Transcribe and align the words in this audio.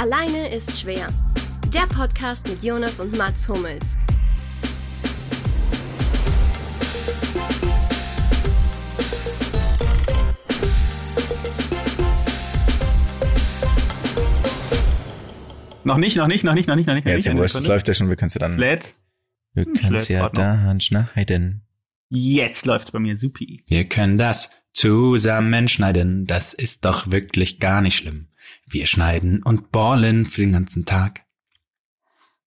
Alleine 0.00 0.48
ist 0.48 0.80
schwer. 0.80 1.10
Der 1.74 1.86
Podcast 1.94 2.48
mit 2.48 2.64
Jonas 2.64 3.00
und 3.00 3.18
Mats 3.18 3.46
Hummels. 3.46 3.98
Noch 15.84 15.98
nicht, 15.98 16.16
noch 16.16 16.28
nicht, 16.28 16.44
noch 16.44 16.54
nicht, 16.54 16.66
noch 16.66 16.76
nicht, 16.76 16.86
noch 16.86 16.94
nicht. 16.94 17.06
Ja, 17.06 17.12
jetzt 17.12 17.26
noch 17.26 17.26
ja 17.26 17.32
nicht. 17.34 17.42
wurscht, 17.42 17.56
das 17.56 17.66
läuft 17.66 17.86
ja 17.86 17.92
schon, 17.92 18.08
wir 18.08 18.16
können 18.16 18.28
es 18.28 18.34
ja 18.34 18.38
dann. 18.38 18.54
Flat. 18.54 18.92
Wir 19.52 19.66
können 19.66 19.96
es 19.96 20.08
ja 20.08 20.26
da 20.30 20.80
schneiden. 20.80 21.66
Jetzt 22.08 22.64
läuft's 22.64 22.90
bei 22.90 23.00
mir, 23.00 23.18
supi. 23.18 23.62
Wir 23.68 23.84
können 23.84 24.16
das 24.16 24.48
zusammen 24.72 25.68
schneiden, 25.68 26.24
das 26.24 26.54
ist 26.54 26.86
doch 26.86 27.10
wirklich 27.10 27.60
gar 27.60 27.82
nicht 27.82 27.98
schlimm. 27.98 28.29
Wir 28.66 28.86
schneiden 28.86 29.42
und 29.42 29.70
ballen 29.70 30.26
für 30.26 30.40
den 30.42 30.52
ganzen 30.52 30.84
Tag. 30.84 31.22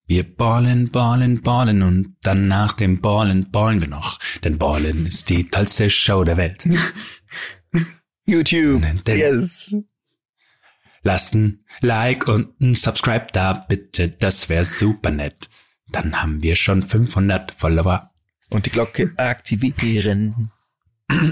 Wir 0.06 0.24
ballen, 0.24 0.92
ballen, 0.92 1.42
ballen 1.42 1.82
und 1.82 2.18
dann 2.24 2.48
nach 2.48 2.74
dem 2.74 3.00
Ballen 3.00 3.52
ballen 3.52 3.82
wir 3.82 3.88
noch, 3.88 4.20
denn 4.44 4.58
Ballen 4.58 5.06
ist 5.06 5.30
die 5.30 5.46
tollste 5.46 5.90
Show 5.90 6.24
der 6.24 6.38
Welt. 6.38 6.68
YouTube. 8.26 8.84
Denn 9.06 9.18
Yes. 9.18 9.76
lasst 11.04 11.36
ein 11.36 11.64
Like 11.80 12.28
und 12.28 12.60
ein 12.62 12.76
Subscribe 12.76 13.28
da, 13.32 13.54
bitte, 13.54 14.10
das 14.10 14.50
wäre 14.50 14.66
super 14.66 15.12
nett. 15.12 15.50
Dann 15.90 16.22
haben 16.22 16.42
wir 16.44 16.56
schon 16.56 16.84
500 16.84 17.54
Follower. 17.56 18.12
Und 18.50 18.66
die 18.66 18.72
Glocke 18.72 19.14
aktivieren. 19.18 20.52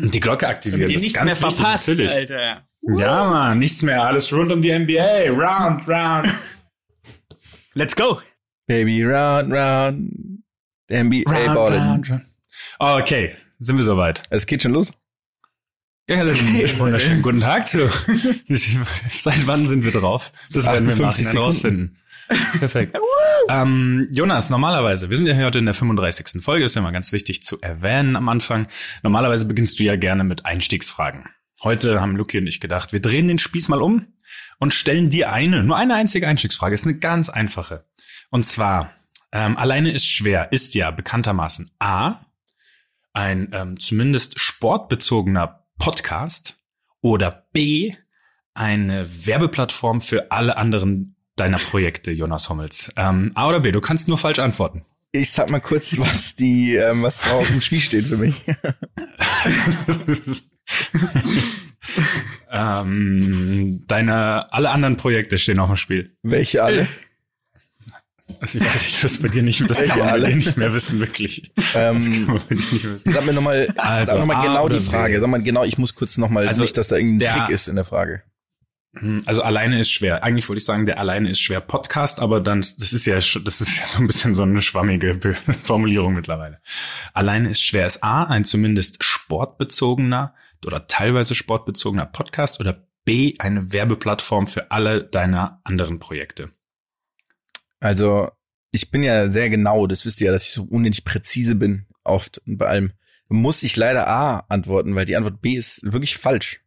Die 0.10 0.20
Glocke 0.20 0.48
aktivieren, 0.48 0.88
Die 0.88 0.94
das 0.94 1.02
ist 1.04 1.08
nichts 1.10 1.18
ganz 1.20 1.40
mehr 1.40 1.50
wichtig, 1.50 1.60
verpasst, 1.62 1.88
natürlich. 1.88 2.14
Alter. 2.14 2.68
Ja, 2.98 3.30
man, 3.30 3.60
nichts 3.60 3.82
mehr, 3.82 4.04
alles 4.04 4.32
rund 4.34 4.52
um 4.52 4.62
die 4.62 4.78
NBA, 4.78 5.30
round, 5.32 5.88
round. 5.88 6.34
Let's 7.74 7.96
go. 7.96 8.20
Baby, 8.68 9.04
round, 9.04 9.52
round. 9.54 10.12
NBA 10.92 11.30
Round, 11.30 11.58
round, 11.58 12.10
round. 12.10 12.22
Okay, 12.80 13.36
sind 13.60 13.78
wir 13.78 13.84
soweit. 13.84 14.24
Es 14.30 14.46
geht 14.46 14.64
schon 14.64 14.74
los. 14.74 14.92
Ja, 16.10 16.26
dann 16.26 16.36
wunderschönen 16.80 17.22
guten 17.22 17.40
Tag 17.40 17.68
zu. 17.68 17.88
Seit 19.10 19.48
wann 19.48 19.68
sind 19.68 19.84
wir 19.84 19.92
drauf? 19.92 20.34
Das 20.52 20.66
werden 20.66 20.88
wir 20.88 20.96
im 20.96 21.04
58 21.06 21.26
Nachhinein 21.26 21.32
Sekunden. 21.32 21.38
rausfinden. 21.38 21.98
Perfekt. 22.60 22.98
ähm, 23.50 24.08
Jonas, 24.12 24.50
normalerweise, 24.50 25.10
wir 25.10 25.18
sind 25.18 25.28
ja 25.28 25.36
heute 25.36 25.60
in 25.60 25.66
der 25.66 25.74
35. 25.74 26.42
Folge, 26.42 26.66
ist 26.66 26.76
ja 26.76 26.82
mal 26.82 26.92
ganz 26.92 27.12
wichtig 27.12 27.44
zu 27.44 27.60
erwähnen 27.62 28.16
am 28.16 28.30
Anfang. 28.30 28.68
Normalerweise 29.04 29.46
beginnst 29.46 29.80
du 29.80 29.84
ja 29.84 29.96
gerne 29.96 30.24
mit 30.24 30.46
Einstiegsfragen. 30.46 31.26
Heute 31.64 32.02
haben 32.02 32.16
Luki 32.16 32.38
und 32.38 32.48
ich 32.48 32.60
gedacht, 32.60 32.94
wir 32.94 33.02
drehen 33.02 33.28
den 33.28 33.38
Spieß 33.38 33.70
mal 33.70 33.82
um 33.82 34.08
und 34.60 34.74
stellen 34.74 35.10
dir 35.10 35.32
eine, 35.32 35.64
nur 35.64 35.78
eine 35.78 35.96
einzige 35.96 36.28
Einstiegsfrage. 36.28 36.74
Ist 36.74 36.86
eine 36.86 36.98
ganz 36.98 37.30
einfache. 37.30 37.86
Und 38.30 38.46
zwar, 38.46 38.94
ähm, 39.32 39.58
alleine 39.58 39.92
ist 39.92 40.06
schwer, 40.06 40.52
ist 40.52 40.74
ja 40.76 40.92
bekanntermaßen 40.92 41.72
A, 41.80 42.26
ein 43.14 43.50
ähm, 43.52 43.80
zumindest 43.80 44.40
sportbezogener 44.40 45.66
Podcast 45.78 46.56
oder 47.02 47.48
B, 47.52 47.94
eine 48.54 49.08
Werbeplattform 49.26 50.02
für 50.02 50.32
alle 50.32 50.58
anderen 50.58 51.16
deiner 51.36 51.58
Projekte, 51.60 52.12
Jonas 52.12 52.50
Hommels. 52.50 52.92
Ähm, 52.98 53.32
A 53.36 53.48
oder 53.48 53.60
B, 53.60 53.72
du 53.72 53.82
kannst 53.82 54.08
nur 54.08 54.18
falsch 54.18 54.40
antworten. 54.40 54.86
Ich 55.14 55.32
sag 55.32 55.50
mal 55.50 55.60
kurz, 55.60 55.98
was 56.00 56.36
die, 56.36 56.76
ähm, 56.76 57.04
was 57.04 57.30
auf 57.30 57.48
dem 57.48 57.60
Spiel 57.62 57.82
steht 57.82 58.06
für 58.06 58.18
mich. 58.18 58.36
ähm, 62.52 63.84
deine, 63.88 64.52
alle 64.54 64.70
anderen 64.70 64.98
Projekte 64.98 65.38
stehen 65.38 65.60
auf 65.60 65.68
dem 65.68 65.78
Spiel. 65.78 66.16
Welche 66.24 66.64
alle? 66.64 66.88
Ich 68.44 68.56
weiß 68.56 68.56
nicht, 68.56 69.04
was 69.04 69.18
bei 69.18 69.28
dir 69.28 69.44
nicht, 69.44 69.70
das 69.70 69.80
kann 69.84 70.00
man 70.00 70.08
bei 70.08 70.12
Alle. 70.14 70.30
dir 70.30 70.36
nicht 70.38 70.56
mehr 70.56 70.74
wissen, 70.74 71.00
wirklich. 71.02 71.52
Das 71.56 71.74
kann 71.74 71.96
Ähm, 71.98 72.42
wissen. 72.48 73.12
sag 73.12 73.26
mir 73.26 73.34
nochmal, 73.34 73.68
Also, 73.76 74.12
sag 74.12 74.20
noch 74.20 74.26
mal 74.26 74.38
A 74.38 74.42
genau 74.44 74.70
die 74.70 74.80
Frage. 74.80 75.20
Sag 75.20 75.30
mal 75.30 75.42
genau, 75.44 75.66
ich 75.66 75.78
muss 75.78 75.94
kurz 75.96 76.18
nochmal, 76.18 76.48
Also, 76.48 76.62
nicht, 76.62 76.78
dass 76.78 76.88
da 76.88 76.96
irgendein 76.96 77.20
der- 77.20 77.34
Trick 77.46 77.50
ist 77.56 77.68
in 77.68 77.76
der 77.76 77.84
Frage. 77.84 78.24
Hm, 78.98 79.22
Also 79.26 79.42
alleine 79.42 79.80
ist 79.80 79.92
schwer. 79.92 80.24
Eigentlich 80.24 80.50
wollte 80.50 80.60
ich 80.60 80.66
sagen, 80.66 80.86
der 80.86 81.00
alleine 81.00 81.30
ist 81.30 81.40
schwer 81.40 81.62
Podcast, 81.62 82.20
aber 82.20 82.42
dann, 82.42 82.60
das 82.60 82.94
ist 82.94 83.06
ja, 83.06 83.16
das 83.16 83.62
ist 83.62 83.80
ja 83.80 83.86
so 83.86 84.00
ein 84.00 84.08
bisschen 84.08 84.34
so 84.34 84.44
eine 84.44 84.62
schwammige 84.62 85.18
Formulierung 85.64 86.14
mittlerweile. 86.14 86.60
Alleine 87.14 87.50
ist 87.50 87.62
schwer 87.62 87.88
ist 87.88 88.04
A, 88.04 88.26
ein 88.26 88.44
zumindest 88.44 89.04
sportbezogener 89.04 90.36
oder 90.66 90.88
teilweise 90.88 91.36
sportbezogener 91.36 92.06
Podcast 92.06 92.60
oder 92.60 92.88
B, 93.06 93.34
eine 93.40 93.74
Werbeplattform 93.74 94.46
für 94.46 94.70
alle 94.72 95.04
deiner 95.04 95.62
anderen 95.64 95.98
Projekte. 96.00 96.52
Also, 97.80 98.30
ich 98.72 98.92
bin 98.92 99.02
ja 99.04 99.28
sehr 99.30 99.50
genau, 99.50 99.88
das 99.88 100.06
wisst 100.06 100.22
ihr 100.22 100.28
ja, 100.28 100.32
dass 100.34 100.44
ich 100.46 100.52
so 100.52 100.64
unendlich 100.64 101.04
präzise 101.04 101.56
bin, 101.56 101.88
oft 102.04 102.40
und 102.46 102.58
bei 102.58 102.68
allem. 102.68 102.94
Muss 103.28 103.64
ich 103.64 103.78
leider 103.78 104.08
A 104.08 104.44
antworten, 104.50 104.94
weil 104.94 105.06
die 105.06 105.16
Antwort 105.16 105.42
B 105.42 105.54
ist 105.54 105.90
wirklich 105.90 106.18
falsch. 106.18 106.62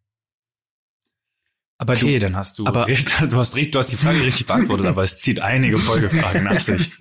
Aber 1.76 1.94
Okay, 1.94 2.14
du, 2.14 2.20
dann 2.20 2.36
hast 2.36 2.58
du, 2.58 2.66
aber- 2.66 2.86
du 3.28 3.36
hast, 3.36 3.54
du 3.56 3.78
hast 3.78 3.92
die 3.92 3.96
Frage 3.96 4.22
richtig 4.22 4.46
beantwortet, 4.46 4.86
aber 4.86 5.02
es 5.02 5.18
zieht 5.18 5.40
einige 5.40 5.78
Folgefragen 5.78 6.44
nach 6.44 6.60
sich. 6.60 6.92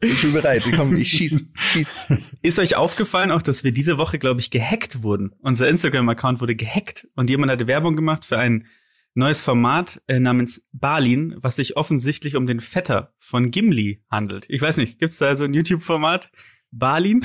Ich 0.00 0.20
bin 0.20 0.34
bereit, 0.34 0.64
komm, 0.76 0.96
ich 0.96 1.08
schieß, 1.08 1.44
schieß. 1.54 2.12
ist 2.42 2.58
euch 2.58 2.76
aufgefallen 2.76 3.30
auch, 3.30 3.40
dass 3.40 3.64
wir 3.64 3.72
diese 3.72 3.96
Woche, 3.96 4.18
glaube 4.18 4.40
ich, 4.40 4.50
gehackt 4.50 5.02
wurden? 5.02 5.32
Unser 5.38 5.66
Instagram-Account 5.68 6.42
wurde 6.42 6.54
gehackt 6.54 7.06
und 7.16 7.30
jemand 7.30 7.50
hatte 7.50 7.66
Werbung 7.66 7.96
gemacht 7.96 8.26
für 8.26 8.36
ein 8.38 8.66
neues 9.14 9.40
Format 9.40 10.02
äh, 10.06 10.20
namens 10.20 10.66
Balin, 10.72 11.34
was 11.38 11.56
sich 11.56 11.78
offensichtlich 11.78 12.36
um 12.36 12.46
den 12.46 12.60
Vetter 12.60 13.14
von 13.16 13.50
Gimli 13.50 14.02
handelt. 14.10 14.44
Ich 14.48 14.60
weiß 14.60 14.76
nicht, 14.76 14.98
gibt's 14.98 15.16
da 15.18 15.34
so 15.36 15.44
ein 15.44 15.54
YouTube-Format? 15.54 16.30
Balin? 16.70 17.24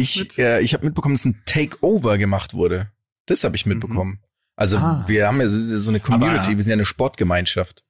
Ich, 0.00 0.38
äh, 0.38 0.60
ich 0.62 0.74
habe 0.74 0.86
mitbekommen, 0.86 1.14
dass 1.14 1.24
ein 1.24 1.40
Takeover 1.46 2.18
gemacht 2.18 2.52
wurde. 2.54 2.90
Das 3.26 3.44
habe 3.44 3.54
ich 3.54 3.64
mitbekommen. 3.66 4.20
Also 4.56 4.78
Ah. 4.78 5.04
wir 5.06 5.26
haben 5.28 5.40
ja 5.40 5.46
so 5.48 5.90
eine 5.90 6.00
Community, 6.00 6.38
Aber- 6.38 6.56
wir 6.56 6.62
sind 6.62 6.70
ja 6.70 6.74
eine 6.74 6.84
Sportgemeinschaft. 6.86 7.84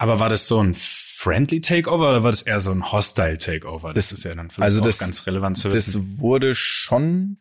Aber 0.00 0.20
war 0.20 0.28
das 0.28 0.46
so 0.46 0.62
ein 0.62 0.76
friendly 0.76 1.60
Takeover 1.60 2.10
oder 2.10 2.22
war 2.22 2.30
das 2.30 2.42
eher 2.42 2.60
so 2.60 2.70
ein 2.70 2.92
hostile 2.92 3.36
Takeover? 3.36 3.92
Das, 3.92 4.10
Das- 4.10 4.18
ist 4.20 4.24
ja 4.24 4.34
dann 4.34 4.50
vielleicht 4.50 4.64
also 4.64 4.80
auch 4.80 4.84
das- 4.84 4.98
ganz 5.00 5.26
relevant 5.26 5.58
zu 5.58 5.72
wissen. 5.72 6.08
Das 6.12 6.18
wurde 6.20 6.54
schon 6.54 7.38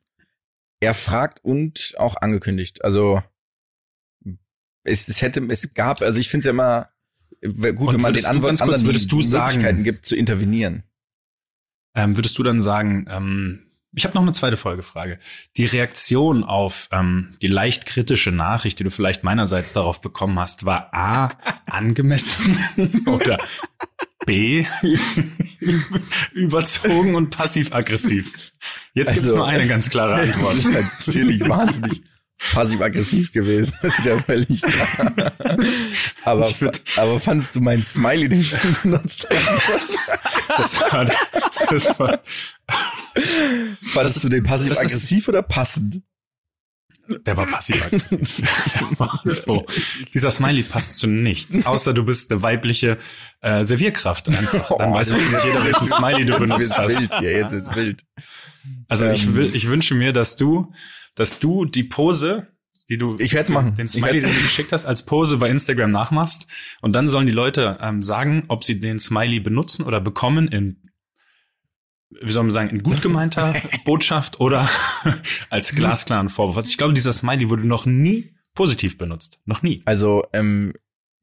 erfragt 0.80 1.40
und 1.44 1.94
auch 2.00 2.16
angekündigt. 2.16 2.84
Also 2.84 3.22
es, 4.84 5.08
es 5.08 5.22
hätte, 5.22 5.42
es 5.50 5.74
gab, 5.76 6.02
also 6.02 6.20
ich 6.20 6.30
finde 6.30 6.42
es 6.42 6.46
ja 6.46 6.52
immer 6.52 6.90
gut, 7.42 7.90
Und 7.90 7.94
wenn 7.94 8.02
man 8.02 8.14
den 8.14 8.26
Antwort 8.26 8.50
ganz 8.50 8.60
kurz, 8.60 8.62
anderen 8.62 8.86
würdest 8.88 9.12
du 9.12 9.22
sagen- 9.22 9.58
Möglichkeiten 9.58 9.84
gibt 9.84 10.06
zu 10.08 10.16
intervenieren. 10.16 10.84
Ähm, 11.96 12.16
würdest 12.18 12.38
du 12.38 12.44
dann 12.44 12.62
sagen, 12.62 13.06
ähm, 13.10 13.67
ich 13.98 14.06
habe 14.06 14.14
noch 14.14 14.22
eine 14.22 14.32
zweite 14.32 14.58
Folgefrage. 14.58 15.18
Die 15.58 15.66
Reaktion 15.66 16.44
auf 16.44 16.88
ähm, 16.92 17.36
die 17.42 17.48
leicht 17.48 17.88
kritische 17.88 18.32
Nachricht, 18.32 18.78
die 18.80 18.84
du 18.84 18.92
vielleicht 18.92 19.24
meinerseits 19.24 19.74
darauf 19.74 20.00
bekommen 20.02 20.40
hast, 20.40 20.66
war 20.66 20.94
A, 20.94 21.32
angemessen 21.66 22.60
oder 23.08 23.40
B, 24.26 24.66
überzogen 26.34 27.16
und 27.16 27.36
passiv-aggressiv? 27.36 28.54
Jetzt 28.94 29.10
gibt's 29.10 29.24
Also- 29.24 29.38
nur 29.38 29.48
eine 29.48 29.68
ganz 29.68 29.90
klare 29.90 30.16
Antwort. 30.16 30.64
Natürlich 31.06 31.42
wahnsinnig 31.48 32.04
passiv-aggressiv 32.54 33.32
gewesen. 33.32 33.74
Das 33.82 33.98
ist 34.00 34.06
ja 34.06 34.18
völlig 34.20 34.62
klar. 34.62 35.34
Aber, 36.24 36.48
Ich 36.48 36.56
würd- 36.58 36.82
aber 37.00 37.20
fandest 37.20 37.56
du 37.56 37.62
meinen 37.62 37.84
Smiley, 37.84 38.30
den 38.30 38.42
ich 38.42 38.56
benutzt 38.84 39.28
habe? 39.30 39.62
Das 40.58 40.82
war, 40.82 41.06
das 41.70 42.00
war, 42.00 42.20
Fandest 43.84 44.24
du 44.24 44.30
den 44.30 44.44
passiv-aggressiv 44.44 45.28
oder 45.28 45.42
passend? 45.42 46.02
der 47.26 47.38
war 47.38 47.46
passiv-aggressiv. 47.46 48.42
So. 49.24 49.66
Dieser 50.14 50.30
Smiley 50.32 50.64
passt 50.64 50.98
zu 50.98 51.08
nichts, 51.08 51.66
außer 51.66 51.94
du 51.94 52.04
bist 52.04 52.32
eine 52.32 52.42
weibliche 52.42 52.98
äh, 53.42 53.64
Servierkraft 53.64 54.28
einfach. 54.30 54.78
Dann 54.78 54.90
Oh, 54.92 54.94
weiß 54.94 55.12
wirklich 55.12 55.44
jeder, 55.44 55.64
welchen 55.64 55.88
Smiley 55.88 56.26
du 56.26 56.38
benutzt 56.38 56.60
wird's 56.60 56.78
hast. 56.78 57.00
wild 57.00 57.16
hier, 57.20 57.32
jetzt 57.32 57.54
ist 57.54 57.76
wild. 57.76 58.04
Also 58.90 59.06
ich 59.10 59.24
Ähm. 59.26 59.36
will, 59.36 59.56
ich 59.56 59.68
wünsche 59.70 59.96
mir, 59.96 60.12
dass 60.12 60.36
du, 60.36 60.74
dass 61.18 61.40
du 61.40 61.66
die 61.66 61.84
Pose, 61.84 62.48
die 62.90 62.98
du, 62.98 63.16
Ich 63.20 63.34
werd's 63.34 63.50
machen. 63.50 63.76
den 63.76 63.88
Smiley, 63.88 64.22
den 64.22 64.34
du 64.34 64.42
geschickt 64.44 64.72
hast, 64.72 64.86
als 64.86 65.04
Pose 65.04 65.38
bei 65.38 65.50
Instagram 65.50 65.92
nachmachst. 65.92 66.48
Und 66.80 66.96
dann 66.96 67.08
sollen 67.10 67.28
die 67.28 67.34
Leute 67.34 67.78
ähm, 67.82 68.02
sagen, 68.02 68.46
ob 68.48 68.64
sie 68.64 68.80
den 68.80 69.00
Smiley 69.00 69.42
benutzen 69.42 69.84
oder 69.84 70.00
bekommen 70.00 70.48
in, 70.48 70.90
wie 72.22 72.32
soll 72.32 72.44
man 72.44 72.54
sagen, 72.54 72.70
in 72.70 72.84
gut 72.84 73.02
gemeinter 73.02 73.54
Botschaft 73.86 74.40
oder 74.40 74.70
als 75.50 75.76
glasklaren 75.76 76.30
Vorwurf. 76.30 76.58
Also 76.58 76.70
ich 76.70 76.78
glaube, 76.78 76.94
dieser 76.94 77.12
Smiley 77.12 77.50
wurde 77.50 77.68
noch 77.68 77.86
nie 77.86 78.36
positiv 78.54 78.98
benutzt. 78.98 79.42
Noch 79.46 79.64
nie. 79.64 79.82
Also, 79.86 80.24
ähm, 80.34 80.74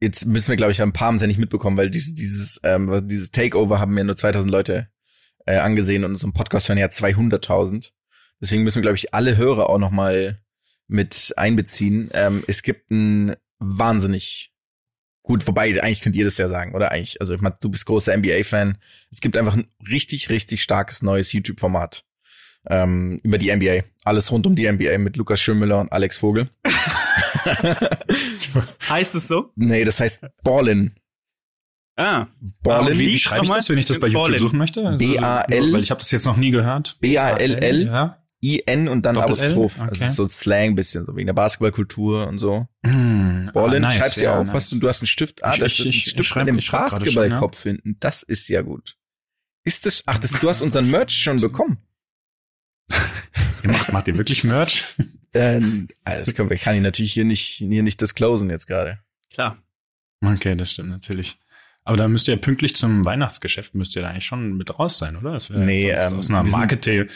jetzt 0.01 0.25
müssen 0.25 0.49
wir, 0.49 0.57
glaube 0.57 0.73
ich, 0.73 0.81
ein 0.81 0.93
paar 0.93 1.07
haben 1.07 1.15
es 1.15 1.21
ja 1.21 1.27
nicht 1.27 1.39
mitbekommen, 1.39 1.77
weil 1.77 1.89
dieses, 1.89 2.13
dieses, 2.13 2.59
ähm, 2.63 3.07
dieses 3.07 3.31
Takeover 3.31 3.79
haben 3.79 3.97
ja 3.97 4.03
nur 4.03 4.15
2000 4.15 4.51
Leute 4.51 4.89
äh, 5.45 5.57
angesehen 5.57 6.03
und 6.03 6.11
unserem 6.11 6.33
Podcast 6.33 6.69
hören 6.69 6.77
ja 6.77 6.87
200.000. 6.87 7.91
Deswegen 8.41 8.63
müssen 8.63 8.77
wir, 8.77 8.83
glaube 8.83 8.97
ich, 8.97 9.13
alle 9.13 9.37
Hörer 9.37 9.69
auch 9.69 9.79
noch 9.79 9.91
mal 9.91 10.41
mit 10.87 11.33
einbeziehen. 11.37 12.09
Ähm, 12.13 12.43
es 12.47 12.63
gibt 12.63 12.91
ein 12.91 13.35
wahnsinnig 13.59 14.51
Gut, 15.25 15.47
wobei, 15.47 15.81
eigentlich 15.81 16.01
könnt 16.01 16.15
ihr 16.15 16.23
das 16.23 16.37
ja 16.37 16.47
sagen, 16.47 16.75
oder 16.75 16.91
eigentlich, 16.91 17.19
also 17.19 17.33
ich 17.33 17.41
meine, 17.41 17.57
du 17.59 17.69
bist 17.69 17.87
großer 17.87 18.15
NBA-Fan. 18.15 18.77
Es 19.09 19.21
gibt 19.21 19.35
einfach 19.35 19.55
ein 19.55 19.67
richtig, 19.89 20.29
richtig 20.29 20.61
starkes 20.61 21.01
neues 21.01 21.33
YouTube-Format 21.33 22.05
ähm, 22.67 23.19
über 23.23 23.39
die 23.39 23.53
NBA. 23.53 23.81
Alles 24.03 24.31
rund 24.31 24.45
um 24.45 24.55
die 24.55 24.71
NBA 24.71 24.99
mit 24.99 25.17
Lukas 25.17 25.41
Schönmüller 25.41 25.79
und 25.79 25.91
Alex 25.91 26.19
Vogel. 26.19 26.51
heißt 28.87 29.15
es 29.15 29.27
so? 29.27 29.51
Nee, 29.55 29.83
das 29.83 29.99
heißt 29.99 30.27
Ballin. 30.43 30.93
Ah. 31.95 32.27
Ballin. 32.61 32.99
Wie, 32.99 33.07
wie 33.07 33.17
schreibe 33.17 33.45
ich 33.45 33.49
das, 33.49 33.67
wenn 33.69 33.79
ich 33.79 33.85
das 33.85 33.99
bei 33.99 34.05
YouTube 34.07 34.25
Ballin. 34.25 34.39
suchen 34.39 34.59
möchte? 34.59 34.85
Also, 34.85 34.97
B-A-L. 34.99 35.73
Weil 35.73 35.81
ich 35.81 35.89
habe 35.89 35.99
das 35.99 36.11
jetzt 36.11 36.25
noch 36.25 36.37
nie 36.37 36.51
gehört. 36.51 36.97
B-A-L-L. 36.99 37.87
Ja. 37.87 38.23
I-N 38.45 38.87
und 38.87 39.03
dann 39.05 39.15
Doppel-L? 39.15 39.51
Apostroph. 39.51 39.79
Okay. 39.79 39.89
Das 39.91 40.01
ist 40.09 40.15
so 40.15 40.25
Slang 40.27 40.75
bisschen, 40.75 41.05
so 41.05 41.15
wegen 41.15 41.27
der 41.27 41.33
Basketballkultur 41.33 42.27
und 42.27 42.39
so. 42.39 42.67
Hm, 42.85 43.49
Ballin, 43.53 43.83
ah, 43.83 43.87
nice, 43.87 43.97
schreibst 43.97 44.17
du 44.17 44.21
ja 44.23 44.31
ja, 44.33 44.37
auf, 44.39 44.45
nice. 44.47 44.53
was 44.55 44.69
du, 44.69 44.79
du 44.79 44.87
hast 44.87 45.01
einen 45.01 45.07
Stift. 45.07 45.43
Ah, 45.43 45.53
ich- 45.55 45.61
ist 45.61 45.79
ein 45.79 45.93
Stift 45.93 46.25
schreib- 46.25 46.45
mit 46.51 46.63
dem 46.63 46.71
Basketballkopf 46.71 47.63
hinten. 47.63 47.97
Das 47.99 48.23
ist 48.23 48.47
ja 48.49 48.61
gut. 48.61 48.97
Ist 49.63 49.85
das, 49.85 50.03
ach, 50.05 50.19
das, 50.19 50.31
du 50.39 50.47
hast 50.49 50.61
unseren 50.61 50.89
Merch 50.91 51.11
schon 51.17 51.39
bekommen. 51.41 51.77
Ihr 53.63 53.71
macht, 53.71 53.91
macht 53.91 54.07
ihr 54.07 54.17
wirklich 54.17 54.43
Merch? 54.43 54.95
Ähm, 55.37 55.89
also 56.05 56.23
das 56.23 56.33
können 56.33 56.49
wir, 56.49 56.55
kann 56.57 56.77
ich 56.77 56.81
natürlich 56.81 57.11
hier 57.11 57.25
nicht, 57.25 57.41
hier 57.45 57.83
nicht 57.83 57.99
disclosen 57.99 58.49
jetzt 58.49 58.67
gerade. 58.67 58.99
Klar. 59.33 59.57
Okay, 60.23 60.55
das 60.55 60.71
stimmt 60.71 60.91
natürlich. 60.91 61.37
Aber 61.83 61.97
da 61.97 62.07
müsst 62.07 62.29
ihr 62.29 62.35
ja 62.35 62.39
pünktlich 62.39 62.73
zum 62.77 63.03
Weihnachtsgeschäft 63.03 63.75
müsst 63.75 63.97
ihr 63.97 64.01
da 64.01 64.07
eigentlich 64.11 64.25
schon 64.25 64.55
mit 64.55 64.79
raus 64.79 64.97
sein, 64.97 65.17
oder? 65.17 65.33
Das 65.33 65.49
wäre 65.49 65.59
Nee, 65.59 65.89
ähm, 65.91 66.19
aus 66.19 66.29
einer 66.29 66.43
Marketing. 66.43 67.09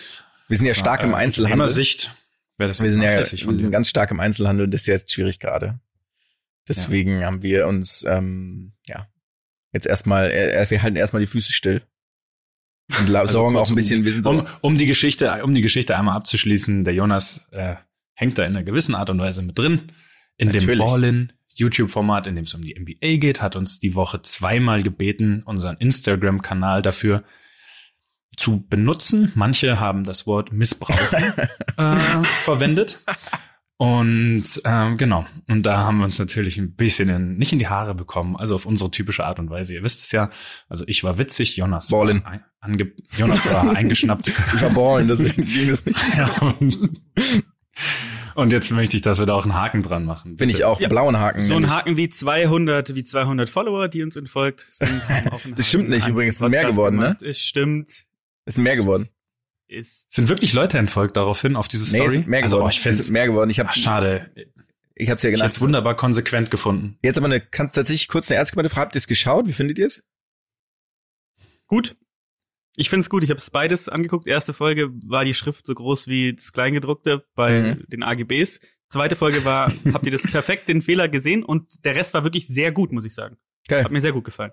Wir 0.50 0.58
sind 0.58 0.66
ja 0.66 0.72
aus 0.72 0.78
stark 0.78 1.04
im 1.04 1.12
äh, 1.12 1.16
Einzelhandel. 1.16 1.70
Sicht 1.70 2.14
wäre 2.58 2.68
das 2.68 2.82
Wir 2.82 2.92
sind 2.92 3.02
ja, 3.02 3.18
wir 3.18 3.26
sind 3.26 3.72
ganz 3.72 3.88
stark 3.88 4.12
im 4.12 4.20
Einzelhandel, 4.20 4.68
das 4.68 4.82
ist 4.82 4.88
jetzt 4.88 5.14
schwierig 5.14 5.40
gerade. 5.40 5.80
Deswegen 6.68 7.26
haben 7.26 7.42
wir 7.42 7.68
uns, 7.68 8.04
ähm, 8.08 8.74
ja, 8.86 9.08
jetzt 9.72 9.88
erstmal, 9.88 10.30
äh, 10.30 10.70
wir 10.70 10.84
halten 10.84 10.98
erstmal 10.98 11.22
die 11.22 11.28
Füße 11.28 11.54
still. 11.54 11.82
Und 13.00 13.10
Also 13.16 13.34
sorgen 13.34 13.58
auch 13.58 13.70
ein 13.70 13.76
bisschen, 13.76 14.06
wir 14.06 14.12
sind 14.12 14.24
so, 14.24 14.32
Um, 14.32 14.48
um 14.62 14.76
die 14.76 14.86
Geschichte, 14.86 15.44
um 15.44 15.56
die 15.56 15.62
Geschichte 15.62 15.98
einmal 15.98 16.16
abzuschließen, 16.16 16.84
der 16.84 16.94
Jonas 16.94 17.48
äh, 17.52 17.76
hängt 18.14 18.38
da 18.38 18.44
in 18.44 18.56
einer 18.56 18.64
gewissen 18.64 18.94
Art 18.94 19.10
und 19.10 19.20
Weise 19.20 19.42
mit 19.42 19.58
drin. 19.58 19.92
In 20.38 20.52
dem 20.52 20.66
Natürlich. 20.66 20.80
Ballin 20.80 21.34
YouTube-Format, 21.56 22.28
in 22.28 22.36
dem 22.36 22.46
es 22.46 22.54
um 22.54 22.62
die 22.62 22.80
NBA 22.80 23.18
geht, 23.18 23.42
hat 23.42 23.56
uns 23.56 23.80
die 23.80 23.96
Woche 23.96 24.22
zweimal 24.22 24.84
gebeten, 24.84 25.44
unseren 25.46 25.78
Instagram-Kanal 25.78 26.82
dafür 26.82 27.24
zu 28.40 28.66
benutzen. 28.70 29.32
Manche 29.36 29.80
haben 29.80 30.04
das 30.06 30.26
Wort 30.26 30.52
missbrauchen 30.54 31.34
äh, 31.78 32.24
verwendet. 32.24 33.04
Und 33.78 34.44
ähm, 34.66 34.98
genau, 34.98 35.26
und 35.48 35.64
da 35.64 35.78
haben 35.86 36.00
wir 36.00 36.06
uns 36.06 36.20
natürlich 36.20 36.58
ein 36.58 36.74
bisschen 36.76 37.08
in, 37.08 37.38
nicht 37.38 37.54
in 37.54 37.60
die 37.60 37.70
Haare 37.70 37.96
bekommen, 37.96 38.36
also 38.36 38.56
auf 38.56 38.66
unsere 38.66 38.92
typische 38.92 39.24
Art 39.26 39.40
und 39.40 39.50
Weise. 39.50 39.74
Ihr 39.74 39.84
wisst 39.84 40.04
es 40.04 40.12
ja, 40.12 40.30
also 40.68 40.84
ich 40.88 41.04
war 41.06 41.18
witzig, 41.18 41.56
Jonas 41.56 41.88
Ballin. 41.90 42.22
war, 42.26 42.32
ein, 42.32 42.44
ange, 42.60 42.92
Jonas 43.18 43.50
war 43.50 43.70
eingeschnappt. 43.78 44.28
ich 44.28 44.62
war 44.62 44.72
ballen, 44.72 45.08
deswegen 45.08 45.46
ging 45.46 45.70
es 45.70 45.86
nicht. 45.86 45.98
Ja, 46.18 46.28
und, 46.60 47.02
und 48.36 48.52
jetzt 48.52 48.70
möchte 48.72 48.98
ich, 48.98 49.02
dass 49.02 49.20
wir 49.20 49.26
da 49.26 49.34
auch 49.34 49.44
einen 49.46 49.54
Haken 49.54 49.82
dran 49.82 50.04
machen. 50.04 50.38
Finde 50.38 50.54
ich 50.54 50.66
auch, 50.66 50.82
Ja. 50.82 50.90
blauen 50.90 51.18
Haken. 51.18 51.46
So 51.48 51.56
ein. 51.56 51.70
Haken 51.70 51.96
wie 51.96 52.10
200, 52.10 52.96
wie 52.96 53.04
200 53.06 53.48
Follower, 53.50 53.88
die 53.88 54.04
uns 54.04 54.18
entfolgt. 54.18 54.66
Sind, 54.72 55.08
haben 55.08 55.30
auch 55.30 55.46
einen 55.46 55.56
Das 55.56 55.70
stimmt 55.70 55.88
nicht 55.90 56.06
übrigens, 56.06 56.38
sind 56.40 56.52
mehr 56.52 56.66
geworden, 56.66 56.98
ne? 56.98 57.02
gemacht. 57.04 57.22
Es 57.22 57.40
stimmt. 57.40 58.04
Ist 58.50 58.58
mehr 58.58 58.76
geworden. 58.76 59.10
Ist 59.68 60.12
Sind 60.12 60.30
wirklich 60.30 60.54
Leute 60.54 60.78
entfolgt 60.78 61.16
daraufhin 61.18 61.56
auf 61.56 61.68
diese 61.68 61.84
Nee, 61.84 61.88
es 61.88 61.94
Story? 62.04 62.10
sind 62.10 62.28
mehr 62.28 62.44
also 62.44 62.58
geworden. 62.58 62.68
oh, 62.68 62.72
ich 62.74 62.82
finde 62.82 62.98
sind 63.02 63.14
mehr 63.14 63.28
geworden. 63.28 63.50
Ich 63.52 63.60
habe 63.60 63.70
Ach, 63.70 63.76
schade. 63.76 64.32
ich 64.96 65.10
hab's 65.10 65.22
ja 65.24 65.30
Ich 65.30 65.36
genannt. 65.36 65.54
es 65.54 65.62
wunderbar 65.62 65.96
konsequent 65.96 66.50
gefunden. 66.52 66.98
Jetzt 67.04 67.18
aber 67.18 67.28
eine 67.28 67.40
kann 67.40 67.72
tatsächlich 67.72 68.08
kurz 68.08 68.30
eine 68.32 68.38
ernst 68.38 68.52
gemeinte 68.54 68.70
Frage. 68.70 68.86
Habt 68.88 68.96
ihr 68.96 69.00
es 69.00 69.08
geschaut? 69.08 69.48
Wie 69.48 69.54
findet 69.54 69.78
ihr 69.78 69.86
es? 69.86 70.04
gut. 71.68 71.96
Ich 72.76 72.90
finde 72.90 73.02
es 73.02 73.10
gut. 73.10 73.24
Ich 73.24 73.30
habe 73.30 73.40
es 73.40 73.50
beides 73.52 73.90
angeguckt. 73.90 74.26
Erste 74.28 74.54
Folge 74.54 74.90
war 75.06 75.26
die 75.26 75.34
Schrift 75.34 75.66
so 75.68 75.76
groß 75.76 76.08
wie 76.08 76.34
das 76.36 76.52
Kleingedruckte 76.54 77.26
bei 77.36 77.76
Mhm. 77.76 77.86
den 77.90 78.04
AGBs. 78.04 78.60
Zweite 78.90 79.16
Folge 79.16 79.44
war, 79.46 79.72
habt 79.94 80.06
ihr 80.06 80.12
das 80.12 80.24
perfekt 80.24 80.68
den 80.68 80.82
Fehler 80.82 81.10
gesehen 81.10 81.44
und 81.44 81.84
der 81.86 81.96
Rest 81.96 82.14
war 82.14 82.24
wirklich 82.24 82.48
sehr 82.48 82.72
gut, 82.72 82.92
muss 82.92 83.06
ich 83.06 83.14
sagen. 83.14 83.38
Geil. 83.68 83.84
Hat 83.84 83.92
mir 83.92 84.02
sehr 84.02 84.14
gut 84.14 84.24
gefallen. 84.24 84.52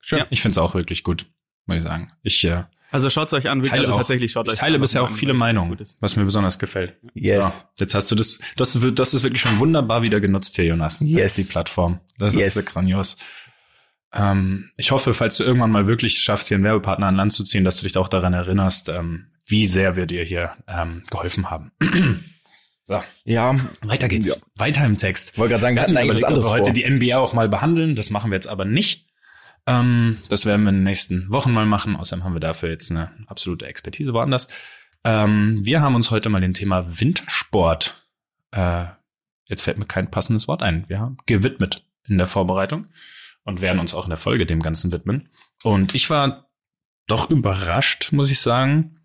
Schön. 0.00 0.20
Ja. 0.20 0.26
Ich 0.30 0.40
finde 0.42 0.52
es 0.52 0.58
auch 0.58 0.74
wirklich 0.74 1.02
gut, 1.04 1.26
muss 1.68 1.76
ich 1.78 1.82
sagen. 1.84 2.12
Ich 2.22 2.42
äh, 2.44 2.64
Also 2.90 3.10
schaut's 3.10 3.32
euch 3.32 3.48
an, 3.48 3.58
wirklich. 3.58 3.70
teile 3.70 3.82
also 3.82 3.92
auch, 3.94 3.98
tatsächlich 3.98 4.32
schaut 4.32 4.46
ich 4.46 4.54
euch 4.54 4.58
teile 4.58 4.74
einfach 4.76 4.84
bisher 4.84 5.02
auch 5.02 5.10
viele 5.10 5.32
es 5.32 5.38
Meinungen, 5.38 5.78
was 6.00 6.16
mir 6.16 6.24
besonders 6.24 6.58
gefällt. 6.58 6.96
Yes. 7.14 7.60
Ja, 7.62 7.70
jetzt 7.80 7.94
hast 7.94 8.10
du 8.10 8.14
das, 8.14 8.40
das 8.56 8.74
ist, 8.74 8.98
das 8.98 9.14
ist 9.14 9.22
wirklich 9.22 9.42
schon 9.42 9.58
wunderbar 9.60 10.02
wieder 10.02 10.20
genutzt 10.20 10.56
hier, 10.56 10.64
Jonas. 10.64 11.00
Yes. 11.00 11.36
Die 11.36 11.44
Plattform. 11.44 12.00
Das 12.18 12.34
Yes. 12.34 12.56
ist 12.56 12.72
grandios. 12.72 13.16
Ähm, 14.14 14.70
ich 14.76 14.90
hoffe, 14.90 15.12
falls 15.12 15.36
du 15.36 15.44
irgendwann 15.44 15.70
mal 15.70 15.86
wirklich 15.86 16.18
schaffst, 16.20 16.48
hier 16.48 16.56
einen 16.56 16.64
Werbepartner 16.64 17.06
an 17.08 17.16
Land 17.16 17.32
zu 17.32 17.44
ziehen, 17.44 17.64
dass 17.64 17.76
du 17.76 17.82
dich 17.86 17.96
auch 17.98 18.08
daran 18.08 18.32
erinnerst, 18.32 18.88
ähm, 18.88 19.26
wie 19.46 19.66
sehr 19.66 19.96
wir 19.96 20.06
dir 20.06 20.24
hier 20.24 20.52
ähm, 20.66 21.02
geholfen 21.10 21.50
haben. 21.50 21.72
so, 22.84 23.02
Ja, 23.24 23.54
weiter 23.82 24.08
geht's. 24.08 24.28
Ja. 24.28 24.34
Weiter 24.56 24.84
im 24.86 24.96
Text. 24.96 25.36
wollte 25.36 25.50
gerade 25.52 25.62
sagen, 25.62 25.76
wir 25.76 25.82
hatten 25.82 25.96
hatten 25.96 26.08
eigentlich 26.10 26.26
anderes 26.26 26.46
wir 26.46 26.50
heute 26.52 26.72
die 26.72 26.88
NBA 26.88 27.18
auch 27.18 27.34
mal 27.34 27.48
behandeln. 27.50 27.94
Das 27.94 28.08
machen 28.10 28.30
wir 28.30 28.36
jetzt 28.36 28.48
aber 28.48 28.64
nicht. 28.64 29.07
Ähm, 29.68 30.16
das 30.30 30.46
werden 30.46 30.62
wir 30.62 30.70
in 30.70 30.76
den 30.76 30.84
nächsten 30.84 31.30
Wochen 31.30 31.52
mal 31.52 31.66
machen. 31.66 31.94
Außerdem 31.94 32.24
haben 32.24 32.32
wir 32.32 32.40
dafür 32.40 32.70
jetzt 32.70 32.90
eine 32.90 33.12
absolute 33.26 33.66
Expertise 33.66 34.14
woanders. 34.14 34.48
Ähm, 35.04 35.60
wir 35.62 35.82
haben 35.82 35.94
uns 35.94 36.10
heute 36.10 36.30
mal 36.30 36.40
dem 36.40 36.54
Thema 36.54 37.00
Wintersport, 37.00 38.08
äh, 38.50 38.86
jetzt 39.44 39.62
fällt 39.62 39.78
mir 39.78 39.84
kein 39.84 40.10
passendes 40.10 40.48
Wort 40.48 40.62
ein, 40.62 40.88
wir 40.88 40.98
haben 40.98 41.18
gewidmet 41.26 41.84
in 42.06 42.16
der 42.16 42.26
Vorbereitung 42.26 42.86
und 43.44 43.60
werden 43.60 43.78
uns 43.78 43.94
auch 43.94 44.04
in 44.04 44.10
der 44.10 44.18
Folge 44.18 44.46
dem 44.46 44.60
Ganzen 44.60 44.90
widmen. 44.90 45.28
Und 45.62 45.94
ich 45.94 46.08
war 46.10 46.50
doch 47.06 47.30
überrascht, 47.30 48.12
muss 48.12 48.30
ich 48.30 48.40
sagen, 48.40 48.96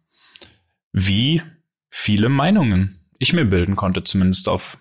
wie 0.93 1.41
viele 1.89 2.29
Meinungen 2.29 2.99
ich 3.19 3.33
mir 3.33 3.45
bilden 3.45 3.75
konnte, 3.75 4.03
zumindest 4.03 4.47
auf, 4.47 4.79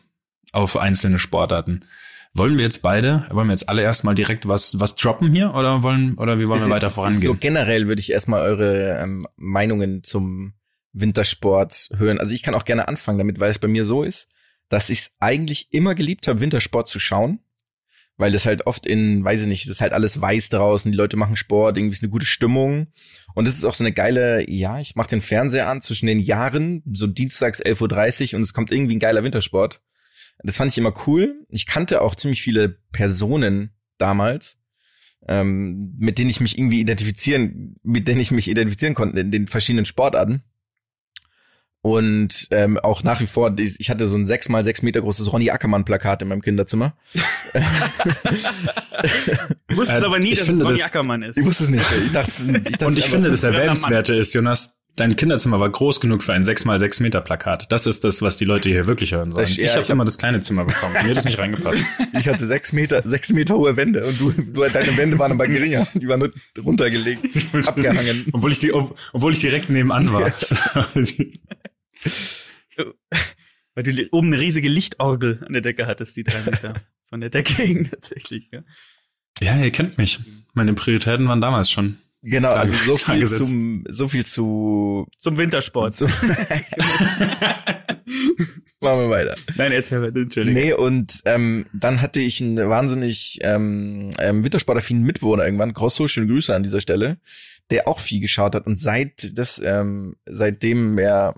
auf 0.53 0.77
einzelne 0.77 1.19
Sportarten. 1.19 1.85
Wollen 2.35 2.57
wir 2.57 2.65
jetzt 2.65 2.81
beide, 2.81 3.27
wollen 3.31 3.49
wir 3.49 3.53
jetzt 3.53 3.69
alle 3.69 3.83
erstmal 3.83 4.15
direkt 4.15 4.49
was, 4.49 4.81
was 4.81 4.95
droppen 4.97 5.33
hier 5.35 5.55
oder 5.55 5.83
wollen, 5.83 6.15
oder 6.15 6.39
wie 6.39 6.49
wollen 6.49 6.63
wir 6.63 6.71
weiter 6.71 6.89
So 6.89 6.95
vorangehen? 6.95 7.41
generell 7.41 7.89
würde 7.89 8.01
ich 8.01 8.11
erstmal 8.11 8.41
eure 8.41 8.99
ähm, 9.03 9.27
Meinungen 9.37 10.03
zum 10.03 10.55
Wintersport 10.93 11.91
hören. 11.97 12.19
Also 12.19 12.35
ich 12.35 12.43
kann 12.43 12.55
auch 12.55 12.65
gerne 12.65 12.89
anfangen 12.89 13.19
damit, 13.19 13.39
weil 13.39 13.51
es 13.51 13.59
bei 13.59 13.69
mir 13.69 13.85
so 13.85 14.03
ist, 14.03 14.29
dass 14.71 14.89
ich 14.89 15.01
es 15.01 15.17
eigentlich 15.21 15.69
immer 15.73 15.95
geliebt 15.95 16.27
habe, 16.27 16.41
Wintersport 16.41 16.89
zu 16.89 16.99
schauen. 16.99 17.41
Weil 18.19 18.33
das 18.33 18.45
halt 18.45 18.67
oft 18.67 18.87
in, 18.87 19.25
weiß 19.25 19.43
ich 19.43 19.49
nicht, 19.49 19.65
das 19.65 19.77
ist 19.77 19.81
halt 19.81 19.95
alles 19.95 20.21
weiß 20.21 20.51
draußen, 20.51 20.93
die 20.93 20.97
Leute 20.97 21.17
machen 21.17 21.35
Sport, 21.35 21.79
irgendwie 21.79 21.95
ist 21.95 22.03
eine 22.03 22.11
gute 22.11 22.27
Stimmung. 22.27 22.89
Und 23.35 23.49
es 23.49 23.57
ist 23.57 23.65
auch 23.65 23.75
so 23.75 23.85
eine 23.85 23.93
geile, 23.93 24.49
ja, 24.51 24.79
ich 24.79 24.97
mache 24.97 25.09
den 25.09 25.23
Fernseher 25.23 25.69
an 25.69 25.81
zwischen 25.81 26.07
den 26.07 26.21
Jahren, 26.21 26.83
so 26.93 27.07
dienstags 27.07 27.63
11.30 27.63 28.33
Uhr 28.33 28.37
und 28.37 28.43
es 28.43 28.53
kommt 28.53 28.71
irgendwie 28.71 28.95
ein 28.97 29.01
geiler 29.01 29.25
Wintersport. 29.25 29.83
Das 30.45 30.57
fand 30.57 30.71
ich 30.73 30.79
immer 30.79 30.95
cool. 31.07 31.45
Ich 31.49 31.67
kannte 31.67 32.01
auch 32.03 32.15
ziemlich 32.15 32.43
viele 32.43 32.69
Personen 32.93 33.71
damals, 33.99 34.59
ähm, 35.29 35.95
mit 35.99 36.19
denen 36.19 36.31
ich 36.31 36.41
mich 36.41 36.59
irgendwie 36.59 36.81
identifizieren, 36.81 37.77
mit 37.83 38.09
denen 38.09 38.21
ich 38.21 38.31
mich 38.33 38.49
identifizieren 38.49 38.95
konnte 38.95 39.21
in 39.21 39.31
den 39.31 39.47
verschiedenen 39.47 39.85
Sportarten. 39.87 40.43
Und 41.85 42.47
ähm, 42.53 42.79
auch 42.79 43.03
nach 43.03 43.21
wie 43.21 43.27
vor, 43.27 43.57
ich 43.59 43.91
hatte 43.91 44.07
so 44.07 44.17
ein 44.17 44.25
sechs 44.25 44.49
mal 44.49 44.63
sechs 44.63 44.83
Meter 44.83 45.01
großes 45.01 45.33
Ronny 45.33 45.51
Ackermann-Plakat 45.51 46.23
in 46.23 46.29
meinem 46.29 46.41
Kinderzimmer. 46.43 46.97
Du 47.53 47.61
wusstest 49.77 50.03
Äh, 50.03 50.07
aber 50.07 50.19
nie, 50.21 50.33
ich 50.33 50.39
dass 50.39 50.47
finde 50.47 50.63
es 50.63 50.67
Ronny 50.69 50.79
das- 50.79 50.87
Ackermann 50.89 51.23
ist. 51.23 51.39
Ich 51.39 51.45
wusste 51.45 51.65
es 51.65 51.71
nicht. 51.71 51.85
Ich 52.05 52.13
dachte, 52.13 52.31
ich 52.31 52.63
dachte 52.77 52.87
Und 52.87 52.99
ich 52.99 53.05
einfach- 53.05 53.15
finde, 53.17 53.31
das. 53.31 53.43
Erwähnenswerte 53.43 54.15
ist, 54.15 54.33
Jonas, 54.35 54.77
dein 54.97 55.17
Kinderzimmer 55.17 55.59
war 55.61 55.71
groß 55.71 56.01
genug 56.01 56.23
für 56.23 56.33
ein 56.33 56.43
6x6 56.45 57.03
Meter 57.03 57.21
Plakat. 57.21 57.71
Das 57.73 57.87
ist 57.87 58.05
das, 58.05 58.23
was 58.23 58.37
die 58.37 58.45
Leute 58.45 58.69
hier 58.69 58.87
wirklich 58.87 59.13
hören 59.13 59.33
sollen. 59.33 59.47
Das- 59.47 59.57
ja, 59.57 59.65
ich 59.65 59.71
habe 59.73 59.83
hab- 59.83 59.91
immer 59.91 60.05
das 60.05 60.19
kleine 60.19 60.41
Zimmer 60.41 60.65
bekommen. 60.65 60.93
Mir 60.95 61.11
hat 61.11 61.17
das 61.17 61.25
nicht 61.25 61.39
reingepasst. 61.39 61.83
ich 62.19 62.29
hatte 62.29 62.47
sechs 62.47 62.73
Meter, 62.73 63.03
sechs 63.05 63.33
Meter 63.33 63.57
hohe 63.57 63.77
Wände 63.77 64.05
und 64.07 64.21
du, 64.21 64.31
du 64.33 64.69
deine 64.69 64.97
Wände 64.97 65.19
waren 65.19 65.33
aber 65.33 65.47
geringer. 65.47 65.87
Die 65.95 66.09
waren 66.09 66.21
nur 66.21 66.31
runtergelegt, 66.63 67.25
abgehangen. 67.67 68.27
Obwohl 68.33 68.53
ich, 68.53 68.59
die, 68.61 68.73
ob, 68.73 68.99
obwohl 69.13 69.33
ich 69.33 69.41
direkt 69.41 69.71
nebenan 69.71 70.13
war. 70.13 70.33
Weil 73.75 73.85
du 73.85 74.09
oben 74.13 74.27
eine 74.29 74.39
riesige 74.41 74.69
Lichtorgel 74.69 75.43
an 75.47 75.53
der 75.55 75.63
Decke 75.63 75.87
hattest, 75.87 76.17
die 76.17 76.25
drei 76.25 76.43
Meter 76.43 76.75
von 77.09 77.21
der 77.21 77.31
Decke 77.31 77.55
hing 77.63 77.89
tatsächlich. 77.91 78.49
Ja. 78.53 78.63
ja, 79.41 79.57
ihr 79.65 79.71
kennt 79.71 79.97
mich. 79.99 80.19
Meine 80.53 80.75
Prioritäten 80.75 81.27
waren 81.29 81.41
damals 81.41 81.71
schon. 81.71 81.99
Genau, 82.23 82.53
also 82.53 82.77
so 82.77 82.97
viel 82.97 83.27
zum, 83.27 83.85
so 83.89 84.07
viel 84.07 84.25
zu, 84.25 85.07
Zum 85.19 85.37
Wintersport. 85.37 85.97
zu 85.97 86.07
machen 88.81 89.01
wir 89.01 89.11
weiter. 89.11 89.35
Nein, 89.57 89.73
erzähl 89.73 90.03
weiter, 90.03 90.21
Entschuldigung. 90.21 90.63
Nee, 90.63 90.73
und 90.73 91.23
ähm, 91.25 91.67
dann 91.73 92.01
hatte 92.01 92.21
ich 92.21 92.41
einen 92.41 92.69
wahnsinnig 92.69 93.41
ähm, 93.43 94.11
ähm, 94.19 94.45
Wintersportaffinen 94.45 95.03
Mitbewohner 95.03 95.45
irgendwann, 95.45 95.73
Grosso, 95.73 96.07
schöne 96.07 96.29
Grüße 96.29 96.55
an 96.55 96.63
dieser 96.63 96.81
Stelle, 96.81 97.19
der 97.71 97.89
auch 97.89 97.99
viel 97.99 98.21
geschaut 98.21 98.55
hat 98.55 98.67
und 98.67 98.77
seit 98.79 99.37
das, 99.37 99.61
ähm, 99.65 100.15
seitdem 100.25 100.99
er 100.99 101.35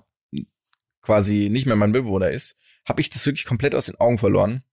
quasi 1.01 1.49
nicht 1.51 1.65
mehr 1.65 1.75
mein 1.75 1.91
Mitbewohner 1.91 2.29
ist, 2.29 2.57
habe 2.87 3.01
ich 3.01 3.09
das 3.09 3.25
wirklich 3.25 3.45
komplett 3.45 3.73
aus 3.73 3.87
den 3.87 3.95
Augen 3.99 4.19
verloren. 4.19 4.63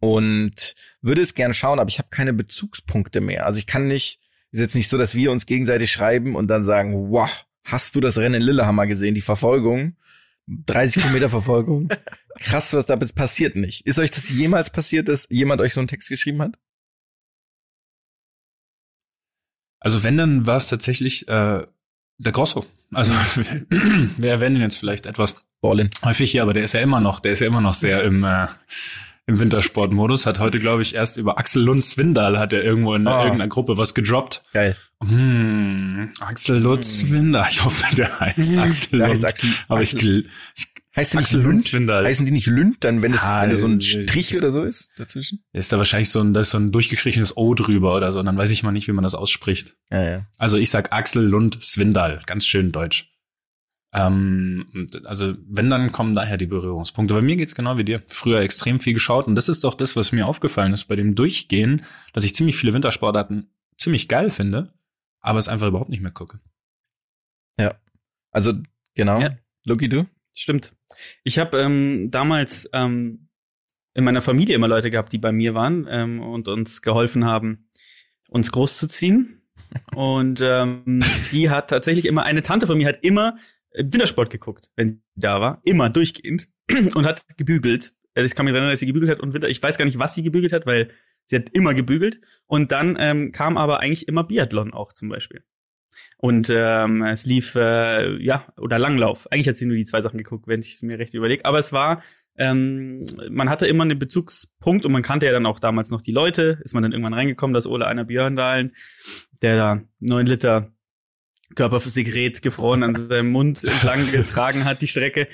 und 0.00 0.74
würde 1.00 1.22
es 1.22 1.34
gern 1.34 1.54
schauen, 1.54 1.78
aber 1.78 1.88
ich 1.88 1.98
habe 1.98 2.08
keine 2.10 2.32
Bezugspunkte 2.32 3.20
mehr. 3.20 3.46
Also 3.46 3.58
ich 3.58 3.66
kann 3.66 3.86
nicht, 3.86 4.20
ist 4.56 4.62
jetzt 4.62 4.74
nicht 4.74 4.88
so, 4.88 4.98
dass 4.98 5.14
wir 5.14 5.30
uns 5.30 5.46
gegenseitig 5.46 5.92
schreiben 5.92 6.34
und 6.34 6.48
dann 6.48 6.64
sagen, 6.64 7.10
wow, 7.10 7.30
hast 7.64 7.94
du 7.94 8.00
das 8.00 8.18
Rennen 8.18 8.36
in 8.36 8.42
Lillehammer 8.42 8.86
gesehen, 8.86 9.14
die 9.14 9.20
Verfolgung? 9.20 9.96
30 10.46 11.02
Kilometer 11.02 11.28
Verfolgung. 11.28 11.88
Krass, 12.38 12.72
was 12.72 12.86
da 12.86 12.94
jetzt 12.94 13.16
passiert 13.16 13.56
nicht. 13.56 13.86
Ist 13.86 13.98
euch 13.98 14.10
das 14.10 14.28
jemals 14.30 14.70
passiert, 14.70 15.08
dass 15.08 15.26
jemand 15.30 15.60
euch 15.60 15.74
so 15.74 15.80
einen 15.80 15.88
Text 15.88 16.08
geschrieben 16.08 16.40
hat? 16.40 16.58
Also 19.80 20.02
wenn, 20.02 20.16
dann 20.16 20.46
war 20.46 20.56
es 20.56 20.68
tatsächlich 20.68 21.28
äh, 21.28 21.66
der 22.18 22.32
Grosso. 22.32 22.64
Also 22.92 23.12
wir 23.70 24.30
erwähnen 24.30 24.56
ihn 24.56 24.62
jetzt 24.62 24.78
vielleicht 24.78 25.06
etwas 25.06 25.36
Ballin. 25.60 25.90
häufig 26.04 26.30
hier, 26.30 26.42
aber 26.42 26.54
der 26.54 26.64
ist 26.64 26.74
ja 26.74 26.80
immer 26.80 27.00
noch, 27.00 27.20
der 27.20 27.32
ist 27.32 27.40
ja 27.40 27.46
immer 27.46 27.60
noch 27.60 27.74
sehr 27.74 28.02
im 28.04 28.24
äh, 28.24 28.46
im 29.26 29.40
Wintersportmodus, 29.40 30.24
hat 30.26 30.38
heute, 30.38 30.58
glaube 30.60 30.82
ich, 30.82 30.94
erst 30.94 31.16
über 31.16 31.38
Axel 31.38 31.62
Lund 31.62 31.82
Swindal 31.84 32.38
hat 32.38 32.52
er 32.52 32.62
irgendwo 32.62 32.94
in 32.94 33.06
Ah. 33.06 33.22
irgendeiner 33.24 33.48
Gruppe 33.48 33.76
was 33.76 33.94
gedroppt. 33.94 34.42
Geil. 34.52 34.76
Hm, 35.02 36.10
Axel 36.20 36.60
Lund 36.60 36.84
Swindal. 36.84 37.46
Ich 37.50 37.64
hoffe, 37.64 37.94
der 37.96 38.20
heißt 38.20 38.58
Axel 38.58 38.98
Der 39.00 39.08
Lund. 39.08 39.10
heißt 39.18 39.24
Axel- 39.24 39.50
aber 39.68 39.82
ich, 39.82 39.94
Axel- 39.94 40.26
ich 40.56 40.66
Heißt 40.96 41.12
der 41.12 41.20
nicht 41.20 41.26
Axel 41.28 41.42
Lund 41.42 41.72
Lund? 41.72 41.90
Heißen 41.90 42.24
die 42.24 42.32
nicht 42.32 42.46
Lünd, 42.46 42.76
dann, 42.80 43.02
wenn 43.02 43.12
es 43.12 43.22
Ja, 43.22 43.42
wenn 43.42 43.54
so 43.56 43.66
ein 43.66 43.80
Strich 43.82 44.30
das- 44.30 44.38
oder 44.40 44.52
so 44.52 44.64
ist 44.64 44.88
dazwischen? 44.96 45.44
ist 45.52 45.70
da 45.70 45.76
wahrscheinlich 45.76 46.08
so 46.08 46.20
ein, 46.20 46.32
da 46.32 46.40
ist 46.40 46.50
so 46.50 46.58
ein 46.58 46.72
durchgestrichenes 46.72 47.36
O 47.36 47.52
drüber 47.54 47.94
oder 47.94 48.12
so, 48.12 48.20
und 48.20 48.24
dann 48.26 48.38
weiß 48.38 48.50
ich 48.50 48.62
mal 48.62 48.72
nicht, 48.72 48.88
wie 48.88 48.92
man 48.92 49.04
das 49.04 49.14
ausspricht. 49.14 49.74
Ja, 49.90 50.02
ja. 50.02 50.26
Also 50.38 50.56
ich 50.56 50.70
sag 50.70 50.92
Axel 50.94 51.22
Lund 51.26 51.58
Swindal, 51.62 52.22
ganz 52.24 52.46
schön 52.46 52.72
deutsch. 52.72 53.10
Ähm, 53.96 54.86
also 55.04 55.34
wenn, 55.48 55.70
dann 55.70 55.90
kommen 55.90 56.14
daher 56.14 56.36
die 56.36 56.46
Berührungspunkte. 56.46 57.14
Bei 57.14 57.22
mir 57.22 57.36
geht's 57.36 57.54
genau 57.54 57.78
wie 57.78 57.84
dir. 57.84 58.02
Früher 58.06 58.40
extrem 58.40 58.78
viel 58.78 58.92
geschaut 58.92 59.26
und 59.26 59.34
das 59.34 59.48
ist 59.48 59.64
doch 59.64 59.74
das, 59.74 59.96
was 59.96 60.12
mir 60.12 60.26
aufgefallen 60.26 60.72
ist 60.72 60.84
bei 60.84 60.96
dem 60.96 61.14
Durchgehen, 61.14 61.84
dass 62.12 62.24
ich 62.24 62.34
ziemlich 62.34 62.56
viele 62.56 62.74
Wintersportarten 62.74 63.48
ziemlich 63.76 64.06
geil 64.06 64.30
finde, 64.30 64.74
aber 65.20 65.38
es 65.38 65.48
einfach 65.48 65.68
überhaupt 65.68 65.90
nicht 65.90 66.02
mehr 66.02 66.12
gucke. 66.12 66.40
Also, 68.36 68.52
genau. 68.94 69.18
Ja. 69.18 69.30
Lucky, 69.64 69.88
du? 69.88 70.04
Stimmt. 70.34 70.76
Ich 71.24 71.38
habe 71.38 71.58
ähm, 71.58 72.10
damals 72.10 72.68
ähm, 72.74 73.30
in 73.94 74.04
meiner 74.04 74.20
Familie 74.20 74.54
immer 74.54 74.68
Leute 74.68 74.90
gehabt, 74.90 75.10
die 75.14 75.18
bei 75.18 75.32
mir 75.32 75.54
waren 75.54 75.86
ähm, 75.88 76.20
und 76.20 76.46
uns 76.46 76.82
geholfen 76.82 77.24
haben, 77.24 77.66
uns 78.28 78.52
großzuziehen. 78.52 79.42
Und 79.94 80.40
ähm, 80.42 81.02
die 81.32 81.50
hat 81.50 81.70
tatsächlich 81.70 82.04
immer, 82.04 82.22
eine 82.22 82.42
Tante 82.42 82.66
von 82.66 82.78
mir 82.78 82.86
hat 82.86 83.02
immer 83.02 83.36
Wintersport 83.76 84.30
geguckt, 84.30 84.68
wenn 84.76 84.88
sie 84.88 85.00
da 85.16 85.40
war. 85.40 85.60
Immer 85.64 85.90
durchgehend. 85.90 86.48
Und 86.94 87.06
hat 87.06 87.22
gebügelt. 87.36 87.94
Also 88.14 88.26
Ich 88.26 88.34
kann 88.34 88.46
mich 88.46 88.54
erinnern, 88.54 88.70
dass 88.70 88.80
sie 88.80 88.86
gebügelt 88.86 89.12
hat 89.12 89.20
und 89.20 89.34
Winter. 89.34 89.48
Ich 89.48 89.62
weiß 89.62 89.76
gar 89.76 89.84
nicht, 89.84 89.98
was 89.98 90.14
sie 90.14 90.22
gebügelt 90.22 90.52
hat, 90.52 90.64
weil 90.64 90.90
sie 91.26 91.36
hat 91.36 91.50
immer 91.52 91.74
gebügelt. 91.74 92.20
Und 92.46 92.72
dann 92.72 92.96
ähm, 92.98 93.30
kam 93.30 93.58
aber 93.58 93.80
eigentlich 93.80 94.08
immer 94.08 94.24
Biathlon 94.24 94.72
auch 94.72 94.94
zum 94.94 95.10
Beispiel. 95.10 95.44
Und 96.16 96.50
ähm, 96.50 97.02
es 97.02 97.26
lief, 97.26 97.54
äh, 97.56 98.16
ja, 98.22 98.46
oder 98.56 98.78
Langlauf. 98.78 99.30
Eigentlich 99.30 99.48
hat 99.48 99.56
sie 99.56 99.66
nur 99.66 99.76
die 99.76 99.84
zwei 99.84 100.00
Sachen 100.00 100.16
geguckt, 100.16 100.48
wenn 100.48 100.60
ich 100.60 100.72
es 100.72 100.82
mir 100.82 100.98
recht 100.98 101.12
überlege. 101.12 101.44
Aber 101.44 101.58
es 101.58 101.74
war, 101.74 102.02
ähm, 102.38 103.04
man 103.28 103.50
hatte 103.50 103.66
immer 103.66 103.84
einen 103.84 103.98
Bezugspunkt 103.98 104.86
und 104.86 104.92
man 104.92 105.02
kannte 105.02 105.26
ja 105.26 105.32
dann 105.32 105.46
auch 105.46 105.60
damals 105.60 105.90
noch 105.90 106.00
die 106.00 106.12
Leute. 106.12 106.58
Ist 106.64 106.72
man 106.72 106.82
dann 106.82 106.92
irgendwann 106.92 107.14
reingekommen, 107.14 107.52
dass 107.52 107.66
Ole 107.66 107.86
einer 107.86 108.04
Björndalen, 108.04 108.74
der 109.42 109.56
da 109.56 109.82
neun 110.00 110.26
Liter 110.26 110.72
Körpersekret 111.54 112.42
gefroren 112.42 112.82
an 112.82 112.94
seinem 112.94 113.30
Mund 113.30 113.64
entlang 113.64 114.10
getragen 114.10 114.64
hat, 114.64 114.82
die 114.82 114.88
Strecke. 114.88 115.28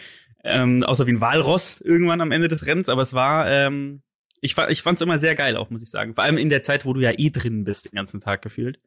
Ähm, 0.45 0.83
außer 0.83 1.07
wie 1.07 1.13
ein 1.13 1.21
Walross 1.21 1.81
irgendwann 1.81 2.21
am 2.21 2.33
Ende 2.33 2.49
des 2.49 2.67
Rennens. 2.67 2.89
Aber 2.89 3.03
es 3.03 3.15
war, 3.15 3.49
ähm, 3.49 4.03
ich, 4.41 4.57
ich 4.69 4.83
fand 4.83 4.97
es 4.97 5.03
immer 5.03 5.19
sehr 5.19 5.35
geil 5.35 5.57
auch, 5.57 5.71
muss 5.71 5.83
ich 5.83 5.91
sagen. 5.91 6.15
Vor 6.15 6.25
allem 6.25 6.37
in 6.37 6.51
der 6.51 6.63
Zeit, 6.63 6.85
wo 6.85 6.93
du 6.93 7.01
ja 7.01 7.13
eh 7.17 7.31
drin 7.31 7.65
bist, 7.65 7.87
den 7.87 7.97
ganzen 7.97 8.21
Tag 8.21 8.43
gefühlt 8.43 8.79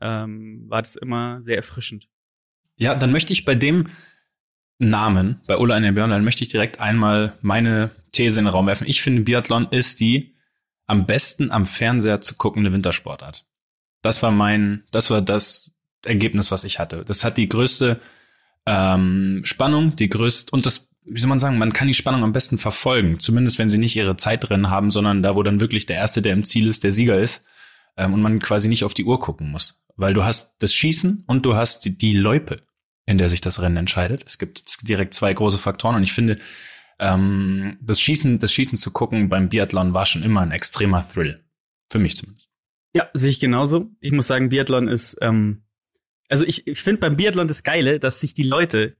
ähm, 0.00 0.64
war 0.68 0.82
das 0.82 0.96
immer 0.96 1.42
sehr 1.42 1.56
erfrischend. 1.56 2.08
Ja, 2.76 2.94
dann 2.94 3.12
möchte 3.12 3.32
ich 3.32 3.44
bei 3.44 3.54
dem 3.54 3.88
Namen, 4.78 5.40
bei 5.46 5.56
Ulla 5.56 5.74
Einer 5.74 5.92
Björn, 5.92 6.10
dann 6.10 6.24
möchte 6.24 6.44
ich 6.44 6.50
direkt 6.50 6.80
einmal 6.80 7.32
meine 7.40 7.90
These 8.12 8.38
in 8.38 8.44
den 8.44 8.52
Raum 8.52 8.66
werfen. 8.66 8.86
Ich 8.86 9.00
finde, 9.00 9.22
Biathlon 9.22 9.68
ist 9.70 10.00
die 10.00 10.34
am 10.86 11.06
besten 11.06 11.50
am 11.50 11.66
Fernseher 11.66 12.20
zu 12.20 12.36
guckende 12.36 12.72
Wintersportart. 12.72 13.46
Das 14.02 14.22
war 14.22 14.30
mein, 14.30 14.84
das 14.90 15.10
war 15.10 15.22
das 15.22 15.74
Ergebnis, 16.06 16.50
was 16.50 16.64
ich 16.64 16.78
hatte. 16.78 17.04
Das 17.06 17.24
hat 17.24 17.36
die 17.36 17.48
größte 17.48 18.00
ähm, 18.66 19.42
Spannung, 19.44 19.94
die 19.94 20.08
größte, 20.08 20.50
und 20.52 20.66
das, 20.66 20.88
wie 21.04 21.20
soll 21.20 21.28
man 21.28 21.38
sagen, 21.38 21.58
man 21.58 21.72
kann 21.72 21.88
die 21.88 21.94
Spannung 21.94 22.24
am 22.24 22.32
besten 22.32 22.58
verfolgen. 22.58 23.20
Zumindest 23.20 23.58
wenn 23.58 23.70
sie 23.70 23.78
nicht 23.78 23.96
ihre 23.96 24.16
Zeitrennen 24.16 24.70
haben, 24.70 24.90
sondern 24.90 25.22
da, 25.22 25.36
wo 25.36 25.42
dann 25.42 25.60
wirklich 25.60 25.86
der 25.86 25.96
Erste, 25.96 26.22
der 26.22 26.32
im 26.32 26.44
Ziel 26.44 26.68
ist, 26.68 26.84
der 26.84 26.92
Sieger 26.92 27.18
ist. 27.18 27.44
Ähm, 27.96 28.14
und 28.14 28.22
man 28.22 28.40
quasi 28.40 28.68
nicht 28.68 28.84
auf 28.84 28.94
die 28.94 29.04
Uhr 29.04 29.20
gucken 29.20 29.50
muss. 29.50 29.80
Weil 29.96 30.14
du 30.14 30.24
hast 30.24 30.56
das 30.58 30.74
Schießen 30.74 31.24
und 31.26 31.46
du 31.46 31.54
hast 31.54 31.84
die, 31.84 31.96
die 31.96 32.14
Loipe, 32.14 32.62
in 33.06 33.18
der 33.18 33.28
sich 33.28 33.40
das 33.40 33.62
Rennen 33.62 33.76
entscheidet. 33.76 34.24
Es 34.26 34.38
gibt 34.38 34.86
direkt 34.86 35.14
zwei 35.14 35.32
große 35.32 35.58
Faktoren 35.58 35.96
und 35.96 36.02
ich 36.02 36.12
finde, 36.12 36.38
ähm, 36.98 37.78
das 37.80 38.00
Schießen, 38.00 38.38
das 38.38 38.52
Schießen 38.52 38.76
zu 38.76 38.90
gucken 38.90 39.28
beim 39.28 39.48
Biathlon 39.48 39.94
war 39.94 40.06
schon 40.06 40.22
immer 40.22 40.40
ein 40.40 40.50
extremer 40.50 41.06
Thrill. 41.08 41.44
Für 41.88 41.98
mich 41.98 42.16
zumindest. 42.16 42.50
Ja, 42.94 43.08
sehe 43.12 43.30
ich 43.30 43.40
genauso. 43.40 43.90
Ich 44.00 44.12
muss 44.12 44.26
sagen, 44.26 44.48
Biathlon 44.48 44.88
ist, 44.88 45.16
ähm, 45.20 45.65
also 46.28 46.44
ich, 46.44 46.66
ich 46.66 46.80
finde 46.80 47.00
beim 47.00 47.16
Biathlon 47.16 47.48
das 47.48 47.62
Geile, 47.62 47.98
dass 48.00 48.20
sich 48.20 48.34
die 48.34 48.42
Leute 48.42 48.96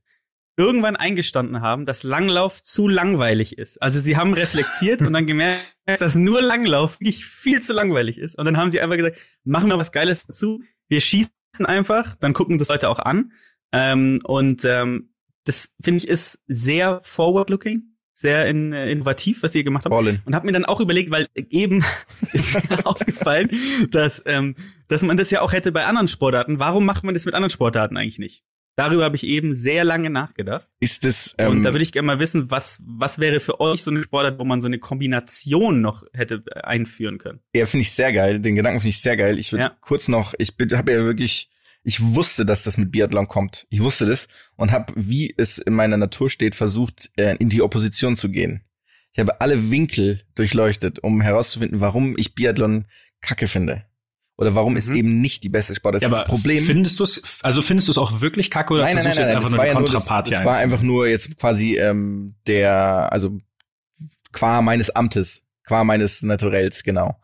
irgendwann 0.56 0.96
eingestanden 0.96 1.60
haben, 1.60 1.84
dass 1.84 2.02
Langlauf 2.02 2.62
zu 2.62 2.88
langweilig 2.88 3.58
ist. 3.58 3.80
Also 3.82 4.00
sie 4.00 4.16
haben 4.16 4.32
reflektiert 4.32 5.02
und 5.02 5.12
dann 5.12 5.26
gemerkt, 5.26 5.76
dass 5.84 6.14
nur 6.14 6.40
Langlauf 6.40 6.98
wirklich 7.00 7.26
viel 7.26 7.60
zu 7.60 7.74
langweilig 7.74 8.18
ist. 8.18 8.38
Und 8.38 8.46
dann 8.46 8.56
haben 8.56 8.70
sie 8.70 8.80
einfach 8.80 8.96
gesagt, 8.96 9.18
machen 9.44 9.68
wir 9.68 9.78
was 9.78 9.92
Geiles 9.92 10.26
dazu. 10.26 10.62
Wir 10.88 11.00
schießen 11.00 11.32
einfach, 11.64 12.16
dann 12.16 12.32
gucken 12.32 12.58
das 12.58 12.68
Leute 12.68 12.88
auch 12.88 12.98
an. 12.98 13.32
Ähm, 13.72 14.20
und 14.24 14.64
ähm, 14.64 15.10
das 15.44 15.70
finde 15.80 15.98
ich 15.98 16.08
ist 16.08 16.40
sehr 16.46 17.00
forward-looking, 17.02 17.95
sehr 18.18 18.46
in, 18.48 18.72
äh, 18.72 18.90
innovativ, 18.90 19.42
was 19.42 19.54
ihr 19.54 19.62
gemacht 19.62 19.84
habt. 19.84 19.94
Und 20.24 20.34
habe 20.34 20.46
mir 20.46 20.52
dann 20.52 20.64
auch 20.64 20.80
überlegt, 20.80 21.10
weil 21.10 21.26
eben 21.36 21.84
ist 22.32 22.54
mir 22.70 22.86
aufgefallen, 22.86 23.50
dass, 23.90 24.22
ähm, 24.26 24.54
dass 24.88 25.02
man 25.02 25.18
das 25.18 25.30
ja 25.30 25.42
auch 25.42 25.52
hätte 25.52 25.70
bei 25.70 25.84
anderen 25.84 26.08
Sportarten. 26.08 26.58
Warum 26.58 26.86
macht 26.86 27.04
man 27.04 27.12
das 27.14 27.26
mit 27.26 27.34
anderen 27.34 27.50
Sportarten 27.50 27.96
eigentlich 27.98 28.18
nicht? 28.18 28.40
Darüber 28.78 29.04
habe 29.04 29.16
ich 29.16 29.24
eben 29.24 29.54
sehr 29.54 29.84
lange 29.84 30.10
nachgedacht. 30.10 30.66
Ist 30.80 31.04
das, 31.04 31.34
ähm, 31.38 31.50
Und 31.50 31.62
da 31.62 31.72
würde 31.72 31.82
ich 31.82 31.92
gerne 31.92 32.06
mal 32.06 32.18
wissen, 32.18 32.50
was, 32.50 32.80
was 32.86 33.18
wäre 33.18 33.40
für 33.40 33.60
euch 33.60 33.82
so 33.82 33.90
eine 33.90 34.02
Sportart, 34.02 34.38
wo 34.38 34.44
man 34.44 34.60
so 34.60 34.66
eine 34.66 34.78
Kombination 34.78 35.80
noch 35.80 36.04
hätte 36.12 36.42
einführen 36.62 37.18
können? 37.18 37.40
Ja, 37.54 37.64
finde 37.66 37.82
ich 37.82 37.92
sehr 37.92 38.12
geil. 38.12 38.38
Den 38.40 38.54
Gedanken 38.54 38.80
finde 38.80 38.90
ich 38.90 39.00
sehr 39.00 39.16
geil. 39.16 39.38
Ich 39.38 39.52
würde 39.52 39.64
Ja. 39.64 39.76
kurz 39.80 40.08
noch, 40.08 40.34
ich 40.38 40.52
habe 40.72 40.92
ja 40.92 41.04
wirklich, 41.04 41.50
ich 41.88 42.00
wusste, 42.00 42.44
dass 42.44 42.64
das 42.64 42.78
mit 42.78 42.90
Biathlon 42.90 43.28
kommt. 43.28 43.68
Ich 43.70 43.80
wusste 43.80 44.06
das 44.06 44.26
und 44.56 44.72
habe, 44.72 44.92
wie 44.96 45.32
es 45.36 45.58
in 45.58 45.72
meiner 45.72 45.96
Natur 45.96 46.28
steht, 46.28 46.56
versucht, 46.56 47.10
äh, 47.16 47.36
in 47.36 47.48
die 47.48 47.62
Opposition 47.62 48.16
zu 48.16 48.28
gehen. 48.28 48.64
Ich 49.12 49.20
habe 49.20 49.40
alle 49.40 49.70
Winkel 49.70 50.20
durchleuchtet, 50.34 50.98
um 50.98 51.20
herauszufinden, 51.20 51.80
warum 51.80 52.18
ich 52.18 52.34
Biathlon 52.34 52.86
kacke 53.20 53.46
finde. 53.46 53.84
Oder 54.36 54.56
warum 54.56 54.76
es 54.76 54.88
Mhm. 54.88 54.96
eben 54.96 55.20
nicht 55.20 55.44
die 55.44 55.48
beste 55.48 55.76
Sportart 55.76 56.02
ist. 56.02 56.10
Ja, 56.10 56.18
das 56.18 56.26
Problem. 56.26 56.64
findest 56.64 56.98
du 56.98 57.04
es, 57.04 57.22
also 57.42 57.62
findest 57.62 57.86
du 57.86 57.92
es 57.92 57.98
auch 57.98 58.20
wirklich 58.20 58.50
kacke 58.50 58.74
oder 58.74 58.82
nein, 58.82 58.96
nein, 58.96 59.04
nein, 59.04 59.14
versuchst 59.14 59.28
du 59.28 59.30
nein, 59.30 59.36
jetzt 59.36 59.36
einfach 59.36 59.48
das 59.48 59.52
nur 59.52 59.60
eine 59.60 59.72
ja 59.72 59.78
nur 59.78 59.88
das, 59.88 60.28
das 60.28 60.44
war 60.44 60.56
einfach 60.56 60.82
nur 60.82 61.06
jetzt 61.06 61.38
quasi 61.38 61.76
ähm, 61.78 62.34
der, 62.48 63.12
also 63.12 63.38
qua 64.32 64.60
meines 64.60 64.90
Amtes, 64.90 65.44
qua 65.62 65.84
meines 65.84 66.22
Naturells, 66.22 66.82
genau. 66.82 67.20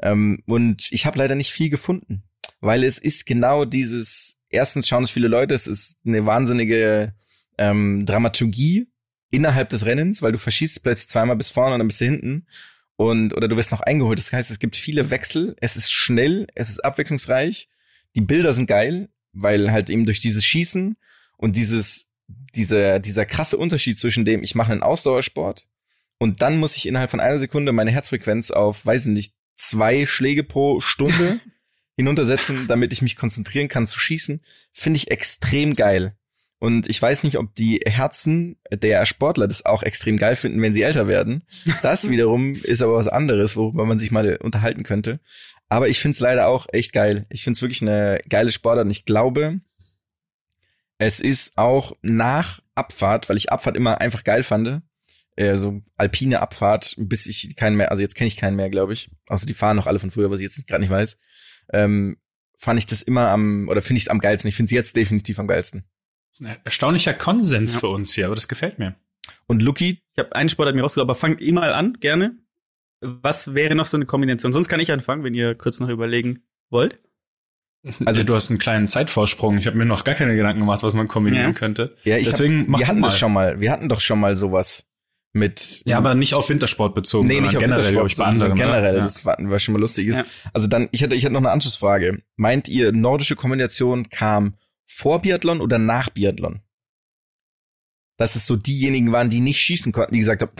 Ähm, 0.00 0.40
und 0.46 0.86
ich 0.92 1.04
habe 1.04 1.18
leider 1.18 1.34
nicht 1.34 1.50
viel 1.50 1.68
gefunden, 1.68 2.22
weil 2.64 2.82
es 2.82 2.98
ist 2.98 3.26
genau 3.26 3.66
dieses, 3.66 4.36
erstens 4.48 4.88
schauen 4.88 5.04
es 5.04 5.10
viele 5.10 5.28
Leute, 5.28 5.54
es 5.54 5.66
ist 5.66 5.98
eine 6.06 6.24
wahnsinnige 6.24 7.14
ähm, 7.58 8.06
Dramaturgie 8.06 8.88
innerhalb 9.30 9.68
des 9.68 9.84
Rennens, 9.84 10.22
weil 10.22 10.32
du 10.32 10.38
verschießt 10.38 10.82
plötzlich 10.82 11.10
zweimal 11.10 11.36
bis 11.36 11.50
vorne 11.50 11.74
und 11.74 11.80
dann 11.80 11.88
bis 11.88 11.98
hinten 11.98 12.46
und 12.96 13.34
oder 13.34 13.48
du 13.48 13.56
wirst 13.56 13.70
noch 13.70 13.82
eingeholt. 13.82 14.18
Das 14.18 14.32
heißt, 14.32 14.50
es 14.50 14.58
gibt 14.58 14.76
viele 14.76 15.10
Wechsel, 15.10 15.56
es 15.60 15.76
ist 15.76 15.92
schnell, 15.92 16.46
es 16.54 16.70
ist 16.70 16.82
abwechslungsreich, 16.82 17.68
die 18.16 18.22
Bilder 18.22 18.54
sind 18.54 18.66
geil, 18.66 19.10
weil 19.32 19.70
halt 19.70 19.90
eben 19.90 20.06
durch 20.06 20.20
dieses 20.20 20.44
Schießen 20.46 20.96
und 21.36 21.56
dieses 21.56 22.08
dieser 22.54 22.98
dieser 22.98 23.26
krasse 23.26 23.58
Unterschied 23.58 23.98
zwischen 23.98 24.24
dem 24.24 24.42
ich 24.42 24.54
mache 24.54 24.72
einen 24.72 24.82
Ausdauersport 24.82 25.66
und 26.16 26.40
dann 26.40 26.58
muss 26.58 26.76
ich 26.76 26.88
innerhalb 26.88 27.10
von 27.10 27.20
einer 27.20 27.36
Sekunde 27.36 27.72
meine 27.72 27.90
Herzfrequenz 27.90 28.50
auf 28.50 28.86
weiß 28.86 29.04
ich 29.04 29.12
nicht 29.12 29.34
zwei 29.56 30.06
Schläge 30.06 30.44
pro 30.44 30.80
Stunde 30.80 31.40
hinuntersetzen, 31.96 32.66
damit 32.66 32.92
ich 32.92 33.02
mich 33.02 33.16
konzentrieren 33.16 33.68
kann 33.68 33.86
zu 33.86 33.98
schießen, 33.98 34.40
finde 34.72 34.96
ich 34.96 35.10
extrem 35.10 35.76
geil. 35.76 36.16
Und 36.58 36.88
ich 36.88 37.00
weiß 37.00 37.24
nicht, 37.24 37.36
ob 37.36 37.54
die 37.54 37.80
Herzen 37.84 38.56
der 38.72 39.04
Sportler 39.04 39.46
das 39.46 39.66
auch 39.66 39.82
extrem 39.82 40.16
geil 40.16 40.34
finden, 40.34 40.62
wenn 40.62 40.72
sie 40.72 40.82
älter 40.82 41.06
werden. 41.08 41.44
Das 41.82 42.08
wiederum 42.10 42.54
ist 42.54 42.80
aber 42.80 42.94
was 42.94 43.08
anderes, 43.08 43.56
worüber 43.56 43.84
man 43.84 43.98
sich 43.98 44.10
mal 44.10 44.36
unterhalten 44.36 44.82
könnte. 44.82 45.20
Aber 45.68 45.88
ich 45.88 46.00
finde 46.00 46.14
es 46.14 46.20
leider 46.20 46.46
auch 46.46 46.66
echt 46.72 46.92
geil. 46.92 47.26
Ich 47.28 47.44
finde 47.44 47.56
es 47.56 47.62
wirklich 47.62 47.82
eine 47.82 48.20
geile 48.28 48.52
Sportart 48.52 48.86
und 48.86 48.90
ich 48.90 49.04
glaube, 49.04 49.60
es 50.98 51.20
ist 51.20 51.58
auch 51.58 51.96
nach 52.02 52.60
Abfahrt, 52.74 53.28
weil 53.28 53.36
ich 53.36 53.52
Abfahrt 53.52 53.76
immer 53.76 54.00
einfach 54.00 54.24
geil 54.24 54.42
fand, 54.42 54.82
äh, 55.36 55.56
so 55.56 55.82
alpine 55.96 56.40
Abfahrt, 56.40 56.94
bis 56.96 57.26
ich 57.26 57.56
keinen 57.56 57.76
mehr, 57.76 57.90
also 57.90 58.02
jetzt 58.02 58.14
kenne 58.14 58.28
ich 58.28 58.36
keinen 58.36 58.56
mehr, 58.56 58.70
glaube 58.70 58.92
ich. 58.92 59.10
Außer 59.26 59.46
die 59.46 59.54
fahren 59.54 59.76
noch 59.76 59.86
alle 59.86 59.98
von 59.98 60.10
früher, 60.10 60.30
was 60.30 60.38
ich 60.38 60.44
jetzt 60.44 60.66
gerade 60.66 60.80
nicht 60.80 60.90
weiß. 60.90 61.18
Ähm, 61.72 62.16
fand 62.58 62.78
ich 62.78 62.86
das 62.86 63.02
immer 63.02 63.28
am, 63.30 63.68
oder 63.68 63.82
finde 63.82 63.98
ich 63.98 64.04
es 64.04 64.08
am 64.08 64.18
geilsten. 64.20 64.48
Ich 64.48 64.56
finde 64.56 64.68
es 64.68 64.72
jetzt 64.72 64.96
definitiv 64.96 65.38
am 65.38 65.46
geilsten. 65.46 65.84
Ein 66.40 66.56
erstaunlicher 66.64 67.14
Konsens 67.14 67.74
Ja. 67.74 67.80
für 67.80 67.88
uns 67.88 68.14
hier, 68.14 68.26
aber 68.26 68.34
das 68.34 68.48
gefällt 68.48 68.78
mir. 68.78 68.94
Und 69.46 69.62
Lucky, 69.62 70.02
Ich 70.12 70.18
habe 70.18 70.34
einen 70.34 70.48
Sport 70.48 70.68
hat 70.68 70.74
mir 70.74 70.82
rausgesucht, 70.82 71.04
aber 71.04 71.14
fangt 71.14 71.40
ihr 71.40 71.52
mal 71.52 71.72
an, 71.72 71.94
gerne. 72.00 72.36
Was 73.00 73.54
wäre 73.54 73.74
noch 73.74 73.86
so 73.86 73.96
eine 73.96 74.06
Kombination? 74.06 74.52
Sonst 74.52 74.68
kann 74.68 74.80
ich 74.80 74.90
anfangen, 74.90 75.22
wenn 75.24 75.34
ihr 75.34 75.54
kurz 75.54 75.80
noch 75.80 75.88
überlegen 75.88 76.42
wollt. 76.70 77.00
Also 78.06 78.22
du 78.22 78.34
hast 78.34 78.48
einen 78.48 78.58
kleinen 78.58 78.88
Zeitvorsprung. 78.88 79.58
Ich 79.58 79.66
habe 79.66 79.76
mir 79.76 79.84
noch 79.84 80.04
gar 80.04 80.14
keine 80.14 80.34
Gedanken 80.34 80.60
gemacht, 80.60 80.82
was 80.82 80.94
man 80.94 81.06
kombinieren 81.06 81.48
Ja. 81.48 81.52
könnte. 81.52 81.94
ja, 82.04 82.16
ich 82.16 82.24
Deswegen 82.24 82.60
hab, 82.62 82.68
mach 82.68 82.78
wir 82.78 82.88
hatten 82.88 83.02
das 83.02 83.12
mal. 83.12 83.18
schon 83.18 83.32
mal, 83.34 83.60
wir 83.60 83.70
hatten 83.70 83.88
doch 83.90 84.00
schon 84.00 84.18
mal 84.20 84.36
sowas 84.36 84.86
mit 85.34 85.82
Ja, 85.84 85.98
aber 85.98 86.14
nicht 86.14 86.32
auf 86.32 86.48
Wintersport 86.48 86.94
bezogen, 86.94 87.26
Nee, 87.28 87.40
nicht 87.40 87.56
auf 87.56 87.62
generell, 87.62 87.84
Wintersport, 87.84 87.92
glaube 87.92 88.08
ich, 88.08 88.16
bei 88.16 88.24
anderen. 88.24 88.54
Generell, 88.54 88.94
oder? 88.94 89.02
das 89.02 89.24
war, 89.24 89.58
schon 89.58 89.74
mal 89.74 89.80
lustig 89.80 90.06
ist. 90.06 90.18
Ja. 90.18 90.24
Also 90.52 90.68
dann, 90.68 90.88
ich 90.92 91.02
hatte, 91.02 91.14
ich 91.14 91.24
hatte 91.24 91.34
noch 91.34 91.40
eine 91.40 91.50
Anschlussfrage. 91.50 92.22
Meint 92.36 92.68
ihr, 92.68 92.92
nordische 92.92 93.36
Kombination 93.36 94.08
kam 94.08 94.54
vor 94.86 95.20
Biathlon 95.20 95.60
oder 95.60 95.78
nach 95.78 96.08
Biathlon? 96.08 96.60
Dass 98.16 98.36
es 98.36 98.46
so 98.46 98.54
diejenigen 98.54 99.10
waren, 99.10 99.28
die 99.28 99.40
nicht 99.40 99.60
schießen 99.60 99.90
konnten, 99.92 100.14
die 100.14 100.20
gesagt 100.20 100.42
haben, 100.42 100.52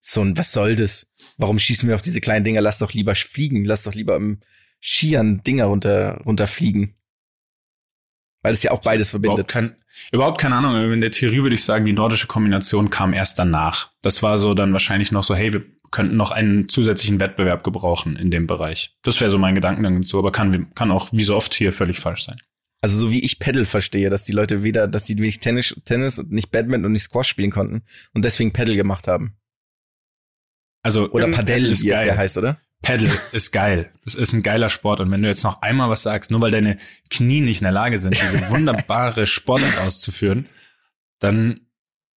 so 0.00 0.22
ein, 0.22 0.36
was 0.36 0.52
soll 0.52 0.76
das? 0.76 1.06
Warum 1.36 1.58
schießen 1.58 1.88
wir 1.88 1.94
auf 1.94 2.02
diese 2.02 2.22
kleinen 2.22 2.44
Dinger? 2.44 2.62
Lass 2.62 2.78
doch 2.78 2.92
lieber 2.92 3.14
fliegen, 3.14 3.64
lass 3.64 3.82
doch 3.82 3.94
lieber 3.94 4.16
im 4.16 4.40
Skiern 4.80 5.42
Dinger 5.42 5.66
runter, 5.66 6.22
runterfliegen. 6.24 6.94
Weil 8.44 8.52
es 8.52 8.62
ja 8.62 8.72
auch 8.72 8.80
beides 8.82 9.14
Überhaupt, 9.14 9.24
verbindet. 9.24 9.48
kein, 9.48 9.76
überhaupt 10.12 10.38
keine 10.38 10.56
Ahnung. 10.56 10.92
In 10.92 11.00
der 11.00 11.10
Theorie 11.10 11.42
würde 11.42 11.54
ich 11.54 11.64
sagen, 11.64 11.86
die 11.86 11.94
nordische 11.94 12.26
Kombination 12.26 12.90
kam 12.90 13.14
erst 13.14 13.38
danach. 13.38 13.90
Das 14.02 14.22
war 14.22 14.38
so 14.38 14.52
dann 14.52 14.72
wahrscheinlich 14.72 15.10
noch 15.12 15.24
so, 15.24 15.34
hey, 15.34 15.52
wir 15.54 15.64
könnten 15.90 16.16
noch 16.16 16.30
einen 16.30 16.68
zusätzlichen 16.68 17.20
Wettbewerb 17.20 17.64
gebrauchen 17.64 18.16
in 18.16 18.30
dem 18.30 18.46
Bereich. 18.46 18.96
Das 19.02 19.18
wäre 19.20 19.30
so 19.30 19.38
mein 19.38 19.54
Gedankengang 19.54 20.02
dazu, 20.02 20.18
aber 20.18 20.30
kann, 20.30 20.74
kann 20.74 20.90
auch 20.90 21.08
wie 21.12 21.22
so 21.22 21.34
oft 21.34 21.54
hier 21.54 21.72
völlig 21.72 21.98
falsch 22.00 22.24
sein. 22.24 22.36
Also 22.82 22.98
so 22.98 23.10
wie 23.10 23.24
ich 23.24 23.38
Paddle 23.38 23.64
verstehe, 23.64 24.10
dass 24.10 24.24
die 24.24 24.32
Leute 24.32 24.62
weder, 24.62 24.86
dass 24.86 25.04
die 25.04 25.14
nicht 25.14 25.42
Tennis, 25.42 25.74
Tennis 25.86 26.18
und 26.18 26.32
nicht 26.32 26.50
Badminton 26.50 26.84
und 26.84 26.92
nicht 26.92 27.04
Squash 27.04 27.28
spielen 27.28 27.50
konnten 27.50 27.82
und 28.12 28.26
deswegen 28.26 28.52
Paddle 28.52 28.76
gemacht 28.76 29.08
haben. 29.08 29.38
Also 30.82 31.10
Oder 31.12 31.28
Padel, 31.28 31.64
ist 31.64 31.82
wie 31.82 31.90
es 31.90 32.04
ja 32.04 32.14
heißt, 32.14 32.36
oder? 32.36 32.60
Paddle 32.84 33.10
ist 33.32 33.50
geil. 33.52 33.90
Das 34.04 34.14
ist 34.14 34.32
ein 34.32 34.42
geiler 34.42 34.70
Sport. 34.70 35.00
Und 35.00 35.10
wenn 35.10 35.22
du 35.22 35.28
jetzt 35.28 35.42
noch 35.44 35.62
einmal 35.62 35.90
was 35.90 36.02
sagst, 36.02 36.30
nur 36.30 36.40
weil 36.40 36.50
deine 36.52 36.78
Knie 37.10 37.40
nicht 37.40 37.58
in 37.60 37.64
der 37.64 37.72
Lage 37.72 37.98
sind, 37.98 38.20
diese 38.20 38.48
wunderbare 38.50 39.26
Sportart 39.26 39.78
auszuführen, 39.78 40.46
dann, 41.18 41.60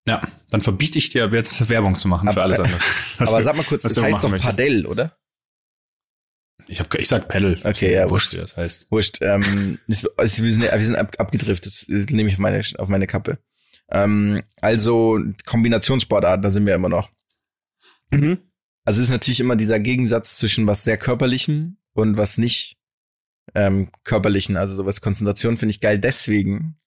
ja, 0.08 0.22
dann 0.50 0.62
verbiete 0.62 0.98
ich 1.00 1.10
dir 1.10 1.26
ab 1.26 1.34
jetzt 1.34 1.70
Werbung 1.70 1.98
zu 1.98 2.08
machen 2.08 2.32
für 2.32 2.42
alles 2.42 2.60
andere. 2.60 2.80
Was 3.18 3.30
Aber 3.30 3.38
du- 3.40 3.44
sag 3.44 3.56
mal 3.56 3.64
kurz, 3.64 3.82
das 3.84 3.94
du 3.94 4.04
heißt 4.04 4.24
doch. 4.24 4.38
Padel, 4.38 4.86
oder? 4.86 5.18
Ich, 6.70 6.80
hab, 6.82 6.94
ich 6.96 7.08
sag 7.08 7.28
Paddle. 7.30 7.58
Okay, 7.64 7.94
ja, 7.94 8.10
wurscht, 8.10 8.34
wie 8.34 8.38
das 8.38 8.58
heißt. 8.58 8.88
Wurscht. 8.92 9.20
Ähm, 9.22 9.80
das, 9.88 10.06
also 10.18 10.44
wir 10.44 10.52
sind, 10.52 10.64
wir 10.64 10.86
sind 10.86 10.96
ab, 10.96 11.16
abgedriftet, 11.18 11.72
das 11.74 11.88
nehme 11.88 12.30
ich 12.30 12.36
auf 12.36 12.40
meine, 12.40 12.62
auf 12.78 12.90
meine 12.90 13.08
Kappe. 13.08 13.40
Ähm, 13.90 14.44
also 14.62 15.18
Kombinationssportarten, 15.46 16.42
da 16.42 16.50
sind 16.52 16.66
wir 16.66 16.76
immer 16.76 16.90
noch. 16.90 17.10
Mhm. 18.10 18.40
Also 18.88 19.02
es 19.02 19.08
ist 19.08 19.12
natürlich 19.12 19.42
immer 19.42 19.58
dieser 19.58 19.82
Gegensatz 19.82 20.38
zwischen 20.38 20.66
was 20.66 20.86
sehr 20.86 20.98
körperlichem 20.98 21.76
und 21.92 22.16
was 22.16 22.38
nicht 22.38 22.78
ähm, 23.54 23.92
körperlichen, 24.06 24.56
also 24.56 24.78
sowas 24.78 25.02
Konzentration 25.02 25.58
finde 25.58 25.72
ich 25.72 25.82
geil. 25.82 26.00
Deswegen 26.00 26.78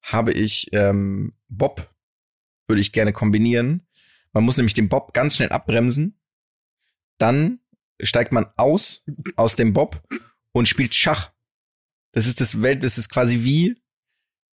habe 0.00 0.30
ich 0.32 0.68
ähm, 0.70 1.32
Bob, 1.48 1.92
würde 2.68 2.80
ich 2.80 2.92
gerne 2.92 3.12
kombinieren. 3.12 3.84
Man 4.32 4.44
muss 4.44 4.56
nämlich 4.56 4.74
den 4.74 4.88
Bob 4.88 5.12
ganz 5.14 5.34
schnell 5.34 5.48
abbremsen, 5.48 6.20
dann 7.18 7.58
steigt 8.00 8.32
man 8.32 8.46
aus 8.56 9.02
aus 9.34 9.56
dem 9.56 9.72
Bob 9.72 10.00
und 10.52 10.68
spielt 10.68 10.94
Schach. 10.94 11.32
Das 12.12 12.28
ist 12.28 12.40
das 12.40 12.62
Welt, 12.62 12.84
das 12.84 12.98
ist 12.98 13.08
quasi 13.08 13.42
wie 13.42 13.82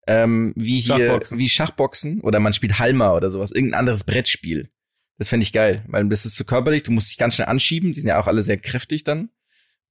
ähm, 0.08 0.53
wie 0.56 0.80
hier 0.80 0.97
Schachboxen. 0.97 1.38
wie 1.38 1.49
Schachboxen 1.49 2.21
oder 2.21 2.39
man 2.39 2.53
spielt 2.53 2.80
Halma 2.80 3.13
oder 3.13 3.30
sowas, 3.30 3.51
irgendein 3.51 3.82
anderes 3.82 4.06
Brettspiel. 4.06 4.71
Das 5.17 5.30
fände 5.30 5.43
ich 5.43 5.54
geil, 5.54 5.84
weil 5.88 6.08
das 6.10 6.25
ist 6.25 6.36
so 6.36 6.43
körperlich, 6.43 6.84
du 6.84 6.91
musst 6.91 7.10
dich 7.10 7.17
ganz 7.17 7.36
schnell 7.36 7.47
anschieben, 7.47 7.93
die 7.93 7.99
sind 7.99 8.10
ja 8.10 8.19
auch 8.19 8.28
alle 8.28 8.43
sehr 8.43 8.58
kräftig 8.58 9.04
dann, 9.04 9.30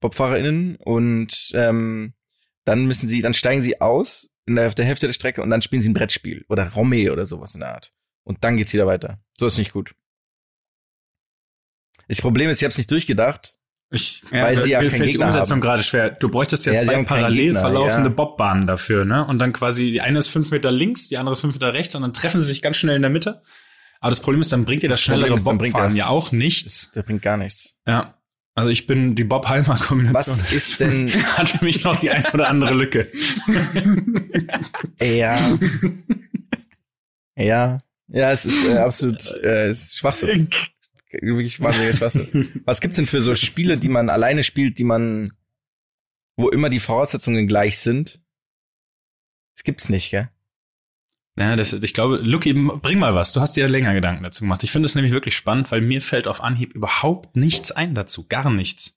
BobfahrerInnen, 0.00 0.76
und 0.76 1.50
ähm, 1.54 2.12
dann 2.64 2.86
müssen 2.86 3.08
sie, 3.08 3.22
dann 3.22 3.34
steigen 3.34 3.62
sie 3.62 3.80
aus 3.80 4.30
in 4.46 4.56
der, 4.56 4.66
auf 4.66 4.74
der 4.74 4.84
Hälfte 4.84 5.06
der 5.06 5.14
Strecke 5.14 5.42
und 5.42 5.50
dann 5.50 5.62
spielen 5.62 5.82
sie 5.82 5.88
ein 5.88 5.94
Brettspiel 5.94 6.44
oder 6.48 6.70
Romme 6.72 7.10
oder 7.12 7.24
sowas 7.24 7.54
in 7.54 7.60
der 7.60 7.74
Art. 7.74 7.92
Und 8.22 8.44
dann 8.44 8.56
geht's 8.56 8.72
wieder 8.72 8.86
weiter. 8.86 9.18
So 9.34 9.46
ist 9.46 9.58
nicht 9.58 9.72
gut. 9.72 9.94
Das 12.08 12.20
Problem 12.20 12.50
ist, 12.50 12.58
ich 12.58 12.64
habe 12.64 12.70
es 12.70 12.78
nicht 12.78 12.90
durchgedacht. 12.90 13.56
Ich, 13.90 14.22
Ja, 14.30 14.44
weil 14.44 14.60
sie 14.60 14.70
ja 14.70 14.80
mir 14.80 14.88
keinen 14.88 14.98
fällt 14.98 15.14
die 15.14 15.18
Umsetzung 15.18 15.56
haben. 15.56 15.60
gerade 15.60 15.82
schwer. 15.82 16.10
Du 16.10 16.28
bräuchtest 16.28 16.66
ja, 16.66 16.72
Ja, 16.72 16.82
zwei 16.82 17.02
parallel 17.04 17.46
Gegner, 17.46 17.60
verlaufende 17.60 18.08
ja. 18.08 18.14
Bobbahnen 18.14 18.66
dafür, 18.66 19.04
ne? 19.04 19.26
Und 19.26 19.38
dann 19.38 19.52
quasi, 19.52 19.92
die 19.92 20.00
eine 20.00 20.18
ist 20.18 20.28
fünf 20.28 20.50
Meter 20.50 20.70
links, 20.70 21.08
die 21.08 21.16
andere 21.16 21.34
ist 21.34 21.40
fünf 21.40 21.54
Meter 21.54 21.72
rechts 21.72 21.94
und 21.94 22.02
dann 22.02 22.12
treffen 22.12 22.40
sie 22.40 22.46
sich 22.46 22.60
ganz 22.60 22.76
schnell 22.76 22.96
in 22.96 23.02
der 23.02 23.10
Mitte. 23.10 23.42
Aber 24.04 24.10
das 24.10 24.20
Problem 24.20 24.42
ist, 24.42 24.52
dann 24.52 24.66
bringt 24.66 24.82
dir 24.82 24.90
das, 24.90 24.98
Das 24.98 25.02
schnellere 25.02 25.36
ist, 25.36 25.44
Bobfahren 25.44 25.96
ja 25.96 26.08
auch 26.08 26.30
nichts. 26.30 26.92
Der 26.92 27.02
bringt 27.02 27.22
gar 27.22 27.38
nichts. 27.38 27.78
Ja. 27.88 28.20
Also 28.54 28.68
ich 28.68 28.86
bin 28.86 29.14
die 29.14 29.24
Bob-Halmer-Kombination. 29.24 30.40
Was 30.40 30.52
ist 30.52 30.78
denn, 30.78 31.08
Hat 31.38 31.48
für 31.48 31.64
mich 31.64 31.84
noch 31.84 31.98
die 31.98 32.10
ein 32.10 32.26
oder 32.34 32.50
andere 32.50 32.74
Lücke. 32.74 33.10
ja, 35.00 35.58
ja, 37.34 37.78
ja, 38.08 38.30
es 38.30 38.44
ist 38.44 38.66
äh, 38.66 38.76
absolut, 38.76 39.24
äh, 39.42 39.68
es 39.68 39.84
ist 39.84 39.96
Schwachsinn. 39.96 40.50
Wirklich 41.10 41.60
wahnsinniger 41.60 41.96
Schwachsinn. 41.96 42.60
Was 42.66 42.82
gibt's 42.82 42.96
denn 42.96 43.06
für 43.06 43.22
so 43.22 43.34
Spiele, 43.34 43.78
die 43.78 43.88
man 43.88 44.10
alleine 44.10 44.44
spielt, 44.44 44.78
die 44.78 44.84
man, 44.84 45.32
wo 46.36 46.50
immer 46.50 46.68
die 46.68 46.78
Voraussetzungen 46.78 47.46
gleich 47.46 47.78
sind? 47.78 48.20
Das 49.56 49.64
gibt's 49.64 49.88
nicht, 49.88 50.10
gell? 50.10 50.28
Ja, 51.36 51.56
das, 51.56 51.72
ich 51.72 51.94
glaube, 51.94 52.18
Lucky, 52.18 52.52
bring 52.52 52.98
mal 52.98 53.14
was. 53.14 53.32
Du 53.32 53.40
hast 53.40 53.56
dir 53.56 53.62
ja 53.62 53.66
länger 53.66 53.92
Gedanken 53.92 54.22
dazu 54.22 54.44
gemacht. 54.44 54.62
Ich 54.62 54.70
finde 54.70 54.86
es 54.86 54.94
nämlich 54.94 55.12
wirklich 55.12 55.36
spannend, 55.36 55.70
weil 55.72 55.80
mir 55.80 56.00
fällt 56.00 56.28
auf 56.28 56.42
Anhieb 56.42 56.74
überhaupt 56.74 57.36
nichts 57.36 57.72
ein 57.72 57.94
dazu. 57.94 58.26
Gar 58.28 58.50
nichts. 58.50 58.96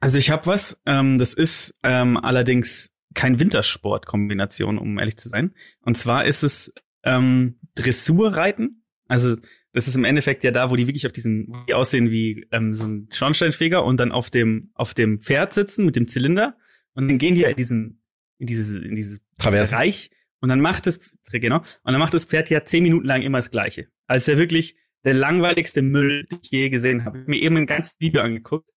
Also 0.00 0.18
ich 0.18 0.30
habe 0.30 0.46
was. 0.46 0.80
Ähm, 0.86 1.18
das 1.18 1.34
ist 1.34 1.74
ähm, 1.82 2.16
allerdings 2.16 2.90
kein 3.14 3.40
Wintersport-Kombination, 3.40 4.78
um 4.78 4.98
ehrlich 4.98 5.16
zu 5.16 5.28
sein. 5.28 5.54
Und 5.80 5.96
zwar 5.96 6.24
ist 6.26 6.44
es 6.44 6.72
ähm, 7.02 7.58
Dressurreiten. 7.74 8.84
Also 9.08 9.36
das 9.72 9.88
ist 9.88 9.96
im 9.96 10.04
Endeffekt 10.04 10.44
ja 10.44 10.50
da, 10.50 10.70
wo 10.70 10.76
die 10.76 10.86
wirklich 10.86 11.06
auf 11.06 11.12
diesen, 11.12 11.48
wo 11.48 11.58
die 11.66 11.74
aussehen 11.74 12.10
wie 12.10 12.46
ähm, 12.52 12.74
so 12.74 12.86
ein 12.86 13.08
Schornsteinfeger 13.10 13.84
und 13.84 13.98
dann 13.98 14.12
auf 14.12 14.30
dem 14.30 14.70
auf 14.74 14.94
dem 14.94 15.20
Pferd 15.20 15.52
sitzen 15.52 15.84
mit 15.84 15.96
dem 15.96 16.06
Zylinder 16.06 16.56
und 16.94 17.08
dann 17.08 17.18
gehen 17.18 17.34
die 17.34 17.40
ja 17.40 17.48
in 17.48 17.56
diesen 17.56 18.02
in 18.38 18.46
dieses 18.46 18.82
in 18.82 18.94
dieses 18.94 19.20
Traversen. 19.38 19.76
Bereich 19.76 20.10
und 20.42 20.48
dann 20.48 20.60
macht 20.60 20.86
das 20.86 21.16
genau 21.30 21.58
und 21.58 21.92
dann 21.92 21.98
macht 21.98 22.12
das 22.12 22.26
Pferd 22.26 22.50
ja 22.50 22.64
zehn 22.64 22.82
Minuten 22.82 23.06
lang 23.06 23.22
immer 23.22 23.38
das 23.38 23.50
Gleiche. 23.50 23.88
Also 24.06 24.32
ja 24.32 24.38
wirklich 24.38 24.76
der 25.04 25.14
langweiligste 25.14 25.82
Müll, 25.82 26.24
den 26.24 26.40
ich 26.42 26.50
je 26.50 26.68
gesehen 26.68 27.04
habe. 27.04 27.18
Ich 27.18 27.22
hab 27.22 27.28
mir 27.28 27.40
eben 27.40 27.56
ein 27.56 27.66
ganzes 27.66 27.96
Video 28.00 28.20
angeguckt 28.20 28.70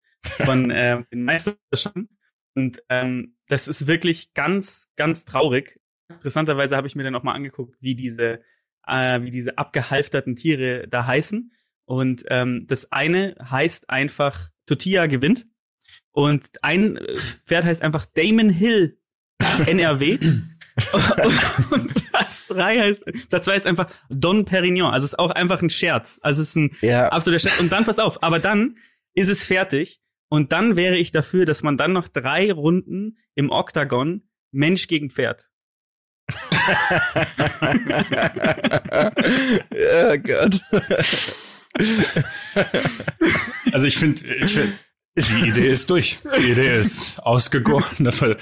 von 0.46 0.70
äh, 0.72 1.04
den 1.12 1.24
Meisterschaften 1.24 2.10
und 2.54 2.82
ähm, 2.90 3.36
das 3.48 3.68
ist 3.68 3.88
wirklich 3.88 4.34
ganz 4.34 4.92
ganz 4.96 5.26
traurig. 5.26 5.80
Interessanterweise 6.10 6.78
habe 6.78 6.88
ich 6.88 6.96
mir 6.96 7.04
dann 7.04 7.16
auch 7.16 7.24
mal 7.24 7.34
angeguckt, 7.34 7.76
wie 7.82 7.96
diese 7.96 8.42
äh, 8.88 9.22
wie 9.24 9.32
diese 9.32 9.58
abgehalfterten 9.58 10.36
Tiere 10.36 10.88
da 10.88 11.08
heißen 11.08 11.52
und 11.86 12.26
ähm, 12.30 12.66
das 12.68 12.92
eine 12.92 13.36
heißt 13.42 13.90
einfach 13.90 14.50
Tortilla 14.68 15.08
gewinnt 15.08 15.48
und 16.12 16.46
ein 16.62 16.98
äh, 16.98 17.16
Pferd 17.44 17.66
heißt 17.66 17.82
einfach 17.82 18.06
Damon 18.06 18.52
Hill 18.52 19.00
NRW 19.66 20.20
und, 20.92 21.72
und 21.72 21.94
Platz 22.12 22.48
drei 22.48 22.78
heißt 22.80 23.06
Platz 23.30 23.46
zwei 23.46 23.56
ist 23.56 23.66
einfach 23.66 23.90
Don 24.10 24.46
Perignon 24.46 24.92
also 24.92 25.06
es 25.06 25.14
ist 25.14 25.20
auch 25.20 25.32
einfach 25.32 25.62
ein 25.62 25.70
Scherz 25.70 26.20
also 26.22 26.42
es 26.42 26.50
ist 26.50 26.56
ein 26.56 26.76
Ja, 26.82 27.10
absoluter 27.10 27.40
Scherz 27.40 27.60
und 27.60 27.72
dann 27.72 27.86
pass 27.86 28.00
auf 28.00 28.22
aber 28.24 28.40
dann 28.40 28.78
ist 29.14 29.30
es 29.30 29.46
fertig 29.46 30.02
und 30.30 30.52
dann 30.52 30.76
wäre 30.76 30.98
ich 30.98 31.12
dafür 31.12 31.46
dass 31.46 31.64
man 31.64 31.78
dann 31.78 31.94
noch 31.94 32.08
drei 32.08 32.52
Runden 32.52 33.18
im 33.36 33.50
Oktagon 33.52 34.24
Mensch 34.52 34.88
gegen 34.88 35.10
Pferd 35.10 35.46
oh 39.94 40.18
Gott. 40.24 40.60
Also 43.72 43.86
ich 43.86 43.98
finde, 43.98 44.26
ich 44.26 44.54
find, 44.54 44.74
die 45.18 45.50
Idee 45.50 45.70
ist 45.70 45.90
durch. 45.90 46.20
Die 46.40 46.52
Idee 46.52 46.80
ist 46.80 47.20
ausgegoren. 47.20 47.86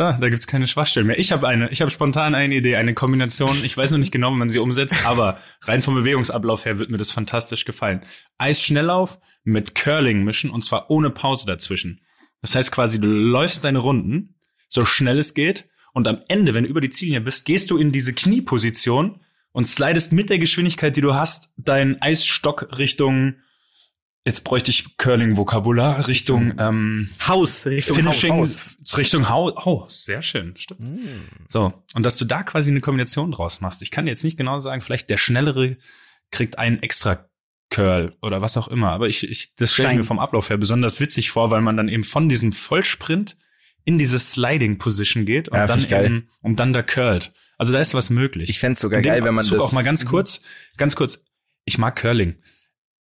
Da, 0.00 0.16
da 0.18 0.30
gibt's 0.30 0.46
keine 0.46 0.66
Schwachstellen 0.66 1.08
mehr. 1.08 1.18
Ich 1.18 1.30
habe 1.30 1.46
eine, 1.46 1.68
ich 1.68 1.82
habe 1.82 1.90
spontan 1.90 2.34
eine 2.34 2.54
Idee, 2.54 2.76
eine 2.76 2.94
Kombination. 2.94 3.62
Ich 3.64 3.76
weiß 3.76 3.90
noch 3.90 3.98
nicht 3.98 4.10
genau, 4.10 4.32
wie 4.32 4.38
man 4.38 4.48
sie 4.48 4.58
umsetzt, 4.58 4.96
aber 5.04 5.36
rein 5.64 5.82
vom 5.82 5.94
Bewegungsablauf 5.94 6.64
her 6.64 6.78
wird 6.78 6.88
mir 6.88 6.96
das 6.96 7.10
fantastisch 7.10 7.66
gefallen. 7.66 8.00
Eisschnelllauf 8.38 9.18
mit 9.44 9.74
Curling 9.74 10.24
mischen 10.24 10.48
und 10.48 10.64
zwar 10.64 10.88
ohne 10.88 11.10
Pause 11.10 11.44
dazwischen. 11.46 12.00
Das 12.40 12.54
heißt 12.54 12.72
quasi, 12.72 12.98
du 12.98 13.08
läufst 13.08 13.62
deine 13.62 13.80
Runden 13.80 14.36
so 14.70 14.86
schnell 14.86 15.18
es 15.18 15.34
geht 15.34 15.68
und 15.92 16.08
am 16.08 16.20
Ende, 16.28 16.54
wenn 16.54 16.64
du 16.64 16.70
über 16.70 16.80
die 16.80 16.88
Ziellinie 16.88 17.20
bist, 17.20 17.44
gehst 17.44 17.70
du 17.70 17.76
in 17.76 17.92
diese 17.92 18.14
Knieposition 18.14 19.20
und 19.52 19.68
slidest 19.68 20.12
mit 20.12 20.30
der 20.30 20.38
Geschwindigkeit, 20.38 20.96
die 20.96 21.02
du 21.02 21.12
hast, 21.12 21.52
deinen 21.58 22.00
Eisstock 22.00 22.78
Richtung, 22.78 23.34
jetzt 24.24 24.44
bräuchte 24.44 24.70
ich 24.70 24.96
Curling-Vokabular, 24.96 26.06
Richtung 26.08 26.54
ähm, 26.58 27.08
Haus, 27.26 27.66
Richtung 27.66 27.96
Finishing, 27.96 28.32
Haus. 28.32 28.76
Richtung 28.96 29.28
Haus. 29.28 29.52
Oh, 29.64 29.84
sehr 29.88 30.22
schön, 30.22 30.56
stimmt. 30.56 31.00
So, 31.48 31.72
und 31.94 32.04
dass 32.04 32.18
du 32.18 32.24
da 32.24 32.42
quasi 32.42 32.70
eine 32.70 32.80
Kombination 32.80 33.32
draus 33.32 33.60
machst. 33.60 33.82
Ich 33.82 33.90
kann 33.90 34.06
jetzt 34.06 34.24
nicht 34.24 34.36
genau 34.36 34.60
sagen, 34.60 34.82
vielleicht 34.82 35.10
der 35.10 35.16
Schnellere 35.18 35.76
kriegt 36.30 36.58
einen 36.58 36.82
extra 36.82 37.26
Curl 37.70 38.16
oder 38.20 38.42
was 38.42 38.56
auch 38.56 38.68
immer. 38.68 38.90
Aber 38.90 39.08
ich, 39.08 39.28
ich 39.28 39.54
das 39.54 39.72
stelle 39.72 39.90
ich 39.90 39.96
mir 39.96 40.04
vom 40.04 40.18
Ablauf 40.18 40.50
her 40.50 40.58
besonders 40.58 41.00
witzig 41.00 41.30
vor, 41.30 41.50
weil 41.50 41.60
man 41.60 41.76
dann 41.76 41.88
eben 41.88 42.04
von 42.04 42.28
diesem 42.28 42.52
Vollsprint 42.52 43.36
in 43.84 43.96
diese 43.96 44.18
Sliding-Position 44.18 45.24
geht 45.24 45.48
und 45.48 45.56
Ja, 45.56 45.66
dann 45.66 45.84
eben, 45.88 46.28
und 46.42 46.60
dann 46.60 46.72
da 46.72 46.82
curlt. 46.82 47.32
Also 47.56 47.72
da 47.72 47.80
ist 47.80 47.94
was 47.94 48.10
möglich. 48.10 48.50
Ich 48.50 48.58
fänd's 48.58 48.80
sogar 48.80 48.98
In 48.98 49.04
dem 49.04 49.12
geil, 49.12 49.24
wenn 49.24 49.34
man 49.34 49.44
Zug 49.44 49.58
das. 49.58 49.68
auch 49.68 49.72
mal 49.72 49.84
ganz 49.84 50.04
kurz, 50.04 50.42
ganz 50.76 50.96
kurz. 50.96 51.22
Ich 51.64 51.78
mag 51.78 51.96
Curling. 51.96 52.36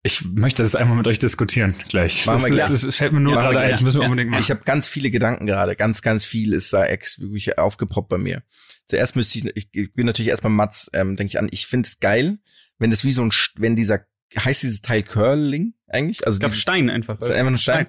Ich 0.07 0.25
möchte 0.25 0.63
das 0.63 0.73
einmal 0.73 0.95
mit 0.95 1.05
euch 1.05 1.19
diskutieren 1.19 1.75
gleich. 1.89 2.25
Machen 2.25 2.41
das, 2.41 2.49
wir 2.49 2.57
das, 2.57 2.69
das, 2.69 2.81
das 2.81 2.95
fällt 2.95 3.11
mir 3.11 3.19
nur 3.19 3.33
wir 3.33 3.41
gerade 3.41 3.59
ein. 3.59 3.71
Das 3.71 3.81
müssen 3.81 3.99
wir 3.99 4.03
Ja. 4.03 4.09
unbedingt 4.09 4.31
machen. 4.31 4.41
Ich 4.41 4.49
habe 4.49 4.61
ganz 4.63 4.87
viele 4.87 5.11
Gedanken 5.11 5.45
gerade, 5.45 5.75
ganz, 5.75 6.01
ganz 6.01 6.23
viel 6.23 6.53
ist 6.53 6.71
da 6.71 6.85
ex 6.85 7.19
wirklich 7.19 7.57
aufgepoppt 7.57 8.07
bei 8.09 8.17
mir. 8.17 8.41
Zuerst 8.87 9.17
müsste 9.17 9.39
ich, 9.39 9.69
ich, 9.73 9.93
bin 9.93 10.05
natürlich 10.05 10.29
erstmal 10.29 10.51
Mats, 10.53 10.89
ähm, 10.93 11.17
denke 11.17 11.31
ich 11.31 11.39
an. 11.39 11.49
Ich 11.51 11.67
finde 11.67 11.87
es 11.87 11.99
geil, 11.99 12.39
wenn 12.79 12.89
das 12.89 13.03
wie 13.03 13.11
so 13.11 13.21
ein, 13.21 13.31
wenn 13.55 13.75
dieser, 13.75 14.05
heißt 14.37 14.63
dieses 14.63 14.81
Teil 14.81 15.03
Curling 15.03 15.73
eigentlich? 15.87 16.25
Also 16.25 16.37
Ich 16.37 16.39
glaube 16.39 16.55
Stein 16.55 16.89
einfach. 16.89 17.19
Ist 17.19 17.29
einfach 17.29 17.51
nur 17.51 17.59
Stein. 17.59 17.87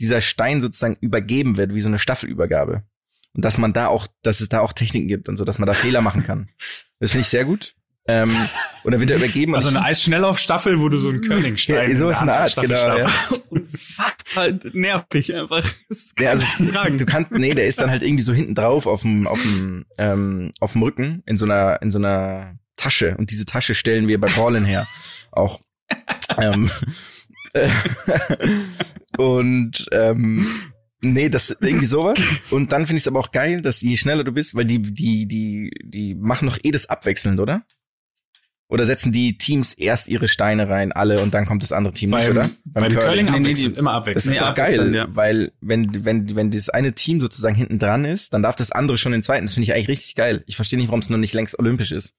Dieser 0.00 0.20
Stein 0.20 0.60
sozusagen 0.60 0.96
übergeben 1.00 1.56
wird, 1.56 1.72
wie 1.72 1.80
so 1.80 1.88
eine 1.88 2.00
Staffelübergabe. 2.00 2.82
Und 3.32 3.44
dass 3.44 3.58
man 3.58 3.72
da 3.72 3.86
auch, 3.86 4.08
dass 4.22 4.40
es 4.40 4.48
da 4.48 4.60
auch 4.60 4.72
Techniken 4.72 5.06
gibt 5.06 5.28
und 5.28 5.36
so, 5.36 5.44
dass 5.44 5.60
man 5.60 5.66
da 5.68 5.72
Fehler 5.72 6.00
machen 6.00 6.24
kann. 6.24 6.48
Das 6.98 7.12
finde 7.12 7.22
ich 7.22 7.28
sehr 7.28 7.44
gut. 7.44 7.76
Ähm, 8.06 8.34
und 8.82 8.92
dann 8.92 9.00
wird 9.00 9.10
er 9.10 9.16
übergeben. 9.16 9.54
Also 9.54 9.68
eine 9.68 9.82
Eisschnelllaufstaffel, 9.82 10.80
wo 10.80 10.88
du 10.88 10.96
so 10.98 11.10
einen 11.10 11.20
Curlingstein 11.20 11.90
Ja, 11.90 11.96
sowas 11.96 12.20
in 12.20 12.26
der 12.26 12.40
Art, 12.40 12.50
Staffel 12.50 12.70
genau, 12.70 12.96
ja. 12.98 13.08
Fuck, 13.76 14.74
nervig 14.74 15.34
einfach. 15.34 15.64
Ja, 16.18 16.30
also, 16.30 16.44
du 16.96 17.06
kannst, 17.06 17.30
nee, 17.32 17.54
der 17.54 17.66
ist 17.66 17.80
dann 17.80 17.90
halt 17.90 18.02
irgendwie 18.02 18.22
so 18.22 18.32
hinten 18.32 18.54
drauf 18.54 18.86
auf 18.86 19.02
dem, 19.02 19.26
auf 19.26 19.40
dem, 19.42 19.86
ähm, 19.98 20.52
auf 20.60 20.72
dem 20.72 20.82
Rücken 20.82 21.22
in 21.26 21.36
so 21.36 21.44
einer, 21.44 21.80
in 21.82 21.90
so 21.90 21.98
einer 21.98 22.58
Tasche. 22.76 23.16
Und 23.18 23.30
diese 23.30 23.44
Tasche 23.44 23.74
stellen 23.74 24.08
wir 24.08 24.20
bei 24.20 24.28
Paulin 24.28 24.64
her. 24.64 24.86
Auch. 25.32 25.60
ähm, 26.38 26.70
äh, 27.52 27.68
und 29.18 29.86
ähm, 29.92 30.46
nee, 31.00 31.28
das 31.28 31.50
ist 31.50 31.62
irgendwie 31.62 31.86
sowas. 31.86 32.18
Und 32.50 32.72
dann 32.72 32.86
finde 32.86 32.98
ich 32.98 33.04
es 33.04 33.08
aber 33.08 33.20
auch 33.20 33.32
geil, 33.32 33.60
dass 33.60 33.80
je 33.80 33.96
schneller 33.96 34.24
du 34.24 34.32
bist, 34.32 34.54
weil 34.54 34.64
die, 34.64 34.80
die, 34.80 35.26
die, 35.26 35.70
die 35.84 36.14
machen 36.14 36.48
doch 36.48 36.58
eh 36.62 36.70
das 36.70 36.86
abwechselnd, 36.86 37.40
oder? 37.40 37.64
Oder 38.70 38.86
setzen 38.86 39.10
die 39.10 39.36
Teams 39.36 39.74
erst 39.74 40.06
ihre 40.08 40.28
Steine 40.28 40.68
rein, 40.68 40.92
alle, 40.92 41.20
und 41.22 41.34
dann 41.34 41.44
kommt 41.44 41.62
das 41.64 41.72
andere 41.72 41.92
Team 41.92 42.10
nicht, 42.10 42.20
Beim, 42.22 42.30
oder? 42.30 42.50
beim, 42.64 42.92
Curling, 42.94 43.26
Nee, 43.26 43.30
nee, 43.32 43.38
abwechselnd, 43.38 43.74
die- 43.74 43.78
immer 43.80 43.90
Das 43.90 43.98
abwechselnd. 43.98 44.36
ist 44.36 44.40
Nee, 44.40 44.46
doch 44.48 44.54
geil, 44.54 44.94
ja. 44.94 45.06
weil 45.10 45.52
wenn, 45.60 46.04
wenn, 46.04 46.36
wenn 46.36 46.50
das 46.52 46.68
eine 46.68 46.92
Team 46.94 47.20
sozusagen 47.20 47.56
hinten 47.56 47.80
dran 47.80 48.04
ist, 48.04 48.32
dann 48.32 48.42
darf 48.44 48.54
das 48.54 48.70
andere 48.70 48.96
schon 48.96 49.10
den 49.12 49.24
zweiten. 49.24 49.46
Das 49.46 49.54
finde 49.54 49.64
ich 49.64 49.74
eigentlich 49.74 49.88
richtig 49.88 50.14
geil. 50.14 50.44
Ich 50.46 50.54
verstehe 50.56 50.78
nicht, 50.78 50.86
warum 50.88 51.00
es 51.00 51.10
noch 51.10 51.18
nicht 51.18 51.34
längst 51.34 51.58
olympisch 51.58 51.90
ist. 51.90 52.14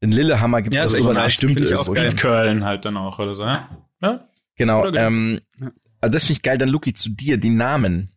In 0.00 0.12
Lillehammer 0.12 0.62
gibt 0.62 0.74
es 0.74 0.78
Ja, 0.78 0.82
das 0.84 0.92
das 0.92 0.98
ist 0.98 1.04
sowas 1.04 1.16
nice. 1.18 1.26
bestimmt 1.26 1.60
ich 1.60 1.74
auch 1.76 1.94
geil. 1.94 2.08
Curlen 2.16 2.64
halt 2.64 2.84
dann 2.86 2.96
auch 2.96 3.18
oder 3.18 3.34
so, 3.34 3.44
ja? 3.44 3.68
ja? 4.00 4.28
Genau. 4.56 4.86
Oder. 4.86 5.06
Ähm, 5.06 5.40
Ja. 5.60 5.70
also 6.00 6.12
das 6.12 6.22
finde 6.24 6.38
ich 6.38 6.42
geil. 6.42 6.56
Dann 6.56 6.68
Luki 6.70 6.94
zu 6.94 7.10
dir 7.10 7.36
die 7.36 7.50
Namen. 7.50 8.12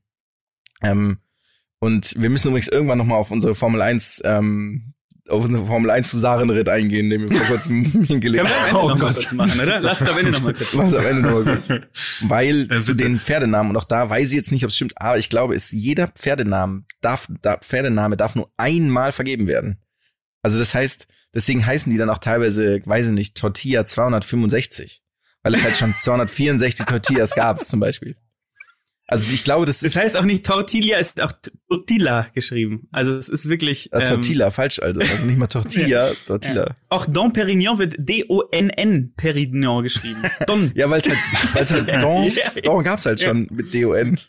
Ähm, 0.82 1.17
und 1.80 2.13
wir 2.17 2.30
müssen 2.30 2.50
übrigens 2.50 2.67
irgendwann 2.69 3.00
noch 3.00 3.06
mal 3.06 3.15
auf 3.17 3.32
unsere 3.32 3.54
Formel 3.56 3.82
1 3.82 4.21
ähm, 4.24 4.93
auf 5.32 5.46
unsere 5.46 5.65
Formel 5.65 5.89
1 5.89 6.10
zum 6.10 6.20
Sarenritt 6.20 6.70
eingehen, 6.70 7.10
den 7.10 7.22
wir 7.30 7.38
vor 7.38 7.56
kurzem 7.56 7.84
hingelegt 8.08 8.44
haben. 8.44 8.67
Ende 8.67 8.80
Oh 8.82 8.96
Gott. 8.98 9.32
machen, 9.34 9.60
oder? 9.60 9.80
Lass 9.80 10.00
da 10.00 10.12
am 10.12 10.17
Ende 10.20 10.32
noch 10.32 10.41
mal 10.41 10.54
kurz. 10.54 10.76
Was 10.76 10.94
am 10.94 11.06
Ende 11.06 11.22
nur 11.22 11.44
kurz. 11.44 11.70
Weil 12.22 12.67
Ja, 12.70 12.80
zu 12.80 12.94
den 12.94 13.20
Pferdenamen, 13.20 13.72
und 13.72 13.78
auch 13.78 13.86
da 13.86 14.10
weiß 14.10 14.30
ich 14.30 14.36
jetzt 14.36 14.52
nicht, 14.52 14.63
ob 14.63 14.70
es 14.70 14.76
stimmt, 14.76 14.94
aber 14.96 15.17
ich 15.17 15.30
glaube, 15.30 15.56
es 15.56 15.72
jeder 15.72 16.08
Pferdenamen 16.08 16.86
darf, 17.02 17.28
da, 17.41 17.58
Pferdename 17.58 18.17
darf 18.17 18.36
nur 18.36 18.52
einmal 18.58 19.12
vergeben 19.12 19.48
werden. 19.48 19.78
Also 20.44 20.60
das 20.60 20.74
heißt, 20.74 21.08
deswegen 21.34 21.65
heißen 21.65 21.91
die 21.91 21.98
dann 21.98 22.10
auch 22.10 22.17
teilweise, 22.20 22.82
weiß 22.86 23.08
ich 23.08 23.13
nicht, 23.13 23.38
Tortilla 23.38 23.86
265. 23.86 25.02
Weil 25.44 25.56
es 25.56 25.63
halt 25.63 25.78
schon 25.78 25.96
264 26.02 26.86
Tortillas 26.86 27.34
gab, 27.36 27.62
zum 27.62 27.80
Beispiel. 27.80 28.15
Also 29.12 29.26
ich 29.32 29.43
glaube, 29.43 29.65
das 29.65 29.80
Das 29.82 29.91
ist 29.91 29.95
heißt 30.02 30.17
auch 30.17 30.24
nicht 30.24 30.45
Tortilla, 30.45 30.97
es 30.97 31.10
ist 31.10 31.21
auch 31.21 31.34
Tortilla 31.69 32.28
geschrieben. 32.34 32.88
Also 32.91 33.12
es 33.15 33.30
ist 33.30 33.50
wirklich. 33.50 33.91
äh, 33.93 34.00
ähm, 34.00 34.06
Tortilla, 34.08 34.52
falsch, 34.52 34.80
also. 34.80 35.00
Also 35.12 35.26
nicht 35.26 35.38
mal 35.38 35.47
Tortilla, 35.47 36.12
Tortilla. 36.26 36.76
Auch 36.89 37.06
Don 37.06 37.34
Perignon 37.34 37.78
wird 37.78 37.95
D-O-N-N 38.00 39.13
Perignon 39.17 39.84
geschrieben. 39.84 40.21
Don. 40.47 40.71
Ja, 40.76 40.89
weil 40.89 41.02
es 41.02 41.10
halt, 41.10 41.19
weil's 41.54 41.71
halt 41.71 41.88
Don, 42.04 42.24
Ja, 42.26 42.52
ja. 42.56 42.62
Don 42.63 42.84
gab's 42.84 43.06
halt 43.06 43.19
Ja. 43.21 43.28
schon 43.28 43.47
mit 43.52 43.74
D-O-N. 43.74 44.19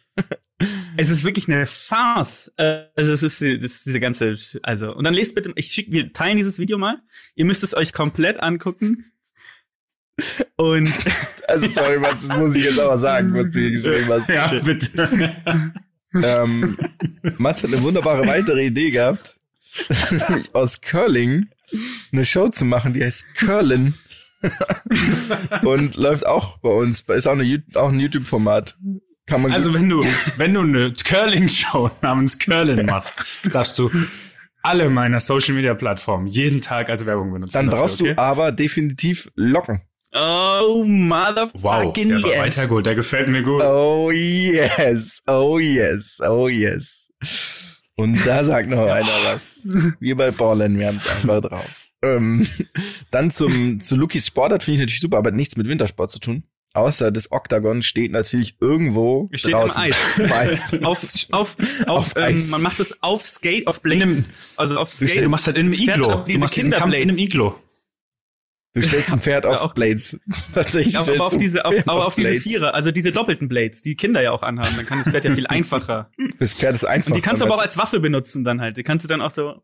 Es 0.96 1.10
ist 1.10 1.24
wirklich 1.24 1.48
eine 1.48 1.66
Farce. 1.66 2.52
Also 2.56 3.12
es 3.12 3.22
ist, 3.22 3.40
das 3.42 3.72
ist 3.72 3.86
diese 3.86 3.98
ganze, 3.98 4.36
also 4.62 4.92
und 4.94 5.04
dann 5.04 5.14
lest 5.14 5.34
bitte, 5.34 5.52
ich 5.56 5.68
schick, 5.68 5.90
wir 5.90 6.12
teilen 6.12 6.36
dieses 6.36 6.58
Video 6.58 6.78
mal. 6.78 6.98
Ihr 7.34 7.44
müsst 7.46 7.64
es 7.64 7.74
euch 7.74 7.92
komplett 7.92 8.40
angucken. 8.40 9.11
Und 10.56 10.92
Also 11.52 11.66
sorry, 11.66 11.98
Mats, 11.98 12.28
das 12.28 12.38
muss 12.38 12.54
ich 12.54 12.64
jetzt 12.64 12.80
aber 12.80 12.96
sagen, 12.96 13.34
was 13.34 13.50
du 13.50 13.60
hier 13.60 13.70
geschrieben 13.72 14.08
hast. 14.08 14.28
Ja, 14.28 14.48
bitte. 14.60 15.32
ähm, 16.14 16.78
Mats 17.36 17.62
hat 17.62 17.72
eine 17.72 17.82
wunderbare 17.82 18.26
weitere 18.26 18.64
Idee 18.66 18.90
gehabt, 18.90 19.38
aus 20.52 20.80
Curling 20.80 21.48
eine 22.10 22.24
Show 22.24 22.48
zu 22.48 22.64
machen, 22.64 22.94
die 22.94 23.04
heißt 23.04 23.34
Curlin. 23.34 23.94
und 25.62 25.96
läuft 25.96 26.26
auch 26.26 26.58
bei 26.58 26.70
uns, 26.70 27.00
ist 27.00 27.26
auch, 27.26 27.32
eine, 27.32 27.62
auch 27.74 27.90
ein 27.90 28.00
YouTube-Format. 28.00 28.76
Kann 29.26 29.42
man 29.42 29.52
Also 29.52 29.72
wenn 29.72 29.88
du, 29.88 30.02
wenn 30.36 30.54
du 30.54 30.60
eine 30.60 30.92
Curling-Show 30.92 31.90
namens 32.02 32.38
Curlin 32.38 32.86
machst, 32.86 33.24
darfst 33.52 33.78
du 33.78 33.90
alle 34.62 34.90
meiner 34.90 35.20
Social-Media-Plattformen 35.20 36.26
jeden 36.26 36.60
Tag 36.60 36.90
als 36.90 37.06
Werbung 37.06 37.32
benutzen. 37.32 37.52
dann 37.54 37.66
dafür, 37.66 37.80
brauchst 37.80 38.00
okay? 38.00 38.14
du 38.14 38.22
aber 38.22 38.52
definitiv 38.52 39.30
Locken. 39.34 39.82
Oh 40.12 40.84
motherfucking 40.86 41.62
Wow, 41.62 41.92
der 41.94 42.22
war 42.22 42.46
yes. 42.46 42.56
weiter 42.58 42.68
gut, 42.68 42.86
der 42.86 42.94
gefällt 42.94 43.28
mir 43.28 43.42
gut. 43.42 43.62
Oh 43.62 44.10
yes, 44.10 45.22
oh 45.26 45.58
yes, 45.58 46.20
oh 46.26 46.48
yes. 46.48 47.10
Und 47.96 48.18
da 48.26 48.44
sagt 48.44 48.68
noch 48.68 48.86
einer 48.86 49.06
was. 49.24 49.62
Wir 50.00 50.16
bei 50.16 50.30
Borland, 50.30 50.78
wir 50.78 50.88
haben 50.88 50.96
es 50.96 51.08
einfach 51.08 51.40
drauf. 51.40 51.88
Ähm, 52.04 52.46
dann 53.10 53.30
zum, 53.30 53.80
zu 53.80 53.96
Lukis 53.96 54.26
Sportart 54.26 54.62
finde 54.64 54.76
ich 54.76 54.80
natürlich 54.80 55.00
super, 55.00 55.18
aber 55.18 55.28
hat 55.28 55.36
nichts 55.36 55.56
mit 55.56 55.68
Wintersport 55.68 56.10
zu 56.10 56.18
tun. 56.18 56.42
Außer 56.74 57.10
das 57.12 57.30
Oktagon 57.30 57.82
steht 57.82 58.12
natürlich 58.12 58.56
irgendwo 58.60 59.28
Steht 59.34 59.52
draußen. 59.52 59.84
im 60.18 60.32
Eis. 60.32 60.72
Im 60.72 60.82
Eis. 60.82 60.82
auf, 60.82 61.02
auf, 61.32 61.56
auf, 61.56 61.86
Auf 61.86 62.16
ähm, 62.16 62.22
Eis. 62.22 62.48
man 62.48 62.62
macht 62.62 62.80
es 62.80 62.94
auf 63.02 63.26
Skate, 63.26 63.66
auf 63.66 63.80
In 63.84 63.92
einem- 63.92 64.08
Blades. 64.14 64.30
Also 64.56 64.78
auf 64.78 64.90
Skate. 64.90 65.18
Du 65.24 65.28
machst 65.28 65.46
halt 65.46 65.58
in 65.58 65.66
einem 65.66 65.74
Iglo. 65.74 66.24
Du 66.26 66.38
machst 66.38 66.56
diesen 66.56 66.72
Kampf 66.72 66.94
in 66.94 67.10
einem. 67.10 67.18
Iglo. 67.18 67.54
Du 68.74 68.80
stellst 68.82 69.12
ein 69.12 69.20
Pferd 69.20 69.44
auf 69.44 69.56
Ja, 69.56 69.60
auch- 69.62 69.74
Blades. 69.74 70.18
Tatsächlich. 70.54 70.96
Aber, 70.96 71.12
aber 71.12 71.26
auf 71.26 71.36
diese, 71.36 71.64
auf, 71.64 71.74
aber 71.86 72.06
auf 72.06 72.14
diese. 72.14 72.40
Vierer, 72.40 72.74
also 72.74 72.90
diese 72.90 73.12
doppelten 73.12 73.48
Blades, 73.48 73.82
die 73.82 73.96
Kinder 73.96 74.22
ja 74.22 74.30
auch 74.32 74.42
anhaben, 74.42 74.74
dann 74.76 74.86
kann 74.86 74.98
das 75.04 75.12
Pferd 75.12 75.24
ja 75.24 75.34
viel 75.34 75.46
einfacher. 75.48 76.10
Das 76.38 76.54
Pferd 76.54 76.74
ist 76.74 76.84
einfach. 76.84 77.08
Und 77.10 77.16
die 77.16 77.20
kannst 77.20 77.42
du 77.42 77.44
aber 77.44 77.54
auch 77.54 77.60
als 77.60 77.76
Waffe 77.76 78.00
benutzen 78.00 78.44
dann 78.44 78.60
halt. 78.62 78.78
Die 78.78 78.82
kannst 78.82 79.04
du 79.04 79.08
dann 79.08 79.20
auch 79.20 79.30
so. 79.30 79.62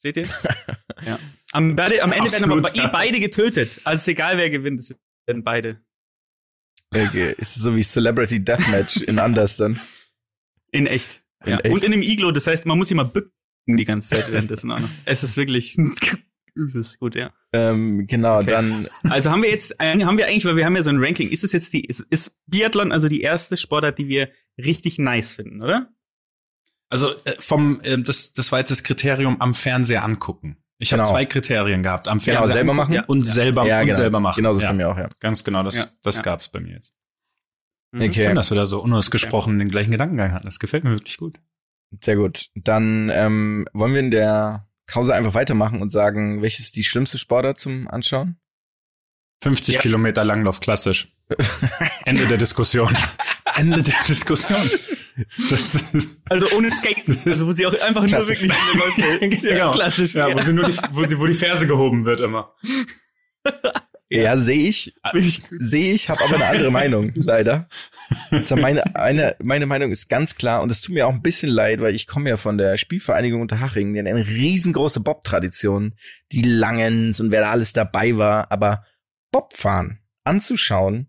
Steht 0.00 0.16
ihr? 0.18 0.26
ja. 1.06 1.18
Am, 1.52 1.76
beide, 1.76 2.02
am 2.02 2.12
Ende 2.12 2.30
werden 2.32 2.44
Absolut, 2.44 2.70
aber 2.78 2.88
eh 2.88 2.90
beide 2.92 3.20
getötet. 3.20 3.80
Also 3.84 4.00
ist 4.00 4.08
egal, 4.08 4.36
wer 4.36 4.50
gewinnt, 4.50 4.80
es 4.80 4.94
werden 5.26 5.42
beide. 5.42 5.80
Okay, 6.94 7.34
ist 7.38 7.54
so 7.54 7.76
wie 7.76 7.82
Celebrity 7.82 8.42
Deathmatch 8.44 8.98
in 8.98 9.18
Anders 9.18 9.56
dann. 9.56 9.80
In 10.72 10.86
echt. 10.86 11.22
In 11.44 11.52
ja. 11.52 11.58
echt. 11.60 11.72
Und 11.72 11.84
in 11.84 11.92
einem 11.92 12.02
Iglo, 12.02 12.32
das 12.32 12.46
heißt, 12.46 12.66
man 12.66 12.76
muss 12.76 12.88
sich 12.88 12.96
mal 12.96 13.04
bücken 13.04 13.32
die 13.66 13.84
ganze 13.84 14.16
Zeit 14.16 14.30
währenddessen 14.32 14.70
auch 14.72 14.80
noch. 14.80 14.88
Es 15.04 15.22
ist 15.22 15.36
wirklich. 15.36 15.76
Es 16.56 16.74
ist 16.74 16.98
gut, 16.98 17.14
ja. 17.14 17.32
Ähm, 17.52 18.06
genau, 18.06 18.38
Okay. 18.38 18.50
dann 18.50 18.88
Also 19.10 19.30
haben 19.30 19.42
wir 19.42 19.50
jetzt, 19.50 19.78
haben 19.78 20.18
wir 20.18 20.26
eigentlich, 20.26 20.44
weil 20.44 20.56
wir 20.56 20.64
haben 20.64 20.76
ja 20.76 20.82
so 20.82 20.90
ein 20.90 21.02
Ranking, 21.02 21.28
ist 21.28 21.44
es 21.44 21.52
jetzt 21.52 21.72
die, 21.72 21.84
ist, 21.84 22.00
ist 22.10 22.32
Biathlon 22.46 22.92
also 22.92 23.08
die 23.08 23.22
erste 23.22 23.56
Sportart, 23.56 23.98
die 23.98 24.08
wir 24.08 24.30
richtig 24.58 24.98
nice 24.98 25.32
finden, 25.32 25.62
oder? 25.62 25.88
Also 26.88 27.10
äh, 27.24 27.34
vom, 27.38 27.80
äh, 27.82 27.98
das, 27.98 28.32
das 28.32 28.50
war 28.52 28.58
jetzt 28.58 28.70
das 28.70 28.82
Kriterium 28.82 29.40
am 29.40 29.54
Fernseher 29.54 30.04
angucken. 30.04 30.56
Ich 30.78 30.92
habe 30.92 31.02
Genau. 31.02 31.12
zwei 31.12 31.24
Kriterien 31.26 31.82
gehabt. 31.82 32.08
Am 32.08 32.18
Genau, 32.18 32.24
Fernseher 32.38 32.52
selber 32.54 32.72
angucken 32.72 32.94
machen? 32.94 33.04
und 33.08 33.22
selber 33.24 33.66
ja, 33.66 33.80
und 33.80 33.86
genau, 33.86 33.96
selber 33.98 34.20
machen. 34.20 34.36
Genau, 34.36 34.48
das 34.50 34.56
ist 34.58 34.62
ja, 34.62 34.68
bei 34.70 34.74
mir 34.76 34.88
auch, 34.88 34.96
ja. 34.98 35.08
Ganz 35.20 35.44
genau, 35.44 35.62
das, 35.62 35.76
Ja, 35.76 35.84
das 36.02 36.16
ja. 36.16 36.22
gab's 36.22 36.48
bei 36.48 36.60
mir 36.60 36.72
jetzt. 36.74 36.94
Mhm. 37.92 38.02
Okay. 38.02 38.24
Schön, 38.24 38.34
dass 38.36 38.50
wir 38.50 38.56
da 38.56 38.66
so 38.66 38.80
unausgesprochen 38.82 39.58
den 39.58 39.68
gleichen 39.68 39.90
Gedankengang 39.90 40.32
hatten. 40.32 40.46
Das 40.46 40.58
gefällt 40.58 40.84
mir 40.84 40.90
wirklich 40.90 41.16
gut. 41.18 41.38
Sehr 42.02 42.16
gut. 42.16 42.46
Dann 42.54 43.10
ähm, 43.12 43.66
wollen 43.72 43.92
wir 43.92 44.00
in 44.00 44.10
der 44.10 44.68
Pause 44.90 45.14
einfach 45.14 45.34
weitermachen 45.34 45.80
und 45.82 45.90
sagen, 45.90 46.42
welches 46.42 46.60
ist 46.66 46.76
die 46.76 46.84
schlimmste 46.84 47.18
Sportart 47.18 47.58
zum 47.58 47.88
Anschauen? 47.88 48.36
50 49.42 49.76
Ja. 49.76 49.80
Kilometer 49.80 50.24
Langlauf, 50.24 50.60
klassisch. 50.60 51.12
Ende 52.04 52.26
der 52.26 52.38
Diskussion. 52.38 52.96
Ende 53.56 53.82
der 53.82 53.94
Diskussion. 54.06 54.70
Das 55.50 55.74
ist, 55.74 56.08
Also 56.28 56.46
ohne 56.56 56.70
Skaten. 56.70 57.18
Also 57.24 57.46
wo 57.46 57.52
sie 57.52 57.66
auch 57.66 57.80
einfach 57.80 58.06
Klassisch. 58.06 58.42
nur 58.42 58.50
wirklich 58.50 58.96
Leute. 58.98 59.28
genau. 59.40 59.70
Klassisch. 59.70 60.14
Ja, 60.14 60.32
wo, 60.34 60.40
sie 60.40 60.52
nur 60.52 60.66
die, 60.68 60.76
wo, 60.90 61.04
die, 61.06 61.18
wo 61.18 61.26
die 61.26 61.34
Ferse 61.34 61.66
gehoben 61.66 62.04
wird 62.04 62.20
immer. 62.20 62.54
Ja, 64.12 64.36
sehe 64.38 64.68
ich, 64.68 64.92
sehe 65.50 65.94
ich, 65.94 66.08
habe 66.08 66.24
aber 66.24 66.34
eine 66.34 66.46
andere 66.46 66.70
Meinung, 66.72 67.12
leider. 67.14 67.68
Also 68.32 68.56
meine, 68.56 68.96
eine, 68.96 69.36
meine 69.40 69.66
Meinung 69.66 69.92
ist 69.92 70.08
ganz 70.08 70.34
klar 70.34 70.62
und 70.62 70.70
es 70.72 70.80
tut 70.80 70.96
mir 70.96 71.06
auch 71.06 71.12
ein 71.12 71.22
bisschen 71.22 71.48
leid, 71.48 71.80
weil 71.80 71.94
ich 71.94 72.08
komme 72.08 72.28
ja 72.28 72.36
von 72.36 72.58
der 72.58 72.76
Spielvereinigung 72.76 73.40
Unterhaching, 73.40 73.94
die 73.94 74.00
hat 74.00 74.08
eine 74.08 74.26
riesengroße 74.26 74.98
Bob-Tradition, 74.98 75.94
die 76.32 76.42
Langens 76.42 77.20
und 77.20 77.30
wer 77.30 77.42
da 77.42 77.52
alles 77.52 77.72
dabei 77.72 78.16
war, 78.16 78.50
aber 78.50 78.84
Bobfahren 79.30 80.00
anzuschauen 80.24 81.06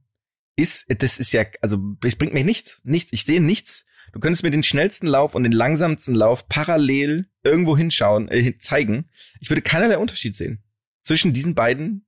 ist, 0.55 0.85
das 1.01 1.17
ist 1.17 1.31
ja, 1.31 1.45
also 1.61 1.79
es 2.03 2.15
bringt 2.15 2.35
mir 2.35 2.43
nichts, 2.43 2.81
nichts, 2.83 3.11
ich 3.13 3.25
sehe 3.25 3.41
nichts. 3.41 3.85
Du 4.13 4.19
könntest 4.19 4.43
mir 4.43 4.51
den 4.51 4.61
schnellsten 4.61 5.07
Lauf 5.07 5.33
und 5.33 5.43
den 5.43 5.53
langsamsten 5.53 6.13
Lauf 6.13 6.47
parallel 6.47 7.29
irgendwo 7.43 7.75
hinschauen, 7.75 8.27
äh, 8.29 8.57
zeigen. 8.59 9.09
Ich 9.39 9.49
würde 9.49 9.63
keinerlei 9.63 9.97
Unterschied 9.97 10.35
sehen 10.35 10.61
zwischen 11.03 11.33
diesen 11.33 11.55
beiden 11.55 12.05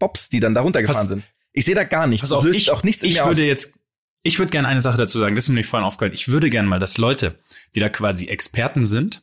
Bobs, 0.00 0.28
die 0.28 0.40
dann 0.40 0.54
da 0.54 0.62
runtergefahren 0.62 1.06
sind. 1.06 1.28
Ich 1.52 1.64
sehe 1.64 1.76
da 1.76 1.84
gar 1.84 2.08
nichts. 2.08 2.28
Pass 2.28 2.36
Das 2.36 2.44
löst 2.44 2.58
ich, 2.58 2.70
auch 2.72 2.82
nichts 2.82 3.04
in 3.04 3.10
ich 3.10 3.16
mir 3.16 3.26
würde 3.26 3.42
aus. 3.42 3.46
jetzt, 3.46 3.78
ich 4.24 4.38
würde 4.40 4.50
gerne 4.50 4.66
eine 4.66 4.80
Sache 4.80 4.98
dazu 4.98 5.18
sagen, 5.18 5.36
das 5.36 5.44
ist 5.44 5.48
mir 5.48 5.56
nicht 5.56 5.68
vorhin 5.68 5.86
aufgefallen. 5.86 6.14
Ich 6.14 6.28
würde 6.28 6.50
gerne 6.50 6.68
mal, 6.68 6.80
dass 6.80 6.98
Leute, 6.98 7.38
die 7.76 7.80
da 7.80 7.88
quasi 7.88 8.26
Experten 8.26 8.86
sind, 8.86 9.22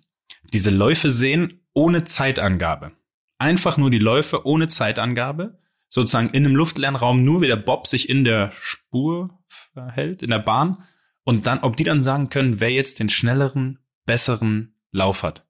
diese 0.53 0.69
Läufe 0.69 1.11
sehen 1.11 1.67
ohne 1.73 2.05
Zeitangabe. 2.05 2.93
Einfach 3.37 3.77
nur 3.77 3.91
die 3.91 3.99
Läufe 3.99 4.45
ohne 4.47 4.67
Zeitangabe, 4.67 5.59
sozusagen 5.89 6.29
in 6.29 6.45
einem 6.45 6.55
luftleeren 6.55 6.95
Raum, 6.95 7.23
nur 7.23 7.41
wie 7.41 7.47
der 7.47 7.55
Bob 7.55 7.87
sich 7.87 8.09
in 8.09 8.23
der 8.23 8.51
Spur 8.59 9.37
verhält, 9.73 10.23
in 10.23 10.29
der 10.29 10.39
Bahn. 10.39 10.83
Und 11.23 11.45
dann, 11.47 11.59
ob 11.59 11.75
die 11.75 11.83
dann 11.83 12.01
sagen 12.01 12.29
können, 12.29 12.59
wer 12.59 12.71
jetzt 12.71 12.99
den 12.99 13.09
schnelleren, 13.09 13.79
besseren 14.05 14.75
Lauf 14.91 15.23
hat. 15.23 15.46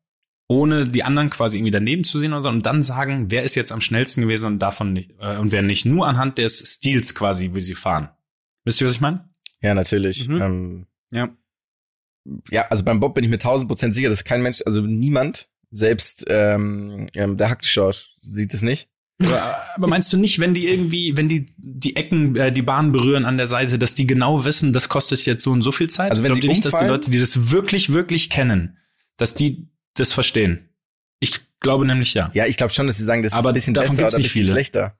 Ohne 0.49 0.87
die 0.87 1.03
anderen 1.03 1.29
quasi 1.29 1.57
irgendwie 1.57 1.71
daneben 1.71 2.03
zu 2.03 2.19
sehen 2.19 2.31
oder 2.33 2.43
so, 2.43 2.49
und 2.49 2.65
dann 2.65 2.81
sagen, 2.81 3.29
wer 3.29 3.43
ist 3.43 3.55
jetzt 3.55 3.71
am 3.71 3.81
schnellsten 3.81 4.21
gewesen 4.21 4.45
und 4.45 4.59
davon 4.59 4.93
nicht, 4.93 5.11
äh, 5.19 5.37
und 5.37 5.51
wer 5.51 5.61
nicht. 5.61 5.85
Nur 5.85 6.07
anhand 6.07 6.37
des 6.37 6.59
Stils 6.59 7.13
quasi, 7.13 7.51
wie 7.53 7.61
sie 7.61 7.75
fahren. 7.75 8.09
Wisst 8.63 8.79
ihr, 8.81 8.87
was 8.87 8.93
ich 8.93 9.01
meine? 9.01 9.29
Ja, 9.61 9.73
natürlich. 9.73 10.27
Mhm. 10.27 10.41
Ähm, 10.41 10.87
Ja. 11.11 11.29
ja, 12.49 12.67
also 12.69 12.83
beim 12.83 12.99
Bob 12.99 13.15
bin 13.15 13.23
ich 13.23 13.29
mir 13.29 13.39
tausend 13.39 13.69
Prozent 13.69 13.95
sicher, 13.95 14.09
dass 14.09 14.23
kein 14.23 14.41
Mensch, 14.41 14.61
also 14.65 14.81
niemand, 14.81 15.49
selbst 15.71 16.25
ähm, 16.27 17.07
ähm, 17.13 17.37
der 17.37 17.49
Hackschau 17.49 17.91
sieht 18.21 18.53
es 18.53 18.61
nicht. 18.61 18.89
Aber, 19.75 19.87
meinst 19.87 20.13
du 20.13 20.17
nicht, 20.17 20.39
wenn 20.39 20.53
die 20.53 20.67
irgendwie, 20.67 21.17
wenn 21.17 21.27
die 21.27 21.47
die 21.57 21.95
Ecken, 21.95 22.35
äh, 22.35 22.51
die 22.51 22.61
Bahn 22.61 22.91
berühren 22.91 23.25
an 23.25 23.37
der 23.37 23.47
Seite, 23.47 23.79
dass 23.79 23.95
die 23.95 24.05
genau 24.05 24.45
wissen, 24.45 24.73
das 24.73 24.89
kostet 24.89 25.25
jetzt 25.25 25.43
so 25.43 25.51
und 25.51 25.61
so 25.63 25.71
viel 25.71 25.89
Zeit? 25.89 26.11
Also 26.11 26.23
wenn 26.23 26.29
Glaubt 26.29 26.41
sie 26.41 26.47
ihr 26.47 26.53
nicht, 26.53 26.65
dass 26.65 26.77
die? 26.77 26.85
Leute, 26.85 27.09
die 27.09 27.17
das 27.19 27.49
wirklich, 27.51 27.91
wirklich 27.91 28.29
kennen, 28.29 28.77
dass 29.17 29.33
die 29.33 29.69
das 29.99 30.13
verstehen? 30.13 30.69
Ich 31.19 31.41
glaube 31.59 31.85
nämlich 31.85 32.13
ja. 32.13 32.29
Ja, 32.33 32.45
ich 32.45 32.57
glaube 32.57 32.73
schon, 32.73 32.87
dass 32.87 32.97
sie 32.97 33.03
sagen, 33.03 33.23
das 33.23 33.33
ist 33.33 33.37
Aber 33.39 33.49
ein 33.49 33.53
bisschen 33.55 33.73
davon 33.73 33.95
besser 33.97 34.07
oder 34.07 34.17
ein 34.17 34.23
bisschen 34.23 34.43
viele. 34.43 34.51
schlechter. 34.51 34.97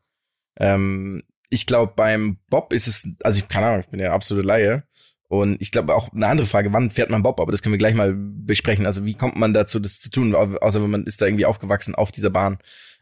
Ähm, 0.60 1.23
ich 1.49 1.65
glaube, 1.65 1.93
beim 1.95 2.39
Bob 2.49 2.73
ist 2.73 2.88
es, 2.88 3.07
also 3.23 3.39
ich 3.39 3.47
keine 3.47 3.67
Ahnung, 3.67 3.81
ich 3.81 3.88
bin 3.89 3.99
ja 3.99 4.12
absolute 4.13 4.45
Laie. 4.47 4.83
Und 5.29 5.62
ich 5.62 5.71
glaube 5.71 5.93
auch 5.93 6.13
eine 6.13 6.25
andere 6.27 6.47
Frage, 6.47 6.71
wann 6.71 6.89
fährt 6.89 7.10
man 7.10 7.21
Bob? 7.21 7.39
Aber 7.41 7.51
das 7.51 7.62
können 7.62 7.73
wir 7.73 7.77
gleich 7.79 7.95
mal 7.95 8.13
besprechen. 8.15 8.86
Also 8.86 9.05
wie 9.05 9.13
kommt 9.13 9.36
man 9.36 9.53
dazu, 9.53 9.79
das 9.79 9.99
zu 9.99 10.10
tun? 10.10 10.33
Au- 10.33 10.57
Außer 10.57 10.81
wenn 10.81 10.89
man 10.89 11.03
ist 11.05 11.21
da 11.21 11.25
irgendwie 11.25 11.45
aufgewachsen 11.45 11.95
auf 11.95 12.13
dieser 12.13 12.29
Bahn. 12.29 12.60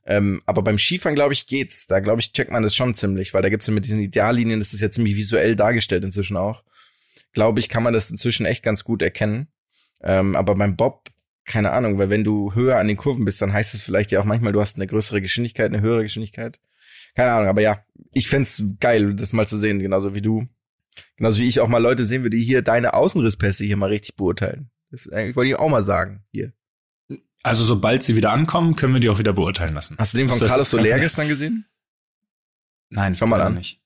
Ähm, 0.08 0.42
aber 0.48 0.64
beim 0.64 0.80
Skifahren, 0.80 1.16
glaube 1.16 1.34
ich, 1.34 1.46
geht's. 1.46 1.86
Da, 1.88 2.00
glaube 2.00 2.22
ich, 2.22 2.32
checkt 2.34 2.52
man 2.52 2.64
das 2.64 2.76
schon 2.76 2.96
ziemlich, 2.96 3.34
weil 3.36 3.44
da 3.44 3.50
gibt's 3.50 3.68
ja 3.68 3.74
mit 3.74 3.86
diesen 3.86 4.00
Ideallinien, 4.00 4.60
das 4.60 4.74
ist 4.74 4.82
ja 4.82 4.90
ziemlich 4.92 5.16
visuell 5.16 5.56
dargestellt 5.56 6.04
inzwischen 6.04 6.36
auch. 6.36 6.64
Glaube 7.32 7.60
ich, 7.60 7.70
kann 7.70 7.84
man 7.84 7.94
das 7.94 8.10
inzwischen 8.10 8.46
echt 8.48 8.64
ganz 8.64 8.84
gut 8.84 9.02
erkennen. 9.04 9.48
Ähm, 10.02 10.36
aber 10.36 10.56
beim 10.56 10.76
Bob, 10.76 11.10
keine 11.46 11.72
Ahnung, 11.72 11.98
weil 11.98 12.10
wenn 12.10 12.24
du 12.24 12.54
höher 12.54 12.78
an 12.78 12.88
den 12.88 12.98
Kurven 12.98 13.24
bist, 13.26 13.42
dann 13.42 13.54
heißt 13.54 13.74
es 13.74 13.82
vielleicht 13.82 14.12
ja 14.12 14.20
auch 14.20 14.26
manchmal, 14.26 14.52
du 14.54 14.62
hast 14.62 14.76
eine 14.78 14.88
größere 14.88 15.22
Geschwindigkeit, 15.22 15.72
eine 15.72 15.82
höhere 15.82 16.04
Geschwindigkeit. 16.04 16.60
Keine 17.16 17.32
Ahnung, 17.32 17.48
aber 17.48 17.62
ja, 17.62 17.84
ich 18.12 18.28
fänd's 18.28 18.64
geil, 18.80 19.16
das 19.16 19.32
mal 19.32 19.48
zu 19.48 19.58
sehen, 19.58 19.80
genauso 19.80 20.16
wie 20.16 20.22
du. 20.22 20.48
Genauso 21.18 21.42
wie 21.42 21.48
ich 21.48 21.60
auch 21.60 21.68
mal 21.68 21.78
Leute 21.82 22.06
sehen 22.06 22.24
würde, 22.24 22.36
die 22.38 22.44
hier 22.44 22.62
deine 22.62 22.94
Außenrisspässe 22.94 23.64
hier 23.64 23.78
mal 23.78 23.90
richtig 23.90 24.16
beurteilen. 24.16 24.70
Das 24.92 25.08
äh, 25.08 25.36
wollte 25.36 25.50
ich 25.50 25.56
auch 25.56 25.70
mal 25.70 25.84
sagen, 25.84 26.24
hier. 26.32 26.54
Also 27.44 27.64
sobald 27.64 28.02
sie 28.04 28.16
wieder 28.16 28.32
ankommen, 28.32 28.76
können 28.76 28.94
wir 28.94 29.00
die 29.00 29.10
auch 29.10 29.20
wieder 29.20 29.34
beurteilen 29.34 29.74
lassen. 29.76 29.96
Hast 30.00 30.14
du 30.14 30.18
den 30.18 30.30
von 30.30 30.40
das- 30.40 30.50
Carlos 30.50 30.70
Soler 30.70 30.98
gestern 31.00 31.28
gesehen? 31.28 31.66
Nein, 32.90 33.16
Schau 33.16 33.28
mal 33.28 33.42
an. 33.42 33.56
Nicht. 33.56 33.82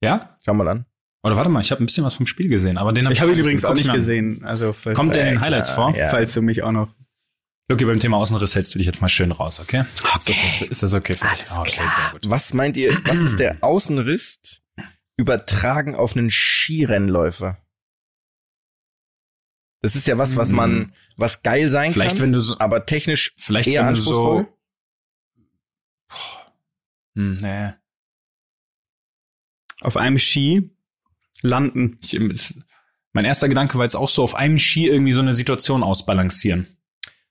Ja? 0.00 0.38
Schau 0.44 0.54
mal 0.54 0.68
an. 0.68 0.86
Oder 1.28 1.36
warte 1.36 1.50
mal, 1.50 1.60
ich 1.60 1.70
habe 1.70 1.82
ein 1.82 1.86
bisschen 1.86 2.04
was 2.04 2.14
vom 2.14 2.26
Spiel 2.26 2.48
gesehen, 2.48 2.78
aber 2.78 2.92
den 2.92 3.04
hab 3.04 3.12
Ich 3.12 3.20
habe 3.20 3.30
ihn 3.30 3.32
nicht 3.32 3.40
übrigens 3.40 3.64
auch 3.64 3.74
ich 3.74 3.84
nicht 3.84 3.92
gesehen. 3.92 4.42
Also 4.44 4.74
Kommt 4.94 5.14
der 5.14 5.28
in 5.28 5.34
den 5.34 5.40
Highlights 5.42 5.74
klar, 5.74 5.92
vor? 5.92 5.98
ja. 6.00 6.08
falls 6.08 6.32
du 6.34 6.40
mich 6.42 6.62
auch 6.62 6.72
noch. 6.72 6.88
Lucky, 7.70 7.84
beim 7.84 8.00
Thema 8.00 8.16
Außenriss 8.16 8.54
hältst 8.54 8.74
du 8.74 8.78
dich 8.78 8.86
jetzt 8.86 9.02
mal 9.02 9.10
schön 9.10 9.30
raus, 9.30 9.60
okay? 9.60 9.84
Okay. 10.14 10.32
Ist 10.32 10.62
das, 10.62 10.70
ist 10.70 10.82
das 10.82 10.94
okay 10.94 11.12
für 11.12 11.26
dich? 11.26 11.50
Alles 11.50 11.58
okay, 11.58 11.70
klar. 11.72 11.88
sehr 11.88 12.10
gut. 12.12 12.30
Was 12.30 12.54
meint 12.54 12.78
ihr, 12.78 12.98
was 13.04 13.18
ist 13.18 13.38
der 13.38 13.58
Außenriss 13.60 14.62
übertragen 15.18 15.94
auf 15.94 16.16
einen 16.16 16.30
Skirennläufer? 16.30 17.58
Das 19.82 19.96
ist 19.96 20.06
ja 20.06 20.16
was, 20.16 20.36
was 20.36 20.50
man, 20.50 20.94
was 21.18 21.42
geil 21.42 21.68
sein 21.68 21.92
Vielleicht, 21.92 22.16
kann, 22.16 22.22
wenn 22.22 22.32
du 22.32 22.40
so, 22.40 22.58
aber 22.58 22.86
technisch 22.86 23.34
vielleicht, 23.36 23.68
eher 23.68 23.82
wenn 23.86 23.94
du 23.94 24.00
anspruchsvoll. 24.00 24.44
so, 24.44 24.58
Boah. 26.08 26.52
hm, 27.16 27.36
nee. 27.36 27.72
Auf 29.82 29.96
einem 29.98 30.18
Ski 30.18 30.70
landen. 31.42 31.98
Ich, 32.02 32.14
es, 32.14 32.58
mein 33.12 33.24
erster 33.24 33.48
Gedanke 33.48 33.78
war 33.78 33.84
jetzt 33.84 33.96
auch 33.96 34.08
so 34.08 34.22
auf 34.22 34.34
einem 34.34 34.58
Ski 34.58 34.86
irgendwie 34.88 35.12
so 35.12 35.20
eine 35.20 35.32
Situation 35.34 35.82
ausbalancieren. 35.82 36.66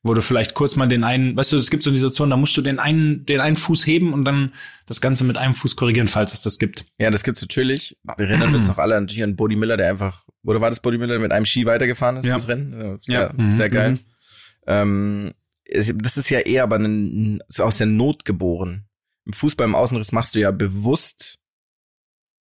Wo 0.03 0.13
du 0.13 0.21
vielleicht 0.21 0.53
kurz 0.53 0.75
mal 0.75 0.87
den 0.87 1.03
einen, 1.03 1.35
weißt 1.35 1.51
du, 1.51 1.57
es 1.57 1.69
gibt 1.71 1.83
so 1.83 1.89
eine 1.89 1.97
Situation, 1.97 2.29
da 2.29 2.37
musst 2.37 2.55
du 2.55 2.61
den 2.61 2.79
einen, 2.79 3.25
den 3.25 3.41
einen 3.41 3.57
Fuß 3.57 3.85
heben 3.87 4.13
und 4.13 4.23
dann 4.25 4.53
das 4.85 5.01
Ganze 5.01 5.23
mit 5.23 5.37
einem 5.37 5.55
Fuß 5.55 5.75
korrigieren, 5.75 6.07
falls 6.07 6.33
es 6.33 6.41
das 6.41 6.59
gibt. 6.59 6.85
Ja, 6.99 7.09
das 7.09 7.23
gibt's 7.23 7.41
natürlich. 7.41 7.97
Wir 8.17 8.27
erinnern 8.29 8.55
uns 8.55 8.67
noch 8.67 8.77
alle 8.77 8.99
natürlich 9.01 9.23
an 9.23 9.35
Bodie 9.35 9.55
Miller, 9.55 9.75
der 9.75 9.89
einfach, 9.89 10.23
oder 10.45 10.61
war 10.61 10.69
das 10.69 10.81
Bodie 10.81 10.97
Miller, 10.99 11.13
der 11.13 11.21
mit 11.21 11.31
einem 11.31 11.45
Ski 11.45 11.65
weitergefahren 11.65 12.17
ist, 12.17 12.27
Ja. 12.27 12.35
das 12.35 12.47
Rennen? 12.47 12.73
Ja, 12.79 12.85
Ja. 12.91 12.97
Sehr, 13.01 13.33
Mhm, 13.35 13.51
sehr 13.51 13.69
geil. 13.69 13.91
mhm. 13.93 13.99
Ähm, 14.67 15.31
das 15.65 16.15
ist 16.17 16.29
ja 16.29 16.39
eher 16.39 16.63
aber 16.63 16.77
ein, 16.77 17.41
ist 17.49 17.59
aus 17.59 17.77
der 17.77 17.87
Not 17.87 18.23
geboren. 18.23 18.85
Im 19.25 19.33
Fußball 19.33 19.65
im 19.67 19.75
Außenriss 19.75 20.11
machst 20.13 20.35
du 20.35 20.39
ja 20.39 20.51
bewusst, 20.51 21.37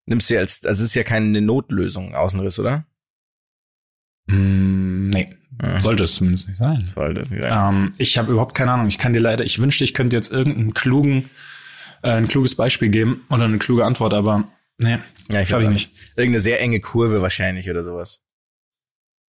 nimmst 0.05 0.29
du 0.29 0.33
ja 0.35 0.39
als, 0.41 0.63
also 0.65 0.83
es 0.83 0.89
ist 0.89 0.95
ja 0.95 1.03
keine 1.03 1.41
Notlösung, 1.41 2.15
Außenriss, 2.15 2.59
oder? 2.59 2.85
Mm, 4.27 5.09
nee, 5.09 5.35
Ja. 5.61 5.79
sollte 5.79 6.03
es 6.03 6.15
zumindest 6.15 6.47
nicht 6.47 6.57
sein. 6.57 6.79
Sollte 6.85 7.21
es 7.21 7.29
nicht 7.29 7.41
sein. 7.43 7.73
Ähm, 7.75 7.93
ich 7.97 8.17
habe 8.17 8.31
überhaupt 8.31 8.55
keine 8.55 8.71
Ahnung. 8.71 8.87
Ich 8.87 8.97
kann 8.97 9.13
dir 9.13 9.19
leider, 9.19 9.43
ich 9.43 9.59
wünschte, 9.61 9.83
ich 9.83 9.93
könnte 9.93 10.15
jetzt 10.15 10.31
irgendeinen 10.31 10.73
klugen, 10.73 11.29
äh, 12.01 12.11
ein 12.11 12.27
kluges 12.27 12.55
Beispiel 12.55 12.89
geben 12.89 13.25
oder 13.29 13.45
eine 13.45 13.59
kluge 13.59 13.85
Antwort, 13.85 14.13
aber 14.13 14.47
nee, 14.77 14.97
Ja, 15.31 15.41
ich 15.41 15.53
auch 15.53 15.59
nicht. 15.61 15.91
Irgendeine 16.15 16.39
sehr 16.39 16.59
enge 16.61 16.79
Kurve 16.79 17.21
wahrscheinlich 17.21 17.69
oder 17.69 17.83
sowas. 17.83 18.21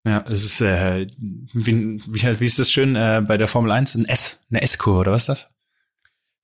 Ja, 0.07 0.23
es 0.29 0.45
ist, 0.45 0.61
äh, 0.61 1.07
wie, 1.19 2.01
wie, 2.07 2.41
wie 2.41 2.47
ist 2.47 2.59
das 2.59 2.71
schön 2.71 2.95
äh, 2.95 3.23
bei 3.27 3.37
der 3.39 3.49
Formel 3.49 3.73
1? 3.73 3.95
Ein 3.95 4.05
S, 4.05 4.39
eine 4.51 4.61
S-Kurve, 4.61 5.01
oder 5.01 5.13
was 5.13 5.23
ist 5.23 5.29
das? 5.31 5.51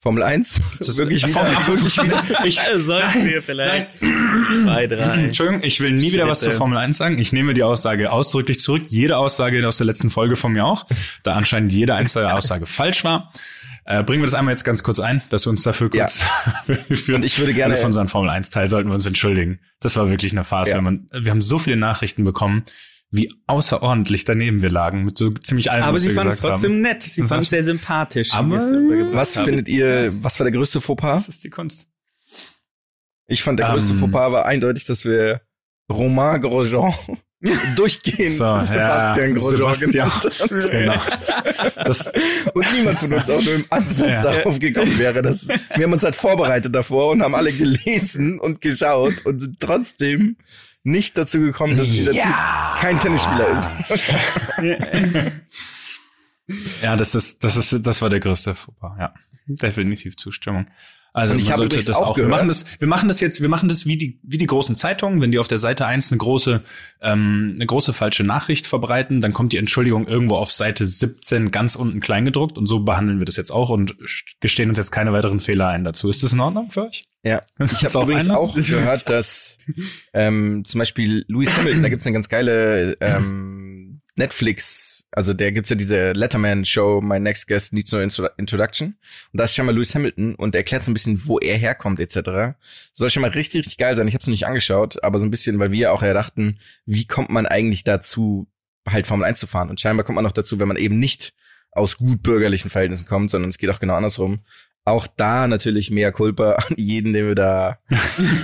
Formel 0.02 0.22
1? 0.22 0.60
Das- 0.78 0.96
wirklich 0.96 1.22
wieder, 1.26 1.32
Formel- 1.34 1.66
wirklich 1.66 2.02
wieder. 2.02 2.22
Ich, 2.44 2.58
Sollten 2.84 3.26
wir 3.26 3.42
vielleicht 3.42 3.88
zwei, 3.98 4.86
drei. 4.86 5.24
Entschuldigung, 5.24 5.62
ich 5.62 5.80
will 5.80 5.92
nie 5.92 6.10
wieder 6.12 6.26
was 6.26 6.40
zur 6.40 6.52
Formel 6.52 6.78
1 6.78 6.96
sagen. 6.96 7.18
Ich 7.18 7.32
nehme 7.32 7.52
die 7.52 7.62
Aussage 7.62 8.10
ausdrücklich 8.10 8.60
zurück. 8.60 8.84
Jede 8.88 9.18
Aussage 9.18 9.66
aus 9.68 9.76
der 9.76 9.86
letzten 9.86 10.08
Folge 10.10 10.36
von 10.36 10.52
mir 10.52 10.64
auch, 10.64 10.86
da 11.22 11.34
anscheinend 11.34 11.72
jede 11.74 11.94
einzelne 11.94 12.32
Aussage 12.34 12.64
falsch 12.66 13.04
war. 13.04 13.30
Äh, 13.84 14.02
bringen 14.04 14.22
wir 14.22 14.26
das 14.26 14.34
einmal 14.34 14.52
jetzt 14.54 14.64
ganz 14.64 14.82
kurz 14.82 15.00
ein, 15.00 15.22
dass 15.30 15.46
wir 15.46 15.50
uns 15.50 15.62
dafür 15.64 15.90
Ja. 15.92 16.04
kurz 16.06 16.22
für, 17.00 17.14
Und 17.16 17.24
ich 17.24 17.38
würde 17.38 17.52
gerne- 17.52 17.76
von 17.76 17.86
unseren 17.86 18.08
Formel 18.08 18.30
1 18.30 18.48
Teil 18.50 18.68
sollten 18.68 18.88
wir 18.88 18.94
uns 18.94 19.04
entschuldigen. 19.06 19.58
Das 19.80 19.96
war 19.96 20.08
wirklich 20.08 20.32
eine 20.32 20.44
Farce. 20.44 20.70
Ja. 20.70 20.76
Wenn 20.76 20.84
man, 20.84 21.08
wir 21.12 21.30
haben 21.30 21.42
so 21.42 21.58
viele 21.58 21.76
Nachrichten 21.76 22.24
bekommen, 22.24 22.64
wie 23.12 23.32
außerordentlich 23.46 24.24
daneben 24.24 24.62
wir 24.62 24.70
lagen 24.70 25.04
mit 25.04 25.18
so 25.18 25.30
ziemlich 25.30 25.70
allem, 25.70 25.82
Aber 25.84 25.94
was 25.96 26.02
sie 26.02 26.10
fand 26.10 26.30
es 26.32 26.40
trotzdem 26.40 26.72
haben. 26.74 26.80
nett. 26.82 27.02
Sie 27.02 27.22
fand 27.24 27.42
es 27.44 27.50
sehr 27.50 27.64
sympathisch. 27.64 28.32
Aber- 28.32 28.56
Was 29.12 29.36
haben. 29.36 29.44
findet 29.46 29.68
ihr, 29.68 30.12
was 30.22 30.38
war 30.38 30.44
der 30.44 30.52
größte 30.52 30.80
Fauxpas? 30.80 31.26
Das 31.26 31.28
ist 31.36 31.44
die 31.44 31.50
Kunst. 31.50 31.86
Ich 33.26 33.42
fand, 33.42 33.58
der 33.58 33.68
größte 33.70 33.92
Ähm. 33.94 33.98
Fauxpas 34.00 34.32
war 34.32 34.46
eindeutig, 34.46 34.84
dass 34.84 35.04
wir 35.04 35.40
Romain 35.90 36.40
Grosjean 36.40 36.92
durchgehend 37.76 38.32
So, 38.32 38.44
ja, 38.44 38.62
Sebastian 38.62 39.34
Grosjean 39.34 39.74
Sebastian. 39.74 40.10
genannt. 40.70 40.70
Genau. 40.70 41.00
Das, 41.84 42.12
Und 42.54 42.72
niemand 42.74 42.98
von 42.98 43.12
uns 43.12 43.28
auch 43.30 43.42
nur 43.42 43.54
im 43.54 43.64
Ansatz 43.70 44.08
Ja. 44.08 44.22
darauf 44.22 44.58
gekommen 44.58 44.98
wäre. 44.98 45.22
Dass, 45.22 45.48
wir 45.48 45.84
haben 45.84 45.92
uns 45.92 46.02
halt 46.04 46.16
vorbereitet 46.16 46.74
davor 46.74 47.10
und 47.10 47.22
haben 47.22 47.34
alle 47.34 47.52
gelesen 47.52 48.38
und 48.38 48.60
geschaut 48.60 49.24
und 49.26 49.40
sind 49.40 49.58
trotzdem 49.60 50.36
nicht 50.82 51.18
dazu 51.18 51.40
gekommen, 51.40 51.76
dass 51.76 51.90
dieser 51.90 52.12
Typ 52.12 52.34
kein 52.80 52.98
Tennisspieler 52.98 53.48
ist. 53.48 53.70
Ja, 56.82 56.96
das 56.96 57.14
ist, 57.14 57.44
das 57.44 57.56
ist, 57.56 57.86
das 57.86 58.02
war 58.02 58.10
der 58.10 58.20
größte 58.20 58.54
Fauxpas, 58.54 58.96
ja. 58.98 59.14
Definitiv 59.46 60.16
Zustimmung. 60.16 60.66
Also 61.12 61.32
Und 61.32 61.40
ich 61.40 61.46
man 61.46 61.52
habe 61.52 61.62
sollte 61.62 61.76
das 61.76 61.90
auch 61.96 62.08
auch, 62.08 62.16
wir 62.16 62.28
machen 62.28 62.46
das, 62.46 62.64
wir 62.78 62.86
machen 62.86 63.08
das 63.08 63.20
jetzt, 63.20 63.40
wir 63.40 63.48
machen 63.48 63.68
das 63.68 63.84
wie 63.84 63.98
die, 63.98 64.20
wie 64.22 64.38
die 64.38 64.46
großen 64.46 64.76
Zeitungen, 64.76 65.20
wenn 65.20 65.32
die 65.32 65.40
auf 65.40 65.48
der 65.48 65.58
Seite 65.58 65.86
eins 65.86 66.12
eine 66.12 66.18
große, 66.18 66.62
ähm, 67.00 67.54
eine 67.56 67.66
große 67.66 67.92
falsche 67.92 68.22
Nachricht 68.22 68.68
verbreiten, 68.68 69.20
dann 69.20 69.32
kommt 69.32 69.52
die 69.52 69.56
Entschuldigung 69.56 70.06
irgendwo 70.06 70.36
auf 70.36 70.52
Seite 70.52 70.86
17 70.86 71.50
ganz 71.50 71.74
unten 71.74 71.98
klein 71.98 72.24
gedruckt 72.24 72.56
und 72.56 72.66
so 72.66 72.80
behandeln 72.80 73.18
wir 73.18 73.24
das 73.24 73.36
jetzt 73.36 73.50
auch 73.50 73.70
und 73.70 73.96
gestehen 74.38 74.68
uns 74.68 74.78
jetzt 74.78 74.92
keine 74.92 75.12
weiteren 75.12 75.40
Fehler 75.40 75.66
ein 75.66 75.82
dazu. 75.82 76.08
Ist 76.08 76.22
das 76.22 76.32
in 76.32 76.38
Ordnung 76.38 76.70
für 76.70 76.86
euch? 76.86 77.02
Ja, 77.22 77.40
ich 77.58 77.84
habe 77.84 78.04
übrigens 78.04 78.30
auch 78.30 78.54
gehört, 78.54 79.08
dass 79.10 79.58
ähm, 80.14 80.64
zum 80.66 80.78
Beispiel 80.78 81.24
Lewis 81.28 81.54
Hamilton, 81.56 81.82
da 81.82 81.88
gibt's 81.88 82.06
eine 82.06 82.14
ganz 82.14 82.28
geile 82.28 82.96
ähm, 83.00 84.00
Netflix, 84.16 85.06
also 85.12 85.34
der 85.34 85.52
gibt's 85.52 85.70
ja 85.70 85.76
diese 85.76 86.12
Letterman-Show, 86.12 87.00
My 87.00 87.20
Next 87.20 87.46
Guest 87.46 87.72
Needs 87.72 87.92
No 87.92 87.98
Intro- 88.00 88.30
Introduction. 88.36 88.96
Und 89.32 89.38
da 89.38 89.44
ist 89.44 89.54
schon 89.54 89.66
mal 89.66 89.74
Lewis 89.74 89.94
Hamilton 89.94 90.34
und 90.34 90.54
der 90.54 90.60
erklärt 90.60 90.84
so 90.84 90.90
ein 90.90 90.94
bisschen, 90.94 91.26
wo 91.26 91.38
er 91.38 91.56
herkommt 91.58 92.00
etc. 92.00 92.56
Soll 92.92 93.10
schon 93.10 93.22
mal 93.22 93.30
richtig, 93.30 93.60
richtig 93.60 93.78
geil 93.78 93.96
sein. 93.96 94.08
Ich 94.08 94.14
habe 94.14 94.20
es 94.22 94.26
noch 94.26 94.32
nicht 94.32 94.46
angeschaut, 94.46 95.02
aber 95.02 95.18
so 95.18 95.26
ein 95.26 95.30
bisschen, 95.30 95.58
weil 95.58 95.72
wir 95.72 95.92
auch 95.92 96.02
ja 96.02 96.14
dachten, 96.14 96.58
wie 96.86 97.06
kommt 97.06 97.30
man 97.30 97.46
eigentlich 97.46 97.84
dazu, 97.84 98.48
halt 98.88 99.06
Formel 99.06 99.26
1 99.26 99.38
zu 99.38 99.46
fahren? 99.46 99.68
Und 99.70 99.80
scheinbar 99.80 100.04
kommt 100.04 100.16
man 100.16 100.24
noch 100.24 100.32
dazu, 100.32 100.58
wenn 100.58 100.68
man 100.68 100.76
eben 100.76 100.98
nicht 100.98 101.32
aus 101.72 101.96
gut 101.98 102.22
bürgerlichen 102.22 102.70
Verhältnissen 102.70 103.06
kommt, 103.06 103.30
sondern 103.30 103.50
es 103.50 103.58
geht 103.58 103.70
auch 103.70 103.78
genau 103.78 103.94
andersrum. 103.94 104.40
Auch 104.84 105.06
da 105.06 105.46
natürlich 105.46 105.90
mehr 105.90 106.10
Culpa 106.12 106.52
an 106.68 106.74
jeden, 106.76 107.12
den 107.12 107.26
wir 107.26 107.34
da, 107.34 107.78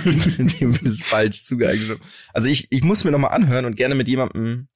dem 0.05 0.73
wir 0.73 0.83
das 0.83 1.01
falsch 1.01 1.43
zugeeignet 1.43 1.89
haben. 1.89 2.01
Also 2.33 2.47
ich, 2.49 2.67
ich 2.71 2.83
muss 2.83 3.03
mir 3.03 3.11
noch 3.11 3.19
mal 3.19 3.27
anhören 3.29 3.65
und 3.65 3.75
gerne 3.75 3.95
mit 3.95 4.07
jemandem 4.07 4.67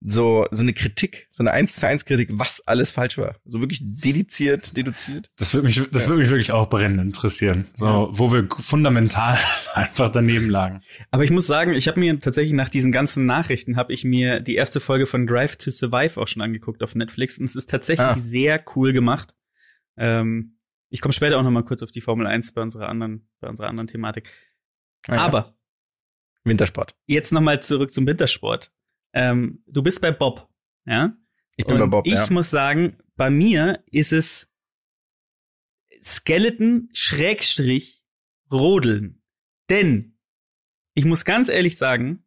so, 0.00 0.46
so 0.50 0.62
eine 0.62 0.74
Kritik, 0.74 1.26
so 1.30 1.42
eine 1.42 1.52
1 1.52 1.76
zu 1.76 1.86
1 1.86 2.04
Kritik, 2.04 2.28
was 2.32 2.62
alles 2.66 2.90
falsch 2.90 3.16
war. 3.16 3.36
So 3.46 3.60
wirklich 3.60 3.80
dediziert, 3.82 4.76
deduziert. 4.76 5.30
Das 5.36 5.54
würde 5.54 5.66
mich, 5.66 5.80
das 5.90 6.06
würde 6.06 6.20
mich 6.20 6.28
wirklich 6.28 6.52
auch 6.52 6.68
brennend 6.68 7.00
interessieren. 7.00 7.66
So, 7.76 8.10
wo 8.12 8.30
wir 8.30 8.46
fundamental 8.60 9.38
einfach 9.74 10.10
daneben 10.10 10.50
lagen. 10.50 10.82
Aber 11.10 11.24
ich 11.24 11.30
muss 11.30 11.46
sagen, 11.46 11.72
ich 11.72 11.88
habe 11.88 11.98
mir 11.98 12.20
tatsächlich 12.20 12.52
nach 12.52 12.68
diesen 12.68 12.92
ganzen 12.92 13.24
Nachrichten 13.24 13.76
habe 13.76 13.92
ich 13.94 14.04
mir 14.04 14.40
die 14.40 14.54
erste 14.54 14.80
Folge 14.80 15.06
von 15.06 15.26
Drive 15.26 15.56
to 15.56 15.70
Survive 15.70 16.20
auch 16.20 16.28
schon 16.28 16.42
angeguckt 16.42 16.82
auf 16.82 16.94
Netflix 16.94 17.38
und 17.38 17.46
es 17.46 17.56
ist 17.56 17.70
tatsächlich 17.70 18.06
Ah. 18.06 18.16
sehr 18.20 18.62
cool 18.76 18.92
gemacht. 18.92 19.34
Ähm, 19.96 20.55
ich 20.88 21.00
komme 21.00 21.12
später 21.12 21.38
auch 21.38 21.42
noch 21.42 21.50
mal 21.50 21.64
kurz 21.64 21.82
auf 21.82 21.90
die 21.90 22.00
Formel 22.00 22.26
1 22.26 22.52
bei 22.52 22.62
unserer 22.62 22.88
anderen 22.88 23.28
bei 23.40 23.48
unserer 23.48 23.68
anderen 23.68 23.86
Thematik. 23.86 24.28
Ah 25.08 25.14
ja. 25.16 25.20
Aber 25.22 25.56
Wintersport. 26.44 26.96
jetzt 27.06 27.32
noch 27.32 27.40
mal 27.40 27.62
zurück 27.62 27.92
zum 27.92 28.06
Wintersport. 28.06 28.72
Ähm, 29.12 29.62
du 29.66 29.82
bist 29.82 30.00
bei 30.00 30.12
Bob, 30.12 30.48
ja? 30.84 31.16
Ich 31.56 31.64
bin 31.66 31.76
und 31.76 31.80
bei 31.80 31.86
Bob, 31.86 32.06
ich 32.06 32.14
ja. 32.14 32.26
muss 32.30 32.50
sagen, 32.50 32.98
bei 33.16 33.30
mir 33.30 33.82
ist 33.90 34.12
es 34.12 34.48
Skeleton 36.02 36.88
Schrägstrich 36.92 38.04
Rodeln. 38.50 39.22
Denn 39.68 40.18
ich 40.94 41.04
muss 41.04 41.24
ganz 41.24 41.48
ehrlich 41.48 41.78
sagen, 41.78 42.24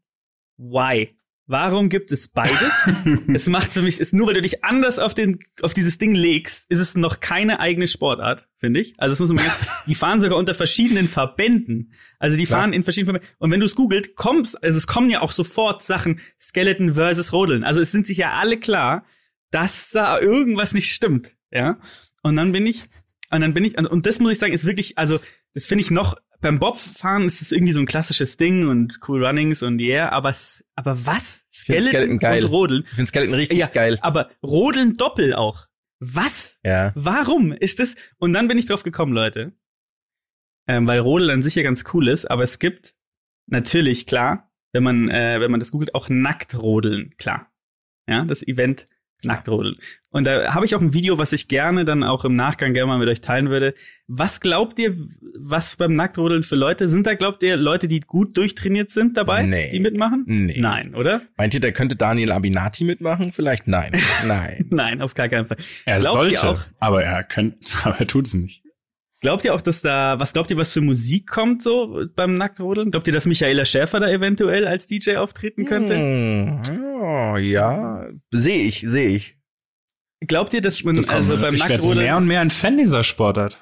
why? 0.57 1.17
Warum 1.51 1.89
gibt 1.89 2.12
es 2.12 2.27
beides? 2.27 2.88
es 3.33 3.47
macht 3.47 3.73
für 3.73 3.81
mich, 3.81 3.99
ist 3.99 4.13
nur 4.13 4.27
weil 4.27 4.35
du 4.35 4.41
dich 4.43 4.63
anders 4.63 4.99
auf 4.99 5.15
den, 5.15 5.39
auf 5.63 5.73
dieses 5.73 5.97
Ding 5.97 6.13
legst, 6.13 6.69
ist 6.69 6.77
es 6.77 6.93
noch 6.93 7.21
keine 7.21 7.59
eigene 7.59 7.88
Sportart, 7.88 8.47
finde 8.55 8.81
ich. 8.81 8.93
Also 8.99 9.13
das 9.13 9.19
muss 9.19 9.29
man 9.29 9.43
ganz, 9.43 9.57
die 9.88 9.95
fahren 9.95 10.21
sogar 10.21 10.38
unter 10.38 10.53
verschiedenen 10.53 11.07
Verbänden. 11.07 11.91
Also 12.19 12.38
die 12.38 12.45
fahren 12.45 12.71
in 12.71 12.83
verschiedenen 12.83 13.15
Verbänden. 13.15 13.35
Und 13.39 13.49
wenn 13.49 13.59
du 13.59 13.65
es 13.65 13.73
googelt, 13.73 14.15
kommst, 14.15 14.63
also 14.63 14.77
es 14.77 14.85
kommen 14.85 15.09
ja 15.09 15.21
auch 15.21 15.31
sofort 15.31 15.81
Sachen 15.81 16.19
Skeleton 16.39 16.93
versus 16.93 17.33
Rodeln. 17.33 17.63
Also 17.63 17.81
es 17.81 17.91
sind 17.91 18.05
sich 18.05 18.17
ja 18.17 18.33
alle 18.33 18.59
klar, 18.59 19.03
dass 19.49 19.89
da 19.89 20.19
irgendwas 20.19 20.75
nicht 20.75 20.93
stimmt, 20.93 21.35
ja. 21.49 21.79
Und 22.21 22.35
dann 22.35 22.51
bin 22.51 22.67
ich, 22.67 22.83
und 23.31 23.41
dann 23.41 23.55
bin 23.55 23.65
ich, 23.65 23.75
und 23.75 24.05
das 24.05 24.19
muss 24.19 24.33
ich 24.33 24.38
sagen, 24.38 24.53
ist 24.53 24.65
wirklich, 24.65 24.99
also 24.99 25.19
das 25.55 25.65
finde 25.65 25.83
ich 25.83 25.89
noch 25.89 26.15
beim 26.41 26.60
Bobfahren 26.60 27.28
ist 27.28 27.41
es 27.41 27.52
irgendwie 27.52 27.73
so 27.73 27.80
ein 27.80 27.86
klassisches 27.86 28.38
Ding 28.38 28.67
und 28.67 28.99
cool 29.08 29.25
Runnings 29.25 29.62
und 29.63 29.80
yeah, 29.80 30.10
aber 30.10 30.34
aber 30.75 31.06
was? 31.06 31.43
find 31.49 31.84
Skeleton 31.84 32.19
geil. 32.19 32.45
und 32.45 32.52
Rodeln. 32.52 32.84
Ich 32.84 32.89
finde 32.89 33.08
Skeleton 33.08 33.36
richtig 33.36 33.58
Ja, 33.58 33.67
geil. 33.67 33.97
Aber 34.02 34.30
Rodeln 34.43 34.95
doppel 34.95 35.34
auch. 35.34 35.67
Was? 35.99 36.60
Ja. 36.63 36.93
Warum 36.95 37.52
ist 37.52 37.80
das? 37.80 37.95
Und 38.17 38.34
dann 38.34 38.47
bin 38.47 38.58
ich 38.58 38.65
drauf 38.67 38.84
gekommen, 38.84 39.13
Leute. 39.13 39.54
Ähm, 40.67 40.88
weil 40.88 40.99
Rodeln 40.99 41.32
an 41.32 41.41
sich 41.41 41.56
ja 41.56 41.63
ganz 41.63 41.84
cool 41.93 42.08
ist, 42.08 42.30
aber 42.30 42.43
es 42.43 42.60
gibt 42.60 42.93
natürlich, 43.47 44.06
klar, 44.06 44.52
wenn 44.71 44.84
man, 44.84 45.10
äh, 45.10 45.41
wenn 45.41 45.52
man 45.52 45.60
das 45.60 45.71
googelt, 45.71 45.95
auch 45.95 46.10
Nacktrodeln, 46.10 47.15
klar. 47.17 47.52
Ja, 48.08 48.23
das 48.25 48.47
Event 48.47 48.86
Nacktrodeln. 49.23 49.75
Und 50.12 50.25
da 50.25 50.53
habe 50.53 50.65
ich 50.65 50.73
auch 50.75 50.82
ein 50.82 50.93
Video, 50.93 51.17
was 51.17 51.34
ich 51.34 51.47
gerne 51.47 51.86
dann 51.86 52.03
auch 52.03 52.25
im 52.25 52.36
Nachgang 52.36 52.73
gerne 52.73 52.88
mal 52.88 52.99
mit 52.99 53.08
euch 53.10 53.21
teilen 53.21 53.49
würde. 53.49 53.73
Was 54.08 54.39
glaubt 54.39 54.79
ihr, 54.79 54.95
was 55.39 55.75
beim 55.75 55.93
Nacktrodeln 55.93 56.41
für 56.43 56.55
Leute 56.55 56.88
sind 56.88 57.05
da? 57.05 57.13
Glaubt 57.15 57.43
ihr 57.43 57.58
Leute, 57.58 57.88
die 57.88 57.99
gut 57.99 58.36
durchtrainiert 58.38 58.89
sind 58.89 59.17
dabei, 59.17 59.43
Nee. 59.43 59.71
die 59.71 59.79
mitmachen? 59.79 60.23
Nee. 60.25 60.60
Nein, 60.60 60.95
oder? 60.95 61.21
Meint 61.38 61.53
ihr, 61.53 61.60
da 61.60 61.71
könnte 61.71 61.95
Daniel 61.95 62.32
Abinati 62.32 62.84
mitmachen? 62.86 63.32
Vielleicht 63.32 63.67
nein. 63.67 63.91
Nein. 64.25 64.65
Nein, 64.69 65.01
auf 65.01 65.13
gar 65.13 65.29
keinen 65.29 65.45
Fall. 65.45 65.58
Er 65.86 65.99
Glaubt 65.99 66.17
sollte, 66.17 66.49
auch- 66.49 66.62
aber 66.79 67.03
er 67.03 67.23
könnte, 67.23 67.58
aber 67.84 67.99
er 67.99 68.08
tut 68.08 68.27
es 68.27 68.34
nicht. 68.34 68.63
Glaubt 69.21 69.43
ihr 69.43 69.53
auch, 69.53 69.60
dass 69.62 69.82
da, 69.82 70.17
was 70.17 70.32
glaubt 70.32 70.49
ihr, 70.49 70.55
was 70.55 70.71
für 70.71 70.79
Musik 70.79 71.27
kommt 71.27 71.62
so 71.62 72.05
beim 72.15 72.36
Nacktrodeln? 72.36 72.89
Glaubt 72.89 73.05
ihr, 73.05 73.12
dass 73.12 73.25
Michaela 73.25 73.65
Schäfer 73.65 73.99
da 73.99 74.08
eventuell 74.10 74.65
als 74.65 74.88
DJ 74.88 75.17
auftreten 75.17 75.65
könnte? 75.65 75.93
Hm, 75.97 76.62
oh, 76.99 77.38
ja, 77.38 78.07
sehe 78.31 78.63
ich, 78.63 78.81
sehe 78.81 79.09
ich. 79.09 79.38
Glaubt 80.27 80.53
ihr, 80.53 80.62
dass 80.62 80.83
man, 80.83 81.05
also 81.05 81.38
beim 81.38 81.55
ich 81.55 81.69
werde 81.69 81.95
mehr 81.95 82.17
und 82.17 82.25
mehr 82.25 82.41
ein 82.41 82.49
Fan 82.49 82.77
dieser 82.77 83.03
Sportart. 83.03 83.57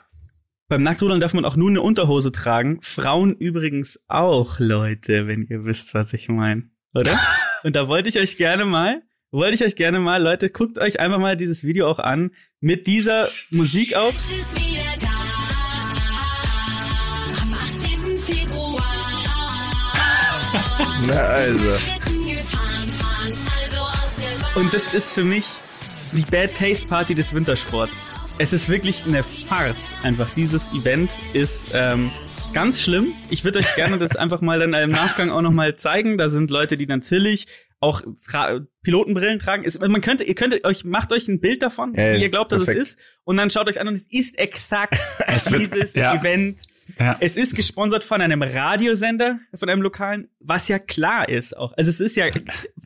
beim 0.69 0.81
Nacktrodeln 0.81 1.19
darf 1.19 1.33
man 1.33 1.45
auch 1.45 1.55
nur 1.55 1.69
eine 1.69 1.81
Unterhose 1.81 2.31
tragen. 2.31 2.79
Frauen 2.81 3.35
übrigens 3.35 3.99
auch, 4.07 4.59
Leute, 4.59 5.27
wenn 5.27 5.45
ihr 5.47 5.65
wisst, 5.65 5.93
was 5.93 6.13
ich 6.13 6.29
meine. 6.29 6.69
Oder? 6.95 7.19
Und 7.63 7.75
da 7.75 7.87
wollte 7.87 8.09
ich 8.09 8.19
euch 8.19 8.37
gerne 8.37 8.65
mal, 8.65 9.01
wollte 9.31 9.55
ich 9.55 9.63
euch 9.63 9.75
gerne 9.75 9.99
mal, 9.99 10.21
Leute, 10.21 10.49
guckt 10.49 10.79
euch 10.79 10.99
einfach 10.99 11.19
mal 11.19 11.37
dieses 11.37 11.63
Video 11.63 11.87
auch 11.87 11.99
an, 11.99 12.31
mit 12.59 12.87
dieser 12.87 13.29
Musik 13.51 13.95
auf. 13.95 14.15
Es 14.15 14.37
ist 14.37 14.55
wieder 14.55 14.83
da. 14.99 15.07
Am 17.41 17.53
18. 17.53 18.19
Februar. 18.19 18.83
Na 21.05 21.13
also. 21.13 22.06
Und 24.57 24.73
das 24.73 24.93
ist 24.93 25.13
für 25.13 25.23
mich 25.23 25.45
die 26.13 26.23
Bad 26.31 26.55
Taste 26.55 26.87
Party 26.87 27.13
des 27.15 27.33
Wintersports. 27.33 28.09
Es 28.39 28.53
ist 28.53 28.69
wirklich 28.69 29.05
eine 29.05 29.23
Farce. 29.23 29.93
Einfach 30.03 30.27
dieses 30.35 30.69
Event 30.69 31.11
ist 31.33 31.67
ähm, 31.73 32.11
ganz 32.53 32.81
schlimm. 32.81 33.07
Ich 33.29 33.43
würde 33.43 33.59
euch 33.59 33.75
gerne 33.75 33.97
das 33.99 34.15
einfach 34.15 34.41
mal 34.41 34.59
dann 34.59 34.73
im 34.73 34.91
Nachgang 34.91 35.29
auch 35.29 35.41
noch 35.41 35.51
mal 35.51 35.75
zeigen. 35.75 36.17
Da 36.17 36.29
sind 36.29 36.49
Leute, 36.49 36.75
die 36.77 36.87
natürlich 36.87 37.45
auch 37.79 38.01
tra 38.27 38.59
Pilotenbrillen 38.81 39.37
tragen. 39.39 39.63
Es, 39.63 39.79
man 39.79 40.01
könnte, 40.01 40.23
ihr 40.23 40.33
könntet 40.35 40.65
euch, 40.65 40.83
macht 40.83 41.11
euch 41.11 41.27
ein 41.27 41.39
Bild 41.39 41.61
davon, 41.61 41.93
Ja, 41.95 42.13
wie 42.13 42.21
ihr 42.23 42.29
glaubt, 42.29 42.51
dass 42.51 42.65
perfekt. 42.65 42.81
es 42.81 42.89
ist, 42.93 42.99
und 43.23 43.37
dann 43.37 43.51
schaut 43.51 43.67
euch 43.69 43.79
an 43.79 43.87
und 43.87 43.95
es 43.95 44.07
ist 44.09 44.39
exakt 44.39 44.97
Es 45.27 45.51
wird- 45.51 45.67
dieses 45.71 45.93
ja. 45.93 46.15
Event. 46.15 46.59
Ja. 46.99 47.17
Es 47.19 47.35
ist 47.35 47.55
gesponsert 47.55 48.03
von 48.03 48.21
einem 48.21 48.41
Radiosender, 48.41 49.39
von 49.53 49.69
einem 49.69 49.81
lokalen, 49.81 50.29
was 50.39 50.67
ja 50.67 50.79
klar 50.79 51.27
ist 51.27 51.57
auch. 51.57 51.73
Also 51.77 51.89
es 51.89 51.99
ist 51.99 52.15
ja 52.15 52.27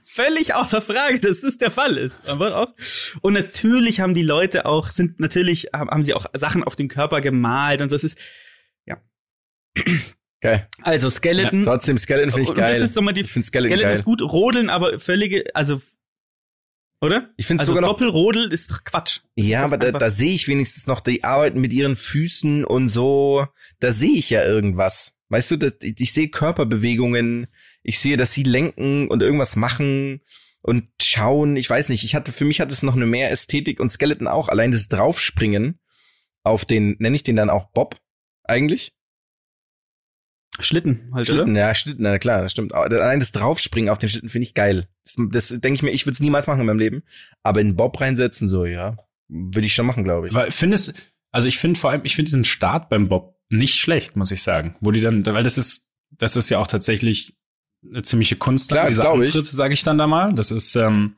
völlig 0.03 0.53
außer 0.53 0.81
Frage, 0.81 1.19
dass 1.19 1.41
das 1.41 1.57
der 1.57 1.71
Fall 1.71 1.97
ist. 1.97 2.27
Aber 2.27 2.57
auch. 2.57 2.73
Und 3.21 3.33
natürlich 3.33 3.99
haben 3.99 4.13
die 4.13 4.23
Leute 4.23 4.65
auch, 4.65 4.87
sind 4.87 5.19
natürlich, 5.19 5.69
haben 5.73 6.03
sie 6.03 6.13
auch 6.13 6.25
Sachen 6.33 6.63
auf 6.63 6.75
dem 6.75 6.87
Körper 6.87 7.21
gemalt 7.21 7.81
und 7.81 7.89
so. 7.89 7.95
Es 7.95 8.03
ist, 8.03 8.17
Geil. 10.41 10.67
also 10.81 11.09
Skeleton. 11.09 11.63
Trotzdem, 11.63 11.99
Skeleton 11.99 12.31
finde 12.31 12.49
ich 12.49 12.55
geil. 12.55 12.79
das 12.79 12.89
ist 12.89 12.95
nochmal 12.95 13.13
die, 13.13 13.21
ich 13.21 13.31
finde 13.31 13.45
Skeleton, 13.45 13.69
Skeleton 13.69 13.87
geil. 13.89 13.95
ist 13.95 14.05
gut, 14.05 14.21
Rodeln 14.23 14.69
aber 14.69 14.97
völlige, 14.97 15.43
also, 15.53 15.81
oder? 17.01 17.29
Ich 17.37 17.47
finde 17.47 17.61
Also 17.61 17.71
sogar 17.71 17.81
noch 17.81 17.97
Doppelrodel 17.97 18.51
ist 18.51 18.71
doch 18.71 18.83
Quatsch. 18.83 19.19
Das 19.35 19.45
Ja, 19.45 19.59
ist 19.59 19.65
aber 19.65 19.77
doch 19.77 19.91
da, 19.91 19.99
da 19.99 20.09
sehe 20.11 20.33
ich 20.33 20.47
wenigstens 20.47 20.87
noch, 20.87 20.99
die 20.99 21.23
arbeiten 21.23 21.59
mit 21.59 21.73
ihren 21.73 21.95
Füßen 21.95 22.63
und 22.63 22.89
so. 22.89 23.47
Da 23.79 23.91
sehe 23.91 24.17
ich 24.17 24.29
ja 24.29 24.43
irgendwas. 24.43 25.13
Weißt 25.29 25.51
du, 25.51 25.57
das, 25.57 25.73
ich, 25.81 25.99
ich 25.99 26.13
sehe 26.13 26.29
Körperbewegungen, 26.29 27.47
ich 27.83 27.99
sehe, 27.99 28.17
dass 28.17 28.33
sie 28.33 28.43
lenken 28.43 29.07
und 29.07 29.23
irgendwas 29.23 29.55
machen 29.55 30.21
und 30.61 30.89
schauen. 31.01 31.55
Ich 31.55 31.69
weiß 31.69 31.89
nicht, 31.89 32.03
ich 32.03 32.15
hatte, 32.15 32.31
für 32.31 32.45
mich 32.45 32.61
hat 32.61 32.71
es 32.71 32.83
noch 32.83 32.95
eine 32.95 33.07
mehr 33.07 33.31
Ästhetik 33.31 33.79
und 33.79 33.91
Skeleton 33.91 34.27
auch. 34.27 34.49
Allein 34.49 34.71
das 34.71 34.87
Draufspringen 34.87 35.79
auf 36.43 36.65
den, 36.65 36.97
nenne 36.99 37.15
ich 37.15 37.23
den 37.23 37.35
dann 37.35 37.49
auch 37.49 37.71
Bob 37.71 37.97
eigentlich? 38.43 38.93
Schlitten 40.59 41.09
halt, 41.13 41.27
Schlitten, 41.27 41.51
oder? 41.51 41.59
ja, 41.59 41.73
Schlitten, 41.73 42.03
na 42.03 42.19
klar, 42.19 42.41
das 42.43 42.51
stimmt. 42.51 42.73
Aber 42.73 42.85
Allein 42.85 43.19
das 43.19 43.31
Draufspringen 43.31 43.89
auf 43.89 43.97
den 43.97 44.09
Schlitten 44.09 44.29
finde 44.29 44.43
ich 44.47 44.53
geil. 44.53 44.87
Das, 45.03 45.15
das 45.31 45.47
denke 45.49 45.75
ich 45.75 45.81
mir, 45.83 45.91
ich 45.91 46.05
würde 46.05 46.13
es 46.13 46.19
niemals 46.19 46.45
machen 46.47 46.59
in 46.59 46.65
meinem 46.65 46.79
Leben. 46.79 47.03
Aber 47.41 47.61
in 47.61 47.75
Bob 47.75 47.99
reinsetzen, 48.01 48.47
so, 48.49 48.65
ja, 48.65 48.97
würde 49.29 49.65
ich 49.65 49.73
schon 49.73 49.85
machen, 49.85 50.03
glaube 50.03 50.27
ich. 50.27 50.35
Aber 50.35 50.51
findest, 50.51 50.93
also 51.31 51.47
ich 51.47 51.57
finde 51.57 51.79
vor 51.79 51.89
allem, 51.91 52.01
ich 52.03 52.15
finde 52.15 52.27
diesen 52.29 52.43
Start 52.43 52.89
beim 52.89 53.07
Bob 53.07 53.37
nicht 53.49 53.75
schlecht, 53.79 54.15
muss 54.15 54.31
ich 54.31 54.43
sagen. 54.43 54.75
Wo 54.81 54.91
die 54.91 55.01
dann, 55.01 55.25
weil 55.25 55.43
das 55.43 55.57
ist, 55.57 55.89
das 56.11 56.35
ist 56.35 56.49
ja 56.49 56.59
auch 56.59 56.67
tatsächlich 56.67 57.35
eine 57.89 58.03
ziemliche 58.03 58.35
Kunst, 58.35 58.69
Klar, 58.69 58.87
diese 58.87 59.01
glaub 59.01 59.19
ich. 59.21 59.33
Antritte, 59.33 59.55
sage 59.55 59.73
ich 59.73 59.83
dann 59.83 59.97
da 59.97 60.05
mal. 60.07 60.33
Das 60.33 60.51
ist, 60.51 60.75
ähm, 60.75 61.15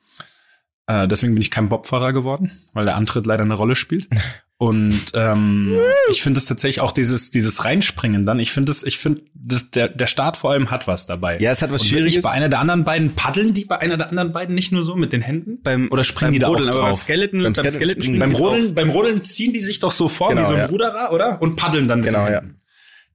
Äh, 0.86 1.07
deswegen 1.07 1.34
bin 1.34 1.41
ich 1.41 1.49
kein 1.49 1.69
Bobfahrer 1.69 2.11
geworden, 2.11 2.51
weil 2.73 2.84
der 2.86 2.97
Antritt 2.97 3.25
leider 3.25 3.43
eine 3.43 3.53
Rolle 3.53 3.75
spielt. 3.75 4.07
Und 4.59 5.01
ähm, 5.13 5.75
ich 6.09 6.21
finde 6.21 6.37
es 6.37 6.45
tatsächlich 6.45 6.79
auch 6.79 6.91
dieses 6.91 7.31
dieses 7.31 7.65
Reinspringen 7.65 8.25
dann. 8.25 8.39
Ich 8.39 8.51
finde 8.51 8.71
es, 8.71 8.83
ich 8.83 8.97
finde 8.97 9.23
das- 9.33 9.71
der 9.71 9.89
der 9.89 10.07
Start 10.07 10.37
vor 10.37 10.51
allem 10.51 10.71
hat 10.71 10.87
was 10.87 11.05
dabei. 11.05 11.37
Ja, 11.39 11.51
es 11.51 11.61
hat 11.61 11.71
was 11.73 11.81
Und 11.81 11.87
Schwieriges. 11.89 12.23
Bei 12.23 12.31
einer 12.31 12.47
der 12.49 12.59
anderen 12.59 12.83
beiden 12.85 13.13
paddeln 13.15 13.53
die 13.53 13.65
bei 13.65 13.79
einer 13.81 13.97
der 13.97 14.09
anderen 14.09 14.31
beiden 14.31 14.55
nicht 14.55 14.71
nur 14.71 14.83
so 14.83 14.95
mit 14.95 15.11
den 15.11 15.21
Händen 15.21 15.61
Beim, 15.63 15.89
oder 15.91 16.03
springen 16.05 16.29
beim 16.29 16.33
die 16.33 16.39
da 16.39 16.47
Rodeln, 16.47 16.69
auch 16.69 16.73
aber 16.75 16.81
beim 16.83 16.91
drauf? 16.91 17.01
Skeleton, 17.01 17.43
Beim 17.43 17.53
beim 17.53 17.69
Skeleton 17.71 18.01
Skeleton 18.03 18.19
beim 18.19 18.35
Rodeln, 18.35 18.75
beim 18.75 18.89
Rodeln 18.91 19.23
ziehen 19.23 19.51
die 19.53 19.59
sich 19.61 19.79
doch 19.79 19.91
so 19.91 20.07
vor 20.07 20.29
Genau, 20.29 20.41
wie 20.41 20.45
so 20.45 20.53
ein 20.53 20.59
ja. 20.59 20.65
Ruderer, 20.67 21.11
oder? 21.11 21.41
Und 21.41 21.55
paddeln 21.57 21.87
dann 21.89 21.99
mit 21.99 22.09
Genau, 22.09 22.25
den 22.25 22.33
ja. 22.33 22.39
Händen. 22.41 22.59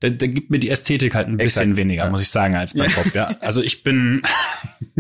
Da, 0.01 0.11
da 0.11 0.27
gibt 0.29 0.51
mir 0.51 0.59
die 0.61 0.69
Ästhetik 0.71 1.15
halt 1.15 1.27
ein 1.29 1.39
bisschen 1.39 1.63
Exakt, 1.63 1.77
weniger, 1.77 2.05
ja. 2.05 2.11
muss 2.11 2.23
ich 2.23 2.29
sagen, 2.29 2.55
als 2.57 2.75
beim 2.75 2.91
Ja. 2.91 2.97
Bob. 3.03 3.15
Ja, 3.15 3.37
also 3.41 3.63
ich 3.63 3.83
bin 3.83 4.23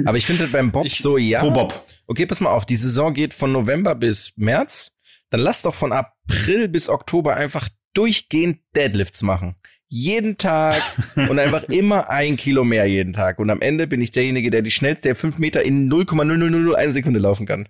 Aber 0.06 0.16
ich 0.16 0.24
finde 0.26 0.42
halt 0.44 0.52
beim 0.52 0.72
Bob 0.72 0.86
ich, 0.86 0.98
so, 0.98 1.18
ja. 1.18 1.40
pro 1.40 1.50
Bob. 1.50 1.84
Okay, 2.06 2.24
pass 2.26 2.40
mal 2.40 2.50
auf, 2.50 2.64
die 2.64 2.74
Saison 2.76 3.12
geht 3.12 3.34
von 3.34 3.52
November 3.52 3.94
bis 3.94 4.32
März. 4.36 4.92
Dann 5.30 5.40
lass 5.40 5.62
doch 5.62 5.74
von 5.74 5.92
April 5.92 6.68
bis 6.68 6.88
Oktober 6.88 7.36
einfach 7.36 7.68
durchgehend 7.94 8.58
Deadlifts 8.76 9.22
machen. 9.22 9.56
Jeden 9.88 10.36
Tag 10.36 10.80
und 11.16 11.38
einfach 11.38 11.64
immer 11.64 12.10
ein 12.10 12.36
Kilo 12.36 12.64
mehr 12.64 12.86
jeden 12.86 13.12
Tag. 13.12 13.38
Und 13.38 13.50
am 13.50 13.60
Ende 13.60 13.86
bin 13.86 14.00
ich 14.00 14.10
derjenige, 14.10 14.50
der 14.50 14.62
die 14.62 14.70
schnellste 14.70 15.08
der 15.08 15.16
fünf 15.16 15.38
Meter 15.38 15.62
in 15.62 15.90
0,00001 15.90 16.90
Sekunde 16.92 17.18
laufen 17.18 17.46
kann. 17.46 17.68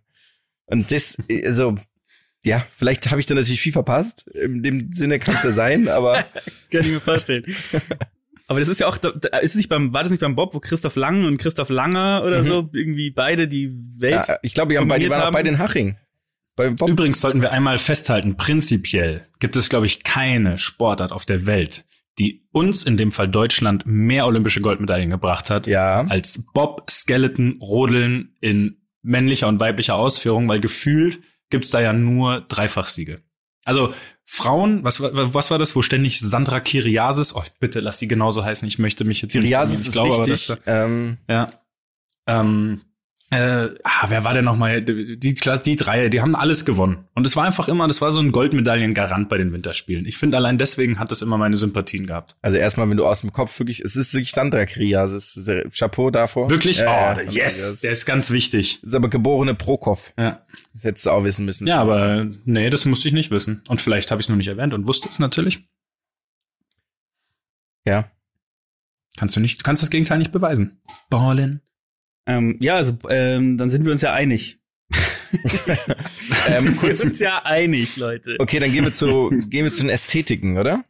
Und 0.67 0.91
das, 0.93 1.17
also, 1.45 1.77
ja, 2.45 2.65
vielleicht 2.71 3.11
habe 3.11 3.21
ich 3.21 3.27
da 3.27 3.35
natürlich 3.35 3.61
viel 3.61 3.73
verpasst. 3.73 4.27
In 4.29 4.63
dem 4.63 4.93
Sinne 4.93 5.19
kann 5.19 5.35
es 5.37 5.45
ja 5.45 5.53
sein, 5.53 5.89
aber 5.89 6.25
Kann 6.71 6.83
ich 6.83 6.89
mir 6.89 7.01
vorstellen. 7.01 7.45
Aber 8.49 8.61
das 8.61 8.69
ist 8.69 8.81
ja 8.81 8.87
auch, 8.89 8.97
ist 8.97 9.31
es 9.43 9.55
nicht 9.55 9.69
beim, 9.69 9.93
war 9.93 10.03
das 10.03 10.11
nicht 10.11 10.21
beim 10.21 10.35
Bob, 10.35 10.55
wo 10.55 10.61
Christoph 10.61 10.97
Lang 10.97 11.25
und 11.25 11.39
Christoph 11.39 11.69
Langer 11.69 12.23
oder 12.27 12.43
Mhm. 12.43 12.47
so 12.47 12.71
irgendwie 12.73 13.11
beide 13.11 13.47
die 13.47 13.71
Welt. 13.99 14.27
ja, 14.29 14.39
ich 14.43 14.55
glaube, 14.55 14.73
die, 14.73 14.79
haben 14.79 14.89
bei, 14.89 14.99
die 14.99 15.09
waren 15.11 15.21
auch 15.21 15.27
haben. 15.27 15.35
bei 15.35 15.43
den 15.43 15.59
Haching. 15.59 15.97
Übrigens 16.59 17.21
sollten 17.21 17.43
wir 17.43 17.53
einmal 17.53 17.79
festhalten, 17.79 18.37
prinzipiell 18.37 19.27
gibt 19.39 19.57
es, 19.57 19.69
glaube 19.69 19.87
ich, 19.87 20.03
keine 20.05 20.59
Sportart 20.59 21.13
auf 21.13 21.25
der 21.25 21.47
Welt, 21.47 21.85
die 22.19 22.47
uns, 22.53 22.85
in 22.85 22.97
dem 22.97 23.13
Fall 23.13 23.29
Deutschland, 23.29 23.85
mehr 23.87 24.27
olympische 24.27 24.61
Goldmedaillen 24.61 25.11
gebracht 25.11 25.51
hat, 25.51 25.67
Ja. 25.67 26.07
als 26.09 26.45
Bob, 26.53 26.91
Skeleton, 26.91 27.59
Rodeln 27.61 28.35
in 28.41 28.77
männlicher 29.03 29.47
und 29.49 29.61
weiblicher 29.61 29.95
Ausführung, 29.95 30.49
weil 30.49 30.61
gefühlt 30.61 31.21
gibt's 31.51 31.71
da 31.71 31.81
ja 31.81 31.93
nur 31.93 32.41
Dreifachsiege. 32.43 33.23
Also 33.65 33.95
Frauen, 34.25 34.83
was, 34.83 35.01
war- 35.01 35.35
was 35.35 35.51
war 35.51 35.59
das, 35.59 35.77
wo 35.77 35.83
ständig 35.83 36.21
Sandra 36.21 36.61
Kiriasis, 36.61 37.35
oh 37.35 37.43
bitte 37.61 37.81
lass 37.81 37.99
sie 37.99 38.09
genauso 38.09 38.45
heißen, 38.45 38.67
ich 38.67 38.79
möchte 38.79 39.05
mich 39.05 39.23
jetzt 39.23 39.33
hier 39.33 39.41
nicht 39.43 39.51
Kiriasis 39.51 39.81
ich 39.83 39.87
ist 39.89 39.93
glaube, 39.93 40.15
aber 40.15 40.27
wichtig. 40.27 40.47
das- 40.49 40.59
ähm, 40.67 41.19
ja. 41.29 41.53
Ähm, 42.27 42.81
äh, 43.31 43.69
ah, 43.85 44.07
wer 44.09 44.25
war 44.25 44.33
denn 44.33 44.47
nochmal? 44.47 44.81
Die, 44.81 45.19
die, 45.19 45.35
die 45.35 45.77
drei, 45.77 46.09
die 46.09 46.21
haben 46.23 46.35
alles 46.35 46.65
gewonnen. 46.65 47.05
Und 47.15 47.27
es 47.27 47.37
war 47.37 47.45
einfach 47.45 47.69
immer, 47.69 47.87
das 47.87 48.01
war 48.01 48.11
so 48.11 48.21
ein 48.21 48.33
Goldmedaillengarant 48.33 49.29
bei 49.29 49.37
den 49.37 49.53
Winterspielen. 49.53 50.07
Ich 50.07 50.17
finde, 50.17 50.39
allein 50.39 50.57
deswegen 50.57 50.99
hat 50.99 51.11
das 51.11 51.21
immer 51.21 51.37
meine 51.37 51.59
Sympathien 51.59 52.07
gehabt. 52.07 52.37
Also 52.41 52.57
erstmal, 52.57 52.89
wenn 52.89 52.97
du 52.97 53.07
aus 53.07 53.21
dem 53.21 53.33
Kopf 53.33 53.59
wirklich, 53.59 53.81
es 53.81 53.97
ist 53.97 54.15
wirklich 54.15 54.33
Sandra 54.33 54.65
Krias, 54.65 55.13
es 55.13 55.37
ist 55.37 55.49
äh, 55.49 55.69
Chapeau 55.71 56.11
davor. 56.11 56.49
Wirklich? 56.49 56.79
Ja, 56.79 57.17
oh, 57.17 57.21
ja, 57.21 57.45
yes, 57.45 57.81
der 57.81 57.93
ist 57.93 58.07
ganz 58.07 58.31
wichtig. 58.31 58.83
Ist 58.83 58.95
aber 58.95 59.11
geborene 59.11 59.55
Prokop. 59.55 60.01
Ja. 60.17 60.47
Das 60.73 60.85
hättest 60.85 61.05
du 61.05 61.11
auch 61.11 61.25
wissen 61.25 61.45
müssen. 61.45 61.67
ja, 61.67 61.81
aber 61.81 62.27
nee, 62.47 62.71
das 62.71 62.87
musste 62.87 63.09
ich 63.09 63.15
nicht 63.15 63.31
wissen. 63.31 63.63
Und 63.69 63.83
vielleicht 63.83 64.11
habe 64.11 64.23
ich 64.23 64.25
es 64.25 64.29
nur 64.31 64.39
nicht 64.39 64.49
erwähnt 64.49 64.73
und 64.73 64.89
wusste 64.89 65.09
es 65.11 65.19
natürlich. 65.19 65.69
Ja. 67.87 68.11
Kannst 69.19 69.37
du 69.37 69.41
nicht, 69.41 69.61
du 69.61 69.63
kannst 69.65 69.83
das 69.83 69.91
Gegenteil 69.91 70.17
nicht 70.17 70.33
beweisen. 70.33 70.81
Ballen. 71.11 71.61
Ähm, 72.29 72.57
ja, 72.61 72.77
also 72.77 72.97
ähm, 73.09 73.57
dann 73.57 73.71
sind 73.71 73.85
wir 73.85 73.93
uns 73.93 74.03
ja 74.03 74.13
einig. 74.13 74.59
Ähm, 76.49 76.81
Wir 76.83 76.97
sind 76.97 77.11
uns 77.11 77.19
ja 77.19 77.45
einig, 77.45 77.97
Leute. 77.97 78.37
okay, 78.39 78.59
dann 78.59 78.73
gehen 78.73 78.85
wir 78.85 78.93
zu, 78.93 79.31
gehen 79.51 79.65
wir 79.65 79.73
zu 79.73 79.83
den 79.83 79.91
Ästhetiken, 79.91 80.57
oder? 80.59 80.85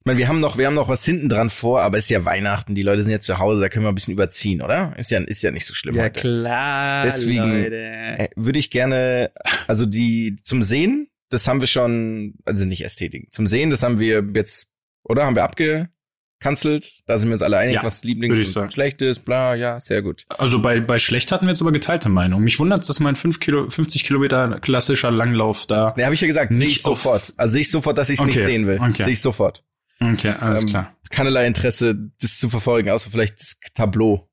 Ich 0.00 0.06
meine, 0.06 0.18
wir 0.18 0.28
haben 0.28 0.40
noch, 0.40 0.56
wir 0.58 0.66
haben 0.66 0.74
noch 0.74 0.88
was 0.88 1.04
hinten 1.04 1.28
dran 1.28 1.50
vor, 1.50 1.82
aber 1.82 1.98
es 1.98 2.04
ist 2.04 2.10
ja 2.10 2.24
Weihnachten, 2.24 2.74
die 2.74 2.82
Leute 2.82 3.02
sind 3.02 3.12
jetzt 3.12 3.26
zu 3.26 3.38
Hause, 3.38 3.60
da 3.60 3.68
können 3.68 3.84
wir 3.84 3.90
ein 3.90 3.94
bisschen 3.94 4.14
überziehen, 4.14 4.62
oder? 4.62 4.94
Ist 4.98 5.10
ja, 5.10 5.20
ist 5.20 5.42
ja 5.42 5.50
nicht 5.50 5.66
so 5.66 5.74
schlimm 5.74 5.94
Ja 5.94 6.04
heute. 6.04 6.20
klar, 6.20 7.04
Deswegen- 7.04 7.62
Leute. 7.62 7.76
Äh, 7.76 8.28
Würde 8.34 8.58
ich 8.58 8.70
gerne, 8.70 9.30
also 9.68 9.84
die 9.86 10.36
zum 10.42 10.62
Sehen, 10.62 11.08
das 11.28 11.46
haben 11.46 11.60
wir 11.60 11.66
schon, 11.68 12.34
also 12.44 12.64
nicht 12.64 12.82
Ästhetik. 12.84 13.30
Zum 13.32 13.46
Sehen, 13.46 13.70
das 13.70 13.82
haben 13.82 13.98
wir 14.00 14.24
jetzt, 14.34 14.70
oder? 15.04 15.26
Haben 15.26 15.36
wir 15.36 15.44
abgekanzelt? 16.40 17.02
Da 17.06 17.18
sind 17.18 17.28
wir 17.28 17.34
uns 17.34 17.42
alle 17.42 17.58
einig, 17.58 17.76
Ja, 17.76 17.82
was 17.84 18.02
Lieblings 18.04 18.56
und 18.56 18.72
schlecht 18.72 19.02
ist, 19.02 19.24
bla, 19.24 19.54
ja, 19.54 19.78
sehr 19.78 20.02
gut. 20.02 20.24
Also 20.28 20.60
bei, 20.60 20.80
bei 20.80 20.98
schlecht 20.98 21.30
hatten 21.32 21.46
wir 21.46 21.50
jetzt 21.50 21.60
aber 21.60 21.72
geteilte 21.72 22.08
Meinung. 22.08 22.42
Mich 22.42 22.58
wundert, 22.58 22.88
dass 22.88 23.00
mein 23.00 23.14
5 23.16 23.40
Kilo, 23.40 23.68
50 23.70 24.04
Kilometer 24.04 24.58
klassischer 24.60 25.10
Langlauf 25.10 25.66
da. 25.66 25.94
Ne, 25.96 26.04
habe 26.04 26.14
ich 26.14 26.20
ja 26.20 26.26
gesagt, 26.26 26.54
sehe 26.54 26.66
Nicht 26.66 26.80
ich 26.80 26.86
auf- 26.86 27.00
sofort. 27.02 27.32
Also 27.36 27.52
sehe 27.52 27.60
ich 27.62 27.70
sofort, 27.70 27.98
dass 27.98 28.10
ich 28.10 28.18
es 28.18 28.24
nicht 28.24 28.36
Okay, 28.36 28.46
sehen 28.46 28.66
will. 28.66 28.80
okay. 28.80 29.02
Sehe 29.04 29.12
ich 29.12 29.20
sofort. 29.20 29.64
Okay, 30.00 30.30
alles 30.40 30.62
Ähm, 30.62 30.68
klar. 30.68 30.96
Keinerlei 31.10 31.46
Interesse, 31.46 31.94
das 32.20 32.38
zu 32.38 32.48
verfolgen, 32.48 32.90
außer 32.90 33.10
vielleicht 33.10 33.40
das 33.40 33.56
Tableau. 33.74 34.28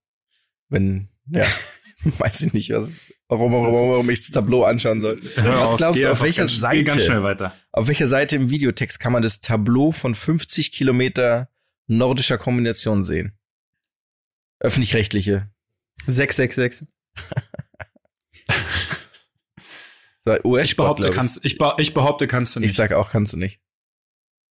Wenn, 0.70 1.10
ja, 1.30 1.45
weiß 2.20 2.41
ich 2.41 2.53
nicht, 2.53 2.70
was, 2.72 2.95
warum, 3.28 3.51
warum, 3.51 3.74
warum 3.74 4.10
ich 4.10 4.20
das 4.20 4.30
Tableau 4.32 4.64
anschauen 4.64 5.01
soll. 5.01 5.18
was 5.36 5.76
glaubst 5.76 5.95
geh 5.95 6.03
du, 6.03 6.08
auf 6.08 6.12
einfach 6.22 6.24
welcher 6.26 6.41
ganz, 6.43 6.60
Seite? 6.60 6.99
schnell 6.99 7.24
weiter. 7.24 7.53
Auf 7.72 7.88
welcher 7.88 8.08
Seite 8.08 8.36
im 8.38 8.49
Videotext 8.49 8.99
kann 8.99 9.12
man 9.12 9.24
das 9.24 9.41
Tableau 9.41 9.91
von 9.91 10.16
50 10.16 10.72
Kilometer 10.72 11.49
nordischer 11.88 12.38
Kombination 12.38 13.03
sehen? 13.03 13.38
Öffentlich-rechtliche. 14.59 15.49
666. 16.07 16.88
So, 20.25 20.57
Ich 20.57 20.75
behaupte, 20.75 21.07
ich. 21.07 21.13
kannst, 21.15 21.45
ich, 21.45 21.57
be 21.57 21.73
ich 21.77 21.93
behaupte, 21.93 22.27
kannst 22.27 22.55
du 22.55 22.59
Ich 22.59 22.65
nicht. 22.67 22.75
sag 22.75 22.91
auch, 22.91 23.09
kannst 23.11 23.33
du 23.33 23.38
nicht. 23.38 23.61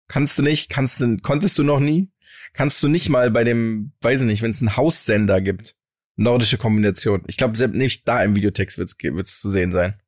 Kannst 0.09 0.39
du 0.39 0.43
nicht, 0.43 0.69
kannst 0.71 1.01
du, 1.01 1.17
konntest 1.19 1.59
du 1.59 1.65
noch 1.65 1.81
nie? 1.81 2.13
Kannst 2.53 2.83
du 2.83 2.89
nicht 2.89 3.09
mal 3.09 3.31
bei 3.31 3.43
dem, 3.43 3.93
weiß 4.03 4.21
ich 4.21 4.27
nicht, 4.27 4.43
wenn 4.43 4.53
es 4.53 4.61
einen 4.61 4.77
Haussender 4.77 5.41
gibt, 5.41 5.75
nordische 6.17 6.59
Kombination. 6.59 7.25
Ich 7.27 7.37
glaube, 7.37 7.57
selbst 7.57 7.77
nicht 7.77 8.07
da 8.07 8.23
im 8.23 8.37
Videotext 8.37 8.79
wird's 8.79 8.95
wird's 9.03 9.41
zu 9.41 9.51
sehen 9.51 9.73
sein. 9.73 10.01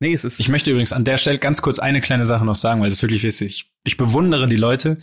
Nee, 0.00 0.12
es 0.12 0.24
ist. 0.24 0.38
Ich 0.38 0.48
möchte 0.48 0.70
übrigens 0.70 0.92
an 0.92 1.04
der 1.04 1.18
Stelle 1.18 1.38
ganz 1.38 1.62
kurz 1.62 1.78
eine 1.78 2.00
kleine 2.00 2.26
Sache 2.26 2.44
noch 2.44 2.54
sagen, 2.54 2.80
weil 2.82 2.90
das 2.90 2.98
ist 2.98 3.02
wirklich 3.02 3.22
wichtig. 3.24 3.46
Ich, 3.48 3.72
ich 3.84 3.96
bewundere 3.96 4.46
die 4.46 4.56
Leute, 4.56 4.98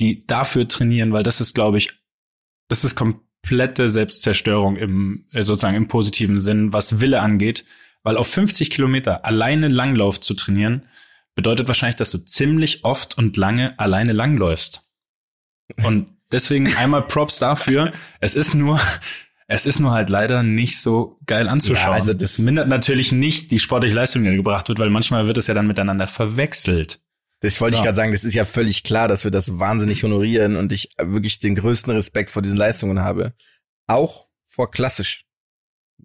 die 0.00 0.26
dafür 0.26 0.66
trainieren, 0.68 1.12
weil 1.12 1.22
das 1.22 1.40
ist, 1.40 1.54
glaube 1.54 1.78
ich, 1.78 1.90
das 2.68 2.84
ist 2.84 2.94
komplette 2.94 3.90
Selbstzerstörung 3.90 4.76
im, 4.76 5.26
äh, 5.32 5.42
sozusagen 5.42 5.76
im 5.76 5.88
positiven 5.88 6.38
Sinn, 6.38 6.72
was 6.72 7.00
Wille 7.00 7.20
angeht. 7.20 7.64
Weil 8.04 8.16
auf 8.16 8.26
50 8.26 8.70
Kilometer 8.70 9.24
alleine 9.24 9.68
Langlauf 9.68 10.20
zu 10.20 10.34
trainieren, 10.34 10.86
bedeutet 11.36 11.68
wahrscheinlich, 11.68 11.96
dass 11.96 12.10
du 12.10 12.18
ziemlich 12.18 12.84
oft 12.84 13.16
und 13.16 13.36
lange 13.36 13.78
alleine 13.78 14.12
langläufst. 14.12 14.82
Und 15.84 16.08
deswegen 16.32 16.74
einmal 16.76 17.02
Props 17.02 17.38
dafür. 17.38 17.92
Es 18.20 18.34
ist 18.34 18.54
nur, 18.54 18.80
es 19.46 19.66
ist 19.66 19.78
nur 19.78 19.92
halt 19.92 20.08
leider 20.10 20.42
nicht 20.42 20.78
so 20.80 21.18
geil 21.26 21.48
anzuschauen. 21.48 21.90
Ja, 21.92 21.92
also 21.92 22.12
das- 22.12 22.36
das 22.36 22.38
mindert 22.44 22.68
natürlich 22.68 23.12
nicht 23.12 23.50
die 23.50 23.58
sportliche 23.60 23.94
Leistung, 23.94 24.24
die 24.24 24.30
gebracht 24.36 24.68
wird, 24.68 24.78
weil 24.78 24.90
manchmal 24.90 25.26
wird 25.26 25.36
es 25.38 25.46
ja 25.46 25.54
dann 25.54 25.66
miteinander 25.68 26.06
verwechselt. 26.08 27.00
Das 27.42 27.60
wollte 27.60 27.74
ich 27.74 27.78
So. 27.78 27.84
gerade 27.84 27.96
sagen, 27.96 28.12
das 28.12 28.24
ist 28.24 28.34
ja 28.34 28.44
völlig 28.44 28.82
klar, 28.84 29.08
dass 29.08 29.24
wir 29.24 29.30
das 29.30 29.58
wahnsinnig 29.58 30.02
honorieren 30.04 30.56
und 30.56 30.72
ich 30.72 30.90
wirklich 30.98 31.38
den 31.40 31.54
größten 31.56 31.92
Respekt 31.92 32.30
vor 32.30 32.40
diesen 32.42 32.56
Leistungen 32.56 33.00
habe. 33.00 33.34
Auch 33.88 34.28
vor 34.46 34.70
klassisch. 34.70 35.24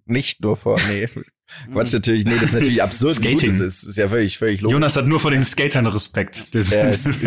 Nicht 0.04 0.40
nur 0.42 0.56
vor, 0.56 0.80
nee, 0.88 1.08
Quatsch 1.72 1.92
natürlich, 1.94 2.24
nee, 2.26 2.34
das 2.34 2.42
ist 2.44 2.54
natürlich 2.54 2.82
absurd. 2.82 3.16
gut 3.16 3.24
Skating. 3.24 3.48
Das 3.50 3.60
ist, 3.60 3.82
ist 3.84 3.96
ja 3.96 4.08
völlig, 4.08 4.36
völlig 4.36 4.60
logisch. 4.60 4.72
Jonas 4.74 4.96
hat 4.96 5.06
nur 5.06 5.18
vor 5.20 5.30
den 5.30 5.44
Skatern 5.44 5.86
Respekt. 5.86 6.46
Ja, 6.54 6.60
es- 6.88 7.22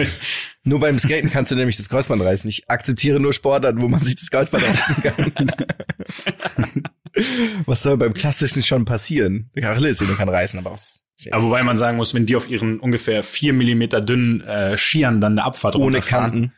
Nur 0.63 0.79
beim 0.79 0.99
Skaten 0.99 1.31
kannst 1.31 1.51
du 1.51 1.55
nämlich 1.55 1.77
das 1.77 1.89
Kreuzband 1.89 2.21
reißen. 2.21 2.47
Ich 2.49 2.69
akzeptiere 2.69 3.19
nur 3.19 3.33
Sportarten, 3.33 3.81
wo 3.81 3.87
man 3.87 3.99
sich 4.01 4.15
das 4.15 4.29
Kreuzband 4.29 4.63
reißen 4.63 5.03
kann. 5.03 5.51
was 7.65 7.81
soll 7.83 7.97
beim 7.97 8.13
Klassischen 8.13 8.63
schon 8.63 8.85
passieren? 8.85 9.49
Achillessehne 9.61 10.13
kann 10.13 10.29
reißen, 10.29 10.59
aber 10.59 10.71
was? 11.25 11.33
aber 11.33 11.45
wobei 11.45 11.63
man 11.63 11.77
sagen 11.77 11.97
muss, 11.97 12.13
wenn 12.13 12.25
die 12.25 12.35
auf 12.35 12.49
ihren 12.49 12.79
ungefähr 12.79 13.23
vier 13.23 13.53
Millimeter 13.53 14.01
dünnen 14.01 14.41
äh, 14.41 14.77
Skiern 14.77 15.21
dann 15.21 15.33
eine 15.33 15.43
Abfahrt 15.43 15.75
ohne 15.75 15.99
Kanten. 15.99 16.53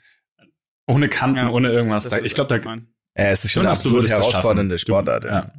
ohne 0.88 1.10
Kanten, 1.10 1.38
Ja, 1.38 1.50
ohne 1.50 1.70
irgendwas. 1.70 2.08
Da, 2.10 2.20
ich 2.20 2.36
glaube, 2.36 2.60
da. 2.60 2.74
Ja, 3.16 3.30
es 3.30 3.46
ist 3.46 3.52
schon 3.52 3.62
eine 3.62 3.70
Jonas, 3.70 3.84
du 3.84 3.90
absolut 3.90 4.10
schaffen. 4.10 4.78
Sportart. 4.78 5.24
Du, 5.24 5.28
ja. 5.28 5.52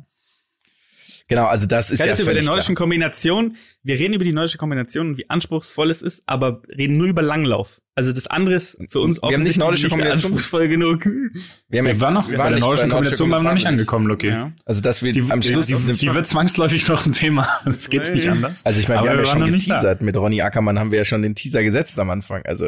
Genau, 1.26 1.46
also 1.46 1.66
das 1.66 1.90
ist 1.90 2.00
Geil 2.00 2.08
ja 2.08 2.20
über 2.20 2.34
die 2.34 2.40
klar. 2.40 2.60
Kombination. 2.74 3.56
Wir 3.82 3.98
reden 3.98 4.12
über 4.12 4.24
die 4.24 4.32
nordische 4.32 4.58
Kombination 4.58 5.08
und 5.08 5.16
wie 5.18 5.30
anspruchsvoll 5.30 5.90
es 5.90 6.02
ist, 6.02 6.22
aber 6.26 6.60
reden 6.76 6.98
nur 6.98 7.06
über 7.06 7.22
Langlauf. 7.22 7.80
Also 7.94 8.12
das 8.12 8.26
andere 8.26 8.56
ist 8.56 8.76
für 8.90 9.00
uns 9.00 9.22
Wir 9.22 9.32
haben 9.32 9.42
nicht 9.42 9.58
nordische 9.58 9.88
Kombination. 9.88 10.32
anspruchsvoll 10.32 10.68
genug. 10.68 11.06
Wir, 11.06 11.78
haben 11.78 11.86
Wir 11.86 12.00
waren 12.00 12.12
noch, 12.12 12.28
wir 12.28 12.36
bei 12.36 12.44
der 12.44 12.52
nicht 12.56 12.60
nordischen 12.60 12.90
Kombination 12.90 13.30
waren 13.30 13.42
wir 13.42 13.48
noch 13.48 13.54
nicht 13.54 13.66
angekommen, 13.66 14.06
Lucky. 14.06 14.28
Ja. 14.28 14.52
Also 14.66 14.82
dass 14.82 15.02
wir 15.02 15.12
Die, 15.12 15.22
am 15.30 15.40
Schluss 15.40 15.66
die, 15.66 15.76
die, 15.76 15.92
die 15.94 16.14
wird 16.14 16.26
zwangsläufig 16.26 16.86
noch 16.88 17.06
ein 17.06 17.12
Thema. 17.12 17.48
Das 17.64 17.88
geht 17.88 18.12
nicht 18.12 18.28
anders. 18.28 18.66
also 18.66 18.78
ich 18.80 18.88
meine, 18.88 19.02
wir 19.02 19.10
Aber 19.10 19.18
haben 19.20 19.24
ja 19.24 19.30
waren 19.32 19.40
schon 19.44 19.50
nicht 19.50 19.66
geteasert. 19.68 20.02
Mit 20.02 20.16
Ronny 20.16 20.42
Ackermann 20.42 20.78
haben 20.78 20.90
wir 20.90 20.98
ja 20.98 21.04
schon 21.06 21.22
den 21.22 21.34
Teaser 21.34 21.62
gesetzt 21.62 21.98
am 21.98 22.10
Anfang. 22.10 22.42
Also 22.44 22.66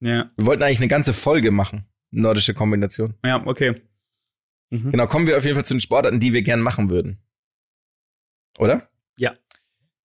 Ja, 0.00 0.30
wir 0.36 0.46
wollten 0.46 0.62
eigentlich 0.62 0.78
eine 0.78 0.88
ganze 0.88 1.12
Folge 1.12 1.50
machen. 1.50 1.84
Nordische 2.12 2.54
Kombination. 2.54 3.14
ja, 3.24 3.46
okay. 3.46 3.74
Mhm. 4.70 4.90
Genau, 4.92 5.06
kommen 5.06 5.26
wir 5.26 5.36
auf 5.36 5.44
jeden 5.44 5.54
Fall 5.54 5.66
zu 5.66 5.74
den 5.74 5.80
Sportarten, 5.80 6.18
die 6.18 6.32
wir 6.32 6.40
gern 6.42 6.60
machen 6.60 6.88
würden. 6.88 7.18
Oder? 8.62 8.88
Ja. 9.18 9.32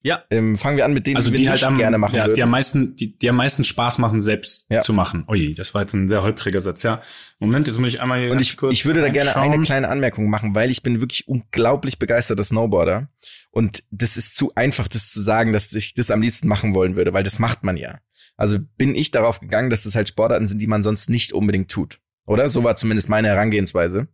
Ja. 0.04 0.24
Ähm, 0.30 0.58
fangen 0.58 0.78
wir 0.78 0.86
an 0.86 0.94
mit 0.94 1.06
denen, 1.06 1.18
Also 1.18 1.32
die, 1.32 1.38
die, 1.38 1.50
halt 1.50 1.64
am, 1.64 1.78
gerne 1.78 1.98
machen 1.98 2.16
ja, 2.16 2.24
die 2.24 2.30
würden. 2.30 2.44
am 2.44 2.52
meisten, 2.52 2.96
die, 2.96 3.18
die 3.18 3.30
am 3.30 3.36
meisten 3.36 3.64
Spaß 3.64 3.98
machen, 3.98 4.20
selbst 4.20 4.66
Ja. 4.70 4.82
zu 4.82 4.94
machen. 4.94 5.26
Ui, 5.28 5.54
das 5.54 5.74
war 5.74 5.82
jetzt 5.82 5.94
ein 5.94 6.08
sehr 6.08 6.24
holpriger 6.24 6.62
Satz, 6.62 6.84
ja. 6.84 7.02
Moment, 7.40 7.68
jetzt 7.68 7.78
muss 7.78 7.90
ich 7.90 8.02
einmal 8.02 8.20
hier 8.20 8.32
Und 8.32 8.40
ich, 8.40 8.58
kurz 8.58 8.74
ich 8.74 8.86
würde 8.86 9.02
da 9.02 9.10
gerne 9.10 9.36
eine 9.36 9.60
kleine 9.62 9.90
Anmerkung 9.90 10.30
machen, 10.30 10.56
weil 10.56 10.72
ich 10.72 10.82
bin 10.82 11.02
wirklich 11.02 11.28
unglaublich 11.28 12.00
begeisterter 12.00 12.44
Snowboarder. 12.44 13.10
Und 13.52 13.84
das 13.92 14.18
ist 14.18 14.36
zu 14.38 14.54
einfach, 14.56 14.88
das 14.88 15.10
zu 15.10 15.22
sagen, 15.22 15.52
dass 15.52 15.74
ich 15.74 15.94
das 15.94 16.10
am 16.12 16.22
liebsten 16.22 16.48
machen 16.48 16.74
wollen 16.74 16.96
würde, 16.96 17.14
weil 17.14 17.24
das 17.24 17.40
macht 17.40 17.64
man 17.64 17.76
ja. 17.78 18.00
Also 18.38 18.60
bin 18.78 18.96
ich 18.96 19.12
darauf 19.12 19.40
gegangen, 19.40 19.70
dass 19.70 19.84
das 19.84 19.96
halt 19.96 20.08
Sportarten 20.10 20.48
sind, 20.48 20.60
die 20.60 20.68
man 20.68 20.84
sonst 20.84 21.10
nicht 21.10 21.34
unbedingt 21.34 21.70
tut. 21.70 22.00
Oder? 22.26 22.50
So 22.50 22.64
war 22.64 22.76
zumindest 22.76 23.10
meine 23.10 23.30
Herangehensweise. 23.30 24.08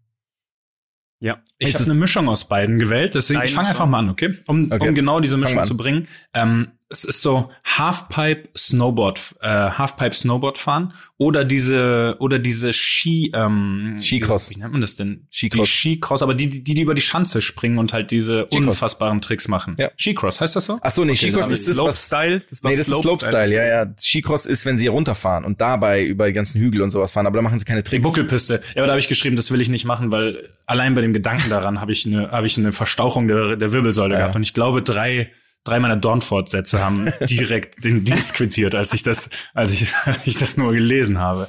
Ja. 1.23 1.37
Ich 1.57 1.69
Ist 1.69 1.75
habe 1.79 1.91
eine 1.91 1.99
Mischung 2.01 2.27
aus 2.27 2.43
beiden 2.49 2.79
gewählt, 2.79 3.15
deswegen 3.15 3.41
ich 3.43 3.53
fange 3.53 3.69
einfach 3.69 3.85
mal 3.85 3.99
an, 3.99 4.09
okay? 4.09 4.39
Um, 4.45 4.67
Okay. 4.69 4.89
um 4.89 4.93
genau 4.93 5.21
diese 5.21 5.37
Mischung 5.37 5.63
zu 5.63 5.77
bringen. 5.77 6.09
Ähm, 6.33 6.71
es 6.93 7.03
ist 7.03 7.21
so 7.21 7.49
Halfpipe 7.65 8.49
Snowboard, 8.57 9.35
äh, 9.41 9.47
Halfpipe 9.47 10.13
Snowboard 10.15 10.57
fahren 10.57 10.93
oder 11.17 11.43
diese 11.43 12.15
oder 12.19 12.39
diese 12.39 12.71
Ski, 12.73 13.31
ähm, 13.35 13.95
Skicross. 13.99 14.49
Wie 14.51 14.59
nennt 14.59 14.71
man 14.71 14.81
das 14.81 14.95
denn? 14.95 15.27
Skicross. 15.31 15.67
Die 15.67 15.73
Skicross, 15.73 16.21
aber 16.21 16.33
die, 16.35 16.49
die, 16.49 16.63
die 16.63 16.81
über 16.81 16.93
die 16.93 17.01
Schanze 17.01 17.41
springen 17.41 17.77
und 17.77 17.91
halt 17.93 18.11
diese 18.11 18.45
unfassbaren 18.45 19.19
Tricks 19.21 19.47
machen. 19.47 19.75
Ja. 19.77 19.89
Skicross, 19.99 20.39
heißt 20.39 20.55
das 20.55 20.65
so? 20.65 20.79
Ach 20.81 20.91
so, 20.91 21.03
nee, 21.03 21.11
Okay, 21.13 21.27
Skicross 21.31 21.51
ist 21.51 21.67
das, 21.67 21.77
was... 21.77 22.07
Slopestyle. 22.09 22.39
Das 22.41 22.51
ist 22.51 22.63
Nee, 22.63 22.75
das 22.75 22.87
ist 22.87 23.01
Slopestyle, 23.01 23.53
ja, 23.53 23.65
ja. 23.65 23.93
Skicross 23.99 24.45
ist, 24.45 24.65
wenn 24.65 24.77
sie 24.77 24.87
runterfahren 24.87 25.43
und 25.45 25.59
dabei 25.61 26.03
über 26.03 26.27
die 26.27 26.33
ganzen 26.33 26.59
Hügel 26.61 26.81
und 26.81 26.91
sowas 26.91 27.11
fahren, 27.11 27.25
aber 27.27 27.37
da 27.37 27.41
machen 27.41 27.59
sie 27.59 27.65
keine 27.65 27.83
Die 27.83 27.89
Tricks. 27.89 28.03
Buckelpiste. 28.03 28.61
Ja, 28.75 28.81
aber 28.81 28.87
da 28.87 28.93
habe 28.93 28.99
ich 28.99 29.07
geschrieben, 29.07 29.35
das 29.35 29.51
will 29.51 29.61
ich 29.61 29.69
nicht 29.69 29.85
machen, 29.85 30.11
weil 30.11 30.37
allein 30.65 30.93
bei 30.93 31.01
dem 31.01 31.13
Gedanken 31.13 31.49
daran 31.49 31.81
habe 31.81 31.91
ich 31.91 32.05
eine 32.05 32.31
habe 32.31 32.45
ich 32.47 32.57
eine 32.57 32.71
Verstauchung 32.71 33.27
der, 33.27 33.55
der 33.55 33.71
Wirbelsäule 33.73 34.13
Ja. 34.13 34.19
gehabt 34.21 34.35
und 34.35 34.43
ich 34.43 34.53
glaube 34.53 34.81
drei 34.81 35.31
drei 35.63 35.79
meiner 35.79 35.97
Dornfort-Sätze 35.97 36.83
haben 36.83 37.11
direkt 37.21 37.83
den 37.83 38.03
Dienst 38.05 38.33
quittiert, 38.33 38.75
als 38.75 38.93
ich 38.93 39.03
das 39.03 39.29
als 39.53 39.71
ich 39.73 39.93
als 40.05 40.25
ich 40.25 40.37
das 40.37 40.57
nur 40.57 40.73
gelesen 40.73 41.19
habe. 41.19 41.47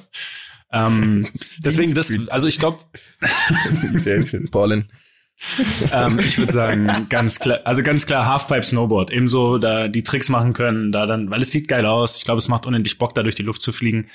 Ähm, 0.73 1.27
deswegen 1.59 1.95
das 1.95 2.13
also 2.29 2.49
ich 2.49 2.59
glaube 2.59 2.81
Sehr 3.95 4.27
schön. 4.27 4.51
Paulin. 4.51 4.89
ähm, 5.93 6.19
ich 6.21 6.39
würde 6.39 6.53
sagen 6.53 7.07
ganz 7.09 7.39
klar 7.39 7.61
also 7.65 7.83
ganz 7.83 8.07
klar 8.07 8.27
Halfpipe 8.27 8.63
Snowboard 8.63 9.11
ebenso 9.11 9.59
da 9.59 9.89
die 9.89 10.03
Tricks 10.05 10.29
machen 10.29 10.53
können 10.53 10.93
da 10.93 11.07
dann 11.07 11.31
weil 11.31 11.43
es 11.43 11.51
sieht 11.51 11.67
geil 11.67 11.87
aus 11.87 12.19
ich 12.19 12.25
glaube 12.25 12.39
es 12.39 12.49
macht 12.49 12.67
unendlich 12.67 12.99
Bock 12.99 13.15
da 13.15 13.23
durch 13.25 13.35
die 13.35 13.43
Luft 13.43 13.61
zu 13.61 13.73
fliegen 13.73 14.07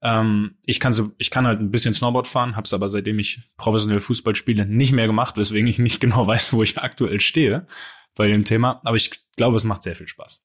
ähm, 0.00 0.52
ich 0.66 0.78
kann 0.78 0.92
so 0.92 1.10
ich 1.18 1.30
kann 1.30 1.46
halt 1.46 1.60
ein 1.60 1.72
bisschen 1.72 1.92
Snowboard 1.92 2.28
fahren 2.28 2.54
hab's 2.54 2.72
aber 2.72 2.88
seitdem 2.88 3.18
ich 3.18 3.40
professionell 3.56 4.00
Fußball 4.00 4.36
spiele 4.36 4.64
nicht 4.64 4.92
mehr 4.92 5.08
gemacht 5.08 5.36
weswegen 5.36 5.66
ich 5.66 5.80
nicht 5.80 6.00
genau 6.00 6.26
weiß 6.26 6.52
wo 6.52 6.62
ich 6.62 6.78
aktuell 6.78 7.20
stehe 7.20 7.66
bei 8.14 8.28
dem 8.28 8.44
Thema 8.44 8.80
aber 8.84 8.96
ich 8.96 9.10
glaube 9.40 9.56
es 9.56 9.64
macht 9.64 9.82
sehr 9.82 9.96
viel 9.96 10.06
Spaß 10.06 10.42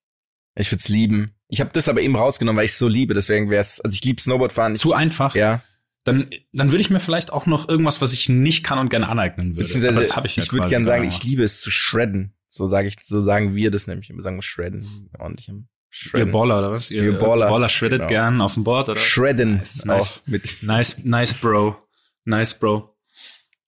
Ich 0.58 0.72
würd's 0.72 0.88
lieben. 0.88 1.36
Ich 1.50 1.60
habe 1.60 1.70
das 1.74 1.90
aber 1.90 2.02
eben 2.02 2.16
rausgenommen, 2.16 2.58
weil 2.58 2.66
ich 2.66 2.76
so 2.76 2.88
liebe. 2.88 3.14
Deswegen 3.14 3.50
wär's, 3.50 3.82
also 3.82 3.94
ich 3.94 4.04
liebe 4.06 4.22
Snowboardfahren. 4.22 4.78
zu 4.78 4.94
einfach 4.94 5.36
ja. 5.36 5.62
dann 6.06 6.28
dann 6.54 6.72
würde 6.72 6.82
ich 6.82 6.90
mir 6.90 7.02
vielleicht 7.02 7.34
auch 7.34 7.46
noch 7.46 7.68
irgendwas 7.68 8.02
was 8.02 8.14
ich 8.14 8.30
nicht 8.30 8.64
kann 8.64 8.80
und 8.80 8.90
gerne 8.90 9.10
aneignen 9.10 9.58
würde 9.58 9.90
aber 9.90 10.00
das 10.00 10.16
habe 10.16 10.28
ich 10.28 10.38
ja 10.38 10.44
ich 10.44 10.54
würde 10.54 10.70
gerne 10.70 10.86
sagen, 10.86 11.04
ich 11.04 11.24
liebe 11.24 11.44
es 11.44 11.60
zu 11.60 11.72
shredden. 11.72 12.34
So 12.48 12.68
sage 12.68 12.88
ich, 12.88 12.96
so 13.04 13.22
sagen 13.22 13.54
wir 13.54 13.70
das 13.70 13.88
nämlich. 13.88 14.08
Wir 14.08 14.22
sagen 14.22 14.42
shredden, 14.42 15.10
ordentlich 15.20 15.50
im 15.50 15.58
Ihr 15.58 16.10
Shredden. 16.10 16.32
Baller 16.32 16.60
oder 16.60 16.72
was? 16.72 16.90
Ihr, 16.90 17.04
Ihr 17.04 17.18
Baller. 17.18 17.50
Baller 17.50 17.70
shreddet 17.70 18.02
Genau. 18.02 18.10
gern 18.10 18.42
auf 18.42 18.54
dem 18.54 18.64
Board 18.64 18.90
oder? 18.90 19.00
Shredden 19.00 19.58
Nice, 19.58 19.86
nice. 19.86 20.24
mit. 20.26 20.58
Nice, 20.62 21.04
nice, 21.04 21.34
Bro. 21.34 21.78
Nice, 22.24 22.54
Bro. 22.60 22.96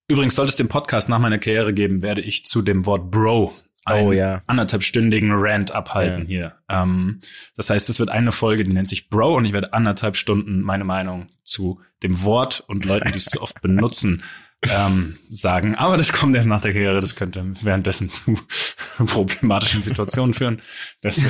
Übrigens, 0.07 0.35
sollte 0.35 0.51
es 0.51 0.55
den 0.55 0.69
Podcast 0.69 1.09
nach 1.09 1.19
meiner 1.19 1.37
Karriere 1.37 1.73
geben, 1.73 2.01
werde 2.01 2.21
ich 2.21 2.45
zu 2.45 2.61
dem 2.61 2.85
Wort 2.85 3.11
Bro 3.11 3.53
einen 3.87 4.07
Oh, 4.07 4.11
ja. 4.11 4.41
anderthalbstündigen 4.47 5.31
Rant 5.33 5.71
abhalten 5.71 6.21
Ja. 6.21 6.27
hier. 6.27 6.55
Ähm, 6.69 7.19
das 7.55 7.69
heißt, 7.69 7.89
es 7.89 7.99
wird 7.99 8.09
eine 8.09 8.31
Folge, 8.31 8.63
die 8.63 8.71
nennt 8.73 8.87
sich 8.89 9.09
Bro 9.09 9.35
und 9.35 9.45
ich 9.45 9.53
werde 9.53 9.73
anderthalb 9.73 10.17
Stunden 10.17 10.61
meine 10.61 10.83
Meinung 10.83 11.27
zu 11.43 11.81
dem 12.03 12.21
Wort 12.23 12.63
und 12.67 12.85
Leuten, 12.85 13.11
die 13.11 13.17
es 13.17 13.25
zu 13.25 13.41
oft 13.41 13.61
benutzen, 13.61 14.23
ähm, 14.63 15.17
sagen. 15.29 15.75
Aber 15.75 15.97
das 15.97 16.11
kommt 16.13 16.35
erst 16.35 16.47
nach 16.47 16.61
der 16.61 16.73
Karriere. 16.73 16.99
Das 17.01 17.15
könnte 17.15 17.45
währenddessen 17.61 18.09
zu 18.09 18.37
problematischen 19.05 19.81
Situationen 19.81 20.33
führen. 20.33 20.61
Das, 21.01 21.21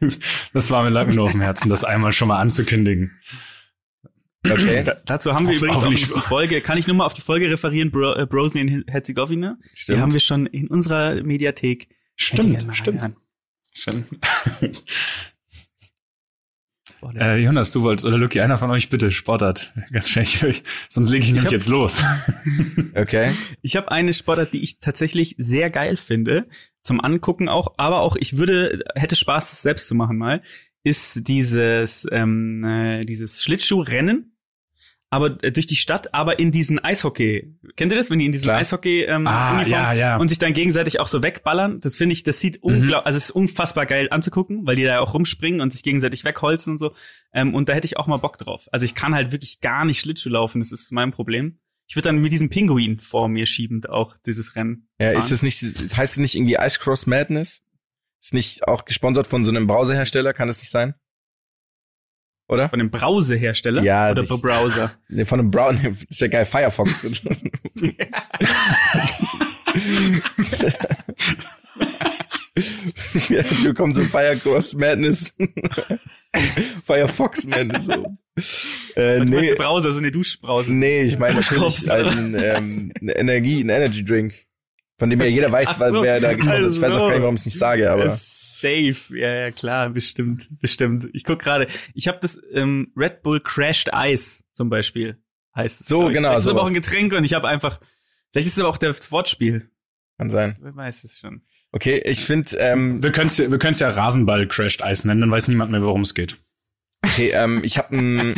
das 0.52 0.70
war 0.70 0.82
mir 0.82 0.90
mir 0.90 1.14
nur 1.14 1.26
auf 1.26 1.32
dem 1.32 1.40
Herzen, 1.42 1.68
das 1.68 1.84
einmal 1.84 2.12
schon 2.12 2.28
mal 2.28 2.40
anzukündigen. 2.40 3.12
Okay, 4.44 4.82
Da, 4.82 4.96
dazu 5.04 5.32
haben 5.32 5.48
wir 5.48 5.56
übrigens 5.56 5.84
auch 5.84 5.88
die 5.88 6.20
Folge, 6.20 6.60
kann 6.60 6.76
ich 6.76 6.86
nur 6.86 6.96
mal 6.96 7.06
auf 7.06 7.14
die 7.14 7.20
Folge 7.20 7.48
referieren, 7.48 7.90
Bro, 7.90 8.14
äh, 8.14 8.26
Brosen 8.26 8.60
in 8.60 8.84
Herzegowina. 8.88 9.56
Die 9.62 9.68
stimmt. 9.76 10.00
haben 10.00 10.12
wir 10.12 10.20
schon 10.20 10.46
in 10.46 10.68
unserer 10.68 11.22
Mediathek. 11.22 11.88
Stimmt, 12.16 12.66
stimmt. 12.72 13.02
reinhören. 13.02 13.16
Schön. 13.72 14.06
Äh, 17.16 17.42
Jonas, 17.42 17.72
du 17.72 17.82
wolltest, 17.82 18.06
oder 18.06 18.16
Lucky, 18.16 18.40
einer 18.40 18.56
von 18.58 18.70
euch 18.70 18.88
bitte, 18.88 19.10
Sportart. 19.10 19.72
Ganz 19.90 20.08
schnell, 20.08 20.24
ich, 20.50 20.62
sonst 20.88 21.10
lege 21.10 21.24
ich 21.24 21.32
nämlich 21.32 21.50
jetzt 21.50 21.68
los. 21.68 22.00
okay. 22.94 23.32
Ich 23.60 23.74
habe 23.74 23.90
eine 23.90 24.14
Sportart, 24.14 24.52
die 24.52 24.62
ich 24.62 24.78
tatsächlich 24.78 25.34
sehr 25.36 25.68
geil 25.70 25.96
finde, 25.96 26.46
zum 26.82 27.00
Angucken 27.00 27.48
auch, 27.48 27.74
aber 27.76 28.00
auch 28.00 28.14
ich 28.14 28.36
würde, 28.36 28.84
hätte 28.94 29.16
Spaß, 29.16 29.50
das 29.50 29.62
selbst 29.62 29.88
zu 29.88 29.96
machen 29.96 30.16
mal, 30.16 30.42
ist 30.84 31.26
dieses, 31.26 32.06
ähm, 32.10 32.64
äh, 32.64 33.00
dieses 33.04 33.42
Schlittschuhrennen, 33.42 34.31
aber 35.12 35.42
äh, 35.44 35.52
durch 35.52 35.66
die 35.66 35.76
Stadt, 35.76 36.14
aber 36.14 36.38
in 36.38 36.50
diesen 36.52 36.78
Eishockey. 36.78 37.54
Kennt 37.76 37.92
ihr 37.92 37.98
das, 37.98 38.08
wenn 38.10 38.18
die 38.18 38.24
in 38.26 38.32
diesen 38.32 38.44
Klar. 38.46 38.58
Eishockey 38.58 39.02
ähm, 39.02 39.26
Ah, 39.26 39.52
Uniform 39.56 39.70
ja, 39.70 39.92
ja. 39.92 40.16
und 40.16 40.28
sich 40.28 40.38
dann 40.38 40.54
gegenseitig 40.54 41.00
auch 41.00 41.06
so 41.06 41.22
wegballern? 41.22 41.80
Das 41.80 41.98
finde 41.98 42.14
ich, 42.14 42.22
das 42.22 42.40
sieht 42.40 42.56
Mhm. 42.56 42.60
unglaublich, 42.72 43.06
also 43.06 43.16
es 43.18 43.24
ist 43.26 43.30
unfassbar 43.32 43.84
geil 43.84 44.08
anzugucken, 44.10 44.66
weil 44.66 44.76
die 44.76 44.84
da 44.84 45.00
auch 45.00 45.12
rumspringen 45.12 45.60
und 45.60 45.70
sich 45.72 45.82
gegenseitig 45.82 46.24
wegholzen 46.24 46.72
und 46.72 46.78
so. 46.78 46.94
Ähm, 47.34 47.54
und 47.54 47.68
da 47.68 47.74
hätte 47.74 47.84
ich 47.86 47.98
auch 47.98 48.06
mal 48.06 48.16
Bock 48.16 48.38
drauf. 48.38 48.68
Also 48.72 48.86
ich 48.86 48.94
kann 48.94 49.14
halt 49.14 49.32
wirklich 49.32 49.60
gar 49.60 49.84
nicht 49.84 50.00
Schlittschuh 50.00 50.30
laufen, 50.30 50.60
das 50.60 50.72
ist 50.72 50.90
mein 50.92 51.12
Problem. 51.12 51.58
Ich 51.86 51.94
würde 51.96 52.08
dann 52.08 52.18
mit 52.22 52.32
diesem 52.32 52.48
Pinguin 52.48 53.00
vor 53.00 53.28
mir 53.28 53.44
schiebend 53.44 53.90
auch 53.90 54.16
dieses 54.24 54.56
Rennen. 54.56 54.88
Ja, 54.98 55.08
fahren. 55.08 55.18
ist 55.18 55.30
das 55.30 55.42
nicht, 55.42 55.62
heißt 55.62 56.12
es 56.14 56.18
nicht 56.18 56.34
irgendwie 56.36 56.54
Ice 56.58 56.78
Cross 56.78 57.06
Madness? 57.06 57.62
Ist 58.22 58.32
nicht 58.32 58.66
auch 58.66 58.86
gesponsert 58.86 59.26
von 59.26 59.44
so 59.44 59.50
einem 59.50 59.66
Browserhersteller? 59.66 60.32
Kann 60.32 60.48
das 60.48 60.60
nicht 60.60 60.70
sein? 60.70 60.94
Oder? 62.48 62.68
Von 62.68 62.78
dem 62.78 62.90
Browserhersteller? 62.90 63.82
Ja, 63.82 64.10
Oder 64.10 64.24
von 64.24 64.40
Browser? 64.40 64.92
Nee, 65.08 65.24
von 65.24 65.40
einem 65.40 65.50
Brown, 65.50 65.78
ist 66.08 66.20
ja 66.20 66.28
geil, 66.28 66.44
Firefox. 66.44 67.06
Wir 73.28 73.74
kommen 73.74 73.94
zum 73.94 74.04
Firecross 74.04 74.74
Madness. 74.74 75.34
Firefox 76.84 77.46
Madness. 77.46 77.88
Äh, 78.96 79.18
meinst 79.18 79.32
nee, 79.32 79.54
Browser, 79.54 79.92
so 79.92 79.98
eine 79.98 80.10
Duschbrause. 80.10 80.72
nee, 80.72 81.02
ich 81.02 81.18
meine 81.18 81.36
natürlich 81.36 81.62
Kopf. 81.62 81.88
halt 81.88 82.06
ein, 82.08 82.34
ähm, 82.34 82.92
eine 83.00 83.16
Energie, 83.16 83.62
ein 83.62 83.68
Energy 83.68 84.04
Drink. 84.04 84.34
Von 84.98 85.10
dem 85.10 85.20
ja 85.20 85.26
jeder 85.26 85.50
weiß, 85.50 85.78
so, 85.78 86.02
wer 86.02 86.20
da 86.20 86.34
gesprochen 86.34 86.64
hat. 86.64 86.70
Ich 86.72 86.80
weiß 86.80 86.92
auch 86.92 86.98
gar 86.98 87.10
nicht, 87.10 87.22
warum 87.22 87.34
ich 87.34 87.40
es 87.40 87.46
nicht 87.46 87.58
sage, 87.58 87.90
aber. 87.90 88.18
Safe, 88.62 89.18
ja, 89.18 89.34
ja, 89.34 89.50
klar, 89.50 89.90
bestimmt, 89.90 90.48
bestimmt. 90.60 91.08
Ich 91.12 91.24
guck 91.24 91.40
gerade, 91.40 91.66
ich 91.94 92.08
habe 92.08 92.18
das 92.20 92.40
ähm, 92.52 92.92
Red 92.96 93.22
Bull 93.22 93.40
Crashed 93.40 93.90
Ice 93.92 94.42
zum 94.54 94.70
Beispiel, 94.70 95.22
heißt 95.54 95.82
es. 95.82 95.86
So, 95.86 96.08
genau, 96.08 96.30
Vielleicht 96.30 96.38
ist 96.38 96.48
aber 96.48 96.62
auch 96.62 96.68
ein 96.68 96.74
Getränk 96.74 97.12
und 97.12 97.24
ich 97.24 97.34
habe 97.34 97.48
einfach, 97.48 97.80
vielleicht 98.30 98.46
ist 98.46 98.54
es 98.54 98.58
aber 98.58 98.68
auch 98.68 98.78
das 98.78 99.12
Wortspiel. 99.12 99.70
Kann 100.18 100.30
sein. 100.30 100.56
Wer 100.60 100.74
weiß 100.76 101.04
es 101.04 101.18
schon. 101.18 101.42
Okay, 101.72 102.02
ich 102.04 102.20
finde, 102.20 102.56
ähm, 102.58 103.02
Wir 103.02 103.12
können 103.12 103.28
es 103.28 103.38
ja, 103.38 103.50
wir 103.50 103.58
können's 103.58 103.80
ja 103.80 103.88
Rasenball 103.88 104.46
Crashed 104.46 104.82
Eis 104.82 105.04
nennen, 105.04 105.22
dann 105.22 105.30
weiß 105.30 105.48
niemand 105.48 105.70
mehr, 105.70 105.82
worum 105.82 106.02
es 106.02 106.14
geht. 106.14 106.36
okay, 107.04 107.30
ähm, 107.30 107.62
ich 107.64 107.78
habe 107.78 107.96
ein, 107.96 108.34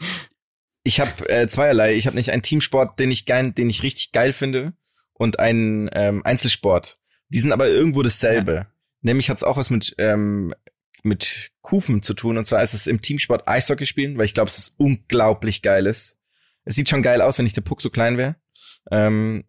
ich 0.82 1.00
habe 1.00 1.28
äh, 1.28 1.46
zweierlei. 1.48 1.94
Ich 1.94 2.06
habe 2.06 2.16
nicht 2.16 2.30
einen 2.30 2.42
Teamsport, 2.42 2.98
den 2.98 3.10
ich 3.10 3.26
geil, 3.26 3.52
den 3.52 3.68
ich 3.68 3.82
richtig 3.82 4.12
geil 4.12 4.32
finde, 4.32 4.72
und 5.12 5.38
einen 5.38 5.90
ähm, 5.92 6.22
Einzelsport. 6.24 6.98
Die 7.28 7.40
sind 7.40 7.52
aber 7.52 7.68
irgendwo 7.68 8.02
dasselbe. 8.02 8.66
Nämlich 9.06 9.30
hat's 9.30 9.44
auch 9.44 9.56
was 9.56 9.70
mit 9.70 9.94
ähm, 9.98 10.52
mit 11.04 11.52
Kufen 11.62 12.02
zu 12.02 12.12
tun. 12.12 12.36
Und 12.38 12.46
zwar 12.48 12.60
ist 12.60 12.74
es 12.74 12.88
im 12.88 13.00
Teamsport 13.00 13.46
Eishockey 13.46 13.86
spielen, 13.86 14.18
weil 14.18 14.24
ich 14.24 14.34
glaube, 14.34 14.48
es 14.48 14.58
ist 14.58 14.74
unglaublich 14.78 15.62
geil 15.62 15.86
ist. 15.86 16.18
Es 16.64 16.74
sieht 16.74 16.88
schon 16.88 17.02
geil 17.02 17.20
aus, 17.22 17.38
wenn 17.38 17.44
nicht 17.44 17.56
der 17.56 17.62
Puck 17.62 17.80
so 17.80 17.88
klein 17.88 18.18
wäre. 18.18 18.34
Ähm, 18.90 19.44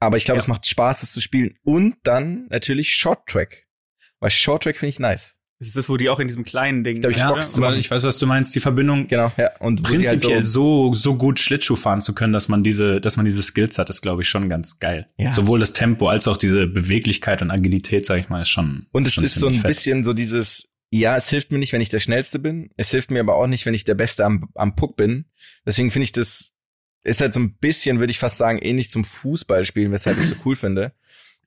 aber 0.00 0.16
ich 0.16 0.24
glaube, 0.24 0.38
Ja. 0.38 0.42
es 0.42 0.48
macht 0.48 0.66
Spaß, 0.66 1.04
es 1.04 1.12
zu 1.12 1.20
spielen. 1.20 1.56
Und 1.62 1.98
dann 2.02 2.48
natürlich 2.50 2.96
Short 2.96 3.28
Track. 3.28 3.68
Weil 4.18 4.30
Short 4.30 4.64
Track 4.64 4.76
finde 4.78 4.90
ich 4.90 4.98
nice. 4.98 5.36
Das 5.60 5.68
ist 5.68 5.76
das, 5.76 5.90
wo 5.90 5.98
die 5.98 6.08
auch 6.08 6.18
in 6.20 6.26
diesem 6.26 6.42
kleinen 6.42 6.84
Ding. 6.84 7.00
glaub, 7.00 7.12
ich 7.12 7.18
Ja, 7.18 7.38
zu 7.38 7.62
aber 7.62 7.76
ich 7.76 7.90
weiß, 7.90 8.02
was 8.04 8.16
du 8.16 8.26
meinst. 8.26 8.54
Die 8.54 8.60
Verbindung 8.60 9.08
Genau, 9.08 9.30
ja. 9.36 9.50
Und 9.58 9.82
wo 9.82 9.94
sie 9.94 10.08
halt 10.08 10.20
prinzipiell 10.20 10.42
so, 10.42 10.94
so 10.94 11.16
gut 11.16 11.38
Schlittschuh 11.38 11.76
fahren 11.76 12.00
zu 12.00 12.14
können, 12.14 12.32
dass 12.32 12.48
man 12.48 12.62
diese, 12.62 12.98
dass 12.98 13.18
man 13.18 13.26
diese 13.26 13.42
Skills 13.42 13.78
hat, 13.78 13.90
ist, 13.90 14.00
glaube 14.00 14.22
ich, 14.22 14.28
schon 14.30 14.48
ganz 14.48 14.78
geil. 14.78 15.06
Ja. 15.18 15.32
Sowohl 15.32 15.60
das 15.60 15.74
Tempo 15.74 16.08
als 16.08 16.26
auch 16.28 16.38
diese 16.38 16.66
Beweglichkeit 16.66 17.42
und 17.42 17.50
Agilität, 17.50 18.06
sag 18.06 18.18
ich 18.18 18.30
mal, 18.30 18.40
ist 18.40 18.48
schon. 18.48 18.86
Und 18.92 19.06
es 19.06 19.12
schon 19.12 19.24
ist 19.24 19.34
so 19.34 19.48
ein 19.48 19.54
fett. 19.54 19.68
bisschen 19.68 20.02
so 20.02 20.14
dieses, 20.14 20.70
ja, 20.88 21.14
es 21.14 21.28
hilft 21.28 21.52
mir 21.52 21.58
nicht, 21.58 21.74
wenn 21.74 21.82
ich 21.82 21.90
der 21.90 22.00
Schnellste 22.00 22.38
bin. 22.38 22.70
Es 22.78 22.90
hilft 22.90 23.10
mir 23.10 23.20
aber 23.20 23.36
auch 23.36 23.46
nicht, 23.46 23.66
wenn 23.66 23.74
ich 23.74 23.84
der 23.84 23.94
Beste 23.94 24.24
am, 24.24 24.48
am 24.54 24.74
Puck 24.76 24.96
bin. 24.96 25.26
Deswegen 25.66 25.90
finde 25.90 26.04
ich 26.04 26.12
das, 26.12 26.54
ist 27.04 27.20
halt 27.20 27.34
so 27.34 27.40
ein 27.40 27.58
bisschen, 27.58 28.00
würde 28.00 28.12
ich 28.12 28.18
fast 28.18 28.38
sagen, 28.38 28.60
ähnlich 28.60 28.90
zum 28.90 29.04
Fußballspielen, 29.04 29.92
weshalb 29.92 30.18
ich 30.18 30.26
so 30.26 30.36
cool 30.46 30.56
finde. 30.56 30.94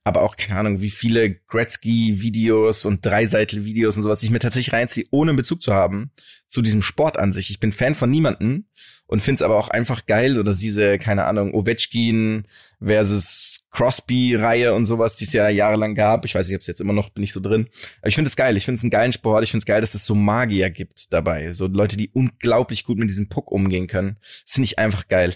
Aber 0.04 0.22
auch, 0.22 0.36
keine 0.36 0.60
Ahnung, 0.60 0.82
wie 0.82 0.90
viele 0.90 1.34
Gretzky-Videos 1.34 2.86
und 2.86 3.06
Dreiseitel-Videos 3.06 3.96
und 3.96 4.04
sowas 4.04 4.24
ich 4.24 4.32
mir 4.32 4.40
tatsächlich 4.40 4.74
reinziehe, 4.74 5.06
ohne 5.12 5.32
einen 5.32 5.38
Bezug 5.38 5.62
zu 5.62 5.74
haben 5.74 6.12
zu 6.50 6.62
diesem 6.62 6.82
Sport 6.82 7.18
an 7.18 7.32
sich. 7.32 7.50
Ich 7.50 7.60
bin 7.60 7.72
Fan 7.72 7.96
von 7.96 8.10
niemanden 8.10 8.68
und 9.08 9.22
find's 9.22 9.42
aber 9.42 9.56
auch 9.56 9.70
einfach 9.70 10.06
geil 10.06 10.38
oder 10.40 10.54
diese, 10.54 11.00
keine 11.00 11.26
Ahnung, 11.26 11.54
Ovechkin 11.54 12.46
versus 12.82 13.66
Crosby-Reihe 13.72 14.74
und 14.74 14.86
sowas, 14.86 15.16
die 15.16 15.26
es 15.26 15.34
ja 15.34 15.48
jahrelang 15.50 15.96
gab. 15.96 16.26
Ich 16.26 16.36
weiß 16.36 16.48
nicht, 16.48 16.56
ob 16.56 16.62
es 16.62 16.68
jetzt 16.68 16.82
immer 16.82 16.94
noch, 16.94 17.10
bin 17.10 17.24
ich 17.24 17.32
so 17.32 17.40
drin. 17.40 17.70
Aber 18.00 18.10
ich 18.10 18.16
finde 18.16 18.28
es 18.28 18.36
geil. 18.36 18.58
Ich 18.58 18.66
finde 18.66 18.78
es 18.78 18.84
einen 18.84 18.92
geilen 18.92 19.14
Sport. 19.14 19.44
Ich 19.44 19.52
finde 19.52 19.64
es 19.64 19.68
geil, 19.68 19.82
dass 19.82 19.94
es 19.94 20.06
so 20.06 20.16
Magier 20.16 20.70
gibt 20.70 21.14
dabei. 21.14 21.54
So 21.54 21.68
Leute, 21.68 21.96
die 21.96 22.10
unglaublich 22.10 22.84
gut 22.84 22.98
mit 22.98 23.10
diesem 23.10 23.30
Puck 23.30 23.52
umgehen 23.52 23.88
können. 23.88 24.18
Das 24.22 24.54
finde 24.54 24.66
ich 24.66 24.80
einfach 24.80 25.08
geil. 25.08 25.36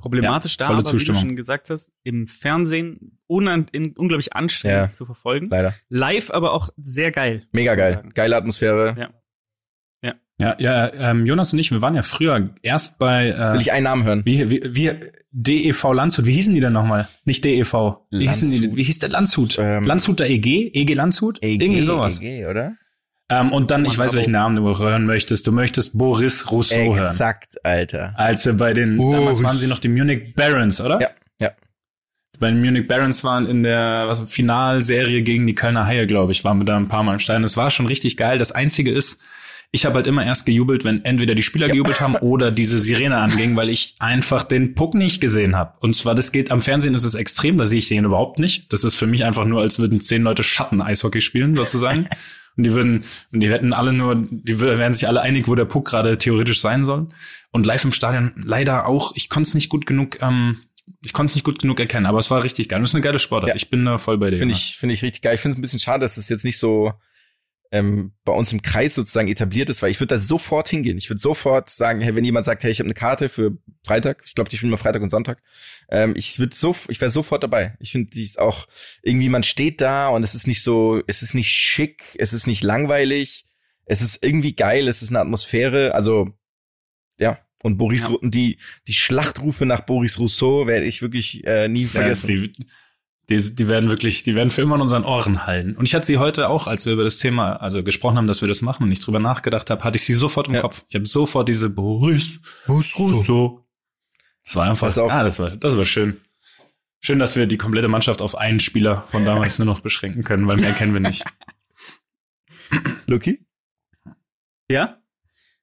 Problematisch 0.00 0.56
Ja, 0.58 0.66
da, 0.66 0.72
aber 0.72 0.78
wie 0.80 0.82
du 0.84 0.90
Zustimmung. 0.90 1.20
schon 1.20 1.36
gesagt 1.36 1.70
hast, 1.70 1.92
im 2.02 2.26
Fernsehen 2.26 3.18
unan 3.26 3.66
in, 3.72 3.94
unglaublich 3.96 4.32
anstrengend 4.34 4.76
Ja. 4.88 4.90
zu 4.90 5.04
verfolgen. 5.06 5.48
Leider. 5.50 5.74
Live 5.88 6.30
aber 6.30 6.52
auch 6.52 6.70
sehr 6.76 7.10
geil. 7.12 7.46
Mega 7.52 7.74
geil. 7.74 8.02
Geile 8.14 8.36
Atmosphäre. 8.36 8.94
Ja. 8.98 9.10
Ja, 10.40 10.56
ja, 10.58 10.90
ähm, 10.94 11.26
Jonas 11.26 11.52
und 11.52 11.58
ich, 11.58 11.70
wir 11.70 11.82
waren 11.82 11.94
ja 11.94 12.02
früher 12.02 12.48
erst 12.62 12.98
bei 12.98 13.28
äh, 13.28 13.52
Will 13.52 13.60
ich 13.60 13.72
einen 13.72 13.84
Namen 13.84 14.04
hören? 14.04 14.22
wie, 14.24 14.48
wie, 14.48 14.62
wie 14.74 14.90
DEV 15.32 15.92
Landshut. 15.92 16.24
Wie 16.24 16.32
hießen 16.32 16.54
die 16.54 16.60
denn 16.60 16.72
nochmal? 16.72 17.08
Nicht 17.26 17.44
DEV. 17.44 17.74
Wie, 18.10 18.26
hießen 18.26 18.50
die, 18.50 18.74
wie 18.74 18.82
hieß 18.82 19.00
der 19.00 19.10
Landshut? 19.10 19.58
Ähm, 19.60 19.84
Landshuter 19.84 20.26
EG? 20.26 20.70
EG 20.72 20.94
Landshut? 20.94 21.36
Irgendwie 21.42 21.82
sowas. 21.82 22.22
EG, 22.22 22.46
oder? 22.46 22.72
Ähm, 23.30 23.52
und 23.52 23.70
dann, 23.70 23.84
ich 23.84 23.96
weiß, 23.96 24.14
welchen 24.14 24.32
Namen 24.32 24.56
du 24.56 24.78
hören 24.78 25.06
möchtest. 25.06 25.46
Du 25.46 25.52
möchtest 25.52 25.96
Boris 25.96 26.50
Rousseau 26.50 26.96
hören. 26.96 26.96
Exakt, 26.96 27.64
Alter. 27.64 28.12
Als 28.16 28.44
wir 28.44 28.54
bei 28.54 28.74
den, 28.74 28.96
Boris. 28.96 29.18
damals 29.18 29.42
waren 29.44 29.56
sie 29.56 29.68
noch 29.68 29.78
die 29.78 29.88
Munich 29.88 30.34
Barons, 30.34 30.80
oder? 30.80 31.00
Ja, 31.00 31.10
ja. 31.40 31.50
Bei 32.40 32.50
den 32.50 32.60
Munich 32.60 32.88
Barons 32.88 33.22
waren 33.22 33.46
in 33.46 33.62
der 33.62 34.04
was, 34.08 34.22
Finalserie 34.22 35.22
gegen 35.22 35.46
die 35.46 35.54
Kölner 35.54 35.86
Haie, 35.86 36.08
glaube 36.08 36.32
ich, 36.32 36.44
waren 36.44 36.60
wir 36.60 36.64
da 36.64 36.76
ein 36.76 36.88
paar 36.88 37.04
Mal 37.04 37.14
im 37.14 37.18
Stein. 37.20 37.42
Das 37.42 37.56
war 37.56 37.70
schon 37.70 37.86
richtig 37.86 38.16
geil. 38.16 38.38
Das 38.38 38.50
Einzige 38.50 38.90
ist, 38.90 39.20
ich 39.70 39.86
habe 39.86 39.94
halt 39.94 40.08
immer 40.08 40.26
erst 40.26 40.46
gejubelt, 40.46 40.82
wenn 40.82 41.04
entweder 41.04 41.36
die 41.36 41.44
Spieler 41.44 41.68
gejubelt 41.68 42.00
haben 42.00 42.16
oder 42.20 42.50
diese 42.50 42.80
Sirene 42.80 43.16
anging, 43.16 43.54
weil 43.54 43.68
ich 43.68 43.94
einfach 44.00 44.42
den 44.42 44.74
Puck 44.74 44.94
nicht 44.94 45.20
gesehen 45.20 45.54
habe. 45.54 45.74
Und 45.78 45.94
zwar, 45.94 46.16
das 46.16 46.32
geht 46.32 46.50
am 46.50 46.62
Fernsehen 46.62 46.96
ist 46.96 47.04
es 47.04 47.14
extrem, 47.14 47.58
da 47.58 47.64
sehe 47.64 47.78
ich 47.78 47.88
den 47.88 48.04
überhaupt 48.04 48.40
nicht. 48.40 48.72
Das 48.72 48.82
ist 48.82 48.96
für 48.96 49.06
mich 49.06 49.24
einfach 49.24 49.44
nur, 49.44 49.60
als 49.60 49.78
würden 49.78 50.00
zehn 50.00 50.22
Leute 50.22 50.42
Schatten-Eishockey 50.42 51.20
spielen, 51.20 51.54
sozusagen. 51.54 52.08
Und 52.60 52.64
die 52.64 52.74
würden, 52.74 53.04
und 53.32 53.40
die 53.40 53.48
hätten 53.48 53.72
alle 53.72 53.94
nur, 53.94 54.14
die 54.30 54.60
wär- 54.60 54.76
wären 54.78 54.92
sich 54.92 55.08
alle 55.08 55.22
einig, 55.22 55.48
wo 55.48 55.54
der 55.54 55.64
Puck 55.64 55.86
gerade 55.88 56.18
theoretisch 56.18 56.60
sein 56.60 56.84
soll. 56.84 57.08
Und 57.52 57.64
live 57.64 57.84
im 57.86 57.92
Stadion 57.92 58.32
leider 58.44 58.86
auch, 58.86 59.12
ich 59.16 59.30
konnte 59.30 59.48
es 59.48 59.54
nicht 59.54 59.70
gut 59.70 59.86
genug, 59.86 60.20
ähm, 60.20 60.58
ich 61.04 61.14
konnte 61.14 61.30
es 61.30 61.34
nicht 61.36 61.44
gut 61.44 61.58
genug 61.58 61.80
erkennen, 61.80 62.04
aber 62.04 62.18
es 62.18 62.30
war 62.30 62.44
richtig 62.44 62.68
geil. 62.68 62.80
Das 62.80 62.90
ist 62.90 62.94
eine 62.94 63.02
geile 63.02 63.18
Sportart. 63.18 63.48
Ja. 63.48 63.56
Ich 63.56 63.70
bin 63.70 63.84
da 63.86 63.96
voll 63.96 64.18
bei 64.18 64.30
dir. 64.30 64.36
Finde 64.36 64.54
ich, 64.54 64.76
finde 64.76 64.94
ich 64.94 65.02
richtig 65.02 65.22
geil. 65.22 65.34
Ich 65.36 65.40
finde 65.40 65.54
es 65.54 65.58
ein 65.58 65.62
bisschen 65.62 65.80
schade, 65.80 66.00
dass 66.00 66.18
es 66.18 66.28
jetzt 66.28 66.44
nicht 66.44 66.58
so 66.58 66.92
ähm, 67.72 68.12
bei 68.24 68.32
uns 68.32 68.52
im 68.52 68.62
Kreis 68.62 68.94
sozusagen 68.94 69.28
etabliert 69.28 69.70
ist, 69.70 69.82
weil 69.82 69.90
ich 69.90 70.00
würde 70.00 70.14
da 70.14 70.18
sofort 70.18 70.68
hingehen. 70.68 70.98
Ich 70.98 71.08
würde 71.08 71.20
sofort 71.20 71.70
sagen, 71.70 72.00
hey, 72.00 72.14
wenn 72.14 72.24
jemand 72.24 72.44
sagt, 72.44 72.64
hey, 72.64 72.70
ich 72.70 72.80
habe 72.80 72.88
eine 72.88 72.94
Karte 72.94 73.28
für 73.28 73.58
Freitag, 73.84 74.22
ich 74.26 74.34
glaube, 74.34 74.50
die 74.50 74.56
spielen 74.56 74.70
immer 74.70 74.78
Freitag 74.78 75.02
und 75.02 75.10
Sonntag, 75.10 75.40
ähm, 75.88 76.14
ich 76.16 76.38
würde 76.38 76.56
so, 76.56 76.74
ich 76.88 77.00
wäre 77.00 77.10
sofort 77.10 77.42
dabei. 77.42 77.76
Ich 77.78 77.92
finde, 77.92 78.10
die 78.10 78.24
ist 78.24 78.38
auch 78.38 78.66
irgendwie, 79.02 79.28
man 79.28 79.44
steht 79.44 79.80
da 79.80 80.08
und 80.08 80.24
es 80.24 80.34
ist 80.34 80.46
nicht 80.46 80.62
so, 80.62 81.00
es 81.06 81.22
ist 81.22 81.34
nicht 81.34 81.50
schick, 81.50 82.16
es 82.18 82.32
ist 82.32 82.46
nicht 82.46 82.64
langweilig, 82.64 83.44
es 83.84 84.02
ist 84.02 84.24
irgendwie 84.24 84.54
geil, 84.54 84.88
es 84.88 85.02
ist 85.02 85.10
eine 85.10 85.20
Atmosphäre, 85.20 85.94
also 85.94 86.30
ja. 87.18 87.38
Und 87.62 87.76
Boris, 87.76 88.08
Ja. 88.08 88.16
Die 88.22 88.58
die 88.88 88.94
Schlachtrufe 88.94 89.66
nach 89.66 89.82
Boris 89.82 90.18
Rousseau 90.18 90.66
werde 90.66 90.86
ich 90.86 91.02
wirklich 91.02 91.46
äh, 91.46 91.68
nie 91.68 91.84
vergessen. 91.84 92.30
Ja, 92.30 92.36
die, 92.46 92.52
die, 93.30 93.54
die 93.54 93.68
werden 93.68 93.88
wirklich, 93.88 94.24
die 94.24 94.34
werden 94.34 94.50
für 94.50 94.62
immer 94.62 94.74
in 94.74 94.80
unseren 94.82 95.04
Ohren 95.04 95.46
hallen. 95.46 95.76
Und 95.76 95.84
ich 95.86 95.94
hatte 95.94 96.06
sie 96.06 96.18
heute 96.18 96.48
auch, 96.48 96.66
als 96.66 96.84
wir 96.84 96.92
über 96.92 97.04
das 97.04 97.18
Thema, 97.18 97.52
also 97.54 97.82
gesprochen 97.84 98.18
haben, 98.18 98.26
dass 98.26 98.40
wir 98.40 98.48
das 98.48 98.60
machen 98.60 98.82
und 98.82 98.92
ich 98.92 99.00
drüber 99.00 99.20
nachgedacht 99.20 99.70
habe, 99.70 99.84
hatte 99.84 99.96
ich 99.96 100.04
sie 100.04 100.14
sofort 100.14 100.48
im 100.48 100.54
Ja. 100.54 100.60
Kopf. 100.60 100.84
Ich 100.88 100.96
habe 100.96 101.06
sofort 101.06 101.48
diese 101.48 101.70
Boris 101.70 102.40
Rousseau. 102.68 103.64
Das 104.44 104.56
war 104.56 104.68
einfach, 104.68 104.94
auf. 104.96 105.10
ah, 105.12 105.22
das 105.22 105.38
war, 105.38 105.50
das 105.56 105.76
war 105.76 105.84
schön. 105.84 106.20
Schön, 107.00 107.20
dass 107.20 107.36
wir 107.36 107.46
die 107.46 107.56
komplette 107.56 107.88
Mannschaft 107.88 108.20
auf 108.20 108.36
einen 108.36 108.60
Spieler 108.60 109.04
von 109.06 109.24
damals 109.24 109.58
nur 109.58 109.66
noch 109.66 109.80
beschränken 109.80 110.24
können, 110.24 110.46
weil 110.48 110.56
mehr 110.56 110.72
kennen 110.72 110.92
wir 110.92 111.00
nicht. 111.00 111.24
Lucky? 113.06 113.46
Ja? 114.68 114.96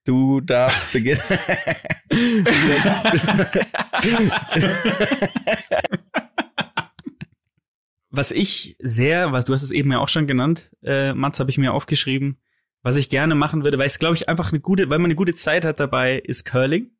Du 0.04 0.40
darfst 0.40 0.92
beginnen. 0.92 1.20
Was 8.18 8.32
ich 8.32 8.74
sehr, 8.80 9.30
was 9.30 9.44
du 9.44 9.54
hast 9.54 9.62
es 9.62 9.70
eben 9.70 9.92
ja 9.92 10.00
auch 10.00 10.08
schon 10.08 10.26
genannt, 10.26 10.72
äh, 10.82 11.14
Mats, 11.14 11.38
habe 11.38 11.52
ich 11.52 11.58
mir 11.58 11.72
aufgeschrieben, 11.72 12.40
was 12.82 12.96
ich 12.96 13.10
gerne 13.10 13.36
machen 13.36 13.62
würde, 13.62 13.78
weil 13.78 13.86
es 13.86 14.00
glaube 14.00 14.16
ich 14.16 14.28
einfach 14.28 14.50
eine 14.50 14.58
gute, 14.58 14.90
weil 14.90 14.98
man 14.98 15.04
eine 15.04 15.14
gute 15.14 15.34
Zeit 15.34 15.64
hat 15.64 15.78
dabei, 15.78 16.18
ist 16.18 16.44
Curling. 16.44 16.90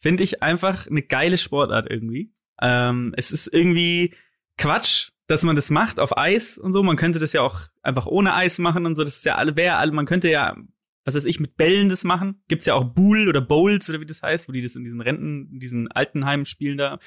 Finde 0.00 0.22
ich 0.22 0.42
einfach 0.42 0.86
eine 0.86 1.00
geile 1.00 1.38
Sportart 1.38 1.86
irgendwie. 1.88 2.34
Ähm, 2.60 3.14
es 3.16 3.30
ist 3.30 3.46
irgendwie 3.46 4.14
Quatsch, 4.58 5.12
dass 5.28 5.44
man 5.44 5.56
das 5.56 5.70
macht 5.70 5.98
auf 5.98 6.14
Eis 6.14 6.58
und 6.58 6.74
so. 6.74 6.82
Man 6.82 6.98
könnte 6.98 7.20
das 7.20 7.32
ja 7.32 7.40
auch 7.40 7.60
einfach 7.80 8.04
ohne 8.04 8.34
Eis 8.34 8.58
machen 8.58 8.84
und 8.84 8.96
so. 8.96 9.02
Das 9.02 9.16
ist 9.16 9.24
ja 9.24 9.36
alle, 9.36 9.56
wäre 9.56 9.76
alle, 9.76 9.92
man 9.92 10.04
könnte 10.04 10.28
ja, 10.28 10.58
was 11.06 11.14
weiß 11.14 11.24
ich, 11.24 11.40
mit 11.40 11.56
Bällen 11.56 11.88
das 11.88 12.04
machen. 12.04 12.42
Gibt's 12.48 12.66
ja 12.66 12.74
auch 12.74 12.84
Bull 12.84 13.30
oder 13.30 13.40
Bowls 13.40 13.88
oder 13.88 14.02
wie 14.02 14.06
das 14.06 14.22
heißt, 14.22 14.46
wo 14.46 14.52
die 14.52 14.60
das 14.60 14.76
in 14.76 14.84
diesen 14.84 15.00
Renten, 15.00 15.48
in 15.54 15.58
diesen 15.58 15.90
Altenheimen 15.90 16.44
spielen 16.44 16.76
da, 16.76 16.98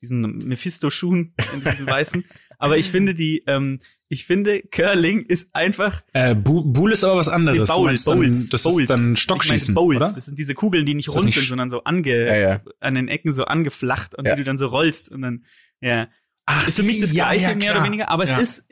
diesen 0.00 0.20
Mephisto-Schuhen, 0.46 1.34
in 1.54 1.64
diesen 1.64 1.88
weißen. 1.88 2.24
Aber 2.64 2.78
ich 2.78 2.90
finde 2.90 3.14
die, 3.14 3.42
ähm, 3.46 3.80
ich 4.08 4.24
finde 4.24 4.62
Curling 4.62 5.22
ist 5.26 5.54
einfach 5.54 6.02
Äh, 6.12 6.34
Bu 6.34 6.62
Buhl 6.64 6.92
ist 6.92 7.04
aber 7.04 7.16
was 7.16 7.28
anderes. 7.28 7.68
Nee, 7.68 7.74
Du 7.76 7.82
meinst 7.84 8.06
dann, 8.06 8.18
Bowls, 8.18 8.48
das 8.48 8.62
Bowls. 8.62 8.80
ist 8.80 8.90
dann 8.90 8.98
Ich 9.00 9.04
meine 9.06 9.16
Stockschießen, 9.16 9.74
Bowls. 9.74 9.96
oder? 9.96 10.12
Das 10.14 10.24
sind 10.24 10.38
diese 10.38 10.54
Kugeln, 10.54 10.86
die 10.86 10.94
nicht 10.94 11.08
rund 11.10 11.24
nicht 11.26 11.34
sind, 11.38 11.48
sondern 11.48 11.70
so 11.70 11.84
ange, 11.84 12.26
Ja, 12.26 12.36
ja. 12.36 12.60
an 12.80 12.94
den 12.94 13.08
Ecken 13.08 13.32
so 13.32 13.44
angeflacht 13.44 14.14
und 14.14 14.26
Ja. 14.26 14.34
die 14.34 14.40
du 14.42 14.44
dann 14.44 14.58
so 14.58 14.66
rollst 14.68 15.10
und 15.10 15.22
dann, 15.22 15.44
ja. 15.80 16.08
Ach, 16.46 16.66
Ist 16.68 16.78
für 16.78 16.84
mich 16.86 17.00
das 17.00 17.12
ja, 17.12 17.24
Gleiche, 17.26 17.50
ja, 17.50 17.54
mehr 17.56 17.72
oder 17.76 17.84
weniger, 17.84 18.08
aber 18.10 18.24
Ja. 18.26 18.38
es 18.40 18.58
ist 18.60 18.64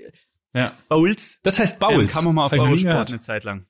Ja. 0.54 0.72
Bowls. 0.88 1.38
Das 1.42 1.58
heißt 1.58 1.74
Ähm, 1.82 1.88
Bowls. 1.88 2.12
kann 2.14 2.24
man 2.24 2.34
mal 2.34 2.44
auf 2.46 2.52
ich 2.52 2.60
Eurosport 2.60 3.10
eine 3.10 3.20
Zeit 3.20 3.44
lang. 3.44 3.66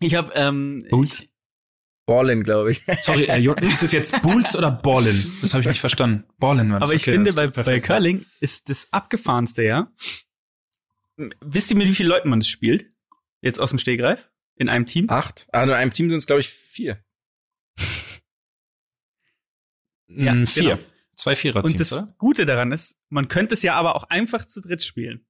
Ich 0.00 0.14
habe 0.14 0.32
ähm, 0.34 0.84
Bowls? 0.90 1.20
ich, 1.22 1.30
Ballin, 2.06 2.44
glaube 2.44 2.70
ich. 2.70 2.82
Sorry, 3.02 3.24
äh, 3.24 3.40
ist 3.70 3.82
es 3.82 3.92
jetzt 3.92 4.22
Bulls 4.22 4.56
oder 4.56 4.70
Ballin? 4.70 5.30
Das 5.42 5.52
habe 5.54 5.62
ich 5.62 5.66
nicht 5.68 5.80
verstanden. 5.80 6.24
Ballin 6.38 6.70
war 6.72 6.80
das. 6.80 6.90
aber 6.90 6.96
ich 6.96 7.02
okay, 7.02 7.12
finde, 7.12 7.32
bei, 7.34 7.48
bei. 7.48 7.80
Curling 7.80 8.24
ist 8.40 8.68
das 8.68 8.86
abgefahrenste, 8.92 9.62
ja. 9.64 9.92
Wisst 11.40 11.70
ihr, 11.70 11.76
mit 11.76 11.88
wie 11.88 11.94
vielen 11.94 12.08
Leuten 12.08 12.28
man 12.28 12.40
das 12.40 12.48
spielt? 12.48 12.86
Jetzt 13.40 13.58
aus 13.60 13.70
dem 13.70 13.78
Stegreif? 13.78 14.30
In 14.56 14.68
einem 14.68 14.86
Team? 14.86 15.10
Acht. 15.10 15.48
Ah, 15.52 15.66
nur 15.66 15.74
in 15.74 15.80
einem 15.80 15.92
Team 15.92 16.08
sind 16.08 16.18
es, 16.18 16.26
glaube 16.26 16.40
ich, 16.40 16.48
vier. 16.48 17.02
Ja, 20.08 20.34
Mm, 20.34 20.46
vier. 20.46 20.76
genau. 20.76 20.88
Zwei 21.14 21.30
Und 21.32 21.36
Vierer-Teams, 21.38 21.76
das 21.78 21.92
oder? 21.92 22.14
Gute 22.18 22.44
daran 22.44 22.72
ist, 22.72 22.96
man 23.08 23.28
könnte 23.28 23.54
es 23.54 23.62
ja 23.62 23.74
aber 23.74 23.96
auch 23.96 24.04
einfach 24.04 24.44
zu 24.44 24.60
dritt 24.60 24.84
spielen. 24.84 25.26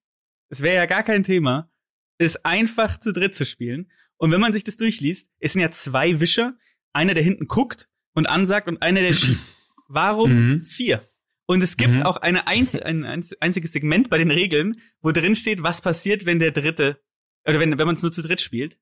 Es 0.48 0.62
wäre 0.62 0.76
ja 0.76 0.86
gar 0.86 1.02
kein 1.02 1.22
Thema, 1.22 1.70
es 2.18 2.44
einfach 2.44 2.98
zu 2.98 3.12
dritt 3.12 3.34
zu 3.34 3.46
spielen. 3.46 3.90
Und 4.18 4.30
wenn 4.32 4.40
man 4.40 4.52
sich 4.52 4.64
das 4.64 4.76
durchliest, 4.76 5.30
es 5.40 5.52
sind 5.52 5.62
ja 5.62 5.70
zwei 5.70 6.20
Wischer, 6.20 6.54
einer, 6.92 7.14
der 7.14 7.22
hinten 7.22 7.46
guckt 7.48 7.88
und 8.14 8.26
ansagt 8.26 8.68
und 8.68 8.82
einer, 8.82 9.00
der 9.00 9.12
schiebt. 9.12 9.40
Warum 9.88 10.32
Mhm. 10.32 10.64
vier? 10.64 11.02
Und 11.46 11.62
es 11.62 11.76
gibt 11.76 11.94
Mhm. 11.94 12.02
auch 12.02 12.16
eine 12.16 12.46
einz 12.48 12.74
ein 12.74 13.04
einz 13.04 13.32
einziges 13.38 13.72
Segment 13.72 14.10
bei 14.10 14.18
den 14.18 14.30
Regeln, 14.32 14.80
wo 15.00 15.12
drin 15.12 15.36
steht, 15.36 15.62
was 15.62 15.80
passiert, 15.80 16.26
wenn 16.26 16.38
der 16.40 16.50
dritte, 16.50 17.00
oder 17.46 17.60
wenn, 17.60 17.78
wenn 17.78 17.86
man 17.86 17.94
es 17.94 18.02
nur 18.02 18.10
zu 18.10 18.22
dritt 18.22 18.40
spielt, 18.40 18.78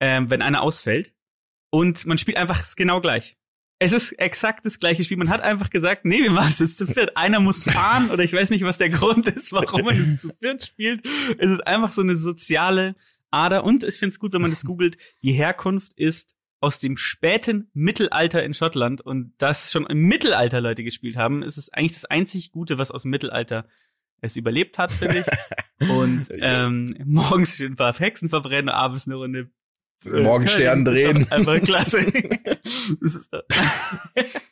ähm, 0.00 0.28
wenn 0.30 0.42
einer 0.42 0.62
ausfällt. 0.62 1.12
Und 1.70 2.04
man 2.06 2.18
spielt 2.18 2.38
einfach 2.38 2.60
genau 2.74 3.00
gleich. 3.00 3.36
Es 3.78 3.92
ist 3.92 4.12
exakt 4.12 4.66
das 4.66 4.78
gleiche 4.80 5.02
Spiel. 5.04 5.16
Man 5.16 5.28
hat 5.28 5.40
einfach 5.42 5.70
gesagt, 5.70 6.04
nee, 6.04 6.22
wir 6.22 6.30
machen 6.30 6.50
es 6.50 6.58
jetzt 6.60 6.78
zu 6.78 6.86
viert. 6.86 7.16
Einer 7.16 7.40
muss 7.40 7.64
fahren 7.64 8.10
oder 8.10 8.22
ich 8.24 8.32
weiß 8.32 8.50
nicht, 8.50 8.62
was 8.64 8.78
der 8.78 8.90
Grund 8.90 9.26
ist, 9.28 9.52
warum 9.52 9.82
man 9.84 9.96
es 9.96 10.20
zu 10.20 10.30
viert 10.40 10.64
spielt. 10.64 11.06
Es 11.38 11.50
ist 11.50 11.66
einfach 11.66 11.92
so 11.92 12.00
eine 12.02 12.16
soziale 12.16 12.94
Ader. 13.32 13.64
Und 13.64 13.84
ich 13.84 13.96
finde 13.96 14.12
es 14.12 14.18
gut, 14.18 14.32
wenn 14.32 14.42
man 14.42 14.50
das 14.50 14.64
googelt. 14.64 14.96
Die 15.22 15.32
Herkunft 15.32 15.92
ist 15.94 16.36
aus 16.60 16.78
dem 16.78 16.96
späten 16.96 17.70
Mittelalter 17.74 18.42
in 18.44 18.54
Schottland 18.54 19.00
und 19.00 19.34
das 19.38 19.72
schon 19.72 19.84
im 19.86 20.02
Mittelalter 20.02 20.60
Leute 20.60 20.84
gespielt 20.84 21.16
haben, 21.16 21.42
ist 21.42 21.58
es 21.58 21.70
eigentlich 21.70 21.94
das 21.94 22.04
einzig 22.04 22.52
Gute, 22.52 22.78
was 22.78 22.92
aus 22.92 23.02
dem 23.02 23.10
Mittelalter 23.10 23.66
es 24.20 24.36
überlebt 24.36 24.78
hat, 24.78 24.92
finde 24.92 25.20
ich. 25.20 25.88
Und 25.90 26.28
ähm, 26.38 26.96
morgens 27.04 27.56
schön 27.56 27.72
ein 27.72 27.76
paar 27.76 27.98
Hexen 27.98 28.28
verbrennen, 28.28 28.68
abends 28.68 29.08
eine 29.08 29.16
Runde 29.16 29.50
äh, 30.04 30.20
Morgenstern 30.22 30.84
drehen. 30.84 31.30
Einfach 31.32 31.60
klasse. 31.60 32.06
das 33.00 33.14
ist, 33.16 33.32
doch, 33.32 33.42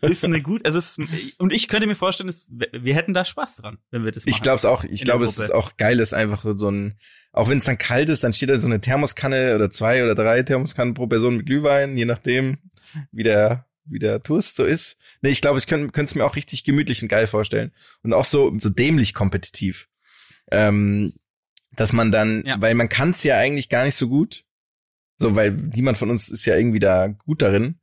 ist 0.00 0.24
eine 0.24 0.40
gut, 0.40 0.64
also 0.64 0.78
es, 0.78 0.96
und 1.38 1.52
ich 1.52 1.68
könnte 1.68 1.86
mir 1.86 1.94
vorstellen, 1.94 2.28
es, 2.28 2.46
wir 2.48 2.94
hätten 2.94 3.12
da 3.12 3.24
Spaß 3.24 3.56
dran, 3.58 3.78
wenn 3.90 4.04
wir 4.04 4.12
das 4.12 4.24
machen. 4.24 4.30
Ich 4.34 4.42
glaube 4.42 4.56
es 4.58 4.64
auch. 4.64 4.84
Ich 4.84 5.04
glaube, 5.04 5.24
es 5.24 5.38
ist 5.38 5.52
auch 5.52 5.76
geil, 5.76 6.00
ist 6.00 6.14
einfach 6.14 6.44
so 6.56 6.70
ein, 6.70 6.96
auch 7.32 7.48
wenn 7.48 7.58
es 7.58 7.64
dann 7.64 7.78
kalt 7.78 8.08
ist, 8.08 8.24
dann 8.24 8.32
steht 8.32 8.48
da 8.50 8.58
so 8.58 8.66
eine 8.66 8.80
Thermoskanne 8.80 9.54
oder 9.54 9.70
zwei 9.70 10.02
oder 10.04 10.14
drei 10.14 10.42
Thermoskannen 10.42 10.94
pro 10.94 11.06
Person 11.06 11.36
mit 11.38 11.46
Glühwein, 11.46 11.96
je 11.96 12.04
nachdem, 12.04 12.58
wie 13.10 13.22
der 13.22 13.66
wie 13.84 13.98
der 13.98 14.22
Tourist 14.22 14.54
so 14.56 14.64
ist. 14.64 14.96
Nee, 15.22 15.30
ich 15.30 15.40
glaube, 15.40 15.58
ich 15.58 15.66
könnte 15.66 15.90
es 16.02 16.14
mir 16.14 16.24
auch 16.24 16.36
richtig 16.36 16.62
gemütlich 16.62 17.02
und 17.02 17.08
geil 17.08 17.26
vorstellen. 17.26 17.72
Und 18.04 18.12
auch 18.12 18.24
so, 18.24 18.56
so 18.58 18.68
dämlich 18.68 19.12
kompetitiv. 19.12 19.88
Ähm, 20.52 21.14
dass 21.74 21.92
man 21.92 22.12
dann, 22.12 22.44
Ja. 22.46 22.60
weil 22.60 22.74
man 22.74 22.88
kann 22.88 23.10
es 23.10 23.24
ja 23.24 23.36
eigentlich 23.38 23.68
gar 23.68 23.84
nicht 23.84 23.96
so 23.96 24.08
gut. 24.08 24.44
So, 25.18 25.34
weil 25.34 25.50
niemand 25.50 25.98
von 25.98 26.10
uns 26.10 26.28
ist 26.28 26.44
ja 26.44 26.56
irgendwie 26.56 26.78
da 26.78 27.08
gut 27.08 27.42
darin. 27.42 27.80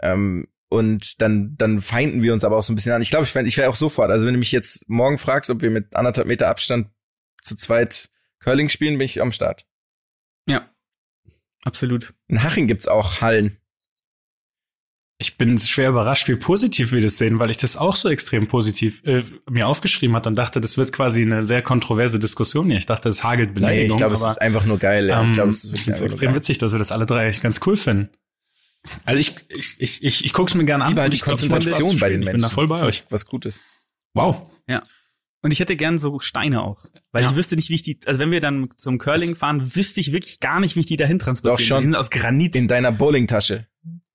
Ähm, 0.00 0.48
und 0.72 1.20
dann, 1.20 1.54
dann 1.58 1.80
feinden 1.80 2.22
wir 2.22 2.32
uns 2.32 2.44
aber 2.44 2.56
auch 2.56 2.62
so 2.62 2.72
ein 2.72 2.76
bisschen 2.76 2.92
an. 2.92 3.02
Ich 3.02 3.10
glaube, 3.10 3.24
ich 3.26 3.34
wäre 3.34 3.46
ich 3.46 3.56
wär 3.58 3.68
auch 3.68 3.76
sofort. 3.76 4.10
Also 4.10 4.26
wenn 4.26 4.32
du 4.34 4.38
mich 4.38 4.52
jetzt 4.52 4.88
morgen 4.88 5.18
fragst, 5.18 5.50
ob 5.50 5.60
wir 5.60 5.70
mit 5.70 5.94
anderthalb 5.94 6.26
Meter 6.26 6.48
Abstand 6.48 6.88
zu 7.42 7.54
zweit 7.56 8.08
Curling 8.40 8.68
spielen, 8.70 8.96
bin 8.98 9.04
ich 9.04 9.20
am 9.20 9.32
Start. 9.32 9.66
Ja. 10.48 10.68
Absolut. 11.64 12.14
In 12.28 12.42
Haching 12.42 12.66
gibt's 12.66 12.88
auch 12.88 13.20
Hallen. 13.20 13.58
Ich 15.18 15.36
bin 15.38 15.56
schwer 15.56 15.90
überrascht, 15.90 16.26
wie 16.28 16.34
positiv 16.34 16.90
wir 16.90 17.00
das 17.00 17.16
sehen, 17.16 17.38
weil 17.38 17.50
ich 17.50 17.56
das 17.58 17.76
auch 17.76 17.94
so 17.94 18.08
extrem 18.08 18.48
positiv 18.48 19.04
äh, 19.04 19.22
mir 19.48 19.68
aufgeschrieben 19.68 20.16
hatte 20.16 20.28
und 20.28 20.34
dachte, 20.34 20.60
das 20.60 20.78
wird 20.78 20.92
quasi 20.92 21.22
eine 21.22 21.44
sehr 21.44 21.62
kontroverse 21.62 22.18
Diskussion 22.18 22.68
hier. 22.68 22.78
Ich 22.78 22.86
dachte, 22.86 23.08
es 23.08 23.22
hagelt 23.22 23.50
Nee, 23.50 23.54
Beleidigungen. 23.54 23.92
ich 23.92 23.98
glaube, 23.98 24.14
es 24.14 24.22
ist 24.22 24.40
einfach 24.40 24.64
nur 24.64 24.78
geil. 24.78 25.08
Ja. 25.08 25.20
ähm, 25.20 25.28
ich 25.28 25.34
glaube, 25.34 25.50
es 25.50 25.64
ist 25.64 25.74
ich 25.74 25.82
finde 25.82 25.98
es 25.98 26.00
extrem 26.00 26.28
geil. 26.30 26.36
witzig, 26.36 26.58
dass 26.58 26.72
wir 26.72 26.78
das 26.80 26.90
alle 26.90 27.06
drei 27.06 27.30
ganz 27.30 27.60
cool 27.66 27.76
finden. 27.76 28.08
Also 29.04 29.18
ich, 29.20 29.34
ich, 29.48 29.76
ich, 29.78 30.02
ich, 30.02 30.24
ich 30.24 30.32
guck's 30.32 30.54
mir 30.54 30.64
gerne 30.64 30.84
an. 30.84 30.90
Lieber 30.90 31.08
die 31.08 31.14
ich 31.14 31.20
ich 31.20 31.24
Konzentration 31.24 31.92
das 31.92 32.00
bei 32.00 32.08
den 32.08 32.20
Ich 32.22 32.24
Menschen. 32.26 32.38
bin 32.40 32.42
da 32.42 32.48
voll 32.48 32.66
bei 32.66 32.80
Das 32.80 32.82
ist 32.96 33.02
euch. 33.02 33.04
Was 33.10 33.26
Gutes. 33.26 33.60
Wow. 34.14 34.48
Und 35.44 35.50
ich 35.50 35.58
hätte 35.58 35.74
gern 35.74 35.98
so 35.98 36.20
Steine 36.20 36.62
auch. 36.62 36.84
Weil 37.10 37.24
Ja. 37.24 37.30
ich 37.30 37.36
wüsste 37.36 37.56
nicht, 37.56 37.68
wie 37.68 37.74
ich 37.74 37.82
die, 37.82 37.98
also 38.06 38.20
wenn 38.20 38.30
wir 38.30 38.40
dann 38.40 38.68
zum 38.76 38.98
Curling 38.98 39.34
fahren, 39.34 39.74
wüsste 39.74 40.00
ich 40.00 40.12
wirklich 40.12 40.38
gar 40.38 40.60
nicht, 40.60 40.76
wie 40.76 40.80
ich 40.80 40.86
die 40.86 40.96
dahin 40.96 41.18
transportiere. 41.18 41.56
Doch 41.58 41.64
schon. 41.64 41.78
Die 41.80 41.84
sind 41.86 41.96
aus 41.96 42.10
Granit. 42.10 42.54
In 42.54 42.68
deiner 42.68 42.92
Bowlingtasche. 42.92 43.66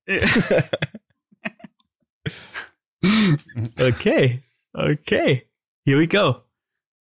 Okay. 3.80 4.44
Okay. 4.74 5.48
Here 5.86 6.00
we 6.00 6.08
go. 6.08 6.38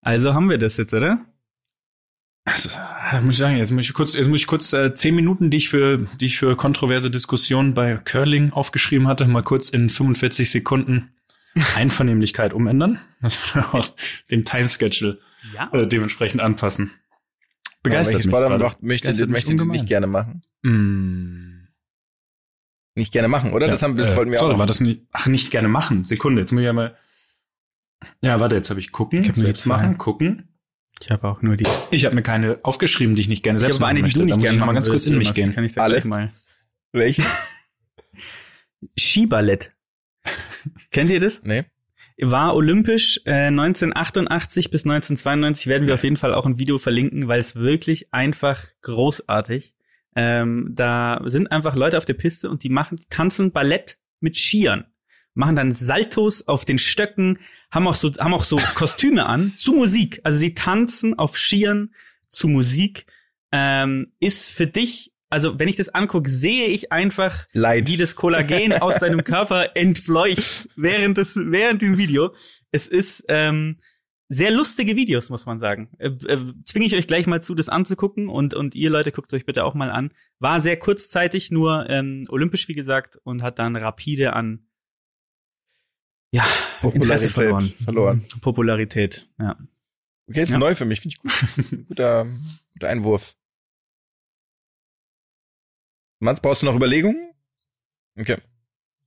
Also 0.01 0.33
haben 0.33 0.49
wir 0.49 0.57
das 0.57 0.77
jetzt, 0.77 0.93
oder? 0.93 1.25
Also, 2.47 2.69
äh, 3.11 3.21
muss 3.21 3.33
ich 3.33 3.37
sagen, 3.39 3.57
jetzt 3.57 3.71
muss 3.71 3.85
ich 3.85 3.93
kurz, 3.93 4.13
jetzt 4.13 4.27
muss 4.27 4.39
ich 4.39 4.47
kurz 4.47 4.71
äh, 4.71 4.93
zehn 4.93 5.15
Minuten, 5.15 5.49
die 5.49 5.57
ich 5.57 5.69
für, 5.69 6.07
die 6.19 6.27
ich 6.27 6.37
für 6.37 6.55
kontroverse 6.55 7.09
Diskussionen 7.09 7.73
bei 7.73 7.97
Curling 7.97 8.51
aufgeschrieben 8.53 9.07
hatte, 9.07 9.25
mal 9.25 9.41
kurz 9.41 9.69
in 9.69 9.89
45 9.89 10.51
Sekunden 10.51 11.11
Einvernehmlichkeit 11.75 12.53
umändern. 12.53 12.99
Den 14.31 14.45
Timeschedule 14.45 15.19
Ja. 15.55 15.69
äh, 15.73 15.87
dementsprechend 15.87 16.41
anpassen. 16.41 16.91
Begeistert 17.81 18.15
Welche 18.15 18.27
mich 18.27 18.33
Sportart 18.35 18.49
gerade. 18.51 18.63
macht, 18.63 18.83
möchtet, 18.83 19.17
Begeistert 19.17 19.47
ihr 19.49 19.51
ungemein. 19.53 19.71
nicht 19.73 19.87
gerne 19.87 20.07
machen? 20.07 20.41
Mm. 20.63 21.67
Nicht 22.95 23.11
gerne 23.11 23.27
machen, 23.27 23.51
oder? 23.53 23.67
das 23.67 23.81
Ja, 23.81 23.87
haben 23.87 23.97
das 23.97 24.09
äh, 24.09 24.15
wollten 24.15 24.31
wir 24.31 24.39
sorry, 24.39 24.55
auch. 24.55 24.59
war 24.59 24.65
das 24.67 24.79
nicht? 24.81 25.01
Ach, 25.11 25.27
nicht 25.27 25.51
gerne 25.51 25.67
machen. 25.67 26.05
Sekunde, 26.05 26.41
jetzt 26.41 26.51
muss 26.51 26.61
ich 26.61 26.65
ja 26.65 26.73
mal. 26.73 26.95
Ja, 28.21 28.39
warte, 28.39 28.55
jetzt 28.55 28.69
habe 28.69 28.79
ich 28.79 28.91
gucken. 28.91 29.23
Ich 29.23 29.55
zwei. 29.57 29.67
machen, 29.77 29.97
gucken. 29.97 30.49
Ich 31.01 31.11
habe 31.11 31.27
auch 31.27 31.41
nur 31.41 31.57
die. 31.57 31.65
Ich 31.91 32.05
habe 32.05 32.15
mir 32.15 32.21
keine 32.21 32.59
aufgeschrieben, 32.63 33.15
die 33.15 33.21
ich 33.21 33.27
nicht 33.27 33.43
gerne 33.43 33.57
Ich 33.57 33.61
selbst 33.61 33.79
habe 33.79 33.87
eine, 33.87 34.01
die 34.01 34.13
du 34.13 34.23
nicht 34.23 34.39
gerne 34.39 34.55
ich 34.55 34.59
noch 34.59 34.65
mal 34.65 34.73
ganz 34.73 34.89
kurz 34.89 35.05
in 35.05 35.17
mich 35.17 35.33
gehen. 35.33 35.53
Kann 35.53 35.63
ich 35.63 35.73
da 35.73 35.81
Alle? 35.81 35.95
gleich 35.95 36.05
mal. 36.05 36.31
Welche? 36.93 37.23
Skiballett. 38.97 39.71
Kennt 40.91 41.09
ihr 41.09 41.19
das? 41.19 41.43
Nee. 41.43 41.65
War 42.21 42.55
olympisch 42.55 43.19
äh, 43.25 43.47
1988 43.47 44.71
bis 44.71 44.85
1992 44.85 45.67
werden 45.67 45.85
wir 45.85 45.95
auf 45.95 46.03
jeden 46.03 46.15
Fall 46.15 46.33
auch 46.33 46.45
ein 46.45 46.57
Video 46.59 46.77
verlinken, 46.77 47.27
weil 47.27 47.41
es 47.41 47.55
wirklich 47.55 48.13
einfach 48.13 48.65
großartig. 48.81 49.73
Ähm, 50.15 50.71
da 50.73 51.21
sind 51.25 51.51
einfach 51.51 51.75
Leute 51.75 51.97
auf 51.97 52.05
der 52.05 52.13
Piste 52.13 52.49
und 52.49 52.63
die 52.63 52.69
machen 52.69 53.01
tanzen 53.09 53.51
Ballett 53.51 53.97
mit 54.21 54.37
Skiern, 54.37 54.85
machen 55.35 55.55
dann 55.55 55.73
Saltos 55.73 56.47
auf 56.47 56.65
den 56.65 56.79
Stöcken, 56.79 57.37
haben 57.71 57.87
auch 57.87 57.95
so 57.95 58.11
haben 58.13 58.33
auch 58.33 58.43
so 58.43 58.55
Kostüme 58.75 59.27
an 59.27 59.53
zu 59.57 59.73
Musik. 59.73 60.19
Also 60.23 60.39
sie 60.39 60.53
tanzen 60.53 61.19
auf 61.19 61.37
Skiern 61.37 61.93
zu 62.29 62.47
Musik. 62.47 63.05
Ähm, 63.51 64.07
ist 64.19 64.49
für 64.49 64.67
dich 64.67 65.11
also 65.29 65.59
wenn 65.59 65.67
ich 65.67 65.75
das 65.75 65.89
angucke, 65.89 66.29
sehe 66.29 66.67
ich 66.67 66.91
einfach 66.91 67.45
Leid. 67.51 67.89
wie 67.89 67.97
das 67.97 68.15
Kollagen 68.15 68.73
aus 68.81 68.99
deinem 68.99 69.23
Körper 69.23 69.75
entfleucht 69.75 70.69
während 70.75 71.17
des 71.17 71.35
während 71.35 71.81
dem 71.81 71.97
Video. 71.97 72.33
Es 72.71 72.87
ist 72.87 73.25
ähm, 73.27 73.77
sehr 74.27 74.51
lustige 74.51 74.95
Videos, 74.95 75.29
muss 75.29 75.45
man 75.45 75.59
sagen. 75.59 75.89
Äh, 75.97 76.09
äh, 76.27 76.53
zwinge 76.63 76.85
ich 76.85 76.95
euch 76.95 77.07
gleich 77.07 77.27
mal 77.27 77.41
zu, 77.41 77.55
das 77.55 77.69
anzugucken 77.69 78.29
und 78.29 78.53
und 78.53 78.75
ihr 78.75 78.89
Leute 78.89 79.11
guckt 79.11 79.33
euch 79.33 79.45
bitte 79.45 79.65
auch 79.65 79.73
mal 79.73 79.91
an. 79.91 80.11
War 80.39 80.59
sehr 80.61 80.77
kurzzeitig 80.77 81.51
nur 81.51 81.89
ähm, 81.89 82.23
olympisch 82.29 82.67
wie 82.67 82.73
gesagt 82.73 83.17
und 83.23 83.41
hat 83.41 83.59
dann 83.59 83.75
rapide 83.75 84.33
an 84.33 84.67
ja 86.35 86.45
Interesse 86.91 87.29
verloren. 87.29 87.73
verloren. 87.83 88.25
Popularität. 88.41 89.27
Ja. 89.39 89.57
Okay, 90.27 90.41
ist 90.41 90.51
Ja. 90.51 90.57
neu 90.57 90.75
für 90.75 90.85
mich, 90.85 91.01
finde 91.01 91.15
ich 91.15 91.21
gut. 91.21 91.87
guter, 91.87 92.27
guter 92.73 92.89
Einwurf. 92.89 93.35
Mats, 96.19 96.41
brauchst 96.41 96.61
du 96.61 96.65
noch 96.65 96.75
Überlegungen? 96.75 97.31
Okay. 98.17 98.37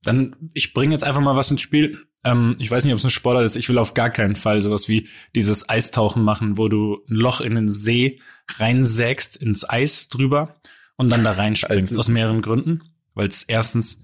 Dann, 0.03 0.35
ich 0.53 0.73
bringe 0.73 0.93
jetzt 0.93 1.03
einfach 1.03 1.21
mal 1.21 1.35
was 1.35 1.51
ins 1.51 1.61
Spiel. 1.61 2.05
Ähm, 2.23 2.55
ich 2.59 2.69
weiß 2.71 2.83
nicht, 2.85 2.93
ob 2.93 2.99
es 2.99 3.03
ein 3.03 3.09
Sportart 3.09 3.45
ist. 3.45 3.55
Ich 3.55 3.67
will 3.69 3.77
auf 3.77 3.93
gar 3.93 4.09
keinen 4.09 4.35
Fall 4.35 4.61
sowas 4.61 4.87
wie 4.87 5.09
dieses 5.35 5.67
Eistauchen 5.69 6.23
machen, 6.23 6.57
wo 6.57 6.67
du 6.69 7.03
ein 7.09 7.15
Loch 7.15 7.41
in 7.41 7.55
den 7.55 7.69
See 7.69 8.21
reinsägst, 8.57 9.35
ins 9.37 9.67
Eis 9.69 10.07
drüber 10.09 10.55
und 10.95 11.09
dann 11.09 11.23
da 11.23 11.31
reinspringst. 11.33 11.97
Aus 11.97 12.07
mehreren 12.07 12.41
Gründen. 12.41 12.81
Weil 13.13 13.27
es 13.27 13.43
erstens 13.43 14.01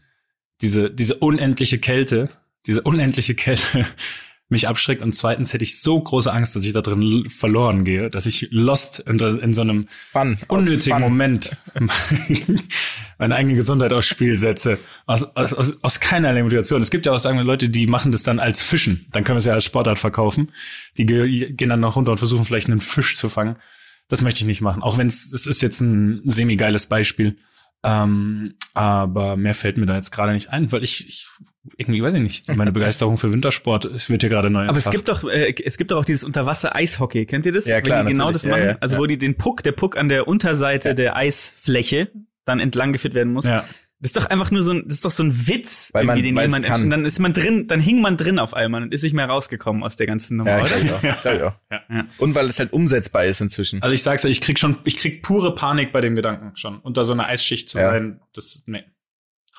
diese, 0.61 0.91
diese 0.91 1.15
unendliche 1.17 1.79
Kälte, 1.79 2.29
diese 2.67 2.81
unendliche 2.81 3.35
Kälte 3.35 3.85
mich 4.49 4.67
abschreckt 4.67 5.01
und 5.01 5.13
zweitens 5.13 5.53
hätte 5.53 5.63
ich 5.63 5.81
so 5.81 5.99
große 5.99 6.31
Angst, 6.31 6.55
dass 6.55 6.63
ich 6.65 6.73
da 6.73 6.81
drin 6.81 7.27
verloren 7.29 7.83
gehe, 7.83 8.11
dass 8.11 8.27
ich 8.27 8.49
lost 8.51 8.99
in, 8.99 9.17
in 9.17 9.53
so 9.55 9.61
einem 9.61 9.81
Fun. 10.11 10.37
Unnötigen 10.47 10.99
Fun. 10.99 11.01
Moment 11.01 11.57
meine 13.17 13.35
eigene 13.35 13.55
Gesundheit 13.55 13.91
aufs 13.93 14.07
Spiel 14.07 14.35
setze. 14.35 14.77
Aus, 15.07 15.23
aus, 15.35 15.53
aus, 15.53 15.83
aus 15.83 15.99
keinerlei 15.99 16.43
Motivation. 16.43 16.81
Es 16.81 16.91
gibt 16.91 17.05
ja 17.05 17.13
auch 17.13 17.17
sagen 17.17 17.37
wir, 17.37 17.43
Leute, 17.43 17.69
die 17.69 17.87
machen 17.87 18.11
das 18.11 18.21
dann 18.21 18.39
als 18.39 18.61
Fischen. 18.61 19.07
Dann 19.11 19.23
können 19.23 19.35
wir 19.35 19.39
es 19.39 19.45
ja 19.45 19.53
als 19.53 19.63
Sportart 19.63 19.97
verkaufen. 19.97 20.51
Die 20.97 21.05
ge 21.05 21.53
gehen 21.53 21.69
dann 21.69 21.79
noch 21.79 21.95
runter 21.95 22.11
und 22.11 22.17
versuchen 22.17 22.45
vielleicht 22.45 22.69
einen 22.69 22.81
Fisch 22.81 23.15
zu 23.15 23.29
fangen. 23.29 23.55
Das 24.09 24.21
möchte 24.21 24.41
ich 24.41 24.45
nicht 24.45 24.61
machen. 24.61 24.83
Auch 24.83 24.97
wenn 24.97 25.07
es, 25.07 25.31
das 25.31 25.47
ist 25.47 25.61
jetzt 25.61 25.81
ein 25.81 26.21
semi-geiles 26.25 26.85
Beispiel. 26.85 27.37
Ähm, 27.83 28.55
aber 28.73 29.37
mehr 29.37 29.55
fällt 29.55 29.77
mir 29.77 29.85
da 29.85 29.95
jetzt 29.95 30.11
gerade 30.11 30.33
nicht 30.33 30.49
ein, 30.49 30.71
weil 30.71 30.83
ich, 30.83 31.07
ich 31.07 31.27
irgendwie 31.77 32.01
weiß 32.03 32.13
ich 32.13 32.21
nicht, 32.21 32.55
meine 32.55 32.71
Begeisterung 32.71 33.17
für 33.17 33.31
Wintersport, 33.33 33.85
es 33.85 34.09
wird 34.09 34.21
hier 34.21 34.29
gerade 34.29 34.49
neu 34.49 34.63
Aber 34.67 34.77
es 34.77 34.85
entfacht. 34.85 34.95
gibt 34.95 35.07
doch, 35.09 35.23
äh, 35.29 35.53
es 35.63 35.77
gibt 35.77 35.91
doch 35.91 35.97
auch 35.97 36.05
dieses 36.05 36.23
Unterwasser-Eishockey. 36.23 37.25
Kennt 37.25 37.45
ihr 37.45 37.51
das? 37.51 37.65
Ja, 37.65 37.81
klar, 37.81 37.99
Wenn 37.99 38.07
die 38.07 38.13
genau 38.13 38.31
das 38.31 38.45
machen. 38.45 38.59
Ja, 38.61 38.65
ja, 38.71 38.77
also 38.81 38.95
ja. 38.95 39.01
wo 39.01 39.05
die 39.05 39.17
den 39.17 39.35
Puck, 39.35 39.63
der 39.63 39.71
Puck 39.71 39.97
an 39.97 40.09
der 40.09 40.27
Unterseite 40.27 40.95
der 40.95 41.15
Eisfläche 41.15 42.11
dann 42.45 42.59
entlang 42.59 42.93
geführt 42.93 43.13
werden 43.13 43.33
muss. 43.33 43.45
ja. 43.45 43.63
Das 44.01 44.09
ist 44.09 44.17
doch 44.17 44.25
einfach 44.25 44.51
nur 44.51 44.61
so 44.61 44.73
ein, 44.73 44.83
das 44.85 44.95
ist 44.97 45.05
doch 45.05 45.09
so 45.09 45.23
ein 45.23 45.47
Witz, 45.47 45.89
Weil 45.93 46.03
man- 46.03 46.17
den 46.17 46.25
jemand 46.25 46.63
kann. 46.65 46.83
und 46.83 46.89
dann 46.89 47.05
ist 47.05 47.17
man 47.19 47.31
drin, 47.31 47.65
dann 47.67 47.79
hing 47.79 48.01
man 48.01 48.17
drin 48.17 48.39
auf 48.39 48.53
einmal 48.53 48.83
und 48.83 48.93
ist 48.93 49.03
nicht 49.03 49.13
mehr 49.13 49.25
rausgekommen 49.25 49.83
aus 49.83 49.95
der 49.95 50.05
ganzen 50.05 50.35
Nummer, 50.37 50.51
Ja, 50.57 50.63
oder? 50.63 50.77
ich 50.77 50.91
auch. 50.91 51.03
Ich 51.03 51.41
auch. 51.41 51.53
Ja. 51.71 51.81
Ja. 51.89 52.05
Und 52.17 52.35
weil 52.35 52.47
es 52.49 52.59
halt 52.59 52.73
umsetzbar 52.73 53.25
ist 53.25 53.39
inzwischen. 53.39 53.81
Also 53.81 53.93
ich 53.93 54.03
sag's 54.03 54.23
ja, 54.23 54.29
ich 54.29 54.41
krieg 54.41 54.59
schon, 54.59 54.77
ich 54.83 54.97
krieg 54.97 55.23
pure 55.23 55.55
Panik 55.55 55.93
bei 55.93 56.01
dem 56.01 56.13
Gedanken 56.13 56.55
schon. 56.57 56.77
Unter 56.79 57.05
so 57.05 57.13
einer 57.13 57.25
Eisschicht 57.27 57.69
zu 57.69 57.79
Ja. 57.79 57.89
sein, 57.91 58.19
das, 58.33 58.63
nee. 58.67 58.83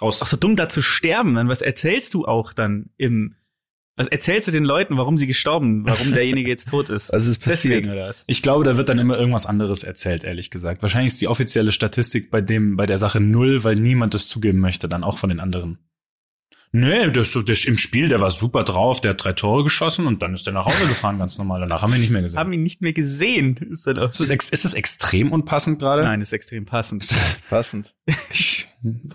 Raus. 0.01 0.20
Ach 0.22 0.26
so 0.26 0.36
dumm, 0.36 0.57
da 0.57 0.68
zu 0.68 0.82
sterben. 0.82 1.34
Dann 1.34 1.49
was 1.49 1.62
erzählst 1.62 2.14
du 2.14 2.26
auch 2.26 2.53
dann 2.53 2.90
im, 2.97 3.34
was 3.97 4.09
erzählst 4.09 4.47
du 4.47 4.53
den 4.53 4.64
Leuten, 4.64 4.99
warum 4.99 5.16
sie 5.16 5.26
gestorben, 5.26 5.86
warum 5.86 6.12
derjenige 6.12 6.51
jetzt 6.51 6.68
tot 6.68 6.90
ist? 6.90 7.11
Also 7.12 7.30
es 7.30 7.38
ist 7.38 7.42
passiert. 7.42 7.84
Deswegen 7.84 7.99
oder 7.99 8.09
was? 8.09 8.24
Ich 8.26 8.42
glaube, 8.42 8.64
da 8.64 8.76
wird 8.76 8.90
dann 8.90 8.99
immer 8.99 9.18
irgendwas 9.18 9.47
anderes 9.47 9.84
erzählt, 9.84 10.22
ehrlich 10.22 10.51
gesagt. 10.51 10.82
Wahrscheinlich 10.82 11.14
ist 11.14 11.22
die 11.22 11.28
offizielle 11.28 11.72
Statistik 11.72 12.30
bei 12.30 12.42
dem, 12.42 12.76
bei 12.76 12.84
der 12.84 12.99
Sache 12.99 13.20
null, 13.20 13.64
weil 13.64 13.76
niemand 13.76 14.12
das 14.12 14.28
zugeben 14.28 14.59
möchte, 14.59 14.88
dann 14.88 15.03
auch 15.03 15.16
von 15.16 15.30
den 15.30 15.40
anderen. 15.40 15.78
Nee, 16.72 17.11
das, 17.11 17.38
das 17.47 17.64
im 17.64 17.78
Spiel, 17.78 18.09
der 18.09 18.20
war 18.20 18.30
super 18.30 18.64
drauf, 18.64 19.01
der 19.01 19.12
hat 19.12 19.24
drei 19.24 19.32
Tore 19.32 19.64
geschossen 19.64 20.07
und 20.07 20.20
dann 20.20 20.34
ist 20.34 20.47
er 20.47 20.53
nach 20.53 20.66
Hause 20.66 20.86
gefahren, 20.88 21.18
ganz 21.18 21.38
normal. 21.38 21.61
Danach 21.61 21.80
haben 21.80 21.92
wir 21.92 21.97
ihn 21.97 22.03
nicht 22.03 22.11
mehr 22.11 22.20
gesehen. 22.20 22.38
Haben 22.38 22.53
ihn 22.53 22.62
nicht 22.62 22.82
mehr 22.82 22.92
gesehen. 22.92 23.57
Ist 23.57 23.86
das 23.86 23.97
auch 23.97 24.11
ist, 24.11 24.20
es 24.20 24.28
ex, 24.28 24.51
ist 24.51 24.66
es 24.66 24.74
extrem 24.74 25.32
unpassend 25.32 25.78
gerade? 25.78 26.03
Nein, 26.03 26.20
ist 26.20 26.34
extrem 26.34 26.66
passend. 26.66 27.09
Passend. 27.49 27.94
Ich, 28.30 28.66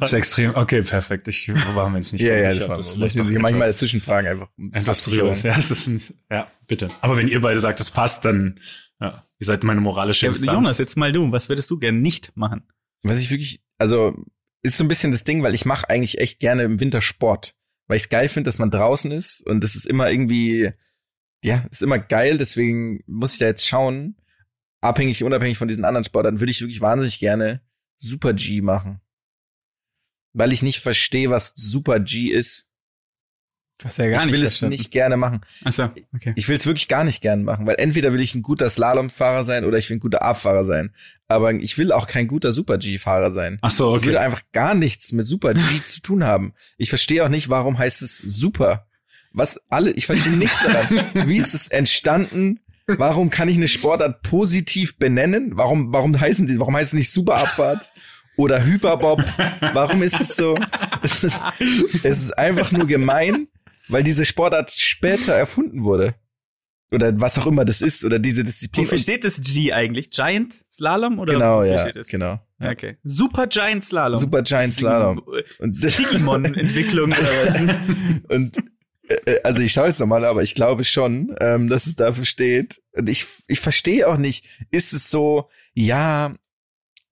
ist 0.01 0.13
extrem, 0.13 0.55
okay, 0.55 0.81
perfekt. 0.81 1.27
Ich 1.27 1.49
war 1.75 1.89
mir 1.89 1.97
jetzt 1.97 2.13
nicht 2.13 2.21
Ja, 2.23 2.33
ganz 2.33 2.45
ja, 2.45 2.51
sicher, 2.51 2.61
das 2.61 2.69
war 2.69 2.77
das 2.77 2.89
vielleicht 2.91 3.27
Sie 3.27 3.37
manchmal 3.39 3.67
dazwischen 3.67 4.01
fragen 4.01 4.27
einfach. 4.27 4.49
um 4.57 4.73
Etwas 4.73 5.05
drüber 5.05 5.31
ist. 5.31 5.43
Ja, 5.43 5.57
es 5.57 5.71
ist 5.71 5.87
ein, 5.87 6.01
ja, 6.29 6.51
bitte. 6.67 6.89
Aber 7.01 7.17
wenn 7.17 7.27
ihr 7.27 7.41
beide 7.41 7.59
sagt, 7.59 7.79
es 7.79 7.91
passt, 7.91 8.25
dann, 8.25 8.59
ja, 8.99 9.25
ihr 9.39 9.45
seid 9.45 9.63
meine 9.63 9.81
moralische 9.81 10.25
Ja, 10.25 10.31
Instanz. 10.31 10.55
Jonas, 10.55 10.77
jetzt 10.77 10.97
mal 10.97 11.11
du. 11.11 11.31
Was 11.31 11.49
würdest 11.49 11.69
du 11.71 11.77
gerne 11.79 11.99
nicht 11.99 12.31
machen? 12.35 12.63
Was 13.03 13.19
ich 13.19 13.29
wirklich, 13.29 13.61
also 13.77 14.15
ist 14.63 14.77
so 14.77 14.83
ein 14.83 14.87
bisschen 14.87 15.11
das 15.11 15.23
Ding, 15.23 15.41
weil 15.43 15.55
ich 15.55 15.65
mache 15.65 15.89
eigentlich 15.89 16.19
echt 16.19 16.39
gerne 16.39 16.63
im 16.63 16.79
Winter 16.79 17.01
Sport, 17.01 17.55
weil 17.87 17.97
ich 17.97 18.03
es 18.03 18.09
geil 18.09 18.29
finde, 18.29 18.47
dass 18.47 18.59
man 18.59 18.69
draußen 18.71 19.11
ist 19.11 19.41
und 19.47 19.63
das 19.63 19.75
ist 19.75 19.85
immer 19.87 20.09
irgendwie, 20.11 20.71
ja, 21.43 21.65
ist 21.71 21.81
immer 21.81 21.97
geil. 21.97 22.37
Deswegen 22.37 23.03
muss 23.07 23.33
ich 23.33 23.39
da 23.39 23.45
jetzt 23.47 23.67
schauen, 23.67 24.17
abhängig, 24.81 25.23
unabhängig 25.23 25.57
von 25.57 25.67
diesen 25.67 25.85
anderen 25.85 26.03
Sportarten, 26.03 26.39
würde 26.39 26.51
ich 26.51 26.61
wirklich 26.61 26.81
wahnsinnig 26.81 27.19
gerne 27.19 27.61
Super 27.95 28.33
G 28.33 28.61
machen. 28.61 28.99
Weil 30.33 30.51
ich 30.51 30.61
nicht 30.63 30.79
verstehe, 30.79 31.29
was 31.29 31.53
Super 31.55 31.99
G 31.99 32.27
ist. 32.27 32.67
Was 33.83 33.97
ja 33.97 34.09
gar 34.09 34.19
ich 34.19 34.25
nicht 34.27 34.33
will 34.35 34.43
es 34.43 34.51
verstanden. 34.53 34.73
nicht 34.73 34.91
gerne 34.91 35.17
machen. 35.17 35.41
Achso, 35.63 35.89
okay. 36.13 36.33
Ich 36.35 36.47
will 36.47 36.55
es 36.55 36.67
wirklich 36.67 36.87
gar 36.87 37.03
nicht 37.03 37.19
gerne 37.21 37.43
machen, 37.43 37.65
weil 37.65 37.77
entweder 37.79 38.13
will 38.13 38.21
ich 38.21 38.35
ein 38.35 38.43
guter 38.43 38.69
Slalomfahrer 38.69 39.43
sein 39.43 39.65
oder 39.65 39.79
ich 39.79 39.89
will 39.89 39.97
ein 39.97 40.01
guter 40.01 40.21
Abfahrer 40.21 40.63
sein. 40.63 40.93
Aber 41.27 41.51
ich 41.53 41.77
will 41.79 41.91
auch 41.91 42.05
kein 42.05 42.27
guter 42.27 42.53
Super 42.53 42.77
G-Fahrer 42.77 43.31
sein. 43.31 43.57
Ach 43.61 43.71
so, 43.71 43.97
Ich 43.97 44.05
will 44.05 44.15
okay. 44.15 44.25
einfach 44.25 44.43
gar 44.51 44.75
nichts 44.75 45.11
mit 45.13 45.25
Super 45.25 45.55
G 45.55 45.61
zu 45.85 46.01
tun 46.01 46.23
haben. 46.23 46.53
Ich 46.77 46.89
verstehe 46.89 47.25
auch 47.25 47.29
nicht, 47.29 47.49
warum 47.49 47.77
heißt 47.79 48.03
es 48.03 48.19
Super. 48.19 48.87
Was 49.33 49.59
alle, 49.69 49.91
ich 49.91 50.05
verstehe 50.05 50.33
nichts 50.33 50.61
daran. 50.61 51.27
Wie 51.27 51.37
ist 51.37 51.55
es 51.55 51.67
entstanden? 51.69 52.59
Warum 52.85 53.29
kann 53.29 53.47
ich 53.47 53.55
eine 53.55 53.69
Sportart 53.69 54.21
positiv 54.23 54.97
benennen? 54.97 55.51
Warum, 55.55 55.93
warum 55.93 56.19
heißen 56.19 56.45
die, 56.45 56.59
warum 56.59 56.75
heißt 56.75 56.89
es 56.93 56.97
nicht 56.97 57.11
Superabfahrt 57.11 57.91
oder 58.37 58.63
Hyperbob? 58.63 59.23
Warum 59.73 60.01
ist 60.03 60.19
es 60.19 60.35
so? 60.35 60.57
Es 61.03 61.23
ist, 61.23 61.39
es 62.03 62.21
ist 62.23 62.37
einfach 62.37 62.71
nur 62.71 62.87
gemein, 62.87 63.47
weil 63.87 64.03
diese 64.03 64.25
Sportart 64.25 64.71
später 64.71 65.33
erfunden 65.33 65.83
wurde. 65.83 66.15
Oder 66.93 67.17
was 67.21 67.37
auch 67.39 67.47
immer 67.47 67.63
das 67.63 67.81
ist, 67.81 68.03
oder 68.03 68.19
diese 68.19 68.43
Disziplin. 68.43 68.85
Wofür 68.85 68.97
steht 68.97 69.23
das 69.23 69.39
G 69.39 69.71
eigentlich? 69.71 70.09
Giant 70.09 70.53
Slalom 70.69 71.19
oder 71.19 71.33
genau, 71.33 71.63
ja, 71.63 71.79
steht 71.83 71.95
das? 71.95 72.07
genau. 72.07 72.39
Okay. 72.59 72.97
Super 73.03 73.47
Giant 73.47 73.85
Slalom. 73.85 74.19
Super 74.19 74.41
Giant 74.41 74.73
Slalom. 74.73 75.21
Und 75.59 75.81
das- 75.83 75.95
Digimon-Entwicklung 75.95 77.11
oder 77.11 77.17
was? 77.21 77.61
Und 78.35 78.57
äh, 79.07 79.13
äh, 79.25 79.41
also 79.43 79.61
ich 79.61 79.71
schaue 79.71 79.87
jetzt 79.87 80.01
nochmal, 80.01 80.25
aber 80.25 80.43
ich 80.43 80.53
glaube 80.53 80.83
schon, 80.83 81.33
ähm, 81.39 81.69
dass 81.69 81.87
es 81.87 81.95
dafür 81.95 82.25
steht. 82.25 82.81
Und 82.91 83.07
ich, 83.07 83.25
ich 83.47 83.61
verstehe 83.61 84.07
auch 84.09 84.17
nicht, 84.17 84.45
ist 84.69 84.91
es 84.91 85.09
so, 85.09 85.49
ja, 85.73 86.33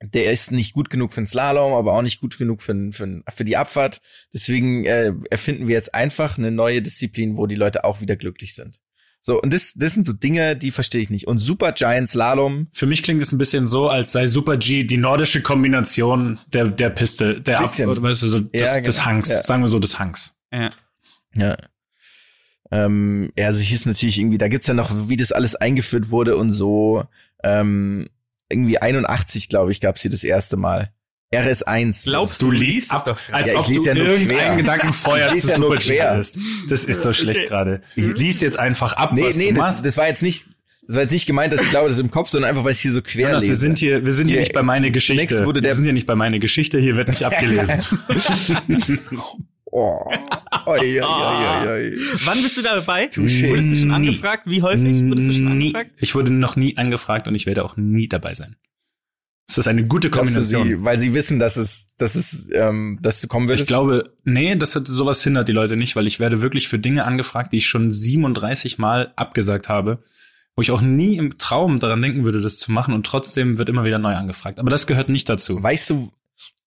der 0.01 0.31
ist 0.31 0.51
nicht 0.51 0.73
gut 0.73 0.89
genug 0.89 1.11
für 1.13 1.21
den 1.21 1.27
Slalom, 1.27 1.73
aber 1.73 1.93
auch 1.93 2.01
nicht 2.01 2.21
gut 2.21 2.37
genug 2.37 2.61
für, 2.61 2.73
den- 2.73 2.93
für, 2.93 3.05
den- 3.05 3.23
für 3.33 3.43
die 3.45 3.57
Abfahrt. 3.57 4.01
Deswegen 4.33 4.85
äh, 4.85 5.13
erfinden 5.29 5.67
wir 5.67 5.75
jetzt 5.75 5.93
einfach 5.93 6.37
eine 6.37 6.51
neue 6.51 6.81
Disziplin, 6.81 7.35
wo 7.37 7.47
die 7.47 7.55
Leute 7.55 7.83
auch 7.83 7.99
wieder 8.01 8.15
glücklich 8.15 8.55
sind. 8.55 8.79
So, 9.21 9.41
und 9.41 9.53
das, 9.53 9.73
das 9.75 9.93
sind 9.93 10.05
so 10.05 10.13
Dinge, 10.13 10.55
die 10.55 10.71
verstehe 10.71 11.01
ich 11.01 11.09
nicht. 11.09 11.27
Und 11.27 11.39
Super 11.39 11.73
Giant 11.73 12.07
Slalom, 12.07 12.67
Für 12.71 12.85
mich 12.85 13.03
klingt 13.03 13.21
es 13.21 13.33
ein 13.33 13.37
bisschen 13.37 13.67
so, 13.67 13.89
als 13.89 14.13
sei 14.13 14.27
Super 14.27 14.55
G 14.55 14.85
die 14.85 14.95
nordische 14.95 15.41
Kombination 15.41 16.39
der, 16.53 16.69
der 16.69 16.89
Piste, 16.89 17.41
der 17.41 17.57
Ab, 17.57 17.63
Bisschen. 17.65 17.89
oder 17.89 18.01
weißt 18.01 18.23
du, 18.23 18.27
so 18.29 18.39
des, 18.39 18.61
Ja, 18.61 18.79
des 18.79 18.95
genau. 18.95 19.05
Hangs, 19.07 19.27
Ja. 19.29 19.43
sagen 19.43 19.61
wir 19.61 19.67
so 19.67 19.79
des 19.79 19.99
Hangs. 19.99 20.35
ja. 20.53 20.69
Ja. 21.35 21.57
Ähm, 22.71 23.31
ja, 23.37 23.47
also 23.47 23.59
hier 23.61 23.75
ist 23.75 23.85
natürlich 23.87 24.19
irgendwie, 24.19 24.37
da 24.37 24.47
gibt's 24.47 24.67
ja 24.67 24.73
noch, 24.73 25.09
wie 25.09 25.17
das 25.17 25.31
alles 25.31 25.55
eingeführt 25.55 26.11
wurde 26.11 26.37
und 26.37 26.51
so. 26.51 27.03
Ähm, 27.43 28.09
irgendwie 28.49 28.79
81, 28.79 29.49
glaube 29.49 29.71
ich, 29.71 29.79
gab's 29.81 30.01
hier 30.01 30.11
das 30.11 30.23
erste 30.23 30.57
Mal. 30.57 30.91
RS1. 31.33 32.05
Glaubst 32.05 32.41
Du 32.41 32.47
du, 32.49 32.57
liest 32.57 32.91
ab, 32.91 33.07
ab, 33.07 33.19
als 33.31 33.47
Ja, 33.51 33.53
ich 33.53 33.59
ob 33.59 33.65
du 33.67 33.83
ja 33.83 33.93
irgendeinen 33.95 34.27
quer. 34.39 34.55
Gedanken 34.55 34.93
vorher 34.93 35.27
Ich 35.27 35.33
lese 35.35 35.53
zu 35.53 35.93
ja 35.93 36.09
hattest. 36.09 36.39
Das 36.69 36.85
ist 36.85 37.01
so 37.03 37.13
schlecht 37.13 37.45
gerade. 37.47 37.81
Lies 37.95 38.41
jetzt 38.41 38.57
einfach 38.57 38.93
ab, 38.93 39.11
Nee, 39.13 39.25
was 39.27 39.37
nee, 39.37 39.49
du 39.49 39.53
das, 39.53 39.57
machst. 39.61 39.85
das 39.85 39.95
war 39.97 40.07
jetzt 40.07 40.23
nicht, 40.23 40.47
das 40.87 40.95
war 40.95 41.03
jetzt 41.03 41.11
nicht 41.11 41.27
gemeint, 41.27 41.53
dass 41.53 41.61
ich 41.61 41.69
glaube, 41.69 41.87
das 41.89 41.97
ist 41.99 42.03
im 42.03 42.09
Kopf, 42.09 42.29
sondern 42.29 42.49
einfach, 42.49 42.63
weil 42.63 42.71
ich 42.71 42.79
hier 42.79 42.91
so 42.91 43.03
quer 43.03 43.27
Jonas, 43.27 43.43
wir 43.43 43.49
lese. 43.49 43.59
sind 43.59 43.77
hier, 43.77 44.03
wir 44.03 44.11
sind 44.11 44.27
hier 44.29 44.37
Hier, 44.37 44.41
nicht 44.41 44.53
bei 44.53 44.63
meine 44.63 44.89
Geschichte. 44.89 45.45
wurde 45.45 45.61
der- 45.61 45.69
wir 45.69 45.75
sind 45.75 45.83
hier 45.83 45.93
nicht 45.93 46.07
bei 46.07 46.15
meine 46.15 46.39
Geschichte, 46.39 46.79
hier 46.79 46.95
wird 46.95 47.09
nicht 47.09 47.23
abgelesen. 47.25 47.79
Oh. 49.71 50.11
Oi, 50.65 51.01
oi, 51.01 51.67
oi. 51.67 51.97
Wann 52.25 52.41
bist 52.41 52.57
du 52.57 52.61
dabei? 52.61 53.05
Touché. 53.09 53.49
Wurdest 53.49 53.71
du 53.71 53.75
schon 53.75 53.91
angefragt? 53.91 54.43
Wie 54.45 54.61
häufig 54.61 55.03
wurdest 55.05 55.29
du 55.29 55.33
schon 55.33 55.57
nie. 55.57 55.67
angefragt? 55.73 55.91
Ich 55.97 56.15
wurde 56.15 56.31
noch 56.31 56.55
nie 56.55 56.77
angefragt 56.77 57.27
und 57.27 57.35
ich 57.35 57.45
werde 57.45 57.63
auch 57.63 57.77
nie 57.77 58.07
dabei 58.07 58.33
sein. 58.33 58.55
Das 59.47 59.57
ist 59.57 59.67
eine 59.67 59.83
gute 59.87 60.11
Kombination. 60.11 60.67
sie, 60.67 60.83
weil 60.83 60.99
sie 60.99 61.15
wissen, 61.15 61.39
dass 61.39 61.57
es, 61.57 61.87
dass 61.97 62.13
es, 62.13 62.47
ähm, 62.53 62.99
dass 63.01 63.19
du 63.19 63.27
kommen 63.27 63.45
Ich 63.47 63.49
würdest? 63.49 63.67
glaube, 63.67 64.03
nee, 64.23 64.55
das 64.55 64.75
hat 64.75 64.85
sowas 64.85 65.23
hindert 65.23 65.47
die 65.47 65.53
Leute 65.53 65.75
nicht, 65.75 65.95
weil 65.95 66.05
ich 66.05 66.19
werde 66.19 66.43
wirklich 66.43 66.67
für 66.67 66.77
Dinge 66.77 67.03
angefragt, 67.05 67.51
die 67.51 67.57
ich 67.57 67.65
schon 67.67 67.89
37 67.91 68.77
Mal 68.77 69.11
abgesagt 69.15 69.67
habe, 69.67 70.03
wo 70.55 70.61
ich 70.61 70.69
auch 70.69 70.81
nie 70.81 71.17
im 71.17 71.39
Traum 71.39 71.79
daran 71.79 71.99
denken 72.01 72.25
würde, 72.25 72.41
das 72.41 72.57
zu 72.57 72.71
machen 72.71 72.93
und 72.93 73.07
trotzdem 73.07 73.57
wird 73.57 73.69
immer 73.69 73.83
wieder 73.85 73.97
neu 73.97 74.13
angefragt. 74.13 74.59
Aber 74.59 74.69
das 74.69 74.85
gehört 74.85 75.09
nicht 75.09 75.27
dazu. 75.29 75.63
Weißt 75.63 75.89
du, 75.89 76.11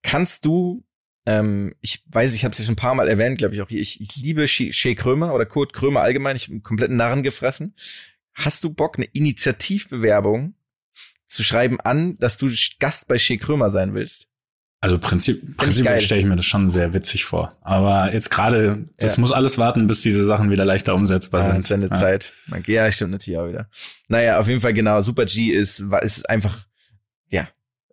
kannst 0.03 0.45
du, 0.45 0.82
ähm, 1.27 1.75
ich 1.81 2.03
weiß, 2.11 2.35
ich 2.35 2.45
habe 2.45 2.53
es 2.53 2.59
ja 2.59 2.64
schon 2.64 2.73
ein 2.75 2.77
paar 2.77 2.95
Mal 2.95 3.09
erwähnt, 3.09 3.39
glaube 3.39 3.55
ich 3.55 3.62
auch 3.62 3.68
hier, 3.68 3.81
ich, 3.81 4.01
ich 4.01 4.16
liebe 4.16 4.49
Shea 4.49 4.95
Krömer 4.95 5.35
oder 5.35 5.47
Kurt 5.47 5.73
Krömer 5.73 6.01
allgemein, 6.01 6.37
ich 6.37 6.45
habe 6.45 6.53
einen 6.55 6.62
kompletten 6.62 6.97
Narren 6.97 7.23
gefressen. 7.23 7.75
Hast 8.35 8.64
du 8.64 8.70
Bock, 8.70 8.97
eine 8.97 9.07
Initiativbewerbung 9.07 10.55
zu 11.27 11.43
schreiben 11.45 11.81
an, 11.81 12.16
dass 12.18 12.37
du 12.39 12.51
Gast 12.79 13.09
bei 13.09 13.18
Shea 13.18 13.37
Krömer 13.37 13.70
sein 13.70 13.95
willst? 13.95 14.29
Also 14.81 14.99
Prinzip, 14.99 15.57
prinzipiell 15.57 16.01
stelle 16.01 16.20
ich 16.23 16.27
mir 16.27 16.35
das 16.35 16.45
schon 16.45 16.68
sehr 16.68 16.93
witzig 16.93 17.25
vor. 17.25 17.57
Aber 17.61 18.12
jetzt 18.12 18.31
gerade, 18.31 18.89
das 18.99 19.14
Ja. 19.14 19.20
muss 19.20 19.31
alles 19.31 19.57
warten, 19.57 19.87
bis 19.87 20.01
diese 20.03 20.25
Sachen 20.25 20.51
wieder 20.51 20.64
leichter 20.64 20.97
umsetzbar 20.97 21.43
Ah, 21.43 21.53
sind. 21.53 21.68
seine 21.68 21.87
Ja. 21.87 21.95
Zeit. 21.95 22.33
Ja, 22.66 22.91
stimmt 22.91 23.12
natürlich 23.12 23.39
auch 23.39 23.47
wieder. 23.49 23.68
Naja, 24.09 24.41
auf 24.41 24.49
jeden 24.49 24.61
Fall 24.61 24.73
genau. 24.75 25.01
Super 25.01 25.25
G 25.27 25.51
ist, 25.53 25.85
ist 26.03 26.29
einfach, 26.29 26.66
ja, 27.29 27.47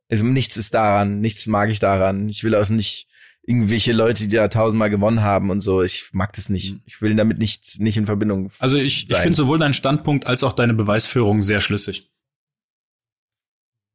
nichts 0.10 0.58
ist 0.58 0.74
daran, 0.74 1.20
nichts 1.22 1.46
mag 1.46 1.70
ich 1.70 1.80
daran. 1.80 2.28
Ich 2.28 2.44
will 2.44 2.56
auch 2.56 2.68
nicht 2.70 3.08
irgendwelche 3.44 3.94
Leute, 3.94 4.28
die 4.28 4.36
da 4.36 4.48
tausendmal 4.48 4.90
gewonnen 4.90 5.22
haben 5.22 5.50
und 5.50 5.62
so. 5.62 5.82
Ich 5.82 6.10
mag 6.14 6.34
das 6.34 6.50
nicht. 6.50 6.74
Mhm. 6.74 6.82
Ich 6.86 7.02
will 7.02 7.16
damit 7.16 7.40
nicht, 7.40 7.80
nicht 7.80 7.98
in 7.98 8.06
Verbindung. 8.06 8.52
Also 8.60 8.78
ich, 8.78 9.10
ich 9.10 9.18
finde 9.18 9.36
sowohl 9.36 9.58
deinen 9.60 9.74
Standpunkt 9.74 10.28
als 10.28 10.44
auch 10.44 10.54
deine 10.54 10.74
Beweisführung 10.74 11.42
sehr 11.42 11.62
schlüssig. 11.62 12.12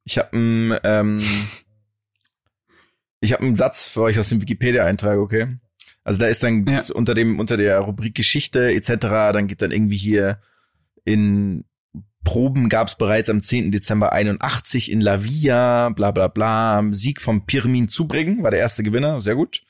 Ich 0.04 0.18
habe 0.18 0.32
einen, 0.32 0.76
ähm, 0.84 1.22
ich 3.20 3.32
habe 3.32 3.42
einen 3.44 3.56
Satz 3.56 3.88
für 3.88 4.02
euch 4.02 4.18
aus 4.18 4.28
dem 4.28 4.40
Wikipedia-Eintrag, 4.42 5.18
okay? 5.18 5.56
Also 6.02 6.18
da 6.18 6.26
ist 6.26 6.42
dann 6.42 6.66
Ja. 6.66 6.82
unter 6.94 7.14
dem 7.14 7.38
unter 7.38 7.56
der 7.56 7.78
Rubrik 7.78 8.14
Geschichte 8.14 8.72
etc. 8.72 8.96
Dann 9.32 9.46
geht 9.46 9.62
dann 9.62 9.72
irgendwie 9.72 9.96
hier 9.96 10.40
in 11.04 11.64
Proben 12.24 12.68
gab 12.68 12.88
es 12.88 12.96
bereits 12.96 13.28
am 13.30 13.40
10. 13.42 13.70
Dezember 13.70 14.12
81 14.12 14.90
in 14.90 15.00
La 15.00 15.22
Via, 15.24 15.90
bla 15.90 16.10
bla 16.10 16.28
bla, 16.28 16.82
Sieg 16.90 17.20
vom 17.20 17.46
Pirmin 17.46 17.88
Zubringen, 17.88 18.42
war 18.42 18.50
der 18.50 18.60
erste 18.60 18.82
Gewinner, 18.82 19.20
sehr 19.20 19.36
gut. 19.36 19.62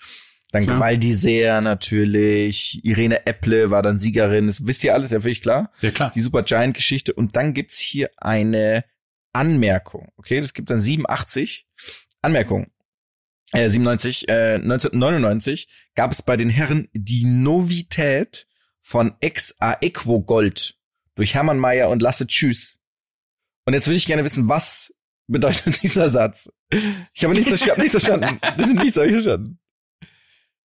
Dann 0.53 0.67
Klar. 0.67 0.91
D'Isère 0.93 1.61
natürlich, 1.63 2.81
Irene 2.85 3.27
Epple 3.27 3.71
war 3.71 3.83
dann 3.83 3.99
Siegerin, 3.99 4.47
das 4.47 4.67
wisst 4.67 4.85
ihr 4.85 4.95
alles, 4.95 5.11
ja 5.11 5.21
völlig 5.21 5.43
klar 5.43 5.73
Ja 5.83 5.91
klar. 5.91 6.13
die 6.15 6.21
Super 6.21 6.45
Giant 6.45 6.75
Geschichte 6.75 7.13
und 7.13 7.35
dann 7.35 7.55
gibt's 7.55 7.81
hier 7.81 8.11
eine 8.17 8.85
Anmerkung. 9.33 10.13
Okay, 10.17 10.41
das 10.41 10.55
gibt 10.55 10.71
dann 10.71 10.79
87 10.79 11.67
Anmerkung. 12.23 12.69
Äh, 13.53 13.69
97, 13.69 14.29
äh, 14.29 14.55
1999 14.55 15.69
gab 15.97 16.13
es 16.13 16.23
bei 16.23 16.37
den 16.37 16.51
Herren 16.51 16.89
die 16.93 17.25
Novität 17.25 18.47
von 18.81 19.15
Ex 19.21 19.57
Aequo 19.61 20.21
Gold 20.21 20.77
durch 21.17 21.35
Hermann 21.35 21.59
Mayer 21.59 21.89
und 21.91 22.03
Lasse 22.03 22.27
Tschüss. 22.27 22.79
Und 23.67 23.75
jetzt 23.75 23.87
würde 23.87 23.97
ich 23.97 24.07
gerne 24.07 24.25
wissen, 24.25 24.49
was 24.49 24.93
bedeutet 25.27 25.83
dieser 25.83 26.11
Satz? 26.11 26.51
Ich 27.15 27.25
habe 27.25 27.35
nichts, 27.35 27.51
ich 27.53 27.71
habe 27.71 27.81
nichts 27.81 27.93
verstanden. 27.93 28.39
Das 28.57 28.67
sind 28.67 28.81
nichts, 28.81 28.97
hab 28.97 29.05
ich 29.07 29.13
verstanden. 29.13 29.59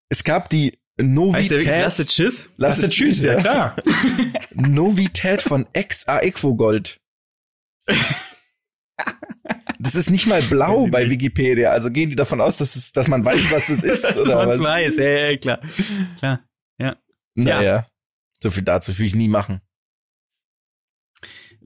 Es 0.09 0.23
gab 0.23 0.49
die 0.49 0.77
Novität. 0.97 1.65
lasse 1.65 2.05
Tschüss? 2.05 2.49
Lasse 2.57 2.89
Tschüss, 2.89 3.21
ja. 3.21 3.35
klar. 3.35 3.75
Novität 4.51 5.41
von 5.41 5.65
ex 5.73 6.07
Aequo 6.07 6.55
Gold. 6.55 6.99
Das 9.79 9.95
ist 9.95 10.09
nicht 10.09 10.27
mal 10.27 10.41
blau 10.41 10.87
bei 10.87 11.09
Wikipedia, 11.09 11.71
also 11.71 11.89
gehen 11.89 12.09
die 12.09 12.17
davon 12.17 12.41
aus, 12.41 12.57
dass, 12.57 12.75
es, 12.75 12.91
dass 12.91 13.07
man 13.07 13.23
weiß, 13.23 13.49
was 13.51 13.67
das 13.67 13.81
ist, 13.81 14.03
Das 14.03 14.17
oder 14.17 14.45
was? 14.47 14.59
weiß, 14.59 14.97
ja, 14.97 15.09
ja, 15.09 15.37
klar. 15.37 15.61
klar. 16.17 16.45
Naja, 17.35 17.87
so 18.41 18.51
viel 18.51 18.63
dazu 18.63 18.97
will 18.99 19.05
ich 19.05 19.15
nie 19.15 19.29
machen. 19.29 19.61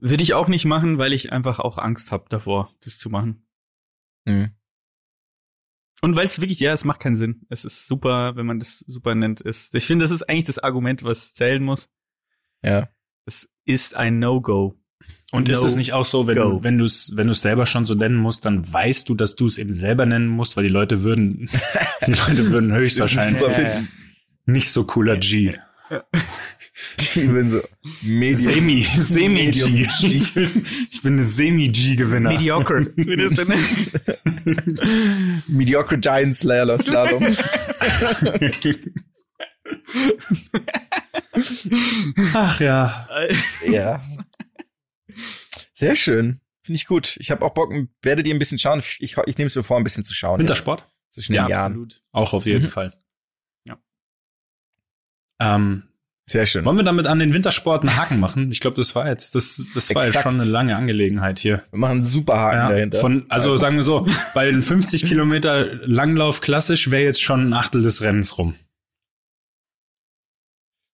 Würde 0.06 0.22
ich 0.22 0.34
auch 0.34 0.48
nicht 0.48 0.66
machen, 0.66 0.98
weil 0.98 1.14
ich 1.14 1.32
einfach 1.32 1.60
auch 1.60 1.78
Angst 1.78 2.12
habe 2.12 2.26
davor, 2.28 2.74
das 2.84 2.98
zu 2.98 3.08
machen. 3.08 3.46
Hm. 4.28 4.50
Und 6.02 6.14
weil 6.14 6.26
es 6.26 6.42
wirklich, 6.42 6.60
ja, 6.60 6.74
es 6.74 6.84
macht 6.84 7.00
keinen 7.00 7.16
Sinn. 7.16 7.46
Es 7.48 7.64
ist 7.64 7.86
super, 7.86 8.36
wenn 8.36 8.44
man 8.44 8.58
das 8.58 8.80
super 8.80 9.14
nennt. 9.14 9.40
Ist, 9.40 9.74
ich 9.74 9.86
finde, 9.86 10.04
das 10.04 10.10
ist 10.10 10.28
eigentlich 10.28 10.44
das 10.44 10.58
Argument, 10.58 11.04
was 11.04 11.32
zählen 11.32 11.64
muss. 11.64 11.88
Ja. 12.62 12.90
Es 13.24 13.48
ist 13.64 13.96
ein 13.96 14.18
No-Go. 14.18 14.78
Und 15.32 15.48
ist 15.48 15.62
No 15.62 15.66
es 15.68 15.74
nicht 15.74 15.94
auch 15.94 16.04
so, 16.04 16.26
wenn 16.26 16.36
go. 16.36 16.50
du, 16.50 16.64
wenn 16.64 16.76
du 16.76 16.84
es, 16.84 17.16
wenn 17.16 17.28
du 17.28 17.32
es 17.32 17.40
selber 17.40 17.64
schon 17.64 17.86
so 17.86 17.94
nennen 17.94 18.16
musst, 18.16 18.44
dann 18.44 18.70
weißt 18.70 19.08
du, 19.08 19.14
dass 19.14 19.36
du 19.36 19.46
es 19.46 19.56
eben 19.56 19.72
selber 19.72 20.04
nennen 20.04 20.28
musst, 20.28 20.58
weil 20.58 20.64
die 20.64 20.72
Leute 20.72 21.02
würden, 21.02 21.48
die 22.06 22.12
Leute 22.12 22.50
würden 22.50 22.72
höchstwahrscheinlich 22.74 23.40
nicht 24.44 24.70
so 24.70 24.84
cooler 24.84 25.16
G. 25.16 25.54
Die 27.14 27.28
würden 27.28 27.50
so 27.50 27.60
Medium. 28.02 28.34
Semi, 28.34 28.82
Semi 28.82 29.50
G. 29.50 29.86
Ich 30.06 30.34
bin, 30.34 30.66
ich 30.90 31.02
bin 31.02 31.12
eine 31.14 31.22
Semi 31.22 31.68
G 31.68 31.94
Gewinner. 31.96 32.30
Mediocre. 32.30 32.90
Wie 32.96 33.16
das 33.16 33.34
denn. 33.34 33.52
Mediocre 35.48 35.98
Giant 35.98 36.36
Slalom. 36.36 36.78
Slalom. 36.80 37.24
Ach 42.34 42.60
ja. 42.60 43.08
ja. 43.66 44.02
Sehr 45.74 45.96
schön. 45.96 46.40
Finde 46.62 46.76
ich 46.76 46.86
gut. 46.86 47.16
Ich 47.18 47.30
habe 47.30 47.44
auch 47.44 47.52
Bock, 47.52 47.72
werdet 48.02 48.26
ihr 48.26 48.34
ein 48.34 48.38
bisschen 48.38 48.58
schauen. 48.58 48.80
Ich, 48.80 49.16
ich 49.26 49.38
nehme 49.38 49.48
es 49.48 49.54
mir 49.56 49.62
vor, 49.62 49.76
ein 49.76 49.84
bisschen 49.84 50.04
zu 50.04 50.14
schauen. 50.14 50.38
Wintersport? 50.38 50.86
zwischen 51.10 51.34
Ja, 51.34 51.44
den 51.44 51.50
Jahren. 51.50 51.72
absolut. 51.72 52.02
Auch 52.10 52.32
auf 52.32 52.44
jeden 52.46 52.64
Mhm. 52.64 52.68
Fall. 52.70 52.92
Ähm, 55.40 55.84
Sehr 56.26 56.46
schön. 56.46 56.64
wollen 56.64 56.76
wir 56.76 56.84
damit 56.84 57.06
an 57.06 57.18
den 57.18 57.34
Wintersport 57.34 57.82
einen 57.82 57.96
Haken 57.96 58.20
machen? 58.20 58.50
Ich 58.50 58.60
glaube, 58.60 58.76
das 58.76 58.94
war 58.94 59.08
jetzt, 59.08 59.34
das, 59.34 59.64
das 59.74 59.94
war 59.94 60.04
jetzt 60.06 60.20
schon 60.22 60.40
eine 60.40 60.44
lange 60.48 60.76
Angelegenheit 60.76 61.38
hier. 61.38 61.62
Wir 61.70 61.78
machen 61.78 61.90
einen 61.92 62.04
super 62.04 62.38
Haken 62.38 62.56
Ja, 62.56 62.68
dahinter. 62.70 63.00
von, 63.00 63.26
also 63.28 63.56
sagen 63.56 63.76
wir 63.76 63.82
so, 63.82 64.06
bei 64.32 64.46
den 64.46 64.62
50 64.62 65.04
Kilometer 65.06 65.66
Langlauf 65.86 66.40
klassisch 66.40 66.90
wäre 66.90 67.02
jetzt 67.02 67.22
schon 67.22 67.48
ein 67.48 67.52
Achtel 67.52 67.82
des 67.82 68.00
Rennens 68.02 68.38
rum. 68.38 68.54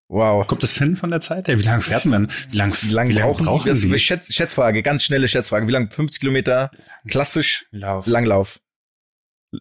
wow. 0.09 0.45
Kommt 0.47 0.63
das 0.63 0.77
hin 0.77 0.97
von 0.97 1.11
der 1.11 1.21
Zeit 1.21 1.47
her? 1.49 1.59
Wie 1.59 1.63
lange 1.63 1.81
fährt 1.83 2.05
man? 2.07 2.31
Wie 2.51 2.57
lange 2.57 2.75
Wie 2.83 2.93
lange 2.93 3.11
wie 3.11 3.15
lang 3.15 3.29
brauchen, 3.29 3.47
brauchen 3.47 3.73
die? 3.73 3.79
Sie? 3.79 3.91
Das, 3.91 4.01
Schätz, 4.03 4.33
Schätzfrage, 4.35 4.83
ganz 4.83 5.05
schnelle 5.05 5.29
Schätzfrage. 5.29 5.67
Wie 5.69 5.73
lange? 5.73 5.91
50 5.91 6.21
Kilometer, 6.21 6.71
klassisch, 7.09 7.67
Lauf. 7.71 8.07
Langlauf. 8.07 8.61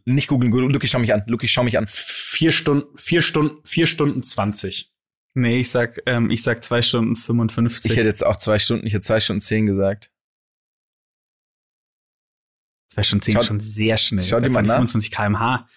Nicht 0.06 0.28
googeln, 0.28 0.52
Luki, 0.52 0.88
schau 0.88 1.00
mich 1.00 1.14
an. 1.14 1.24
Luki, 1.28 1.48
schau 1.48 1.64
mich 1.64 1.78
an. 1.78 1.86
Vier 2.40 2.54
Stunden, 2.54 2.98
vier 2.98 3.22
Stunden, 3.22 3.58
vier 3.66 3.86
Stunden 3.86 4.24
zwanzig. 4.24 4.94
Nee, 5.34 5.60
ich 5.60 5.72
sag, 5.72 6.00
ähm, 6.06 6.32
ich 6.32 6.42
sag 6.42 6.64
zwei 6.64 6.82
Stunden 6.82 7.18
55. 7.18 7.92
Ich 7.92 7.98
hätte 7.98 8.08
jetzt 8.08 8.26
auch 8.26 8.38
zwei 8.38 8.60
Stunden, 8.60 8.88
ich 8.88 8.94
hätte 8.94 9.04
zwei 9.04 9.20
Stunden 9.20 9.42
zehn 9.42 9.66
gesagt. 9.66 10.10
zwei 12.94 13.04
Stunden 13.04 13.24
zehn 13.24 13.38
ist 13.38 13.46
schon 13.46 13.60
sehr 13.60 13.98
schnell. 13.98 14.24
schau 14.24 14.40
dir 14.40 14.48
mal 14.48 14.54
fahren 14.54 14.64
die 14.64 14.70
nach. 14.70 14.76
25 14.76 15.12
kmh. 15.12 15.70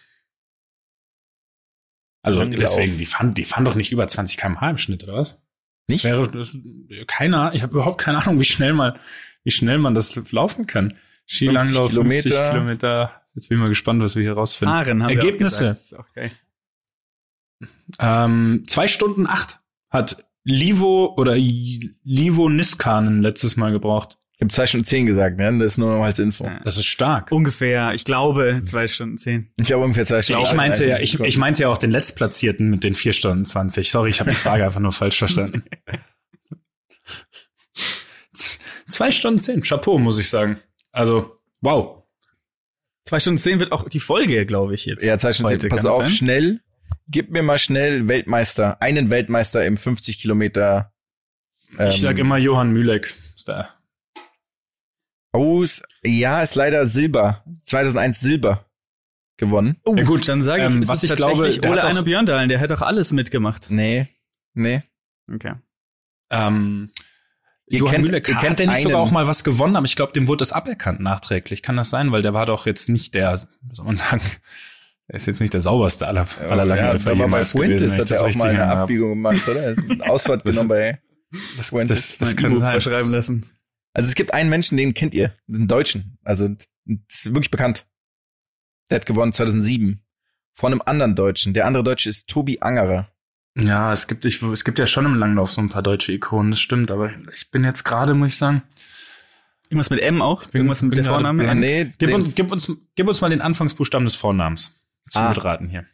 Also 2.23 2.45
deswegen, 2.45 2.97
die 2.97 3.07
fahren, 3.07 3.35
die 3.35 3.45
fahren 3.45 3.65
doch 3.65 3.75
nicht 3.75 3.91
über 3.91 4.07
20 4.07 4.37
km/h 4.37 4.71
im 4.71 4.79
Schnitt, 4.79 5.03
oder 5.03 5.15
was? 5.15 5.43
Nicht? 5.89 6.05
Das 6.05 6.13
wäre 6.13 6.31
das, 6.31 6.57
keiner, 7.09 7.53
ich 7.55 7.65
habe 7.65 7.73
überhaupt 7.73 8.01
keine 8.01 8.23
Ahnung, 8.23 8.39
wie 8.39 8.45
schnell 8.45 8.73
mal, 8.73 9.01
wie 9.43 9.51
schnell 9.51 9.79
man 9.79 9.97
das 9.97 10.15
laufen 10.31 10.69
kann. 10.69 10.97
Skilanglauf, 11.27 11.93
50 11.93 12.23
Kilometer. 12.31 12.51
Kilometer. 12.53 13.23
Jetzt 13.35 13.49
bin 13.49 13.59
ich 13.59 13.63
mal 13.63 13.69
gespannt, 13.69 14.01
was 14.01 14.15
wir 14.15 14.23
hier 14.23 14.35
rausfinden. 14.35 14.73
Fahren 14.73 15.03
haben 15.03 15.11
wir 15.11 15.19
auch 15.19 15.25
Ergebnisse. 15.25 15.65
gesagt. 15.71 15.81
Ist 15.81 15.99
auch 15.99 16.13
geil. 16.13 16.31
Ähm, 17.99 18.65
zwei 18.67 18.89
Stunden 18.89 19.27
acht 19.27 19.61
hat 19.91 20.25
Livo 20.45 21.15
oder 21.17 21.37
Livo 21.37 22.49
Niskanen 22.49 23.23
letztes 23.23 23.57
Mal 23.57 23.73
gebraucht. 23.73 24.19
Ich 24.35 24.41
habe 24.41 24.53
zwei 24.53 24.67
Stunden 24.67 24.85
zehn 24.85 25.07
gesagt, 25.07 25.39
ne? 25.39 25.57
Das 25.59 25.75
ist 25.75 25.79
nur 25.79 25.97
noch 25.97 26.03
als 26.03 26.19
Info. 26.19 26.51
Das 26.65 26.77
ist 26.77 26.87
stark. 26.87 27.31
Ungefähr, 27.31 27.93
ich 27.95 28.05
glaube, 28.05 28.63
zwei 28.65 28.89
Stunden 28.89 29.17
zehn. 29.17 29.53
Ich 29.61 29.69
glaube 29.69 29.85
ungefähr 29.85 30.05
zwei 30.05 30.23
Stunden. 30.23 30.43
ich 30.43 30.53
meinte 30.55 30.85
ja, 30.85 30.99
ich, 30.99 31.21
ich 31.21 31.39
meinte 31.39 31.63
ja 31.63 31.69
auch 31.69 31.79
den 31.79 31.93
Letztplatzierten 31.93 32.69
mit 32.69 32.83
den 32.83 32.97
vier 32.97 33.13
Stunden 33.13 33.45
20. 33.45 33.91
Sorry, 33.91 34.11
ich 34.11 34.19
habe 34.19 34.31
die 34.31 34.37
Frage 34.37 34.65
einfach 34.65 34.81
nur 34.81 34.93
falsch 34.93 35.19
verstanden. 35.19 35.63
Zwei 38.89 39.11
Stunden 39.11 39.39
zehn, 39.39 39.63
Chapeau, 39.63 39.99
muss 39.99 40.19
ich 40.19 40.29
sagen. 40.29 40.59
Also, 40.93 41.39
wow. 41.63 42.03
Zwei 43.05 43.21
Stunden 43.21 43.39
zehn 43.39 43.59
wird 43.59 43.73
auch 43.73 43.89
die 43.89 44.01
Folge, 44.01 44.45
glaube 44.45 44.75
ich, 44.75 44.85
jetzt. 44.85 45.05
Ja, 45.05 45.19
zwei 45.19 45.33
Stunden 45.33 45.59
zehn. 45.61 45.71
Pass 45.71 45.87
auf, 45.87 46.03
sein? 46.03 46.13
schnell. 46.13 46.61
Gib 47.09 47.31
mir 47.31 47.43
mal 47.43 47.59
schnell 47.59 48.09
Weltmeister, 48.09 48.81
einen 48.83 49.11
Weltmeister 49.11 49.65
im 49.67 49.77
50 49.77 50.19
Kilometer. 50.21 50.93
Ähm, 51.79 51.89
Ich 51.89 52.01
sag 52.01 52.19
immer 52.19 52.37
Johann 52.39 52.73
Mühleck. 52.73 53.15
Ist 53.37 53.49
da. 53.49 53.69
Oh, 55.33 55.63
ist, 55.63 55.83
ja, 56.03 56.43
ist 56.43 56.55
leider 56.55 56.85
Silber. 56.85 57.43
2001 57.65 58.21
Silber 58.21 58.67
gewonnen. 59.39 59.77
Oh, 59.85 59.95
Ja, 59.97 60.05
gut, 60.05 60.29
dann 60.29 60.43
sage 60.43 60.63
ich, 60.67 60.71
ähm, 60.75 60.83
ist 60.83 60.89
was 60.89 61.03
ich 61.03 61.15
glaube, 61.17 61.45
Ole 61.67 61.83
Einer 61.85 62.03
Björndalen, 62.03 62.49
der 62.49 62.61
hat 62.61 62.71
doch 62.71 62.83
alles 62.83 63.13
mitgemacht. 63.13 63.71
Nee, 63.71 64.09
nee. 64.55 64.83
Okay. 65.33 65.55
Ähm, 66.31 66.91
Ihr 67.69 67.79
Johann 67.79 67.93
kennt- 67.95 68.05
Mühleck, 68.05 68.29
ihr 68.29 68.35
hat 68.35 68.43
kennt 68.43 68.59
der 68.59 68.67
nicht 68.67 68.83
sogar 68.83 68.99
einen- 68.99 69.07
auch 69.09 69.11
mal 69.11 69.27
was 69.27 69.45
gewonnen, 69.45 69.77
aber 69.77 69.87
ich 69.87 69.97
glaube, 69.97 70.13
dem 70.13 70.29
wurde 70.29 70.39
das 70.39 70.53
aberkannt 70.53 71.01
nachträglich. 71.01 71.63
Kann 71.63 71.77
das 71.79 71.89
sein? 71.91 72.13
Weil 72.13 72.21
der 72.23 72.35
war 72.35 72.45
doch 72.45 72.67
jetzt 72.67 72.89
nicht 72.91 73.15
der, 73.15 73.41
wie 73.63 73.75
soll 73.75 73.87
man 73.87 73.97
sagen, 73.97 74.21
ist 75.17 75.27
jetzt 75.27 75.41
nicht 75.41 75.53
der 75.55 75.61
sauberste 75.61 76.07
aller, 76.07 76.27
aller 76.41 76.65
Langläufer 76.65 77.11
ja, 77.11 77.13
aber 77.13 77.19
bei 77.19 77.25
jemals 77.25 77.53
gewesen. 77.53 77.87
Ich 77.87 77.93
hat 77.95 78.11
das 78.11 78.11
er 78.13 78.25
auch 78.27 78.35
mal 78.37 78.49
eine. 78.51 78.67
Abbiegung 78.67 79.11
gemacht, 79.11 79.47
oder? 79.49 79.63
Er 79.63 79.71
ist 79.73 80.01
Ausfahrt 80.09 80.45
Das- 80.47 80.55
genommen 80.55 80.69
bei. 80.69 81.01
Das, 81.57 81.71
Fuentes. 81.71 81.89
das, 81.99 82.19
das 82.19 82.29
Mein 82.31 82.37
kann 82.37 82.51
E-Book 82.53 82.63
sein. 82.65 82.73
verschreiben 82.73 83.13
lassen. 83.13 83.47
Also 83.95 84.09
es 84.09 84.15
gibt 84.15 84.33
einen 84.35 84.49
Menschen, 84.51 84.77
den 84.77 84.95
kennt 84.95 85.15
ihr, 85.15 85.33
einen 85.49 85.69
Deutschen, 85.69 86.19
also 86.25 86.49
das 86.49 86.67
ist 87.09 87.25
wirklich 87.27 87.51
bekannt. 87.51 87.87
Der 88.91 88.97
hat 88.97 89.07
gewonnen 89.07 89.33
2007 89.33 90.01
von 90.55 90.73
einem 90.73 90.83
anderen 90.85 91.15
Deutschen. 91.15 91.55
Der 91.55 91.67
andere 91.67 91.83
Deutsche 91.85 92.11
ist 92.11 92.29
Tobi 92.29 92.59
Angerer. 92.61 93.09
Ja, 93.59 93.93
es 93.93 94.07
gibt, 94.09 94.25
ich, 94.25 94.43
es 94.43 94.65
gibt 94.65 94.79
ja 94.79 94.87
schon 94.87 95.05
im 95.07 95.15
Langlauf 95.15 95.51
so 95.53 95.61
ein 95.61 95.69
paar 95.69 95.83
deutsche 95.83 96.13
Ikonen, 96.13 96.51
das 96.53 96.61
stimmt, 96.61 96.91
aber 96.91 97.11
ich 97.35 97.51
bin 97.51 97.65
jetzt 97.65 97.85
gerade, 97.85 98.15
muss 98.15 98.29
ich 98.29 98.37
sagen, 98.37 98.63
Irgendwas 99.71 99.89
mit 99.89 100.01
M 100.01 100.21
auch? 100.21 100.45
bin- 100.47 100.61
Irgendwas 100.61 100.83
mit 100.83 100.91
bin 100.91 100.97
der 100.97 101.05
gerade 101.05 101.17
Vorname? 101.25 101.45
blank. 101.45 101.61
Nee, 101.61 101.85
Gib 101.85 101.99
den- 101.99 102.15
uns, 102.15 102.35
gib, 102.35 102.53
uns, 102.53 102.71
gib 102.95 103.09
uns 103.09 103.21
mal 103.23 103.31
den 103.31 103.41
Anfangsbuchstaben 103.41 104.05
des 104.05 104.17
Vornamens. 104.17 104.75
Zum 105.09 105.23
Ah. 105.23 105.29
Mitraten 105.31 105.69
hier. 105.69 105.87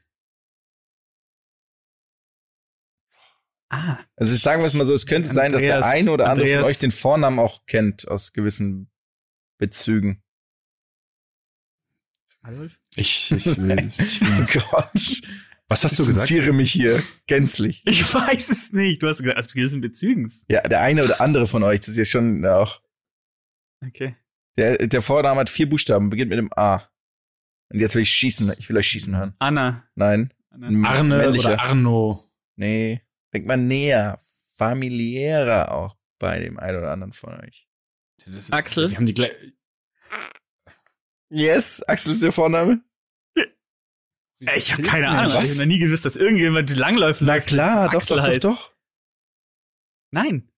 Ah, 3.71 3.99
Also 4.17 4.35
sagen 4.35 4.63
wir 4.63 4.67
es 4.67 4.73
mal 4.73 4.87
so, 4.87 4.95
es 4.95 5.07
könnte 5.07 5.29
sein, 5.29 5.53
dass 5.53 5.63
der 5.63 5.77
Andreas- 5.77 5.93
eine 5.95 6.11
oder 6.13 6.25
andere 6.31 6.45
Andreas- 6.47 6.61
von 6.63 6.71
euch 6.71 6.79
den 6.79 6.91
Vornamen 6.91 7.39
auch 7.39 7.67
kennt 7.67 8.09
aus 8.09 8.33
gewissen 8.33 8.91
Bezügen. 9.59 10.23
Adolf? 12.43 12.73
Ich, 12.97 13.31
ich, 13.33 13.45
will, 13.59 13.91
ich 13.99 14.23
Oh 14.23 14.47
Gott, 14.71 15.23
Was 15.69 15.85
hast 15.85 15.93
ich 15.93 15.99
du 15.99 16.07
gesagt? 16.07 16.31
distanziere 16.31 16.53
mich 16.55 16.73
hier 16.73 17.03
gänzlich. 17.27 17.83
Ich 17.85 18.03
weiß 18.15 18.49
es 18.49 18.73
nicht. 18.73 19.03
Du 19.03 19.09
hast 19.09 19.19
gesagt, 19.19 19.39
aus 19.39 19.53
gewissen 19.53 19.83
Bezügen. 19.83 20.33
Ja, 20.49 20.63
der 20.63 20.81
eine 20.81 21.05
oder 21.05 21.21
andere 21.21 21.47
von 21.47 21.63
euch, 21.63 21.81
das 21.81 21.89
ist 21.89 21.97
ja 21.99 22.05
schon 22.07 22.47
auch. 22.47 22.81
Okay. 23.85 24.17
Der, 24.57 24.79
der 24.79 25.03
Vorname 25.03 25.41
hat 25.41 25.51
vier 25.51 25.69
Buchstaben, 25.69 26.09
beginnt 26.09 26.31
mit 26.31 26.39
dem 26.39 26.51
A. 26.57 26.89
Und 27.71 27.81
jetzt 27.81 27.95
will 27.95 28.03
ich 28.03 28.11
schießen. 28.11 28.55
Ich 28.59 28.69
will 28.69 28.77
euch 28.77 28.89
schießen 28.89 29.17
hören. 29.17 29.35
Anna. 29.39 29.85
Nein. 29.95 30.33
Anna. 30.51 30.89
Arne 30.89 31.17
Männlicher. 31.19 31.53
oder 31.53 31.63
Arno. 31.63 32.25
Nee. 32.57 33.03
Denk 33.33 33.47
mal 33.47 33.57
näher. 33.57 34.21
Familiärer 34.57 35.71
auch 35.73 35.97
bei 36.19 36.41
dem 36.41 36.59
einen 36.59 36.79
oder 36.79 36.91
anderen 36.91 37.13
von 37.13 37.35
euch. 37.41 37.69
Das- 38.27 38.51
Axel? 38.53 38.91
Wir 38.91 38.97
haben 38.97 39.07
die 39.07 39.15
gleich. 39.15 39.33
Yes, 41.31 41.83
Axel 41.83 42.13
ist 42.15 42.23
der 42.23 42.33
Vorname. 42.33 42.83
Ich 44.41 44.73
habe 44.73 44.83
keine 44.83 45.09
Ahnung. 45.09 45.35
Was? 45.35 45.45
Ich 45.45 45.51
habe 45.51 45.59
noch 45.61 45.67
nie 45.67 45.79
gewusst, 45.79 46.05
dass 46.05 46.17
irgendjemand 46.17 46.75
langläuft. 46.77 47.21
Na 47.23 47.41
klar, 47.41 47.91
doch, 47.91 48.05
doch, 48.07 48.21
halt. 48.21 48.45
doch, 48.45 48.57
doch. 48.57 48.73
Nein. 50.11 50.51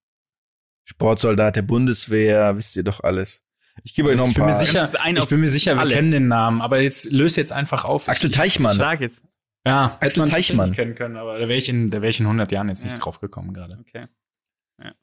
Sportsoldat 0.84 1.56
der 1.56 1.62
Bundeswehr, 1.62 2.56
wisst 2.56 2.76
ihr 2.76 2.82
doch 2.84 3.00
alles. 3.00 3.42
Ich 3.84 3.94
gebe 3.94 4.08
euch 4.10 4.16
noch 4.16 4.24
ein 4.24 4.30
Ich 4.30 4.34
bin 4.36 4.44
paar. 4.44 4.52
mir 4.52 4.58
sicher, 4.58 4.90
ich 5.16 5.26
bin 5.28 5.40
mir 5.40 5.48
sicher, 5.48 5.74
wir 5.74 5.80
alle. 5.80 5.94
kennen 5.94 6.10
den 6.10 6.28
Namen, 6.28 6.60
aber 6.60 6.80
jetzt 6.82 7.12
löse 7.12 7.40
jetzt 7.40 7.52
einfach 7.52 7.84
auf. 7.84 8.08
Axel 8.08 8.30
Ich- 8.30 8.36
Teichmann. 8.36 8.74
Schlag 8.74 9.00
jetzt. 9.00 9.22
Ja, 9.66 9.96
Axel 10.00 10.22
man 10.22 10.30
Teichmann. 10.30 10.72
kennen 10.72 10.94
können, 10.94 11.16
aber 11.16 11.34
da 11.38 11.48
wäre 11.48 11.58
ich 11.58 11.68
in, 11.68 11.88
da 11.90 12.00
wäre 12.00 12.10
ich 12.10 12.18
in 12.20 12.26
100 12.26 12.50
Jahren 12.52 12.68
jetzt 12.68 12.82
nicht 12.82 12.94
Ja. 12.96 12.98
drauf 13.02 13.20
gekommen 13.20 13.52
gerade. 13.52 13.78
Okay. 13.80 14.06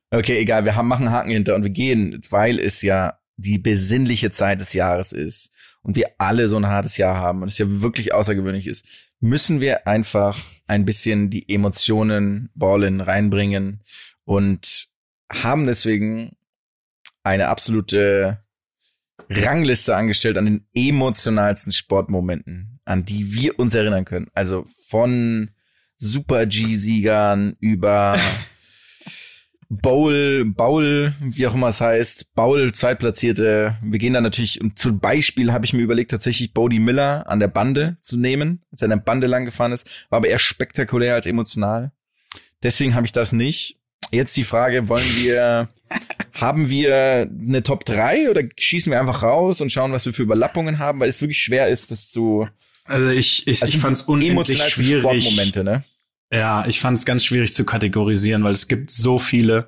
Okay, 0.10 0.40
egal, 0.40 0.64
wir 0.66 0.76
haben, 0.76 0.88
machen 0.88 1.08
einen 1.08 1.16
Haken 1.16 1.32
hinter 1.32 1.54
und 1.54 1.64
wir 1.64 1.70
gehen, 1.70 2.22
weil 2.30 2.60
es 2.60 2.82
ja 2.82 3.20
die 3.36 3.60
besinnliche 3.60 4.32
Zeit 4.32 4.60
des 4.62 4.72
Jahres 4.74 5.12
ist 5.12 5.52
und 5.82 5.96
wir 5.98 6.12
alle 6.18 6.48
so 6.48 6.56
ein 6.56 6.66
hartes 6.66 6.96
Jahr 6.98 7.18
haben 7.18 7.42
und 7.42 7.50
es 7.50 7.58
ja 7.58 7.66
wirklich 7.82 8.14
außergewöhnlich 8.14 8.68
ist, 8.68 8.86
müssen 9.20 9.60
wir 9.62 9.86
einfach 9.86 10.40
ein 10.66 10.86
bisschen 10.86 11.30
die 11.30 11.48
Emotionen 11.54 12.50
ballen 12.56 13.02
reinbringen 13.02 13.82
und 14.24 14.88
haben 15.32 15.66
deswegen 15.68 16.38
eine 17.24 17.50
absolute 17.50 18.42
Rangliste 19.30 19.96
angestellt 19.96 20.38
an 20.38 20.46
den 20.46 20.68
emotionalsten 20.74 21.74
Sportmomenten, 21.74 22.80
an 22.86 23.06
die 23.06 23.34
wir 23.34 23.60
uns 23.60 23.76
erinnern 23.76 24.06
können. 24.06 24.28
Also 24.34 24.66
von 24.88 25.52
Super 25.98 26.46
G-Siegern 26.46 27.56
über 27.60 28.20
Bowl, 29.70 30.46
Bowl, 30.46 31.14
wie 31.20 31.46
auch 31.46 31.56
immer 31.56 31.68
es 31.68 31.82
heißt, 31.82 32.34
Bowl, 32.36 32.72
Zweitplatzierte. 32.72 33.78
Wir 33.82 34.00
gehen 34.00 34.14
dann 34.14 34.24
natürlich, 34.24 34.62
und 34.62 34.80
zum 34.80 35.00
Beispiel 35.00 35.52
habe 35.52 35.66
ich 35.66 35.74
mir 35.74 35.82
überlegt, 35.82 36.12
tatsächlich 36.12 36.54
Bodie 36.54 36.80
Miller 36.80 37.30
an 37.30 37.42
der 37.42 37.50
Bande 37.50 37.98
zu 38.00 38.16
nehmen, 38.16 38.64
als 38.72 38.82
er 38.82 38.86
an 38.86 38.92
der 38.92 39.06
Bande 39.06 39.28
lang 39.28 39.44
gefahren 39.44 39.74
ist, 39.74 39.88
war 40.10 40.18
aber 40.18 40.30
eher 40.30 40.40
spektakulär 40.40 41.16
als 41.16 41.26
emotional. 41.26 41.92
Deswegen 42.64 42.96
habe 42.96 43.06
ich 43.06 43.12
das 43.12 43.34
nicht. 43.34 43.78
Jetzt 44.12 44.38
die 44.38 44.46
Frage, 44.46 44.88
wollen 44.88 45.16
wir, 45.18 45.68
haben 46.40 46.70
wir 46.70 47.28
eine 47.30 47.64
Top 47.64 47.84
3 47.86 48.30
oder 48.30 48.44
schießen 48.58 48.92
wir 48.92 49.00
einfach 49.00 49.24
raus 49.24 49.60
und 49.60 49.72
schauen, 49.72 49.92
was 49.92 50.06
wir 50.06 50.14
für 50.14 50.22
Überlappungen 50.22 50.78
haben, 50.78 51.00
weil 51.00 51.10
es 51.10 51.20
wirklich 51.22 51.42
schwer 51.42 51.68
ist, 51.68 51.90
das 51.90 52.12
zu, 52.12 52.48
Also 52.86 53.10
ich, 53.10 53.48
ich, 53.48 53.62
also 53.62 53.74
ich 53.74 53.82
fand 53.82 53.98
es 53.98 54.04
unendlich 54.04 54.62
schwierig. 54.64 55.02
Sportmomente, 55.02 55.64
ne? 55.64 55.84
Ja, 56.32 56.66
ich 56.68 56.80
fand 56.80 56.98
es 56.98 57.06
ganz 57.06 57.26
schwierig 57.26 57.54
zu 57.54 57.66
kategorisieren, 57.66 58.44
weil 58.44 58.52
es 58.52 58.68
gibt 58.68 58.92
so 58.92 59.18
viele. 59.18 59.68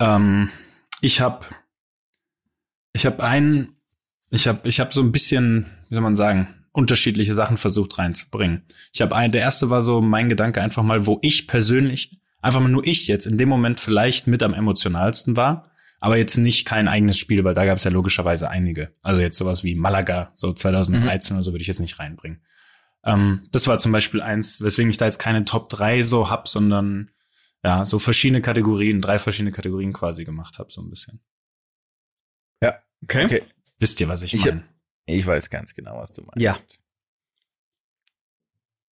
Ähm, 0.00 0.48
ich 1.02 1.20
habe, 1.20 1.46
ich 2.94 3.04
habe 3.04 3.22
einen, 3.22 3.76
ich 4.30 4.48
habe, 4.48 4.66
ich 4.66 4.80
habe 4.80 4.94
so 4.94 5.02
ein 5.02 5.12
bisschen, 5.12 5.66
wie 5.88 5.94
soll 5.94 6.02
man 6.02 6.14
sagen, 6.14 6.48
unterschiedliche 6.72 7.34
Sachen 7.34 7.58
versucht 7.58 7.98
reinzubringen. 7.98 8.62
Ich 8.92 9.02
habe 9.02 9.14
einen, 9.14 9.32
der 9.32 9.42
erste 9.42 9.68
war 9.68 9.82
so 9.82 10.00
mein 10.00 10.28
Gedanke 10.28 10.62
einfach 10.62 10.82
mal, 10.82 11.06
wo 11.06 11.18
ich 11.20 11.48
persönlich, 11.48 12.18
einfach 12.40 12.60
mal 12.60 12.68
nur 12.68 12.86
ich 12.86 13.08
jetzt 13.08 13.26
in 13.26 13.36
dem 13.36 13.48
Moment 13.48 13.80
vielleicht 13.80 14.26
mit 14.26 14.42
am 14.42 14.54
emotionalsten 14.54 15.36
war, 15.36 15.67
aber 16.00 16.16
jetzt 16.16 16.36
nicht 16.36 16.66
kein 16.66 16.88
eigenes 16.88 17.18
Spiel, 17.18 17.44
weil 17.44 17.54
da 17.54 17.64
gab 17.64 17.76
es 17.76 17.84
ja 17.84 17.90
logischerweise 17.90 18.50
einige. 18.50 18.94
Also 19.02 19.20
jetzt 19.20 19.38
sowas 19.38 19.64
wie 19.64 19.74
Malaga, 19.74 20.32
so 20.36 20.52
2013 20.52 21.36
oder 21.36 21.42
so 21.42 21.52
würde 21.52 21.62
ich 21.62 21.68
jetzt 21.68 21.80
nicht 21.80 21.98
reinbringen. 21.98 22.40
Ähm, 23.04 23.46
das 23.50 23.66
war 23.66 23.78
zum 23.78 23.92
Beispiel 23.92 24.20
eins, 24.20 24.62
weswegen 24.62 24.90
ich 24.90 24.96
da 24.96 25.04
jetzt 25.06 25.18
keine 25.18 25.44
Top 25.44 25.68
3 25.70 26.02
so 26.02 26.30
hab, 26.30 26.48
sondern 26.48 27.10
ja, 27.64 27.84
so 27.84 27.98
verschiedene 27.98 28.42
Kategorien, 28.42 29.00
drei 29.00 29.18
verschiedene 29.18 29.50
Kategorien 29.50 29.92
quasi 29.92 30.24
gemacht 30.24 30.58
habe, 30.58 30.70
so 30.70 30.80
ein 30.80 30.90
bisschen. 30.90 31.20
Okay. 33.02 33.24
Okay. 33.24 33.42
Wisst 33.78 34.00
ihr, 34.00 34.08
was 34.08 34.22
ich 34.22 34.34
Ich 34.34 34.44
meine? 34.44 34.64
Ich 35.06 35.26
weiß 35.26 35.50
ganz 35.50 35.74
genau, 35.74 35.98
was 35.98 36.12
du 36.12 36.22
meinst. 36.22 36.40
Ja. 36.40 36.56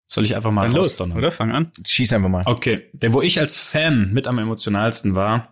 Soll 0.07 0.25
ich 0.25 0.37
einfach 0.37 0.51
mal 0.51 0.67
Dann 0.67 0.75
los, 0.75 1.01
oder? 1.01 1.33
Fang 1.33 1.53
an. 1.53 1.73
Schieß 1.87 2.13
einfach 2.13 2.29
mal. 2.29 2.43
Okay, 2.45 2.91
der, 2.93 3.15
wo 3.15 3.23
ich 3.23 3.41
als 3.41 3.63
Fan 3.65 4.13
mit 4.13 4.27
am 4.27 4.39
emotionalsten 4.39 5.15
war, 5.15 5.52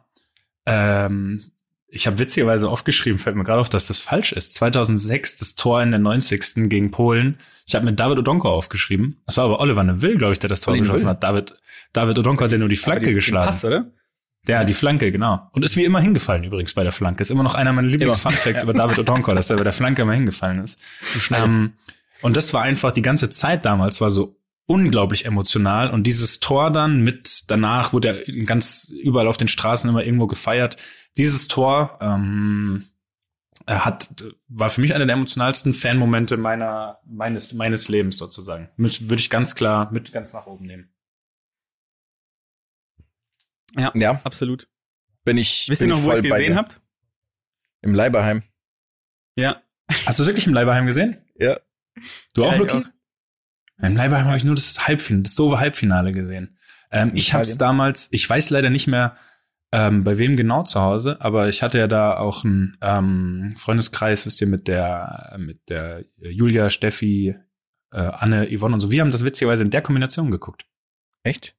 ähm, 0.70 1.44
ich 1.88 2.06
habe 2.06 2.18
witzigerweise 2.20 2.68
aufgeschrieben, 2.68 3.18
fällt 3.18 3.34
mir 3.36 3.42
gerade 3.44 3.60
auf, 3.60 3.68
dass 3.68 3.88
das 3.88 3.98
falsch 4.00 4.32
ist. 4.32 4.54
2006 4.54 5.38
das 5.38 5.54
Tor 5.56 5.82
in 5.82 5.90
der 5.90 5.98
90. 5.98 6.68
gegen 6.68 6.90
Polen. 6.92 7.38
Ich 7.66 7.74
habe 7.74 7.84
mit 7.84 7.98
David 7.98 8.18
Odonko 8.18 8.48
aufgeschrieben. 8.48 9.16
Das 9.26 9.36
war 9.38 9.46
aber 9.46 9.58
Oliver 9.60 9.82
Neville, 9.82 10.16
glaube 10.16 10.32
ich, 10.32 10.38
der 10.38 10.48
das 10.48 10.60
Tor 10.60 10.72
Oliver 10.72 10.86
geschossen 10.86 11.06
Neville. 11.06 11.10
hat. 11.16 11.22
David, 11.24 11.54
David 11.92 12.18
Odonko 12.18 12.44
hat 12.44 12.52
ja 12.52 12.58
nur 12.58 12.68
die 12.68 12.76
Flanke 12.76 13.06
die- 13.08 13.14
geschlagen. 13.14 13.46
Pass, 13.46 13.64
oder? 13.64 13.90
Ja, 14.48 14.64
die 14.64 14.72
Flanke, 14.72 15.12
genau. 15.12 15.48
Und 15.52 15.64
ist 15.66 15.76
wie 15.76 15.84
immer 15.84 16.00
hingefallen 16.00 16.44
übrigens 16.44 16.72
bei 16.72 16.82
der 16.82 16.92
Flanke. 16.92 17.20
Ist 17.22 17.30
immer 17.30 17.42
noch 17.42 17.54
einer 17.54 17.72
meiner 17.74 17.88
Lieblings-Fun-Facts 17.88 18.62
über 18.62 18.72
David 18.72 18.98
Odonko, 19.00 19.34
dass 19.34 19.50
er 19.50 19.56
bei 19.58 19.64
der 19.64 19.72
Flanke 19.74 20.00
immer 20.02 20.14
hingefallen 20.14 20.62
ist. 20.62 20.78
Ähm, 21.30 21.74
und 22.22 22.36
das 22.38 22.54
war 22.54 22.62
einfach 22.62 22.92
die 22.92 23.02
ganze 23.02 23.28
Zeit 23.28 23.66
damals, 23.66 24.00
war 24.00 24.10
so 24.10 24.36
unglaublich 24.70 25.24
emotional. 25.26 25.90
Und 25.90 26.04
dieses 26.06 26.38
Tor 26.40 26.70
dann 26.70 27.00
mit, 27.02 27.44
danach 27.48 27.92
wurde 27.92 28.08
er 28.26 28.44
ganz 28.44 28.88
überall 29.02 29.26
auf 29.28 29.36
den 29.36 29.48
Straßen 29.48 29.90
immer 29.90 30.04
irgendwo 30.04 30.26
gefeiert. 30.26 30.76
Dieses 31.16 31.48
Tor 31.48 31.98
ähm, 32.00 32.84
er 33.66 33.84
hat, 33.84 34.24
war 34.48 34.70
für 34.70 34.80
mich 34.80 34.94
einer 34.94 35.06
der 35.06 35.14
emotionalsten 35.14 35.74
Fanmomente 35.74 36.36
meiner, 36.36 36.98
meines, 37.04 37.52
meines 37.52 37.88
Lebens 37.88 38.16
sozusagen. 38.16 38.70
Mit- 38.76 39.02
Würde 39.10 39.20
ich 39.20 39.28
ganz 39.30 39.54
klar 39.54 39.92
mit 39.92 40.12
ganz 40.12 40.32
nach 40.32 40.46
oben 40.46 40.66
nehmen. 40.66 40.88
Ja, 43.76 43.92
Ja, 43.94 44.20
absolut. 44.24 44.68
bin 45.24 45.36
ich. 45.38 45.68
Wisst 45.68 45.82
ihr 45.82 45.88
noch, 45.88 45.98
ich 45.98 46.04
wo 46.04 46.08
ihr 46.10 46.14
es 46.14 46.22
gesehen 46.22 46.56
habt? 46.56 46.80
Im 47.82 47.94
Leiberheim. 47.94 48.42
Ja. 49.36 49.60
Hast 50.06 50.18
du 50.18 50.22
es 50.22 50.26
wirklich 50.28 50.46
im 50.46 50.54
Leiberheim 50.54 50.86
gesehen? 50.86 51.16
Ja. 51.36 51.58
Du 52.34 52.44
auch, 52.44 52.52
Ja, 52.52 52.58
Luki? 52.58 52.84
Im 53.82 53.96
Leiberheim 53.96 54.26
habe 54.26 54.36
ich 54.36 54.44
nur 54.44 54.54
das 54.54 54.86
Halbfinale, 54.86 55.22
das 55.22 55.34
doofe 55.34 55.58
Halbfinale 55.58 56.12
gesehen. 56.12 56.58
Ähm, 56.90 57.12
ich 57.14 57.32
habe 57.32 57.42
es 57.42 57.56
damals, 57.56 58.08
ich 58.12 58.28
weiß 58.28 58.50
leider 58.50 58.70
nicht 58.70 58.86
mehr, 58.86 59.16
ähm, 59.72 60.02
bei 60.02 60.18
wem 60.18 60.36
genau 60.36 60.64
zu 60.64 60.80
Hause, 60.80 61.18
aber 61.20 61.48
ich 61.48 61.62
hatte 61.62 61.78
ja 61.78 61.86
da 61.86 62.16
auch 62.16 62.44
einen 62.44 62.76
ähm, 62.80 63.54
Freundeskreis, 63.56 64.26
wisst 64.26 64.40
ihr, 64.40 64.48
mit 64.48 64.66
der, 64.66 65.36
mit 65.38 65.68
der 65.68 66.04
Julia, 66.16 66.70
Steffi, 66.70 67.36
äh, 67.92 68.00
Anne, 68.00 68.48
Yvonne 68.50 68.74
und 68.74 68.80
so. 68.80 68.90
Wir 68.90 69.00
haben 69.00 69.12
das 69.12 69.24
witzigerweise 69.24 69.62
in 69.62 69.70
der 69.70 69.82
Kombination 69.82 70.30
geguckt. 70.30 70.66
Echt? 71.22 71.56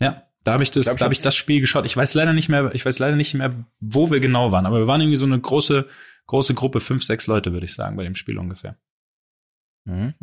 Ja, 0.00 0.22
da 0.44 0.52
habe 0.52 0.62
ich 0.62 0.70
das, 0.70 0.86
Ich 0.86 0.90
glaub, 0.90 0.98
da 0.98 1.04
habe 1.06 1.14
ich 1.14 1.22
das 1.22 1.34
Spiel 1.34 1.60
geschaut. 1.60 1.86
Ich 1.86 1.96
weiß 1.96 2.14
leider 2.14 2.32
nicht 2.32 2.48
mehr, 2.48 2.72
ich 2.74 2.86
weiß 2.86 3.00
leider 3.00 3.16
nicht 3.16 3.34
mehr, 3.34 3.64
wo 3.80 4.10
wir 4.10 4.20
genau 4.20 4.52
waren, 4.52 4.66
aber 4.66 4.78
wir 4.78 4.86
waren 4.86 5.00
irgendwie 5.00 5.16
so 5.16 5.26
eine 5.26 5.40
große, 5.40 5.88
große 6.26 6.54
Gruppe, 6.54 6.78
fünf, 6.78 7.02
sechs 7.02 7.26
Leute, 7.26 7.52
würde 7.52 7.66
ich 7.66 7.74
sagen, 7.74 7.96
bei 7.96 8.04
dem 8.04 8.14
Spiel 8.14 8.38
ungefähr. 8.38 8.78
Mhm. 9.84 10.14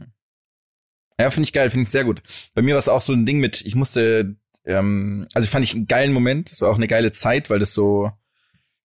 Ja, 1.20 1.32
finde 1.32 1.48
ich 1.48 1.54
geil, 1.54 1.70
finde 1.70 1.86
ich 1.88 1.92
sehr 1.92 2.04
gut. 2.04 2.22
Bei 2.54 2.62
mir 2.62 2.76
war 2.76 2.80
es 2.80 2.90
auch 2.90 3.02
so 3.02 3.14
ein 3.14 3.26
Ding 3.26 3.40
mit, 3.40 3.62
ich 3.62 3.76
musste, 3.76 4.36
ähm, 4.66 5.28
also 5.34 5.48
fand 5.48 5.66
ich 5.66 5.74
einen 5.74 5.88
geilen 5.88 6.14
Moment, 6.14 6.52
es 6.52 6.62
war 6.62 6.70
auch 6.70 6.76
eine 6.76 6.88
geile 6.88 7.12
Zeit, 7.12 7.50
weil 7.50 7.60
das 7.60 7.74
so, 7.74 8.12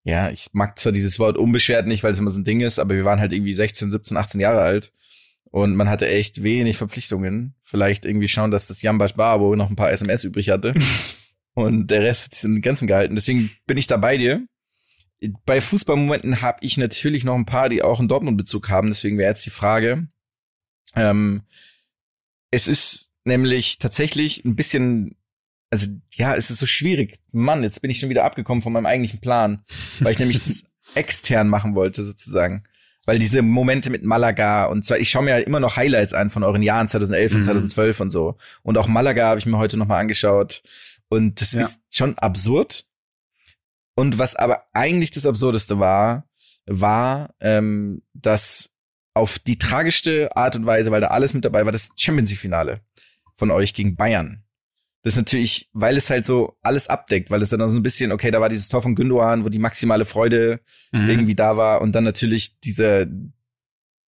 ja, 0.05 0.31
ich 0.31 0.49
mag 0.53 0.79
zwar 0.79 0.93
dieses 0.93 1.19
Wort 1.19 1.37
unbeschwert 1.37 1.87
nicht, 1.87 2.03
weil 2.03 2.13
es 2.13 2.19
immer 2.19 2.31
so 2.31 2.41
ein 2.41 2.45
Ding 2.45 2.61
ist, 2.61 2.79
aber 2.79 2.95
wir 2.95 3.05
waren 3.05 3.21
halt 3.21 3.33
irgendwie 3.33 3.55
16, 3.55 3.91
17, 3.91 4.17
18 4.17 4.41
Jahre 4.41 4.63
alt 4.63 4.93
und 5.51 5.77
man 5.77 5.91
hatte 5.91 6.09
echt 6.09 6.43
wenig 6.43 6.79
Verpflichtungen. 6.79 7.55
Vielleicht 7.63 8.07
irgendwie 8.07 8.29
schauen, 8.29 8.51
dass 8.51 8.67
das 8.67 8.81
Jambash 8.81 9.13
Barbo 9.13 9.55
noch 9.55 9.69
ein 9.69 9.77
paar 9.77 9.93
SMS 9.93 10.25
übrig 10.25 10.49
hatte 10.49 10.75
und 11.55 11.89
der 11.89 12.03
Rest 12.03 12.25
hat 12.25 12.35
sich 12.35 12.45
in 12.45 12.63
Grenzen 12.63 12.89
gehalten. 12.89 13.15
Deswegen 13.15 13.51
bin 13.67 13.77
ich 13.77 13.87
da 13.87 13.99
bei 13.99 14.17
dir. 14.17 14.47
Bei 15.45 15.61
Fußballmomenten 15.61 16.41
habe 16.41 16.59
ich 16.63 16.79
natürlich 16.79 17.25
noch 17.25 17.37
ein 17.37 17.47
paar, 17.47 17.69
die 17.69 17.83
auch 17.83 18.01
einen 18.01 18.09
Dortmund-Bezug 18.09 18.71
haben. 18.71 18.89
Deswegen 18.89 19.19
wäre 19.19 19.29
jetzt 19.29 19.47
die 19.47 19.51
Frage, 19.51 20.09
ähm, 20.97 21.43
es 22.53 22.69
ist 22.69 23.11
nämlich 23.25 23.79
tatsächlich 23.81 24.45
ein 24.45 24.55
bisschen, 24.55 25.17
also 25.71 25.89
ja, 26.15 26.37
es 26.37 26.51
ist 26.51 26.59
so 26.61 26.67
schwierig. 26.67 27.19
Mann, 27.33 27.65
jetzt 27.65 27.83
bin 27.83 27.91
ich 27.91 27.99
schon 27.99 28.09
wieder 28.11 28.25
abgekommen 28.25 28.63
von 28.63 28.73
meinem 28.73 28.87
eigentlichen 28.87 29.21
Plan, 29.21 29.65
weil 30.01 30.13
ich 30.13 30.19
nämlich 30.21 30.41
das 30.45 30.65
extern 30.95 31.49
machen 31.49 31.75
wollte 31.75 32.05
sozusagen. 32.05 32.63
Weil 33.05 33.19
diese 33.19 33.43
Momente 33.43 33.91
mit 33.91 34.05
Malaga 34.05 34.67
und 34.67 34.85
zwar, 34.85 34.99
ich 34.99 35.11
schaue 35.11 35.25
mir 35.25 35.33
halt 35.35 35.47
immer 35.49 35.59
noch 35.59 35.77
Highlights 35.77 36.15
an 36.15 36.31
von 36.31 36.45
euren 36.45 36.63
Jahren 36.63 36.89
2011 36.89 37.33
und 37.33 37.39
Mhm. 37.39 37.43
2012 37.45 38.01
und 38.01 38.11
so. 38.11 38.37
Und 38.63 38.79
auch 38.79 38.87
Malaga 38.87 39.27
habe 39.27 39.41
ich 39.41 39.47
mir 39.47 39.59
heute 39.59 39.77
nochmal 39.77 40.01
angeschaut. 40.01 40.63
Und 41.09 41.41
das 41.41 41.53
Ja. 41.53 41.63
ist 41.63 41.81
schon 41.91 42.17
absurd. 42.19 42.87
Und 43.97 44.19
was 44.19 44.37
aber 44.37 44.65
eigentlich 44.73 45.11
das 45.11 45.27
Absurdeste 45.27 45.79
war, 45.81 46.29
war, 46.67 47.35
ähm, 47.41 48.03
dass 48.15 48.71
auf 49.15 49.39
die 49.39 49.59
tragischste 49.59 50.35
Art 50.37 50.57
und 50.57 50.67
Weise, 50.67 50.91
weil 50.91 51.01
da 51.01 51.09
alles 51.09 51.35
mit 51.35 51.45
dabei 51.45 51.65
war, 51.65 51.73
das 51.73 51.91
Champions 51.97 52.31
League 52.31 52.41
Finale 52.41 52.81
von 53.37 53.51
euch 53.51 53.75
gegen 53.75 53.97
Bayern. 53.97 54.45
Das 55.03 55.15
ist 55.15 55.19
natürlich, 55.19 55.69
weil 55.73 55.97
es 55.97 56.11
halt 56.11 56.25
so 56.25 56.57
alles 56.63 56.89
abdeckt, 56.89 57.31
weil 57.31 57.43
es 57.43 57.51
dann 57.51 57.61
so 57.69 57.75
ein 57.75 57.83
bisschen, 57.83 58.13
okay, 58.13 58.31
da 58.31 58.41
war 58.41 58.49
dieses 58.49 58.69
Tor 58.69 58.83
von 58.83 58.95
Gündogan, 58.95 59.45
wo 59.45 59.49
die 59.49 59.59
maximale 59.59 60.05
Freude 60.05 60.61
Mhm. 60.93 61.09
irgendwie 61.09 61.35
da 61.35 61.57
war 61.57 61.81
und 61.81 61.93
dann 61.93 62.05
natürlich 62.05 62.61
dieser 62.61 63.07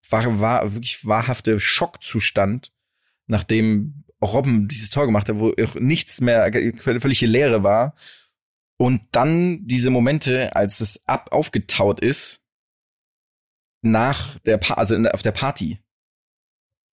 war, 0.10 0.40
war 0.40 0.74
wirklich 0.74 1.06
wahrhafte 1.08 1.60
Schockzustand, 1.60 2.72
nachdem 3.26 4.04
Robben 4.22 4.68
dieses 4.68 4.90
Tor 4.92 5.06
gemacht 5.06 5.30
hat, 5.30 5.40
wo 5.40 5.50
auch 5.52 5.76
nichts 5.76 6.22
mehr, 6.22 6.52
völlige 6.78 7.26
Leere 7.26 7.64
war. 7.64 7.96
Und 8.78 9.02
dann 9.12 9.66
diese 9.66 9.90
Momente, 9.90 10.56
als 10.56 10.80
es 10.82 11.08
ab 11.08 11.30
aufgetaut 11.32 12.00
ist, 12.00 12.43
nach 13.84 14.40
der, 14.40 14.58
pa 14.58 14.74
also 14.76 14.96
in, 14.96 15.08
auf 15.08 15.22
der 15.22 15.32
Party. 15.32 15.80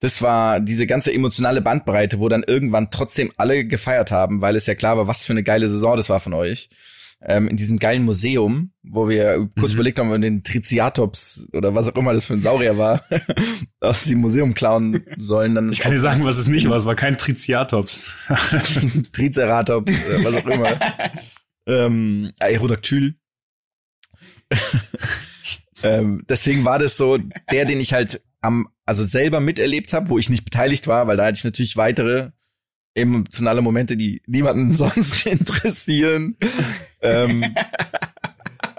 Das 0.00 0.22
war 0.22 0.60
diese 0.60 0.86
ganze 0.86 1.12
emotionale 1.12 1.60
Bandbreite, 1.60 2.20
wo 2.20 2.28
dann 2.28 2.42
irgendwann 2.42 2.90
trotzdem 2.90 3.32
alle 3.36 3.66
gefeiert 3.66 4.10
haben, 4.10 4.40
weil 4.40 4.56
es 4.56 4.66
ja 4.66 4.74
klar 4.74 4.96
war, 4.96 5.06
was 5.06 5.22
für 5.22 5.32
eine 5.34 5.42
geile 5.42 5.68
Saison 5.68 5.96
das 5.96 6.08
war 6.08 6.20
von 6.20 6.32
euch. 6.32 6.68
Ähm, 7.22 7.48
in 7.48 7.58
diesem 7.58 7.78
geilen 7.78 8.02
Museum, 8.04 8.72
wo 8.82 9.06
wir 9.10 9.46
kurz 9.58 9.72
Mhm. 9.72 9.74
überlegt 9.76 9.98
haben, 9.98 10.06
ob 10.08 10.14
wir 10.14 10.18
den 10.20 10.42
Triceratops 10.42 11.48
oder 11.52 11.74
was 11.74 11.86
auch 11.86 11.96
immer 11.96 12.14
das 12.14 12.24
für 12.24 12.32
ein 12.32 12.40
Saurier 12.40 12.78
war, 12.78 13.04
aus 13.80 14.04
dem 14.04 14.20
Museum 14.20 14.54
klauen 14.54 15.04
sollen. 15.18 15.54
Dann 15.54 15.70
Ich 15.70 15.80
kann 15.80 15.92
dir 15.92 16.00
sagen, 16.00 16.24
was 16.24 16.38
es 16.38 16.48
nicht 16.48 16.66
war. 16.70 16.78
Es 16.78 16.86
war 16.86 16.94
kein 16.94 17.18
Triceratops. 17.18 18.10
Triceratops, 19.12 19.92
äh, 19.92 20.24
was 20.24 20.34
auch 20.34 20.46
immer. 20.46 20.78
ähm, 21.66 22.32
Aerodactyl. 22.40 23.16
Ähm, 25.82 26.24
deswegen 26.28 26.64
war 26.64 26.78
das 26.78 26.96
so 26.96 27.18
der, 27.50 27.64
den 27.64 27.80
ich 27.80 27.92
halt 27.92 28.22
am, 28.40 28.68
also 28.86 29.04
selber 29.04 29.40
miterlebt 29.40 29.92
habe, 29.92 30.08
wo 30.08 30.18
ich 30.18 30.30
nicht 30.30 30.44
beteiligt 30.44 30.86
war, 30.86 31.06
weil 31.06 31.16
da 31.16 31.26
hatte 31.26 31.38
ich 31.38 31.44
natürlich 31.44 31.76
weitere 31.76 32.30
emotionale 32.94 33.62
Momente, 33.62 33.96
die 33.96 34.22
niemanden 34.26 34.74
sonst 34.74 35.26
interessieren. 35.26 36.36
ähm, 37.00 37.54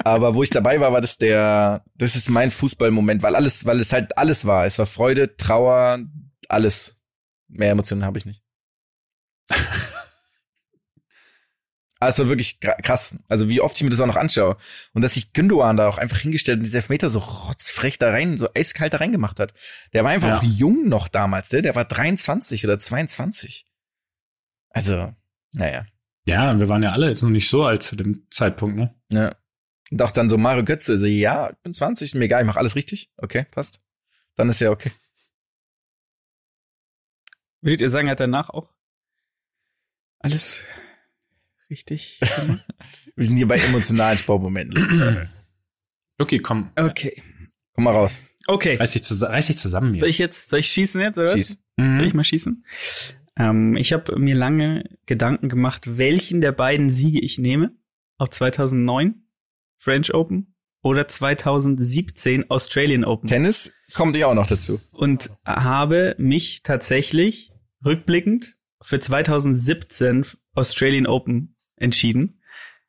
aber 0.04 0.36
wo 0.36 0.44
ich 0.44 0.50
dabei 0.50 0.80
war, 0.80 0.92
war 0.94 1.02
das 1.02 1.18
der, 1.18 1.84
das 1.96 2.16
ist 2.16 2.30
mein 2.30 2.52
Fußballmoment, 2.52 3.24
weil 3.24 3.36
alles, 3.36 3.66
weil 3.66 3.80
es 3.80 3.94
halt 3.94 4.18
alles 4.18 4.46
war. 4.46 4.66
Es 4.66 4.80
war 4.80 4.86
Freude, 4.86 5.36
Trauer, 5.38 6.00
alles. 6.50 6.98
Mehr 7.48 7.72
Emotionen 7.72 8.06
habe 8.06 8.18
ich 8.18 8.26
nicht. 8.26 8.44
Also 12.02 12.30
wirklich 12.30 12.60
krass. 12.60 13.16
Also 13.28 13.48
wie 13.48 13.62
oft 13.62 13.78
ich 13.78 13.84
mir 13.84 13.92
das 13.92 14.00
auch 14.00 14.08
noch 14.08 14.16
anschaue. 14.16 14.58
Und 14.94 15.04
dass 15.04 15.14
sich 15.14 15.34
Gündogan 15.34 15.78
da 15.78 15.88
auch 15.88 16.00
einfach 16.00 16.18
hingestellt 16.18 16.58
und 16.58 16.64
diese 16.64 16.78
Elfmeter 16.78 17.12
so 17.12 17.20
rotzfrech 17.20 18.00
da 18.00 18.10
rein, 18.10 18.40
so 18.40 18.50
eiskalt 18.56 18.94
da 18.94 18.98
reingemacht 18.98 19.40
hat. 19.40 19.54
Der 19.94 20.04
war 20.04 20.10
einfach 20.10 20.30
Ja. 20.30 20.38
auch 20.40 20.44
jung 20.44 20.90
noch 20.90 21.08
damals, 21.08 21.52
ne? 21.52 21.62
Der 21.62 21.76
war 21.76 21.86
23 21.86 22.66
oder 22.66 22.80
22. 22.80 23.68
Also, 24.70 25.14
naja. 25.54 25.86
Ja, 26.26 26.60
wir 26.60 26.68
waren 26.70 26.82
ja 26.82 26.92
alle 26.92 27.08
jetzt 27.08 27.22
noch 27.22 27.30
nicht 27.30 27.48
so 27.50 27.66
alt 27.66 27.84
zu 27.84 27.96
dem 27.96 28.26
Zeitpunkt, 28.32 28.78
ne? 28.78 28.96
Ja. 29.12 29.36
Und 29.92 30.02
auch 30.02 30.12
dann 30.12 30.30
so 30.30 30.40
Mario 30.40 30.64
Götze, 30.64 30.98
so, 30.98 31.06
ja, 31.06 31.52
ich 31.52 31.58
bin 31.60 31.74
20, 31.74 32.08
ist 32.08 32.16
mir 32.16 32.26
egal, 32.26 32.42
ich 32.42 32.48
mach 32.48 32.58
alles 32.58 32.76
richtig. 32.76 33.12
Okay, 33.18 33.46
passt. 33.52 33.80
Dann 34.36 34.50
ist 34.50 34.60
ja 34.60 34.72
okay. 34.72 34.92
Würdet 37.62 37.82
ihr 37.82 37.90
sagen, 37.92 38.08
er 38.08 38.12
hat 38.14 38.20
danach 38.20 38.50
auch 38.50 38.74
alles 40.20 40.64
richtig 41.72 42.20
gemacht? 42.36 42.62
Wir 43.16 43.28
sind 43.28 43.38
hier 43.38 43.48
bei 43.48 43.58
emotionalen 43.58 44.18
Sportmomenten. 44.18 45.28
Okay, 46.20 46.38
komm, 46.40 46.70
Okay. 46.78 47.22
Komm 47.74 47.86
mal 47.86 47.92
raus. 47.92 48.22
Okay. 48.48 48.76
reiß 48.76 48.92
dich, 48.92 49.04
zus 49.04 49.22
reiß 49.24 49.48
dich 49.48 49.58
zusammen 49.58 49.94
Soll 49.94 50.02
hier. 50.02 50.08
ich 50.10 50.18
jetzt, 50.20 50.50
soll 50.50 50.60
ich 50.60 50.68
schießen 50.68 51.00
jetzt, 51.02 51.18
oder 51.18 51.28
was? 51.30 51.34
Schieß. 51.36 51.48
Soll 51.78 52.06
ich 52.06 52.14
Mhm. 52.14 52.18
mal 52.18 52.24
schießen? 52.24 52.66
Ähm, 53.38 53.78
ich 53.78 53.94
habe 53.94 54.20
mir 54.20 54.36
lange 54.36 54.84
Gedanken 55.06 55.48
gemacht, 55.50 55.98
welchen 55.98 56.42
der 56.42 56.52
beiden 56.52 56.90
Siege 56.90 57.20
ich 57.20 57.38
nehme 57.38 57.72
auf 58.18 58.30
2009 58.30 59.24
French 59.80 60.14
Open 60.14 60.54
oder 60.84 61.08
2017 61.08 62.50
Australian 62.50 63.06
Open. 63.06 63.28
Tennis 63.30 63.72
kommt 63.94 64.16
ja 64.16 64.28
auch 64.28 64.34
noch 64.36 64.48
dazu. 64.48 64.82
und 64.92 65.30
habe 65.46 66.16
mich 66.18 66.62
tatsächlich 66.64 67.52
rückblickend 67.86 68.58
für 68.82 69.00
2017 69.00 70.26
Australian 70.56 71.08
Open 71.08 71.56
entschieden. 71.82 72.42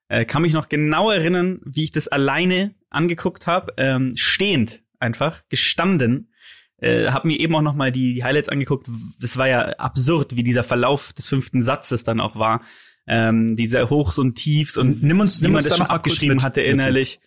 Äh, 0.09 0.25
kann 0.25 0.43
mich 0.43 0.53
noch 0.53 0.69
genau 0.69 1.11
erinnern, 1.11 1.61
wie 1.65 1.85
ich 1.85 1.91
das 1.91 2.09
alleine 2.09 2.75
angeguckt 2.91 3.47
habe, 3.47 3.73
ähm, 3.79 4.13
stehend 4.17 4.83
einfach, 4.99 5.43
gestanden. 5.49 6.33
Äh, 6.79 7.09
habe 7.11 7.29
mir 7.29 7.39
eben 7.41 7.55
auch 7.55 7.63
noch 7.63 7.75
mal 7.75 7.91
die, 7.93 8.15
die 8.15 8.25
Highlights 8.25 8.49
angeguckt. 8.49 8.89
Das 9.21 9.37
war 9.39 9.49
ja 9.49 9.61
absurd, 9.79 10.37
wie 10.37 10.43
dieser 10.43 10.65
Verlauf 10.65 11.13
des 11.13 11.29
fünften 11.29 11.63
Satzes 11.63 12.05
dann 12.05 12.21
auch 12.21 12.37
war. 12.37 12.63
Ähm, 13.07 13.55
diese 13.55 13.89
Hochs 13.91 14.19
und 14.19 14.35
Tiefs 14.35 14.77
und 14.77 15.03
Nimm 15.03 15.21
uns- 15.21 15.41
wie 15.41 15.45
nimm 15.45 15.53
man 15.53 15.59
uns 15.59 15.69
das 15.69 15.79
da 15.79 15.85
schon 15.85 15.91
abgeschrieben 15.95 16.43
hatte 16.43 16.61
Okay. 16.61 16.71
innerlich. 16.71 17.19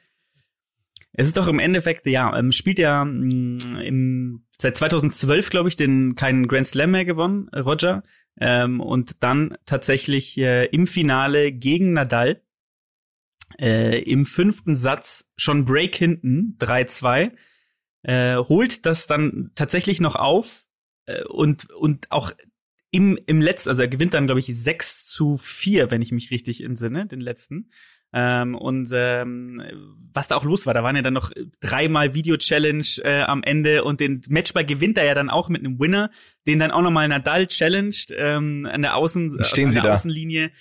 Es 1.13 1.27
ist 1.27 1.37
doch 1.37 1.47
im 1.47 1.59
Endeffekt, 1.59 2.05
ja, 2.05 2.37
ähm, 2.37 2.51
spielt 2.51 2.77
ja 2.79 3.03
mh, 3.05 3.81
im, 3.81 4.45
seit 4.57 4.77
2012, 4.77 5.49
glaube 5.49 5.69
ich, 5.69 5.75
den 5.77 6.15
keinen 6.15 6.47
Grand 6.47 6.67
Slam 6.67 6.91
mehr 6.91 7.05
gewonnen, 7.05 7.47
äh, 7.53 7.59
Roger. 7.59 8.03
Ähm, 8.39 8.81
und 8.81 9.23
dann 9.23 9.57
tatsächlich 9.65 10.37
äh, 10.37 10.65
im 10.65 10.87
Finale 10.87 11.51
gegen 11.51 11.93
Nadal 11.93 12.41
äh, 13.59 14.01
im 14.01 14.25
fünften 14.25 14.75
Satz 14.75 15.31
schon 15.37 15.65
Break 15.65 15.95
hinten, 15.95 16.57
3-2, 16.59 17.31
äh, 18.03 18.35
holt 18.37 18.85
das 18.85 19.07
dann 19.07 19.51
tatsächlich 19.55 19.99
noch 20.01 20.15
auf 20.15 20.65
äh, 21.05 21.23
und, 21.25 21.71
und 21.71 22.11
auch 22.11 22.31
im, 22.91 23.17
im 23.25 23.41
letzten, 23.41 23.69
also 23.69 23.81
er 23.81 23.87
gewinnt 23.87 24.13
dann, 24.13 24.25
glaube 24.25 24.39
ich, 24.39 24.47
6 24.47 25.07
zu 25.07 25.37
4, 25.37 25.91
wenn 25.91 26.01
ich 26.01 26.11
mich 26.11 26.31
richtig 26.31 26.63
entsinne, 26.63 27.07
den 27.07 27.19
letzten. 27.19 27.69
Ähm, 28.17 28.55
und 28.55 28.89
ähm, 28.93 29.61
was 30.13 30.29
da 30.29 30.37
auch 30.37 30.45
los 30.45 30.65
war, 30.65 30.73
da 30.73 30.83
waren 30.83 30.95
ja 30.95 31.01
dann 31.01 31.13
noch 31.13 31.31
dreimal 31.59 32.15
Video-Challenge 32.15 32.87
äh, 33.03 33.23
am 33.23 33.43
Ende 33.43 33.83
und 33.83 33.99
den 33.99 34.21
Matchball 34.29 34.65
gewinnt 34.65 34.97
er 34.97 35.03
ja 35.03 35.13
dann 35.13 35.29
auch 35.29 35.49
mit 35.49 35.59
einem 35.59 35.77
Winner, 35.81 36.09
den 36.47 36.59
dann 36.59 36.71
auch 36.71 36.81
nochmal 36.81 37.09
Nadal 37.09 37.47
challenged 37.47 38.13
ähm, 38.15 38.65
an 38.71 38.83
der 38.83 38.95
Außen, 38.95 39.43
stehen 39.43 39.65
an 39.65 39.71
sie 39.71 39.81
der 39.81 39.89
da. 39.89 39.93
Außenlinie. 39.93 40.51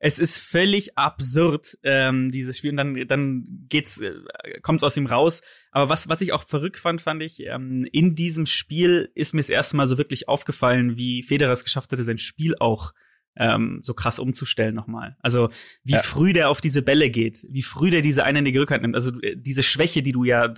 Es 0.00 0.18
ist 0.18 0.40
völlig 0.40 0.98
absurd, 0.98 1.78
ähm, 1.84 2.32
dieses 2.32 2.58
Spiel. 2.58 2.72
Und 2.72 2.78
dann, 2.78 3.06
dann 3.06 3.44
geht's, 3.68 4.00
äh, 4.00 4.12
kommt's 4.60 4.82
aus 4.82 4.96
ihm 4.96 5.06
raus. 5.06 5.40
Aber 5.70 5.88
was, 5.88 6.08
was 6.08 6.20
ich 6.20 6.32
auch 6.32 6.42
verrückt 6.42 6.80
fand, 6.80 7.00
fand 7.00 7.22
ich, 7.22 7.46
ähm, 7.46 7.86
in 7.92 8.16
diesem 8.16 8.46
Spiel 8.46 9.12
ist 9.14 9.34
mir 9.34 9.40
das 9.40 9.50
erste 9.50 9.76
Mal 9.76 9.86
so 9.86 9.98
wirklich 9.98 10.28
aufgefallen, 10.28 10.98
wie 10.98 11.22
Federer 11.22 11.52
es 11.52 11.62
geschafft 11.62 11.92
hatte, 11.92 12.02
sein 12.02 12.18
Spiel 12.18 12.56
auch 12.58 12.92
ähm, 13.36 13.80
so 13.82 13.94
krass 13.94 14.18
umzustellen 14.18 14.74
nochmal. 14.74 15.16
Also 15.20 15.48
wie 15.82 15.92
Ja. 15.94 16.02
früh 16.02 16.32
der 16.32 16.48
auf 16.50 16.60
diese 16.60 16.82
Bälle 16.82 17.10
geht, 17.10 17.44
wie 17.50 17.62
früh 17.62 17.90
der 17.90 18.00
diese 18.00 18.24
einhändige 18.24 18.60
Rückhand 18.60 18.82
nimmt. 18.82 18.94
Also 18.94 19.10
äh, 19.22 19.36
diese 19.36 19.62
Schwäche, 19.62 20.02
die 20.02 20.12
du 20.12 20.24
ja 20.24 20.52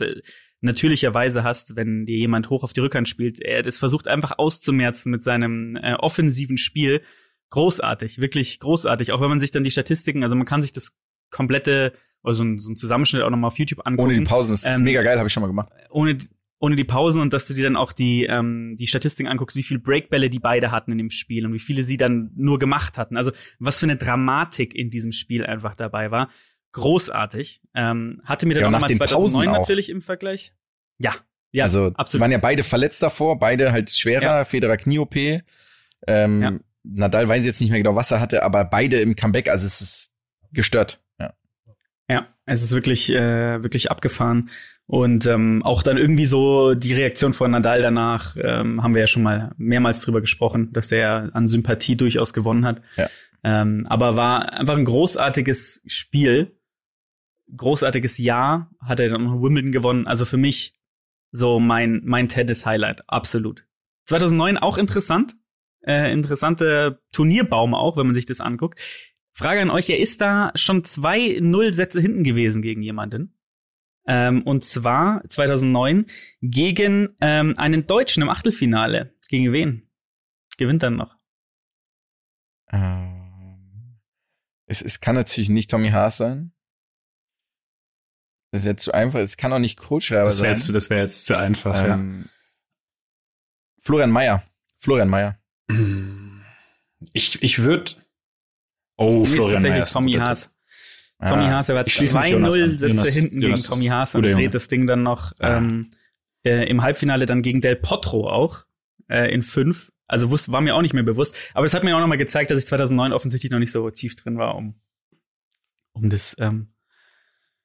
natürlicherweise 0.61 1.45
hast, 1.45 1.77
wenn 1.77 2.07
dir 2.07 2.17
jemand 2.17 2.51
hoch 2.51 2.65
auf 2.65 2.73
die 2.73 2.81
Rückhand 2.81 3.09
spielt. 3.09 3.41
Er 3.41 3.63
das 3.63 3.79
versucht 3.79 4.09
einfach 4.09 4.39
auszumerzen 4.39 5.11
mit 5.11 5.23
seinem 5.23 5.77
äh, 5.77 5.95
offensiven 5.95 6.59
Spiel. 6.59 7.03
Großartig, 7.51 8.21
wirklich 8.21 8.59
großartig. 8.59 9.13
Auch 9.13 9.21
wenn 9.21 9.29
man 9.29 9.41
sich 9.41 9.51
dann 9.53 9.65
die 9.65 9.71
Statistiken, 9.71 10.23
also 10.23 10.35
man 10.35 10.47
kann 10.47 10.63
sich 10.63 10.73
das 10.73 10.97
komplette, 11.31 11.93
oder 12.23 12.35
so 12.35 12.43
ein, 12.43 12.59
so 12.59 12.71
ein 12.73 12.77
Zusammenschnitt 12.77 13.23
auch 13.23 13.31
nochmal 13.31 13.49
auf 13.49 13.59
YouTube 13.59 13.87
angucken. 13.87 14.11
Ohne 14.11 14.19
die 14.19 14.25
Pausen, 14.25 14.51
das 14.51 14.65
ist 14.65 14.77
Ähm, 14.77 14.83
mega 14.83 15.03
geil, 15.03 15.19
habe 15.19 15.29
ich 15.29 15.33
schon 15.33 15.43
mal 15.43 15.47
gemacht. 15.47 15.69
ohne 15.91 16.19
ohne 16.59 16.75
die 16.77 16.85
Pausen 16.85 17.21
und 17.21 17.33
dass 17.33 17.47
du 17.47 17.55
dir 17.55 17.65
dann 17.65 17.77
auch 17.77 17.93
die 17.93 18.25
ähm, 18.25 18.77
die 18.79 18.87
Statistiken 18.87 19.29
anguckst, 19.29 19.57
wie 19.57 19.63
viel 19.63 19.79
Breakbälle 19.79 20.31
die 20.31 20.39
beide 20.39 20.71
hatten 20.71 20.93
in 20.93 20.99
dem 20.99 21.11
Spiel 21.11 21.45
und 21.47 21.53
wie 21.53 21.59
viele 21.59 21.85
sie 21.85 21.97
dann 21.99 22.31
nur 22.35 22.59
gemacht 22.59 22.97
hatten. 22.99 23.17
Also 23.17 23.31
was 23.59 23.79
für 23.79 23.87
eine 23.87 23.97
Dramatik 23.97 24.75
in 24.75 24.91
diesem 24.91 25.13
Spiel 25.13 25.45
einfach 25.45 25.75
dabei 25.75 26.11
war. 26.11 26.31
Großartig. 26.73 27.61
Ähm, 27.75 28.21
hatte 28.25 28.47
mir 28.47 28.55
dann 28.55 28.71
Ja, 28.71 28.77
auch 28.77 28.81
mal 28.81 28.87
den 28.87 28.99
2009 28.99 29.33
Pausen 29.33 29.49
auch. 29.49 29.59
natürlich 29.61 29.89
im 29.89 30.01
Vergleich. 30.03 30.53
Ja, 30.99 31.15
ja, 31.53 31.65
also 31.65 31.93
absolut. 31.95 32.21
waren 32.23 32.33
ja 32.33 32.39
beide 32.39 32.63
verletzt 32.63 33.03
davor, 33.03 33.39
beide 33.39 33.73
halt 33.73 33.91
schwerer, 33.91 34.23
Ja. 34.23 34.45
Federer 34.45 34.77
Knie-OP. 34.77 35.43
Ähm, 36.07 36.43
Ja. 36.43 36.53
Nadal 36.85 37.29
weiß 37.29 37.41
ich 37.41 37.47
jetzt 37.47 37.61
nicht 37.61 37.71
mehr 37.71 37.81
genau, 37.81 37.97
was 37.97 38.11
er 38.13 38.21
hatte, 38.21 38.43
aber 38.43 38.65
beide 38.65 39.01
im 39.01 39.17
Comeback, 39.17 39.49
also 39.49 39.67
es 39.67 39.81
ist 39.81 40.13
gestört. 40.53 41.03
Ja. 41.19 41.35
Ja, 42.09 42.29
es 42.45 42.63
ist 42.63 42.73
wirklich, 42.73 43.11
äh, 43.11 43.63
wirklich 43.63 43.91
abgefahren. 43.91 44.51
Und 44.87 45.27
ähm, 45.27 45.63
auch 45.65 45.83
dann 45.83 45.97
irgendwie 45.97 46.27
so 46.27 46.75
die 46.75 46.95
Reaktion 46.95 47.33
von 47.33 47.51
Nadal 47.51 47.83
danach, 47.83 48.37
ähm, 48.41 48.83
haben 48.83 48.95
wir 48.95 49.01
ja 49.01 49.09
schon 49.09 49.25
mal 49.25 49.53
mehrmals 49.57 50.01
drüber 50.01 50.21
gesprochen, 50.21 50.73
dass 50.73 50.89
der 50.89 51.31
an 51.33 51.49
Sympathie 51.49 51.97
durchaus 51.97 52.33
gewonnen 52.33 52.65
hat. 52.65 52.83
Ja. 52.97 53.09
Ähm, 53.43 53.85
aber 53.89 54.15
war 54.17 54.53
einfach 54.53 54.77
ein 54.77 54.85
großartiges 54.85 55.83
Spiel, 55.87 56.57
großartiges 57.57 58.19
Jahr, 58.19 58.71
hat 58.81 59.01
er 59.01 59.09
dann 59.09 59.25
noch 59.25 59.43
Wimbledon 59.43 59.73
gewonnen. 59.73 60.07
Also 60.07 60.25
für 60.25 60.37
mich 60.37 60.75
so 61.33 61.59
mein, 61.59 62.03
mein 62.05 62.29
Tennis-Highlight, 62.29 63.09
absolut. 63.09 63.67
2009 64.07 64.57
auch 64.59 64.79
interessant, 64.79 65.35
äh, 65.85 66.13
interessante 66.13 67.01
Turnierbaum 67.13 67.75
auch, 67.75 67.97
wenn 67.97 68.07
man 68.07 68.15
sich 68.15 68.27
das 68.27 68.41
anguckt. 68.41 68.81
Frage 69.33 69.61
an 69.61 69.71
euch, 69.71 69.91
er 69.91 69.99
ist 69.99 70.21
da 70.21 70.53
schon 70.55 70.85
zwei 70.85 71.39
Nullsätze 71.41 72.01
hinten 72.01 72.25
gewesen 72.25 72.63
gegen 72.63 72.83
jemanden. 72.83 73.36
Ähm, 74.07 74.43
und 74.43 74.65
zwar 74.65 75.23
2009 75.29 76.07
gegen 76.41 77.17
ähm, 77.21 77.55
einen 77.59 77.87
Deutschen 77.87 78.23
im 78.23 78.29
Achtelfinale. 78.29 79.15
Gegen 79.29 79.53
wen? 79.53 79.91
Gewinnt 80.57 80.83
dann 80.83 80.97
noch. 80.97 81.17
Ähm, 82.71 83.99
es, 84.67 84.83
es 84.83 85.01
kann 85.01 85.15
natürlich 85.17 85.49
nicht 85.49 85.71
Tommy 85.71 85.91
Haas 85.91 86.19
sein. 86.19 86.53
Das 88.53 88.63
ist 88.63 88.67
jetzt 88.67 88.85
zu 88.85 88.93
einfach. 88.93 89.19
Es 89.19 89.37
kann 89.37 89.53
auch 89.53 89.59
nicht 89.59 89.79
Kohlschreiber 89.79 90.27
Das 90.27 90.43
wäre 90.43 90.57
sein. 90.57 90.67
jetzt, 90.67 90.75
das 90.75 90.91
wär 90.91 90.99
jetzt 90.99 91.27
zu 91.27 91.37
einfach, 91.37 91.83
ähm, 91.85 92.29
Florian 93.81 94.11
Mayer. 94.11 94.43
Florian 94.79 95.09
Mayer. 95.09 95.39
ja. 95.71 95.77
Ich, 97.13 97.43
ich 97.43 97.63
würde. 97.63 97.93
Oh, 98.97 99.25
Florian 99.25 99.63
Mayer 99.63 99.85
ist 99.85 99.97
ein 99.97 100.09
Tommy. 101.21 101.45
Ah, 101.45 101.51
Haas, 101.53 101.69
er 101.71 101.75
war 101.77 101.87
ich 101.87 101.95
schließe 101.95 102.19
mich 102.19 102.31
Jonas 102.31 102.55
2-0 102.55 102.63
an. 102.65 102.71
Sätze 102.79 102.89
Jonas- 102.89 103.15
hinten 103.15 103.43
Jonas 103.43 103.63
gegen 103.63 103.73
Tommy 103.75 103.87
Haas 103.87 104.15
und 104.15 104.23
dreht 104.23 104.55
das 104.55 104.69
Ding 104.69 104.87
dann 104.87 105.03
noch 105.03 105.33
Ah. 105.39 105.59
ähm, 105.59 105.89
äh, 106.45 106.69
im 106.69 106.83
Halbfinale 106.83 107.27
dann 107.27 107.43
gegen 107.43 107.61
Del 107.61 107.77
Potro 107.77 108.29
auch 108.31 108.65
äh, 109.09 109.33
in 109.33 109.43
fünf. 109.43 109.93
Also 110.07 110.31
wusste, 110.31 110.53
war 110.53 110.61
mir 110.61 110.75
auch 110.77 110.83
nicht 110.83 110.95
mehr 110.95 111.03
bewusst. 111.03 111.35
Aber 111.55 111.65
das 111.65 111.75
hat 111.75 111.83
mir 111.85 111.97
auch 111.97 112.01
noch 112.01 112.07
mal 112.07 112.17
gezeigt, 112.19 112.51
dass 112.51 112.59
ich 112.59 112.67
2009 112.67 113.13
offensichtlich 113.13 113.51
noch 113.51 113.59
nicht 113.59 113.73
so 113.73 113.91
tief 113.91 114.15
drin 114.15 114.37
war, 114.39 114.55
um, 114.55 114.79
um 115.93 116.11
das 116.11 116.37
ähm, 116.39 116.69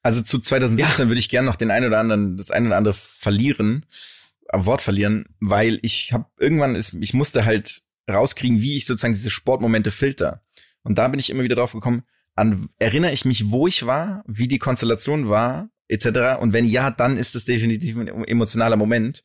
Also 0.01 0.21
zu 0.21 0.39
2017 0.39 1.07
würde 1.09 1.19
ich 1.19 1.29
gerne 1.29 1.45
noch 1.47 1.55
den 1.55 1.69
einen 1.71 1.85
oder 1.87 1.99
anderen, 1.99 2.37
das 2.37 2.49
eine 2.51 2.67
oder 2.67 2.77
andere 2.77 2.93
verlieren, 2.95 3.85
am 4.49 4.65
Wort 4.65 4.81
verlieren, 4.81 5.25
weil 5.39 5.77
ich 5.83 6.13
habe 6.13 6.25
irgendwann 6.39 6.75
ist, 6.75 6.93
ich 6.99 7.13
musste 7.13 7.45
halt 7.45 7.83
rauskriegen, 8.09 8.61
wie 8.61 8.77
ich 8.77 8.85
sozusagen 8.85 9.13
diese 9.13 9.29
Sportmomente 9.29 9.91
filter. 9.91 10.43
Und 10.83 10.97
da 10.97 11.07
bin 11.09 11.19
ich 11.19 11.29
immer 11.29 11.43
wieder 11.43 11.55
drauf 11.55 11.73
gekommen, 11.73 12.03
an 12.35 12.69
erinnere 12.79 13.11
ich 13.11 13.25
mich, 13.25 13.51
wo 13.51 13.67
ich 13.67 13.85
war, 13.85 14.23
wie 14.27 14.47
die 14.47 14.59
Konstellation 14.59 15.29
war, 15.29 15.69
etc. 15.87 16.39
Und 16.39 16.53
wenn 16.53 16.65
ja, 16.65 16.91
dann 16.91 17.17
ist 17.17 17.35
es 17.35 17.45
definitiv 17.45 17.97
ein 17.97 18.07
emotionaler 18.25 18.77
Moment. 18.77 19.23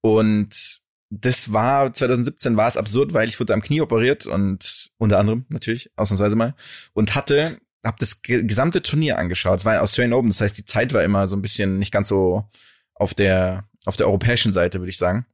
Und 0.00 0.80
das 1.10 1.52
war 1.52 1.92
2017 1.92 2.56
war 2.56 2.66
es 2.68 2.76
absurd, 2.76 3.12
weil 3.12 3.28
ich 3.28 3.38
wurde 3.38 3.52
am 3.54 3.60
Knie 3.60 3.82
operiert 3.82 4.26
und 4.26 4.90
unter 4.98 5.18
anderem 5.18 5.44
natürlich 5.50 5.90
ausnahmsweise 5.96 6.36
mal 6.36 6.54
und 6.94 7.14
hatte 7.14 7.58
habe 7.84 7.96
das 7.98 8.22
ge- 8.22 8.44
gesamte 8.44 8.80
Turnier 8.80 9.18
angeschaut. 9.18 9.58
Es 9.58 9.64
war 9.64 9.74
ein 9.74 9.80
Australian 9.80 10.12
Open, 10.14 10.30
das 10.30 10.40
heißt, 10.40 10.56
die 10.56 10.64
Zeit 10.64 10.94
war 10.94 11.02
immer 11.04 11.28
so 11.28 11.36
ein 11.36 11.42
bisschen 11.42 11.78
nicht 11.78 11.92
ganz 11.92 12.08
so 12.08 12.48
auf 12.94 13.12
der 13.12 13.68
auf 13.84 13.96
der 13.96 14.06
europäischen 14.06 14.52
Seite, 14.52 14.78
würde 14.80 14.90
ich 14.90 14.96
sagen. 14.96 15.26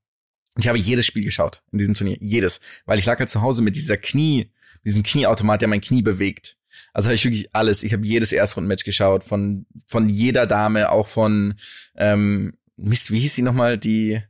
Und 0.56 0.62
ich 0.62 0.68
habe 0.68 0.78
jedes 0.78 1.06
Spiel 1.06 1.22
geschaut 1.24 1.62
in 1.70 1.78
diesem 1.78 1.94
Turnier, 1.94 2.16
jedes, 2.20 2.60
weil 2.86 2.98
ich 2.98 3.06
lag 3.06 3.18
halt 3.18 3.28
zu 3.28 3.42
Hause 3.42 3.62
mit 3.62 3.76
dieser 3.76 3.98
Knie, 3.98 4.50
diesem 4.84 5.02
Knieautomat, 5.02 5.60
der 5.60 5.68
mein 5.68 5.80
Knie 5.82 6.02
bewegt. 6.02 6.56
Also 6.92 7.08
habe 7.08 7.14
ich 7.14 7.24
wirklich 7.24 7.54
alles. 7.54 7.82
Ich 7.82 7.92
habe 7.92 8.06
jedes 8.06 8.32
Erstrundenmatch 8.32 8.84
geschaut 8.84 9.24
von 9.24 9.66
von 9.86 10.08
jeder 10.08 10.46
Dame, 10.46 10.90
auch 10.90 11.06
von 11.08 11.54
ähm, 11.96 12.54
Mist, 12.76 13.10
wie 13.10 13.20
hieß 13.20 13.34
sie 13.34 13.42
nochmal, 13.42 13.78
die 13.78 14.20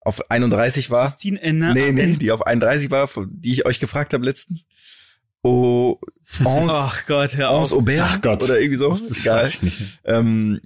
auf 0.00 0.30
31 0.30 0.90
war? 0.90 1.08
Christine 1.08 1.40
Enner. 1.42 1.74
Nee, 1.74 1.92
nee, 1.92 2.16
die 2.16 2.32
auf 2.32 2.46
31 2.46 2.90
war, 2.90 3.08
von- 3.08 3.28
die 3.30 3.52
ich 3.52 3.66
euch 3.66 3.78
gefragt 3.80 4.14
habe 4.14 4.24
letztens. 4.24 4.64
Oh, 5.42 5.98
Ons, 6.44 6.70
Ach 6.72 7.06
Gott, 7.06 7.36
hör 7.36 7.50
Ons 7.52 7.72
auf. 7.72 7.78
Aubert 7.80 8.00
Ach 8.02 8.20
Gott. 8.20 8.42
oder 8.42 8.58
irgendwie 8.60 8.76
so. 8.78 8.94
Das 8.96 9.20
Egal. 9.20 9.42
weiß 9.42 9.54
ich 9.54 9.62
nicht. 9.62 10.00
Ähm, 10.04 10.60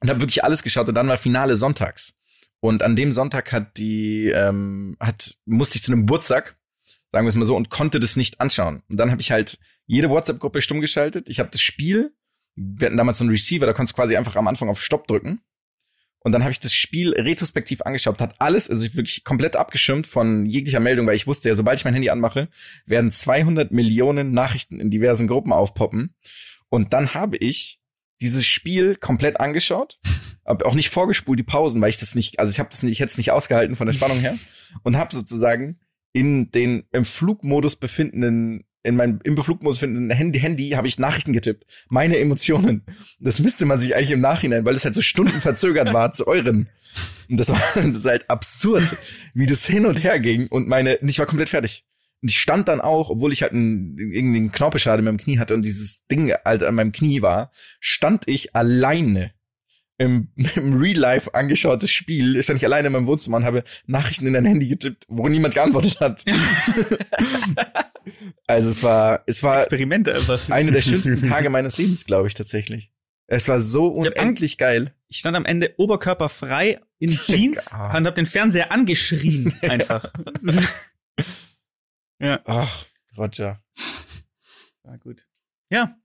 und 0.00 0.08
habe 0.10 0.20
wirklich 0.20 0.44
alles 0.44 0.62
geschaut 0.62 0.88
und 0.88 0.94
dann 0.94 1.08
war 1.08 1.16
Finale 1.16 1.56
sonntags. 1.56 2.16
Und 2.60 2.82
an 2.82 2.96
dem 2.96 3.12
Sonntag 3.12 3.52
hat 3.52 3.76
die, 3.78 4.28
ähm, 4.34 4.96
hat, 4.98 5.36
musste 5.44 5.76
ich 5.76 5.82
zu 5.82 5.92
einem 5.92 6.02
Geburtstag, 6.02 6.56
sagen 7.12 7.24
wir 7.26 7.28
es 7.28 7.34
mal 7.36 7.44
so, 7.44 7.54
und 7.56 7.70
konnte 7.70 8.00
das 8.00 8.16
nicht 8.16 8.40
anschauen. 8.40 8.82
Und 8.88 8.98
dann 8.98 9.10
habe 9.10 9.20
ich 9.20 9.30
halt 9.30 9.58
jede 9.88 10.10
WhatsApp-Gruppe 10.10 10.62
stumm 10.62 10.80
geschaltet. 10.80 11.28
Ich 11.28 11.40
habe 11.40 11.50
das 11.50 11.60
Spiel, 11.60 12.14
wir 12.54 12.86
hatten 12.86 12.96
damals 12.96 13.18
so 13.18 13.24
einen 13.24 13.32
Receiver, 13.32 13.66
da 13.66 13.72
konntest 13.72 13.96
du 13.96 14.00
quasi 14.00 14.16
einfach 14.16 14.36
am 14.36 14.46
Anfang 14.46 14.68
auf 14.68 14.80
Stopp 14.80 15.08
drücken. 15.08 15.40
Und 16.20 16.32
dann 16.32 16.42
habe 16.42 16.52
ich 16.52 16.60
das 16.60 16.74
Spiel 16.74 17.14
retrospektiv 17.14 17.82
angeschaut, 17.82 18.20
hat 18.20 18.34
alles, 18.38 18.68
also 18.68 18.84
wirklich 18.94 19.24
komplett 19.24 19.56
abgeschirmt 19.56 20.06
von 20.06 20.44
jeglicher 20.46 20.80
Meldung, 20.80 21.06
weil 21.06 21.14
ich 21.16 21.26
wusste 21.26 21.48
ja, 21.48 21.54
sobald 21.54 21.78
ich 21.78 21.84
mein 21.84 21.94
Handy 21.94 22.10
anmache, 22.10 22.48
werden 22.86 23.10
200 23.10 23.72
Millionen 23.72 24.32
Nachrichten 24.32 24.78
in 24.78 24.90
diversen 24.90 25.26
Gruppen 25.26 25.52
aufpoppen. 25.52 26.14
Und 26.68 26.92
dann 26.92 27.14
habe 27.14 27.36
ich 27.38 27.80
dieses 28.20 28.46
Spiel 28.46 28.96
komplett 28.96 29.40
angeschaut, 29.40 30.00
aber 30.44 30.66
auch 30.66 30.74
nicht 30.74 30.90
vorgespult 30.90 31.38
die 31.38 31.44
Pausen, 31.44 31.80
weil 31.80 31.90
ich 31.90 31.98
das 31.98 32.14
nicht, 32.14 32.40
also 32.40 32.50
ich 32.50 32.58
habe 32.58 32.68
das 32.68 32.82
nicht, 32.82 32.92
ich 32.92 33.00
hätte 33.00 33.10
es 33.10 33.18
nicht 33.18 33.30
ausgehalten 33.30 33.76
von 33.76 33.86
der 33.86 33.94
Spannung 33.94 34.18
her 34.18 34.36
und 34.82 34.96
habe 34.96 35.14
sozusagen 35.14 35.78
in 36.12 36.50
den 36.50 36.84
im 36.92 37.04
Flugmodus 37.04 37.76
befindenden 37.76 38.64
in 38.88 38.96
meinem 38.96 39.20
im 39.24 39.36
Flugmodus 39.36 39.78
befindenden 39.78 40.10
Handy, 40.10 40.40
Handy 40.40 40.70
habe 40.70 40.88
ich 40.88 40.98
Nachrichten 40.98 41.32
getippt. 41.32 41.64
Meine 41.88 42.18
Emotionen. 42.18 42.82
Das 43.20 43.38
müsste 43.38 43.66
man 43.66 43.78
sich 43.78 43.94
eigentlich 43.94 44.10
im 44.10 44.20
Nachhinein, 44.20 44.64
weil 44.64 44.74
es 44.74 44.84
halt 44.84 44.94
so 44.94 45.02
Stunden 45.02 45.40
verzögert 45.40 45.92
war 45.92 46.12
zu 46.12 46.26
euren. 46.26 46.68
Und 47.28 47.38
das 47.38 47.50
war 47.50 47.60
das 47.74 47.84
ist 47.84 48.06
halt 48.06 48.28
absurd, 48.30 48.84
wie 49.34 49.46
das 49.46 49.66
hin 49.66 49.86
und 49.86 50.02
her 50.02 50.18
ging 50.18 50.48
und 50.48 50.68
meine, 50.68 50.98
ich 51.02 51.18
war 51.18 51.26
komplett 51.26 51.50
fertig. 51.50 51.84
Und 52.20 52.30
ich 52.30 52.38
stand 52.40 52.66
dann 52.66 52.80
auch, 52.80 53.10
obwohl 53.10 53.32
ich 53.32 53.42
halt 53.42 53.52
einen, 53.52 53.96
irgendwie 53.96 54.38
einen 54.38 54.50
Knorpelschade 54.50 54.98
in 54.98 55.04
meinem 55.04 55.18
Knie 55.18 55.38
hatte 55.38 55.54
und 55.54 55.62
dieses 55.62 56.04
Ding 56.06 56.32
halt 56.44 56.64
an 56.64 56.74
meinem 56.74 56.90
Knie 56.90 57.22
war, 57.22 57.52
stand 57.78 58.26
ich 58.26 58.56
alleine 58.56 59.30
im, 59.98 60.28
im 60.56 60.74
Real 60.80 60.96
Life 60.96 61.34
angeschautes 61.34 61.90
Spiel, 61.90 62.42
stand 62.42 62.58
ich 62.58 62.64
alleine 62.64 62.86
in 62.86 62.92
meinem 62.92 63.06
Wohnzimmer 63.06 63.36
und 63.38 63.44
habe 63.44 63.64
Nachrichten 63.86 64.26
in 64.26 64.32
dein 64.34 64.44
Handy 64.46 64.68
getippt, 64.68 65.04
wo 65.08 65.28
niemand 65.28 65.54
geantwortet 65.54 66.00
hat. 66.00 66.24
also 68.46 68.70
es 68.70 68.82
war, 68.82 69.22
es 69.26 69.42
war 69.42 69.60
Experimente 69.60 70.14
einfach. 70.14 70.48
eine 70.50 70.72
der 70.72 70.80
schönsten 70.82 71.22
Tage 71.28 71.50
meines 71.50 71.76
Lebens, 71.78 72.04
glaube 72.06 72.28
ich 72.28 72.34
tatsächlich. 72.34 72.92
Es 73.26 73.48
war 73.48 73.60
so 73.60 73.90
hab 73.90 74.06
unendlich 74.14 74.56
geil. 74.56 74.94
Ich 75.08 75.18
stand 75.18 75.36
am 75.36 75.44
Ende 75.44 75.74
oberkörperfrei 75.76 76.80
in 76.98 77.10
Jeans 77.10 77.72
Ah. 77.74 77.96
und 77.96 78.06
hab 78.06 78.14
den 78.14 78.24
Fernseher 78.26 78.72
angeschrien 78.72 79.52
einfach. 79.62 80.10
ja, 82.18 82.40
Ach, 82.46 82.86
Roger. 83.16 83.62
war 84.82 84.96
gut. 84.98 85.26
Ja, 85.70 85.96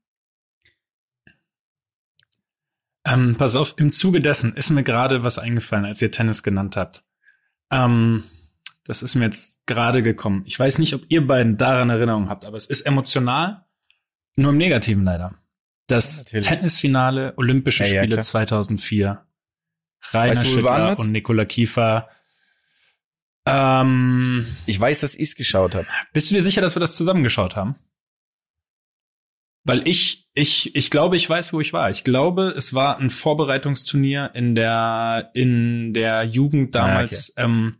Ähm, 3.06 3.36
pass 3.36 3.54
auf, 3.56 3.74
im 3.78 3.92
Zuge 3.92 4.20
dessen 4.20 4.54
ist 4.54 4.70
mir 4.70 4.82
gerade 4.82 5.24
was 5.24 5.38
eingefallen, 5.38 5.84
als 5.84 6.00
ihr 6.00 6.10
Tennis 6.10 6.42
genannt 6.42 6.76
habt. 6.76 7.02
Ähm, 7.70 8.24
das 8.84 9.02
ist 9.02 9.14
mir 9.14 9.24
jetzt 9.26 9.60
gerade 9.66 10.02
gekommen. 10.02 10.42
Ich 10.46 10.58
weiß 10.58 10.78
nicht, 10.78 10.94
ob 10.94 11.02
ihr 11.08 11.26
beiden 11.26 11.56
daran 11.56 11.90
Erinnerung 11.90 12.28
habt, 12.28 12.44
aber 12.44 12.56
es 12.56 12.66
ist 12.66 12.82
emotional, 12.82 13.64
nur 14.36 14.50
im 14.50 14.56
Negativen 14.58 15.04
leider. 15.04 15.34
Das 15.86 16.30
Ja. 16.32 16.40
Tennisfinale 16.40 17.34
Olympische 17.36 17.84
Ja, 17.84 17.90
ja, 17.94 18.00
Spiele 18.02 18.16
klar. 18.16 18.24
2004. 18.24 19.26
Rainer 20.12 20.30
Weißt 20.32 20.46
Schüttler 20.46 20.98
und 20.98 21.12
Nikola 21.12 21.44
Kiefer. 21.44 22.08
Ähm, 23.46 24.46
Ich 24.66 24.80
weiß, 24.80 25.00
dass 25.00 25.14
ich's 25.14 25.34
geschaut 25.36 25.74
habe. 25.74 25.86
bist 26.12 26.30
du 26.30 26.34
dir 26.34 26.42
sicher, 26.42 26.60
dass 26.62 26.74
wir 26.76 26.80
das 26.80 26.96
zusammengeschaut 26.96 27.56
haben? 27.56 27.76
Weil 29.64 29.86
ich, 29.88 30.28
ich, 30.34 30.76
ich 30.76 30.90
glaube, 30.90 31.16
ich 31.16 31.28
weiß, 31.28 31.52
wo 31.54 31.60
ich 31.60 31.72
war. 31.72 31.90
Ich 31.90 32.04
glaube, 32.04 32.54
es 32.56 32.74
war 32.74 32.98
ein 32.98 33.10
Vorbereitungsturnier 33.10 34.30
in 34.34 34.54
der, 34.54 35.30
in 35.34 35.94
der 35.94 36.24
Jugend 36.24 36.74
damals. 36.74 37.32
ähm, 37.36 37.78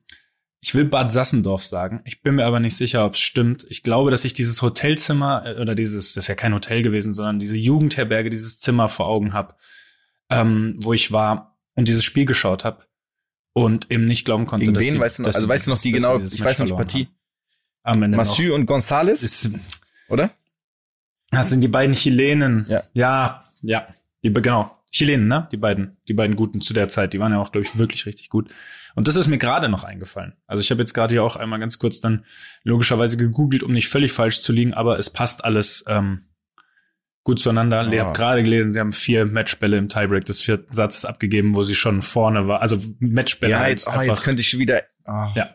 ich 0.65 0.75
will 0.75 0.87
Bad 0.87 1.13
Sassendorf 1.13 1.63
sagen. 1.63 2.01
Ich 2.07 2.23
bin 2.23 2.37
mir 2.37 2.47
aber 2.47 2.59
nicht 2.59 2.75
sicher, 2.75 3.05
ob 3.05 3.15
es 3.15 3.21
stimmt. 3.21 3.67
Ich 3.69 3.83
glaube, 3.83 4.11
dass 4.11 4.25
ich 4.25 4.33
dieses 4.33 4.63
Hotelzimmer 4.63 5.45
äh, 5.45 5.61
oder 5.61 5.75
dieses, 5.75 6.15
das 6.15 6.25
ist 6.25 6.29
ja 6.29 6.35
kein 6.35 6.55
Hotel 6.55 6.83
gewesen, 6.83 7.13
sondern 7.13 7.39
diese 7.39 7.57
Jugendherberge, 7.57 8.31
dieses 8.31 8.57
Zimmer 8.59 8.89
vor 8.89 9.07
Augen 9.07 9.35
habe, 9.35 9.57
ähm, 10.31 10.77
wo 10.79 10.95
ich 10.95 11.13
war 11.13 11.59
und 11.75 11.87
dieses 11.87 12.03
Spiel 12.03 12.25
geschaut 12.25 12.65
habe 12.65 12.87
und 13.53 13.91
eben 13.91 14.07
nicht 14.07 14.25
glauben 14.25 14.47
konnte, 14.47 14.65
Gegen 14.65 14.75
dass 14.75 14.85
wen 14.85 14.93
sie, 14.93 15.01
weißt 15.01 15.19
du 15.19 15.23
noch? 15.25 15.35
Also 15.35 15.47
weißt 15.47 15.67
du 15.67 15.71
noch 15.73 15.81
die 15.83 15.91
genau, 15.91 16.19
ich 16.19 16.43
weiß 16.43 16.61
noch 16.61 16.67
die 16.67 16.73
Partie. 16.73 17.05
haben. 17.05 17.17
Am 17.83 18.03
Ende. 18.03 18.17
Mathieu 18.17 18.55
und 18.55 18.65
Gonzales, 18.65 19.23
Ist, 19.23 19.51
oder? 20.09 20.31
Das 21.35 21.51
sind 21.51 21.61
die 21.61 21.69
beiden 21.69 21.95
Chilenen. 21.95 22.67
Ja. 22.69 22.83
Ja, 22.93 23.45
ja. 23.63 23.87
Die, 24.23 24.33
genau. 24.33 24.71
Chilenen, 24.91 25.27
ne? 25.29 25.49
Die 25.53 25.57
beiden, 25.57 25.97
die 26.09 26.15
beiden 26.15 26.37
Guten 26.37 26.61
zu 26.61 26.73
der 26.73 26.89
Zeit. 26.89 27.13
Die 27.13 27.21
waren 27.21 27.33
ja 27.33 27.41
auch, 27.41 27.51
glaube 27.53 27.67
ich, 27.67 27.77
wirklich 27.79 28.07
richtig 28.07 28.29
gut. 28.31 28.53
Und 28.95 29.09
das 29.09 29.17
ist 29.17 29.27
mir 29.27 29.39
gerade 29.39 29.69
noch 29.69 29.83
eingefallen. 29.83 30.35
Also 30.47 30.61
ich 30.63 30.71
habe 30.71 30.81
jetzt 30.81 30.95
gerade 30.95 31.13
hier 31.15 31.25
auch 31.25 31.35
einmal 31.35 31.59
ganz 31.59 31.81
kurz 31.81 32.01
dann 32.01 32.25
logischerweise 32.63 33.17
gegoogelt, 33.17 33.65
um 33.65 33.73
nicht 33.73 33.89
völlig 33.89 34.13
falsch 34.13 34.41
zu 34.41 34.53
liegen, 34.53 34.73
aber 34.73 34.99
es 35.01 35.11
passt 35.11 35.45
alles 35.45 35.85
ähm, 35.89 36.27
gut 37.25 37.41
zueinander. 37.41 37.93
Ihr 37.93 38.03
Ah. 38.03 38.07
habt 38.07 38.17
gerade 38.17 38.45
gelesen, 38.45 38.71
sie 38.71 38.79
haben 38.79 38.93
vier 38.93 39.27
Matchbälle 39.27 39.79
im 39.79 39.89
Tiebreak 39.89 40.27
des 40.27 40.41
vierten 40.41 40.73
Satzes 40.73 41.05
abgegeben, 41.05 41.57
wo 41.57 41.65
sie 41.65 41.75
schon 41.75 42.03
vorne 42.03 42.47
war. 42.47 42.63
Also 42.63 42.79
Matchbälle 43.01 43.51
Ja, 43.53 43.59
halt 43.59 43.71
jetzt, 43.71 43.89
oh, 43.89 44.01
jetzt 44.01 44.23
könnte 44.23 44.43
ich 44.43 44.57
wieder. 44.59 44.83
Oh. 45.07 45.27
Ja. 45.35 45.49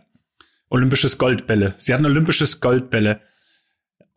Olympisches 0.70 1.18
Goldbälle. 1.18 1.76
Sie 1.78 1.94
hatten 1.94 2.06
olympisches 2.06 2.60
Goldbälle. 2.60 3.22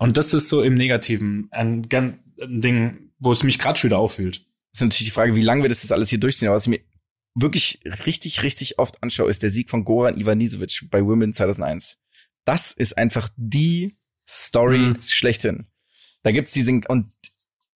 Und 0.02 0.16
das 0.16 0.34
ist 0.34 0.48
so 0.48 0.62
im 0.62 0.74
Negativen 0.74 1.46
ein, 1.52 1.86
ein 1.92 2.60
Ding, 2.60 3.12
wo 3.20 3.30
es 3.30 3.44
mich 3.44 3.60
gerade 3.60 3.78
schon 3.78 3.90
wieder 3.90 3.98
auffühlt. 3.98 4.44
ist 4.72 4.80
natürlich 4.80 5.06
die 5.06 5.14
Frage, 5.14 5.36
wie 5.36 5.42
lange 5.42 5.62
wir 5.62 5.68
das 5.68 5.84
jetzt 5.84 5.92
alles 5.92 6.08
hier 6.08 6.18
durchziehen. 6.18 6.48
Aber 6.48 6.56
was 6.56 6.64
ich 6.64 6.70
mir 6.70 6.80
wirklich 7.34 7.80
richtig, 8.04 8.42
richtig 8.42 8.80
oft 8.80 9.00
anschaue, 9.00 9.30
ist 9.30 9.44
der 9.44 9.50
Sieg 9.50 9.70
von 9.70 9.84
Goran 9.84 10.18
Ivanisevic 10.18 10.88
bei 10.90 10.98
Wimbledon 11.06 11.32
2001. 11.32 11.98
Das 12.44 12.72
ist 12.72 12.98
einfach 12.98 13.28
die 13.36 13.96
Story 14.28 14.78
Mhm. 14.78 15.02
schlechthin. 15.02 15.66
Da 16.24 16.32
gibt's 16.32 16.52
diesen, 16.52 16.84
und 16.86 17.14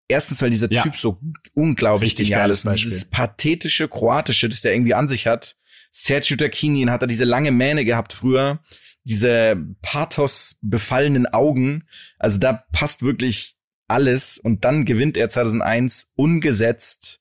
erstens, 0.07 0.41
weil 0.41 0.49
dieser 0.49 0.71
Ja. 0.71 0.83
Typ 0.83 0.95
so 0.95 1.19
unglaublich 1.53 2.11
Richtig 2.11 2.29
genial 2.29 2.49
ist. 2.49 2.65
Dieses 2.65 3.03
pathetische 3.03 3.89
Kroatische, 3.89 4.47
das 4.47 4.61
der 4.61 4.73
irgendwie 4.73 4.93
an 4.93 5.09
sich 5.09 5.27
hat. 5.27 5.57
Sergio 5.91 6.37
Tacchini 6.37 6.85
hat 6.85 7.01
er 7.01 7.07
diese 7.07 7.25
lange 7.25 7.51
Mähne 7.51 7.83
gehabt 7.83 8.13
früher. 8.13 8.63
Diese 9.03 9.57
Pathos 9.81 10.57
befallenen 10.61 11.25
Augen. 11.27 11.83
Also 12.19 12.39
da 12.39 12.65
passt 12.71 13.03
wirklich 13.03 13.55
alles. 13.87 14.37
Und 14.37 14.65
dann 14.65 14.85
gewinnt 14.85 15.17
er 15.17 15.29
2001 15.29 16.11
ungesetzt 16.15 17.19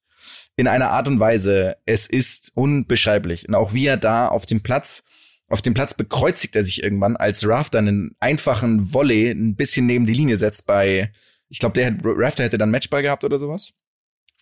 in 0.56 0.68
einer 0.68 0.90
Art 0.90 1.08
und 1.08 1.20
Weise. 1.20 1.76
Es 1.86 2.06
ist 2.06 2.52
unbeschreiblich. 2.54 3.48
Und 3.48 3.54
auch 3.54 3.72
wie 3.74 3.86
er 3.86 3.96
da 3.96 4.28
auf 4.28 4.46
dem 4.46 4.62
Platz, 4.62 5.04
auf 5.48 5.62
dem 5.62 5.74
Platz 5.74 5.94
bekreuzigt 5.94 6.56
er 6.56 6.64
sich 6.64 6.82
irgendwann, 6.82 7.16
als 7.16 7.46
Rafter 7.46 7.78
einen 7.78 8.16
einfachen 8.20 8.92
Volley 8.92 9.30
ein 9.30 9.56
bisschen 9.56 9.86
neben 9.86 10.06
die 10.06 10.14
Linie 10.14 10.38
setzt 10.38 10.66
bei, 10.66 11.12
ich 11.48 11.58
glaube, 11.58 11.74
der 11.74 11.94
Rafter 12.02 12.44
hätte 12.44 12.58
dann 12.58 12.70
Matchball 12.70 13.02
gehabt 13.02 13.24
oder 13.24 13.38
sowas. 13.38 13.74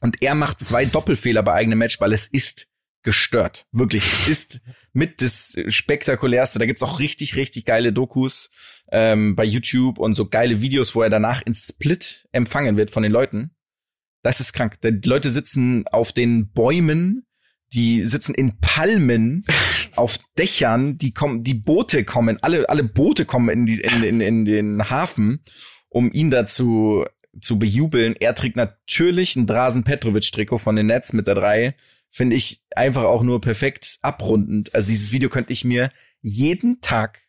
Und 0.01 0.23
er 0.23 0.35
macht 0.35 0.61
zwei 0.61 0.85
Doppelfehler 0.85 1.43
bei 1.43 1.53
eigenem 1.53 1.81
Matchball. 1.81 2.13
Es 2.13 2.27
ist 2.27 2.67
gestört. 3.03 3.67
Wirklich. 3.73 4.05
Es 4.05 4.29
ist 4.29 4.61
mit 4.93 5.23
das 5.23 5.57
spektakulärste. 5.69 6.59
Da 6.59 6.67
gibt's 6.67 6.83
auch 6.83 7.01
richtig, 7.01 7.37
richtig 7.37 7.65
geile 7.65 7.93
Dokus 7.93 8.51
ähm, 8.91 9.37
bei 9.37 9.45
YouTube 9.45 9.99
und 9.99 10.15
so 10.15 10.27
geile 10.27 10.61
Videos, 10.61 10.95
wo 10.95 11.03
er 11.03 11.11
danach 11.11 11.43
in 11.43 11.55
Split 11.55 12.29
empfangen 12.33 12.77
wird 12.77 12.91
von 12.91 13.03
den 13.03 13.13
Leuten. 13.13 13.53
Das 14.23 14.41
ist 14.41 14.53
krank. 14.53 14.81
Die 14.83 15.09
Leute 15.09 15.31
sitzen 15.31 15.87
auf 15.89 16.13
den 16.13 16.53
Bäumen, 16.53 17.27
die 17.73 18.05
sitzen 18.05 18.35
in 18.35 18.59
Palmen, 18.61 19.45
auf 19.97 20.19
Dächern, 20.37 20.99
die 20.99 21.15
kommen, 21.15 21.43
die 21.43 21.55
Boote 21.55 22.05
kommen, 22.05 22.39
alle, 22.43 22.69
alle 22.69 22.85
Boote 22.85 23.25
kommen 23.25 23.49
in, 23.49 23.67
die, 23.67 23.81
in, 23.81 24.03
in, 24.03 24.21
in 24.21 24.45
den 24.45 24.91
Hafen, 24.91 25.45
um 25.89 26.13
ihn 26.13 26.31
dazu 26.31 27.05
zu 27.41 27.59
bejubeln. 27.59 28.17
Er 28.19 28.35
trägt 28.35 28.57
natürlich 28.57 29.37
ein 29.37 29.47
Drasen 29.47 29.85
Petrovic-Trikot 29.85 30.59
von 30.59 30.77
den 30.77 30.87
Nets 30.87 31.13
mit 31.13 31.27
der 31.27 31.37
drei. 31.37 31.77
Finde 32.11 32.37
ich 32.37 32.65
einfach 32.75 33.05
auch 33.05 33.23
nur 33.23 33.41
perfekt 33.41 33.99
abrundend. 34.03 34.75
Also 34.75 34.89
dieses 34.89 35.13
Video 35.13 35.29
könnte 35.29 35.53
ich 35.53 35.65
mir 35.65 35.91
jeden 36.21 36.81
Tag 36.81 37.23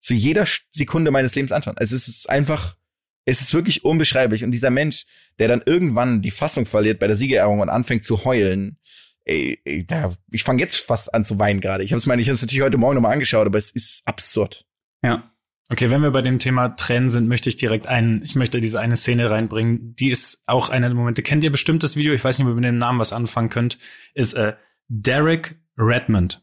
zu 0.00 0.14
jeder 0.14 0.46
Sekunde 0.70 1.10
meines 1.10 1.34
Lebens 1.34 1.52
anschauen. 1.52 1.76
Also 1.76 1.96
es 1.96 2.08
ist 2.08 2.30
einfach, 2.30 2.76
es 3.24 3.40
ist 3.40 3.52
wirklich 3.52 3.84
unbeschreiblich. 3.84 4.44
Und 4.44 4.52
dieser 4.52 4.70
Mensch, 4.70 5.06
der 5.38 5.48
dann 5.48 5.62
irgendwann 5.66 6.22
die 6.22 6.30
Fassung 6.30 6.66
verliert 6.66 6.98
bei 7.00 7.06
der 7.06 7.16
Siegerehrung 7.16 7.60
und 7.60 7.68
anfängt 7.68 8.04
zu 8.04 8.24
heulen, 8.24 8.78
ey, 9.24 9.60
ey, 9.64 9.86
da, 9.86 10.14
ich 10.30 10.44
fange 10.44 10.60
jetzt 10.62 10.76
fast 10.76 11.12
an 11.14 11.24
zu 11.24 11.38
weinen 11.38 11.60
gerade. 11.60 11.84
Ich 11.84 11.92
habe 11.92 11.98
es 11.98 12.06
meine, 12.06 12.22
ich 12.22 12.28
habe 12.28 12.34
es 12.34 12.42
natürlich 12.42 12.62
heute 12.62 12.78
Morgen 12.78 12.94
nochmal 12.94 13.12
angeschaut, 13.12 13.46
aber 13.46 13.58
es 13.58 13.70
ist 13.70 14.02
absurd. 14.06 14.66
Ja. 15.02 15.30
Okay, 15.70 15.90
wenn 15.90 16.00
wir 16.00 16.10
bei 16.10 16.22
dem 16.22 16.38
Thema 16.38 16.70
Tränen 16.70 17.10
sind, 17.10 17.28
möchte 17.28 17.50
ich 17.50 17.56
direkt 17.56 17.86
einen, 17.86 18.22
ich 18.22 18.34
möchte 18.36 18.60
diese 18.60 18.80
eine 18.80 18.96
Szene 18.96 19.28
reinbringen. 19.28 19.94
Die 19.96 20.08
ist 20.08 20.42
auch 20.46 20.70
einer 20.70 20.88
der 20.88 20.96
Momente. 20.96 21.22
Kennt 21.22 21.44
ihr 21.44 21.52
bestimmt 21.52 21.82
das 21.82 21.94
Video? 21.94 22.14
Ich 22.14 22.24
weiß 22.24 22.38
nicht, 22.38 22.46
ob 22.46 22.52
ihr 22.52 22.54
mit 22.54 22.64
dem 22.64 22.78
Namen 22.78 22.98
was 22.98 23.12
anfangen 23.12 23.50
könnt. 23.50 23.78
Ist 24.14 24.32
äh, 24.32 24.54
Derek 24.88 25.56
Redmond. 25.76 26.42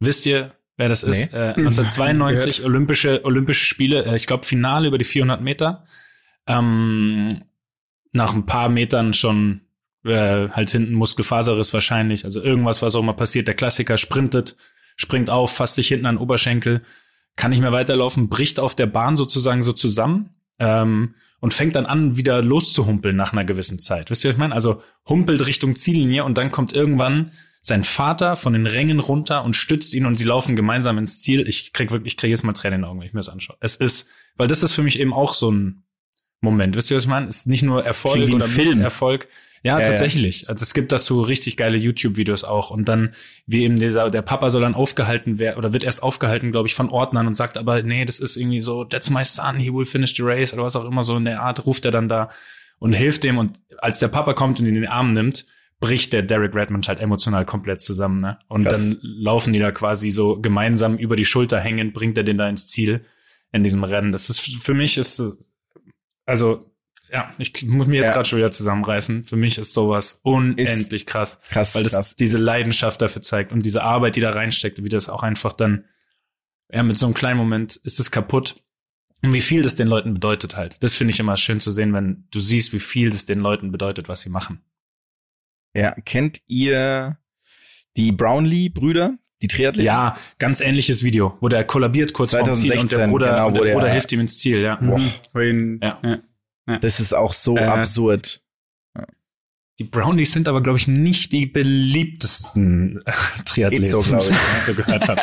Wisst 0.00 0.26
ihr, 0.26 0.52
wer 0.76 0.90
das 0.90 1.02
ist? 1.02 1.32
Nee. 1.32 1.38
Äh, 1.38 1.54
1992 1.54 2.64
Olympische 2.64 3.24
Olympische 3.24 3.64
Spiele. 3.64 4.04
Äh, 4.04 4.16
ich 4.16 4.26
glaube 4.26 4.44
Finale 4.44 4.88
über 4.88 4.98
die 4.98 5.04
400 5.04 5.40
Meter. 5.40 5.86
Ähm, 6.46 7.42
nach 8.12 8.34
ein 8.34 8.44
paar 8.44 8.68
Metern 8.68 9.14
schon 9.14 9.62
äh, 10.04 10.50
halt 10.50 10.70
hinten 10.70 10.92
Muskelfaserriss 10.92 11.72
wahrscheinlich. 11.72 12.26
Also 12.26 12.42
irgendwas, 12.42 12.82
was 12.82 12.94
auch 12.94 13.00
immer 13.00 13.14
passiert. 13.14 13.48
Der 13.48 13.54
Klassiker 13.54 13.96
sprintet, 13.96 14.56
springt 14.96 15.30
auf, 15.30 15.54
fasst 15.54 15.76
sich 15.76 15.88
hinten 15.88 16.04
an 16.04 16.16
den 16.16 16.22
Oberschenkel 16.22 16.82
kann 17.36 17.50
nicht 17.50 17.60
mehr 17.60 17.72
weiterlaufen, 17.72 18.28
bricht 18.28 18.60
auf 18.60 18.74
der 18.74 18.86
Bahn 18.86 19.16
sozusagen 19.16 19.62
so 19.62 19.72
zusammen 19.72 20.30
ähm, 20.58 21.14
und 21.40 21.54
fängt 21.54 21.76
dann 21.76 21.86
an, 21.86 22.16
wieder 22.16 22.42
loszuhumpeln 22.42 23.16
nach 23.16 23.32
einer 23.32 23.44
gewissen 23.44 23.78
Zeit. 23.78 24.10
Wisst 24.10 24.24
ihr, 24.24 24.28
was 24.28 24.34
ich 24.34 24.38
meine? 24.38 24.54
Also 24.54 24.82
humpelt 25.08 25.46
Richtung 25.46 25.74
Ziellinie 25.74 26.24
und 26.24 26.38
dann 26.38 26.52
kommt 26.52 26.72
irgendwann 26.72 27.32
sein 27.60 27.82
Vater 27.82 28.36
von 28.36 28.52
den 28.52 28.66
Rängen 28.66 29.00
runter 29.00 29.42
und 29.42 29.56
stützt 29.56 29.94
ihn 29.94 30.04
und 30.04 30.20
die 30.20 30.24
laufen 30.24 30.54
gemeinsam 30.54 30.98
ins 30.98 31.22
Ziel. 31.22 31.48
Ich 31.48 31.72
krieg 31.72 31.90
wirklich, 31.90 32.12
ich 32.12 32.16
kriege 32.18 32.30
jetzt 32.30 32.44
mal 32.44 32.52
Tränen 32.52 32.74
in 32.74 32.80
den 32.82 32.90
Augen, 32.90 33.00
wenn 33.00 33.06
ich 33.06 33.14
mir 33.14 33.20
das 33.20 33.30
anschaue. 33.30 33.56
Es 33.60 33.76
ist, 33.76 34.06
weil 34.36 34.48
das 34.48 34.62
ist 34.62 34.72
für 34.72 34.82
mich 34.82 34.98
eben 34.98 35.14
auch 35.14 35.32
so 35.32 35.50
ein 35.50 35.84
Moment. 36.42 36.76
Wisst 36.76 36.90
ihr, 36.90 36.96
was 36.96 37.04
ich 37.04 37.08
meine? 37.08 37.26
Es 37.26 37.38
ist 37.38 37.46
nicht 37.46 37.62
nur 37.62 37.84
Erfolg 37.84 38.30
oder 38.30 38.44
Film. 38.44 38.68
Misserfolg. 38.68 39.28
Ja, 39.64 39.80
Ja, 39.80 39.88
tatsächlich. 39.88 40.48
Also 40.48 40.62
es 40.62 40.74
gibt 40.74 40.92
dazu 40.92 41.22
richtig 41.22 41.56
geile 41.56 41.78
YouTube-Videos 41.78 42.44
auch. 42.44 42.70
Und 42.70 42.86
dann, 42.86 43.14
wie 43.46 43.64
eben 43.64 43.76
dieser, 43.76 44.10
der 44.10 44.22
Papa 44.22 44.50
soll 44.50 44.60
dann 44.60 44.74
aufgehalten 44.74 45.38
werden, 45.38 45.56
oder 45.56 45.72
wird 45.72 45.84
erst 45.84 46.02
aufgehalten, 46.02 46.52
glaube 46.52 46.68
ich, 46.68 46.74
von 46.74 46.90
Ordnern 46.90 47.26
und 47.26 47.34
sagt 47.34 47.56
aber, 47.56 47.82
nee, 47.82 48.04
das 48.04 48.20
ist 48.20 48.36
irgendwie 48.36 48.60
so, 48.60 48.84
that's 48.84 49.08
my 49.08 49.24
son, 49.24 49.56
he 49.56 49.72
will 49.72 49.86
finish 49.86 50.14
the 50.14 50.22
race, 50.22 50.52
oder 50.52 50.64
was 50.64 50.76
auch 50.76 50.84
immer 50.84 51.02
so 51.02 51.16
in 51.16 51.24
der 51.24 51.42
Art, 51.42 51.64
ruft 51.64 51.86
er 51.86 51.90
dann 51.90 52.08
da 52.08 52.28
und 52.78 52.92
hilft 52.92 53.24
dem. 53.24 53.38
Und 53.38 53.58
als 53.78 54.00
der 54.00 54.08
Papa 54.08 54.34
kommt 54.34 54.60
und 54.60 54.66
ihn 54.66 54.76
in 54.76 54.82
den 54.82 54.90
Arm 54.90 55.12
nimmt, 55.12 55.46
bricht 55.80 56.12
der 56.12 56.22
Derek 56.22 56.54
Redmond 56.54 56.86
halt 56.86 57.00
emotional 57.00 57.44
komplett 57.44 57.80
zusammen, 57.80 58.20
ne? 58.20 58.38
Und 58.48 58.64
Krass. 58.64 58.90
dann 58.90 58.98
laufen 59.02 59.52
die 59.52 59.58
da 59.58 59.70
quasi 59.72 60.10
so 60.10 60.40
gemeinsam 60.40 60.96
über 60.96 61.16
die 61.16 61.24
Schulter 61.24 61.58
hängend, 61.58 61.94
bringt 61.94 62.16
er 62.18 62.24
den 62.24 62.38
da 62.38 62.48
ins 62.48 62.68
Ziel 62.68 63.04
in 63.52 63.62
diesem 63.62 63.82
Rennen. 63.82 64.12
Das 64.12 64.30
ist, 64.30 64.40
für 64.40 64.74
mich 64.74 64.98
ist, 64.98 65.22
also, 66.26 66.64
ja, 67.14 67.32
ich 67.38 67.64
muss 67.66 67.86
mir 67.86 67.96
jetzt 67.96 68.08
Ja. 68.08 68.12
gerade 68.14 68.28
schon 68.28 68.38
wieder 68.38 68.52
zusammenreißen. 68.52 69.24
Für 69.24 69.36
mich 69.36 69.56
ist 69.56 69.72
sowas 69.72 70.20
unendlich 70.22 71.06
krass, 71.06 71.40
Krass, 71.48 71.74
weil 71.74 71.84
das 71.84 71.92
krass. 71.92 72.16
diese 72.16 72.36
Leidenschaft 72.38 73.00
dafür 73.00 73.22
zeigt 73.22 73.52
und 73.52 73.64
diese 73.64 73.82
Arbeit, 73.82 74.16
die 74.16 74.20
da 74.20 74.30
reinsteckt, 74.30 74.82
wie 74.82 74.88
das 74.88 75.08
auch 75.08 75.22
einfach 75.22 75.52
dann, 75.52 75.84
ja, 76.72 76.82
mit 76.82 76.98
so 76.98 77.06
einem 77.06 77.14
kleinen 77.14 77.38
Moment 77.38 77.76
ist 77.76 78.00
es 78.00 78.10
kaputt. 78.10 78.56
Und 79.22 79.32
wie 79.32 79.40
viel 79.40 79.62
das 79.62 79.74
den 79.74 79.88
Leuten 79.88 80.12
bedeutet 80.12 80.56
halt. 80.56 80.76
Das 80.80 80.92
finde 80.92 81.12
ich 81.14 81.20
immer 81.20 81.38
schön 81.38 81.58
zu 81.60 81.72
sehen, 81.72 81.94
wenn 81.94 82.26
du 82.30 82.40
siehst, 82.40 82.74
wie 82.74 82.78
viel 82.80 83.08
das 83.10 83.24
den 83.24 83.40
Leuten 83.40 83.72
bedeutet, 83.72 84.08
was 84.10 84.20
sie 84.20 84.28
machen. 84.28 84.60
Ja, 85.74 85.92
kennt 86.04 86.40
ihr 86.46 87.16
die 87.96 88.12
Brownlee-Brüder, 88.12 89.16
die 89.40 89.48
Triathleten? 89.48 89.86
Ja, 89.86 90.18
ganz 90.38 90.60
ähnliches 90.60 91.04
Video, 91.04 91.38
wo 91.40 91.48
der 91.48 91.64
kollabiert 91.64 92.12
kurz 92.12 92.32
vorm 92.32 92.44
Ziel 92.54 92.72
und 92.72 92.90
der 92.90 92.98
2016, 92.98 93.10
Bruder, 93.10 93.26
genau, 93.30 93.46
und 93.46 93.52
wo 93.54 93.56
der 93.58 93.64
der- 93.66 93.74
Bruder 93.74 93.88
hilft 93.92 94.12
ihm 94.12 94.20
ins 94.20 94.38
Ziel, 94.38 94.60
ja. 94.60 94.76
Boah, 94.76 95.00
Wen, 95.32 95.80
Ja. 95.82 95.98
ja. 96.02 96.18
Das 96.66 97.00
ist 97.00 97.14
auch 97.14 97.32
so 97.32 97.56
Äh, 97.56 97.64
absurd. 97.64 98.40
Die 99.80 99.84
Brownies 99.84 100.32
sind 100.32 100.46
aber, 100.46 100.62
glaube 100.62 100.78
ich, 100.78 100.86
nicht 100.86 101.32
die 101.32 101.46
beliebtesten 101.46 103.02
Triathleten, 103.44 103.88
so, 103.88 104.00
glaub 104.02 104.20
ich, 104.22 104.28
die 104.28 104.32
ich 104.32 104.62
so 104.62 104.74
gehört 104.74 105.08
habe. 105.08 105.20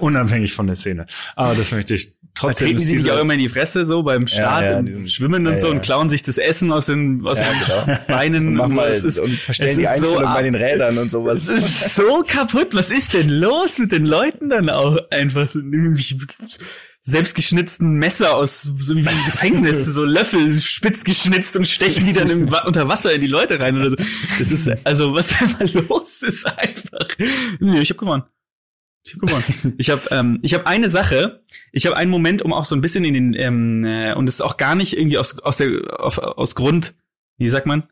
Unabhängig 0.00 0.54
von 0.54 0.66
der 0.66 0.76
Szene. 0.76 1.06
Aber 1.36 1.54
das 1.54 1.70
möchte 1.72 1.94
ich 1.96 2.12
Da 2.12 2.16
trotzdem. 2.34 2.68
treten 2.68 2.78
die 2.88 2.94
ist 2.94 3.02
sich 3.02 3.12
auch 3.12 3.20
immer 3.20 3.34
in 3.34 3.40
die 3.40 3.50
Fresse 3.50 3.84
so 3.84 4.02
beim 4.02 4.26
Start 4.26 4.62
ja, 4.64 4.78
und 4.78 4.86
die 4.86 4.92
sind- 4.94 5.10
Schwimmen 5.10 5.46
und 5.46 5.52
ja, 5.52 5.58
so 5.58 5.66
ja. 5.66 5.72
und 5.74 5.82
klauen 5.82 6.08
sich 6.08 6.22
das 6.22 6.38
Essen 6.38 6.72
aus 6.72 6.86
den, 6.86 7.20
aus 7.26 7.40
Ja, 7.40 7.44
den 7.50 7.84
genau. 7.84 7.98
Beinen. 8.08 8.46
Und, 8.48 8.54
mach 8.54 8.68
so. 8.68 8.74
mal, 8.74 8.88
Es 8.88 9.02
ist- 9.02 9.18
und 9.18 9.32
verstellen 9.38 9.70
es 9.72 9.76
die 9.76 9.82
ist 9.82 9.88
so 9.88 10.06
Einstellung 10.16 10.32
bei 10.32 10.42
den 10.44 10.54
Rädern 10.54 10.96
und 10.96 11.06
Es 11.08 11.12
sowas. 11.12 11.48
ist 11.50 11.94
so 11.94 12.24
kaputt. 12.26 12.68
Was 12.72 12.88
ist 12.90 13.12
denn 13.12 13.28
los 13.28 13.78
mit 13.78 13.92
den 13.92 14.06
Leuten 14.06 14.48
dann 14.48 14.70
auch 14.70 14.96
einfach? 15.10 15.46
Selbstgeschnitzten 17.02 17.94
Messer 17.94 18.34
aus 18.36 18.62
so 18.62 18.94
wie 18.94 19.00
im 19.00 19.24
Gefängnis, 19.24 19.86
so 19.86 20.04
Löffel 20.04 20.60
spitz 20.60 21.04
geschnitzt 21.04 21.56
und 21.56 21.66
stechen 21.66 22.04
die 22.04 22.12
dann 22.12 22.28
im, 22.28 22.54
unter 22.66 22.88
Wasser 22.88 23.12
in 23.12 23.20
die 23.20 23.26
Leute 23.26 23.58
rein 23.58 23.76
oder 23.76 23.90
so. 23.90 23.96
Das 24.38 24.52
ist, 24.52 24.70
also 24.84 25.14
was 25.14 25.28
da 25.28 25.46
mal 25.46 25.68
los 25.88 26.22
ist 26.22 26.46
einfach. 26.46 27.08
Nee, 27.58 27.80
ich 27.80 27.90
hab 27.90 27.98
gewonnen. 27.98 28.24
Ich 29.02 29.14
hab 29.14 29.20
gewonnen. 29.20 29.74
Ich 29.78 29.88
habe 29.88 30.02
ähm, 30.10 30.38
ich 30.42 30.52
habe 30.52 30.66
eine 30.66 30.90
Sache, 30.90 31.42
ich 31.72 31.86
habe 31.86 31.96
einen 31.96 32.10
Moment, 32.10 32.42
um 32.42 32.52
auch 32.52 32.66
so 32.66 32.74
ein 32.74 32.82
bisschen 32.82 33.04
in 33.04 33.14
den 33.14 33.34
ähm, 33.34 33.84
äh, 33.84 34.14
und 34.14 34.28
es 34.28 34.36
ist 34.36 34.42
auch 34.42 34.58
gar 34.58 34.74
nicht 34.74 34.96
irgendwie 34.96 35.16
aus 35.16 35.38
aus 35.38 35.56
der 35.56 36.00
auf, 36.00 36.18
aus 36.18 36.54
Grund, 36.54 36.94
wie 37.38 37.48
sagt 37.48 37.64
man? 37.64 37.84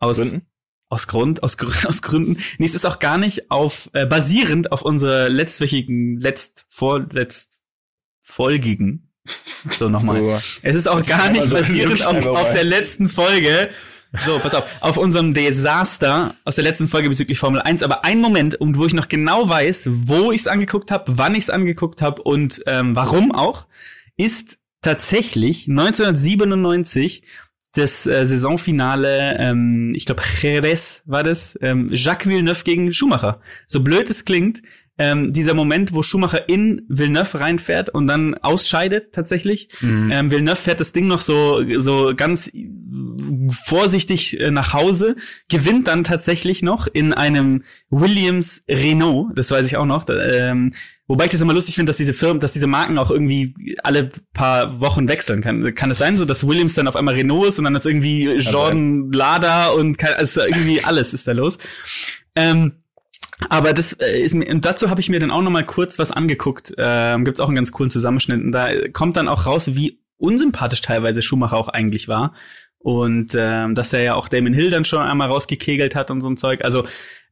Aus 0.00 0.16
Gründen? 0.16 0.46
aus 0.88 1.06
Grund, 1.06 1.42
aus, 1.42 1.56
aus 1.86 2.02
Gründen. 2.02 2.38
Nee, 2.58 2.66
es 2.66 2.74
ist 2.74 2.86
auch 2.86 2.98
gar 2.98 3.18
nicht 3.18 3.50
auf, 3.50 3.90
äh, 3.92 4.06
basierend 4.06 4.72
auf 4.72 4.82
unserer 4.82 5.28
letztwöchigen, 5.28 6.20
letzt, 6.20 6.64
vorletzt, 6.68 7.55
folgigen. 8.26 9.08
So 9.78 9.88
nochmal. 9.88 10.20
So. 10.20 10.38
Es 10.62 10.74
ist 10.74 10.88
auch 10.88 11.04
gar 11.06 11.30
nicht 11.30 11.44
so 11.44 11.50
basierend 11.50 12.00
wirklich 12.00 12.06
auf, 12.06 12.26
auf 12.26 12.52
der 12.52 12.64
letzten 12.64 13.08
Folge. 13.08 13.70
So, 14.24 14.38
pass 14.38 14.54
auf, 14.54 14.64
auf 14.80 14.96
unserem 14.96 15.34
Desaster 15.34 16.34
aus 16.44 16.54
der 16.54 16.64
letzten 16.64 16.88
Folge 16.88 17.08
bezüglich 17.08 17.38
Formel 17.38 17.60
1, 17.60 17.82
aber 17.82 18.04
ein 18.04 18.20
Moment, 18.20 18.54
und 18.54 18.78
wo 18.78 18.86
ich 18.86 18.94
noch 18.94 19.08
genau 19.08 19.48
weiß, 19.48 19.88
wo 19.90 20.32
ich 20.32 20.42
es 20.42 20.46
angeguckt 20.46 20.90
habe, 20.90 21.18
wann 21.18 21.34
ich 21.34 21.44
es 21.44 21.50
angeguckt 21.50 22.02
habe 22.02 22.22
und 22.22 22.62
ähm, 22.66 22.96
warum 22.96 23.32
auch, 23.32 23.66
ist 24.16 24.58
tatsächlich 24.80 25.68
1997 25.68 27.22
das 27.74 28.06
äh, 28.06 28.26
Saisonfinale, 28.26 29.36
ähm, 29.38 29.92
ich 29.94 30.06
glaube 30.06 30.22
Jerez 30.40 31.02
war 31.04 31.22
das, 31.22 31.58
ähm, 31.60 31.88
Jacques 31.90 32.28
Villeneuve 32.28 32.64
gegen 32.64 32.92
Schumacher. 32.92 33.40
So 33.66 33.80
blöd 33.80 34.08
es 34.08 34.24
klingt, 34.24 34.62
ähm, 34.98 35.32
dieser 35.32 35.54
Moment, 35.54 35.92
wo 35.92 36.02
Schumacher 36.02 36.48
in 36.48 36.82
Villeneuve 36.88 37.40
reinfährt 37.40 37.90
und 37.90 38.06
dann 38.06 38.34
ausscheidet 38.34 39.12
tatsächlich. 39.12 39.68
Mhm. 39.80 40.10
Ähm, 40.10 40.30
Villeneuve 40.30 40.56
fährt 40.56 40.80
das 40.80 40.92
Ding 40.92 41.06
noch 41.06 41.20
so 41.20 41.62
so 41.78 42.14
ganz 42.16 42.50
vorsichtig 43.50 44.40
äh, 44.40 44.50
nach 44.50 44.72
Hause, 44.72 45.16
gewinnt 45.48 45.88
dann 45.88 46.04
tatsächlich 46.04 46.62
noch 46.62 46.86
in 46.86 47.12
einem 47.12 47.64
Williams 47.90 48.62
Renault, 48.68 49.36
das 49.36 49.50
weiß 49.50 49.66
ich 49.66 49.76
auch 49.76 49.86
noch. 49.86 50.04
Da, 50.04 50.18
ähm, 50.18 50.72
wobei 51.06 51.24
ich 51.26 51.30
das 51.30 51.40
immer 51.40 51.52
lustig 51.52 51.74
finde, 51.74 51.90
dass 51.90 51.96
diese 51.96 52.12
Firmen, 52.12 52.40
dass 52.40 52.52
diese 52.52 52.66
Marken 52.66 52.98
auch 52.98 53.10
irgendwie 53.10 53.54
alle 53.82 54.08
paar 54.32 54.80
Wochen 54.80 55.08
wechseln 55.08 55.42
kann. 55.42 55.74
Kann 55.74 55.90
es 55.90 55.98
sein, 55.98 56.16
so 56.16 56.24
dass 56.24 56.46
Williams 56.46 56.74
dann 56.74 56.88
auf 56.88 56.96
einmal 56.96 57.14
Renault 57.14 57.48
ist 57.48 57.58
und 57.58 57.64
dann 57.64 57.74
ist 57.74 57.86
irgendwie 57.86 58.30
Jordan 58.38 59.10
Lada 59.12 59.68
und 59.68 59.98
kann, 59.98 60.14
also 60.14 60.42
irgendwie 60.42 60.80
alles 60.84 61.12
ist 61.12 61.26
da 61.26 61.32
los. 61.32 61.58
Ähm, 62.34 62.82
aber 63.50 63.72
das 63.72 63.92
äh, 63.94 64.20
ist 64.20 64.34
mir, 64.34 64.48
und 64.50 64.64
dazu 64.64 64.90
habe 64.90 65.00
ich 65.00 65.08
mir 65.08 65.20
dann 65.20 65.30
auch 65.30 65.42
noch 65.42 65.50
mal 65.50 65.64
kurz 65.64 65.98
was 65.98 66.10
angeguckt. 66.10 66.74
Ähm, 66.78 67.24
Gibt's 67.24 67.40
auch 67.40 67.48
einen 67.48 67.56
ganz 67.56 67.72
coolen 67.72 67.90
Zusammenschnitt. 67.90 68.42
Und 68.42 68.52
da 68.52 68.70
kommt 68.92 69.16
dann 69.16 69.28
auch 69.28 69.46
raus, 69.46 69.74
wie 69.74 70.00
unsympathisch 70.16 70.80
teilweise 70.80 71.22
Schumacher 71.22 71.56
auch 71.56 71.68
eigentlich 71.68 72.08
war. 72.08 72.34
Und 72.78 73.34
ähm, 73.36 73.74
dass 73.74 73.92
er 73.92 74.02
ja 74.02 74.14
auch 74.14 74.28
Damon 74.28 74.52
Hill 74.52 74.70
dann 74.70 74.84
schon 74.84 75.02
einmal 75.02 75.28
rausgekegelt 75.28 75.94
hat 75.94 76.10
und 76.10 76.20
so 76.20 76.28
ein 76.28 76.36
Zeug. 76.36 76.64
Also 76.64 76.84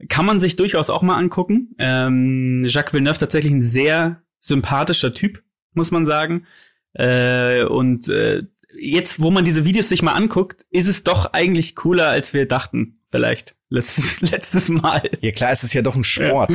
kann 0.09 0.27
man 0.27 0.41
sich 0.41 0.57
durchaus 0.57 0.91
auch 0.91 1.03
mal 1.03 1.17
angucken. 1.17 1.75
Ähm, 1.79 2.65
Jacques 2.67 2.93
Villeneuve 2.93 3.19
tatsächlich 3.19 3.53
ein 3.53 3.63
sehr 3.63 4.23
sympathischer 4.41 5.15
Typ, 5.15 5.43
muss 5.73 5.91
man 5.91 6.07
sagen. 6.07 6.47
Äh, 6.93 7.65
und 7.65 8.09
äh, 8.09 8.43
jetzt, 8.77 9.23
wo 9.23 9.31
man 9.31 9.45
diese 9.45 9.65
Videos 9.65 9.89
sich 9.89 10.03
mal 10.03 10.13
anguckt, 10.13 10.67
ist 10.71 10.89
es 10.89 11.05
doch 11.05 11.33
eigentlich 11.33 11.77
cooler, 11.77 12.09
als 12.09 12.35
wir 12.35 12.47
dachten. 12.47 13.01
Vielleicht 13.11 13.55
letztes, 13.75 14.21
letztes 14.31 14.69
Mal. 14.69 15.03
Ja 15.21 15.33
klar, 15.33 15.51
es 15.51 15.65
ist 15.65 15.75
ja 15.75 15.83
doch 15.83 15.95
ein 15.95 16.05
Sport. 16.05 16.51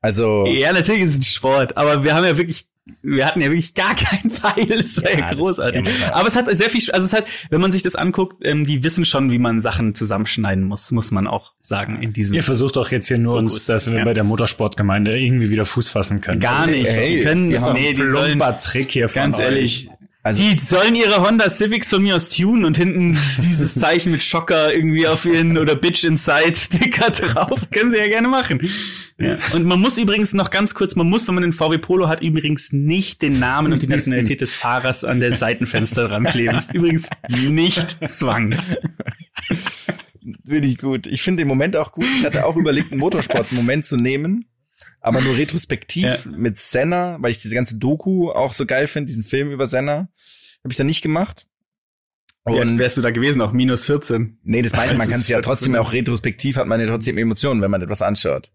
Also 0.00 0.46
Ja, 0.46 0.72
natürlich 0.72 1.02
ist 1.02 1.10
es 1.10 1.18
ein 1.18 1.22
Sport, 1.22 1.76
aber 1.76 2.02
wir 2.02 2.14
haben 2.14 2.24
ja 2.24 2.36
wirklich, 2.36 2.66
wir 3.02 3.24
hatten 3.24 3.40
ja 3.40 3.46
wirklich 3.46 3.74
gar 3.74 3.94
keinen 3.94 4.30
Pfeil. 4.30 4.66
Das 4.66 5.02
war 5.02 5.12
Ja, 5.12 5.18
ja, 5.18 5.34
großartig. 5.34 5.86
ja 6.00 6.14
aber 6.14 6.26
es 6.26 6.34
hat 6.34 6.48
sehr 6.56 6.70
viel, 6.70 6.82
also 6.90 7.06
es 7.06 7.12
hat, 7.12 7.26
wenn 7.50 7.60
man 7.60 7.70
sich 7.70 7.82
das 7.82 7.94
anguckt, 7.94 8.44
ähm, 8.44 8.64
die 8.64 8.82
wissen 8.82 9.04
schon, 9.04 9.30
wie 9.30 9.38
man 9.38 9.60
Sachen 9.60 9.94
zusammenschneiden 9.94 10.64
muss, 10.64 10.90
muss 10.90 11.10
man 11.12 11.26
auch 11.26 11.52
sagen 11.60 12.02
in 12.02 12.12
diesen. 12.12 12.34
Ihr 12.34 12.42
versucht 12.42 12.76
doch 12.76 12.90
jetzt 12.90 13.06
hier 13.06 13.18
nur 13.18 13.36
Fokus, 13.36 13.52
uns, 13.52 13.66
dass 13.66 13.90
wir 13.90 13.98
ja. 13.98 14.04
bei 14.04 14.14
der 14.14 14.24
Motorsportgemeinde 14.24 15.16
irgendwie 15.16 15.50
wieder 15.50 15.64
Fuß 15.64 15.90
fassen 15.90 16.20
können. 16.20 16.40
Gar 16.40 16.66
nicht. 16.66 16.88
Hey, 16.88 17.18
die 17.18 17.22
können, 17.22 17.50
wir 17.50 17.60
haben 17.60 17.74
nee, 17.74 17.92
die 17.92 18.10
sollen, 18.10 18.42
Trick 18.60 18.90
hier 18.90 19.08
von 19.08 19.22
ganz 19.22 19.38
euch. 19.38 19.88
Also- 20.24 20.40
die 20.42 20.56
sollen 20.58 20.94
ihre 20.94 21.20
Honda 21.26 21.50
Civics 21.50 21.90
von 21.90 22.02
mir 22.02 22.14
aus 22.14 22.28
tunen 22.28 22.64
und 22.64 22.76
hinten 22.76 23.18
dieses 23.38 23.74
Zeichen 23.74 24.12
mit 24.12 24.22
Schocker 24.22 24.72
irgendwie 24.72 25.08
auf 25.08 25.24
ihren 25.24 25.58
oder 25.58 25.74
Bitch 25.74 26.04
Inside 26.04 26.54
Sticker 26.54 27.10
drauf. 27.10 27.68
Können 27.72 27.90
sie 27.90 27.98
ja 27.98 28.06
gerne 28.06 28.28
machen. 28.28 28.60
Ja. 29.18 29.36
Und 29.52 29.64
man 29.64 29.80
muss 29.80 29.98
übrigens 29.98 30.32
noch 30.32 30.50
ganz 30.50 30.74
kurz, 30.74 30.94
man 30.94 31.08
muss, 31.08 31.26
wenn 31.26 31.34
man 31.34 31.42
den 31.42 31.52
VW 31.52 31.78
Polo 31.78 32.08
hat, 32.08 32.22
übrigens 32.22 32.72
nicht 32.72 33.20
den 33.22 33.40
Namen 33.40 33.72
und 33.72 33.82
die 33.82 33.88
Nationalität 33.88 34.40
des 34.40 34.54
Fahrers 34.54 35.02
an 35.04 35.18
der 35.18 35.32
Seitenfenster 35.32 36.06
dran 36.08 36.24
kleben. 36.24 36.54
Das 36.54 36.66
ist 36.66 36.74
übrigens 36.74 37.10
nicht 37.28 37.98
Zwang. 38.08 38.56
Finde 40.46 40.68
ich 40.68 40.78
gut. 40.78 41.06
Ich 41.08 41.22
finde 41.22 41.40
den 41.42 41.48
Moment 41.48 41.76
auch 41.76 41.92
gut. 41.92 42.06
Ich 42.18 42.24
hatte 42.24 42.44
auch 42.46 42.56
überlegt, 42.56 42.92
einen 42.92 43.00
Motorsport-Moment 43.00 43.84
zu 43.84 43.96
nehmen, 43.96 44.44
aber 45.02 45.20
nur 45.20 45.36
retrospektiv 45.36 46.04
Ja. 46.24 46.30
mit 46.30 46.58
Senna, 46.58 47.16
weil 47.20 47.30
ich 47.32 47.38
diese 47.38 47.54
ganze 47.54 47.76
Doku 47.76 48.30
auch 48.30 48.52
so 48.54 48.64
geil 48.66 48.86
finde, 48.86 49.08
diesen 49.08 49.24
Film 49.24 49.50
über 49.50 49.66
Senna. 49.66 50.08
Habe 50.64 50.70
ich 50.70 50.76
da 50.76 50.84
nicht 50.84 51.02
gemacht. 51.02 51.46
Und 52.44 52.58
Und 52.58 52.78
wärst 52.78 52.96
du 52.96 53.02
da 53.02 53.10
gewesen, 53.10 53.40
auch 53.42 53.52
minus 53.52 53.84
14. 53.86 54.38
nee, 54.42 54.62
das 54.62 54.72
meine 54.72 54.92
ich, 54.92 54.98
man 54.98 55.08
kann 55.08 55.20
es 55.20 55.28
ja 55.28 55.36
halt 55.36 55.44
trotzdem 55.44 55.76
auch 55.76 55.92
retrospektiv 55.92 56.56
hat 56.56 56.66
man 56.66 56.80
ja 56.80 56.86
trotzdem 56.88 57.16
Emotionen, 57.18 57.60
wenn 57.62 57.70
man 57.70 57.82
etwas 57.82 58.02
anschaut. 58.02 58.50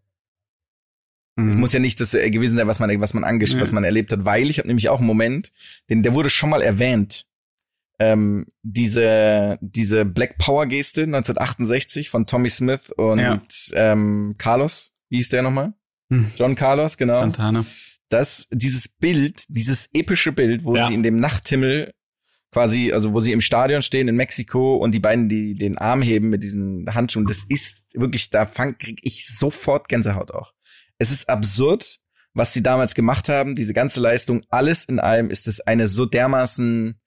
Mhm. 1.38 1.60
Muss 1.60 1.72
ja 1.74 1.80
nicht 1.80 2.00
das 2.02 2.14
äh, 2.14 2.30
gewesen 2.30 2.58
sein, 2.58 2.68
was 2.68 2.80
man 2.80 3.00
was 3.00 3.14
man 3.14 3.24
angesch 3.24 3.54
Ja. 3.54 3.62
was 3.62 3.72
man 3.72 3.84
erlebt 3.84 4.12
hat, 4.12 4.26
weil 4.26 4.50
ich 4.50 4.58
habe 4.58 4.68
nämlich 4.68 4.90
auch 4.90 4.98
einen 5.00 5.08
Moment, 5.08 5.52
den 5.90 6.04
der 6.04 6.14
wurde 6.14 6.30
schon 6.30 6.50
mal 6.50 6.62
erwähnt. 6.62 7.28
Ähm, 8.00 8.48
diese 8.64 9.58
diese 9.62 10.04
Black 10.06 10.38
Power 10.38 10.66
Geste 10.66 11.04
1968 11.04 12.10
von 12.10 12.26
Tommy 12.26 12.50
Smith 12.50 12.90
und 12.96 13.20
Ja. 13.20 13.42
ähm, 13.74 14.36
Carlos, 14.38 14.92
wie 15.10 15.18
hieß 15.18 15.30
der 15.30 15.44
nochmal? 15.44 15.74
Hm. 16.10 16.32
John 16.38 16.56
Carlos, 16.56 16.98
genau. 16.98 17.20
Santana. 17.20 17.66
dass 18.10 18.48
dieses 18.52 18.88
Bild, 18.88 19.44
dieses 19.50 19.90
epische 19.94 20.32
Bild, 20.32 20.64
wo 20.64 20.76
Ja. 20.78 20.88
sie 20.88 20.94
in 20.94 21.04
dem 21.04 21.18
Nachthimmel 21.18 21.92
quasi, 22.54 22.94
also 22.94 23.14
wo 23.14 23.20
sie 23.20 23.34
im 23.34 23.42
Stadion 23.42 23.82
stehen 23.82 24.08
in 24.08 24.16
Mexiko 24.16 24.78
und 24.78 24.94
die 24.94 25.00
beiden, 25.00 25.28
die 25.28 25.56
den 25.56 25.78
Arm 25.78 26.02
heben 26.02 26.30
mit 26.30 26.42
diesen 26.44 26.86
Handschuhen, 26.94 27.26
das 27.26 27.44
ist 27.50 27.80
wirklich, 27.94 28.30
da 28.30 28.46
fang, 28.46 28.78
krieg 28.78 29.00
ich 29.02 29.28
sofort 29.28 29.90
Gänsehaut 29.90 30.32
auch. 30.32 30.54
Es 30.98 31.12
ist 31.12 31.28
absurd, 31.28 31.98
was 32.34 32.54
sie 32.54 32.64
damals 32.64 32.96
gemacht 32.96 33.28
haben, 33.28 33.56
diese 33.56 33.74
ganze 33.74 34.00
Leistung, 34.00 34.42
alles 34.50 34.86
in 34.86 35.00
allem 35.02 35.30
ist 35.30 35.48
es 35.50 35.60
eine 35.60 35.88
so 35.90 36.06
dermaßen, 36.06 36.98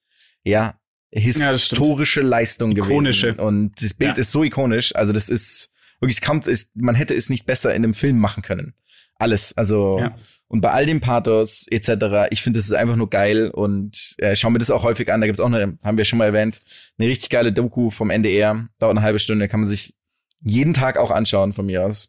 ja, 0.44 0.78
Ja, 1.12 1.20
historische 1.20 2.20
Leistung 2.20 2.72
Ikonische. 2.72 3.28
gewesen. 3.28 3.40
Und 3.40 3.82
das 3.82 3.94
Bild 3.94 4.16
Ja. 4.16 4.20
ist 4.20 4.32
so 4.32 4.44
ikonisch. 4.44 4.94
Also 4.94 5.12
das 5.12 5.28
ist 5.30 5.70
wirklich, 6.00 6.18
es 6.18 6.22
kommt, 6.26 6.46
ist, 6.46 6.76
man 6.76 6.94
hätte 6.94 7.14
es 7.14 7.30
nicht 7.30 7.46
besser 7.46 7.70
in 7.74 7.82
einem 7.84 7.94
Film 7.94 8.18
machen 8.18 8.42
können. 8.42 8.74
Alles. 9.20 9.56
Also 9.56 9.96
Ja. 10.00 10.16
und 10.48 10.60
bei 10.60 10.70
all 10.70 10.86
dem 10.86 11.00
Pathos 11.00 11.66
etc. 11.70 12.28
Ich 12.30 12.42
finde, 12.42 12.58
das 12.58 12.66
ist 12.66 12.72
einfach 12.72 12.96
nur 12.96 13.08
geil 13.10 13.50
und 13.50 14.14
äh, 14.18 14.34
schauen 14.34 14.54
wir 14.54 14.58
das 14.58 14.70
auch 14.70 14.82
häufig 14.82 15.12
an. 15.12 15.20
Da 15.20 15.26
gibt's 15.26 15.40
auch 15.40 15.46
eine, 15.46 15.78
haben 15.84 15.96
wir 15.98 16.04
schon 16.04 16.18
mal 16.18 16.26
erwähnt, 16.26 16.60
eine 16.98 17.08
richtig 17.08 17.30
geile 17.30 17.52
Doku 17.52 17.90
vom 17.90 18.10
NDR. 18.10 18.68
Dauert 18.78 18.96
eine 18.96 19.02
halbe 19.02 19.18
Stunde, 19.18 19.46
kann 19.48 19.60
man 19.60 19.68
sich 19.68 19.94
jeden 20.42 20.72
Tag 20.72 20.96
auch 20.98 21.10
anschauen 21.10 21.52
von 21.52 21.66
mir 21.66 21.84
aus. 21.84 22.08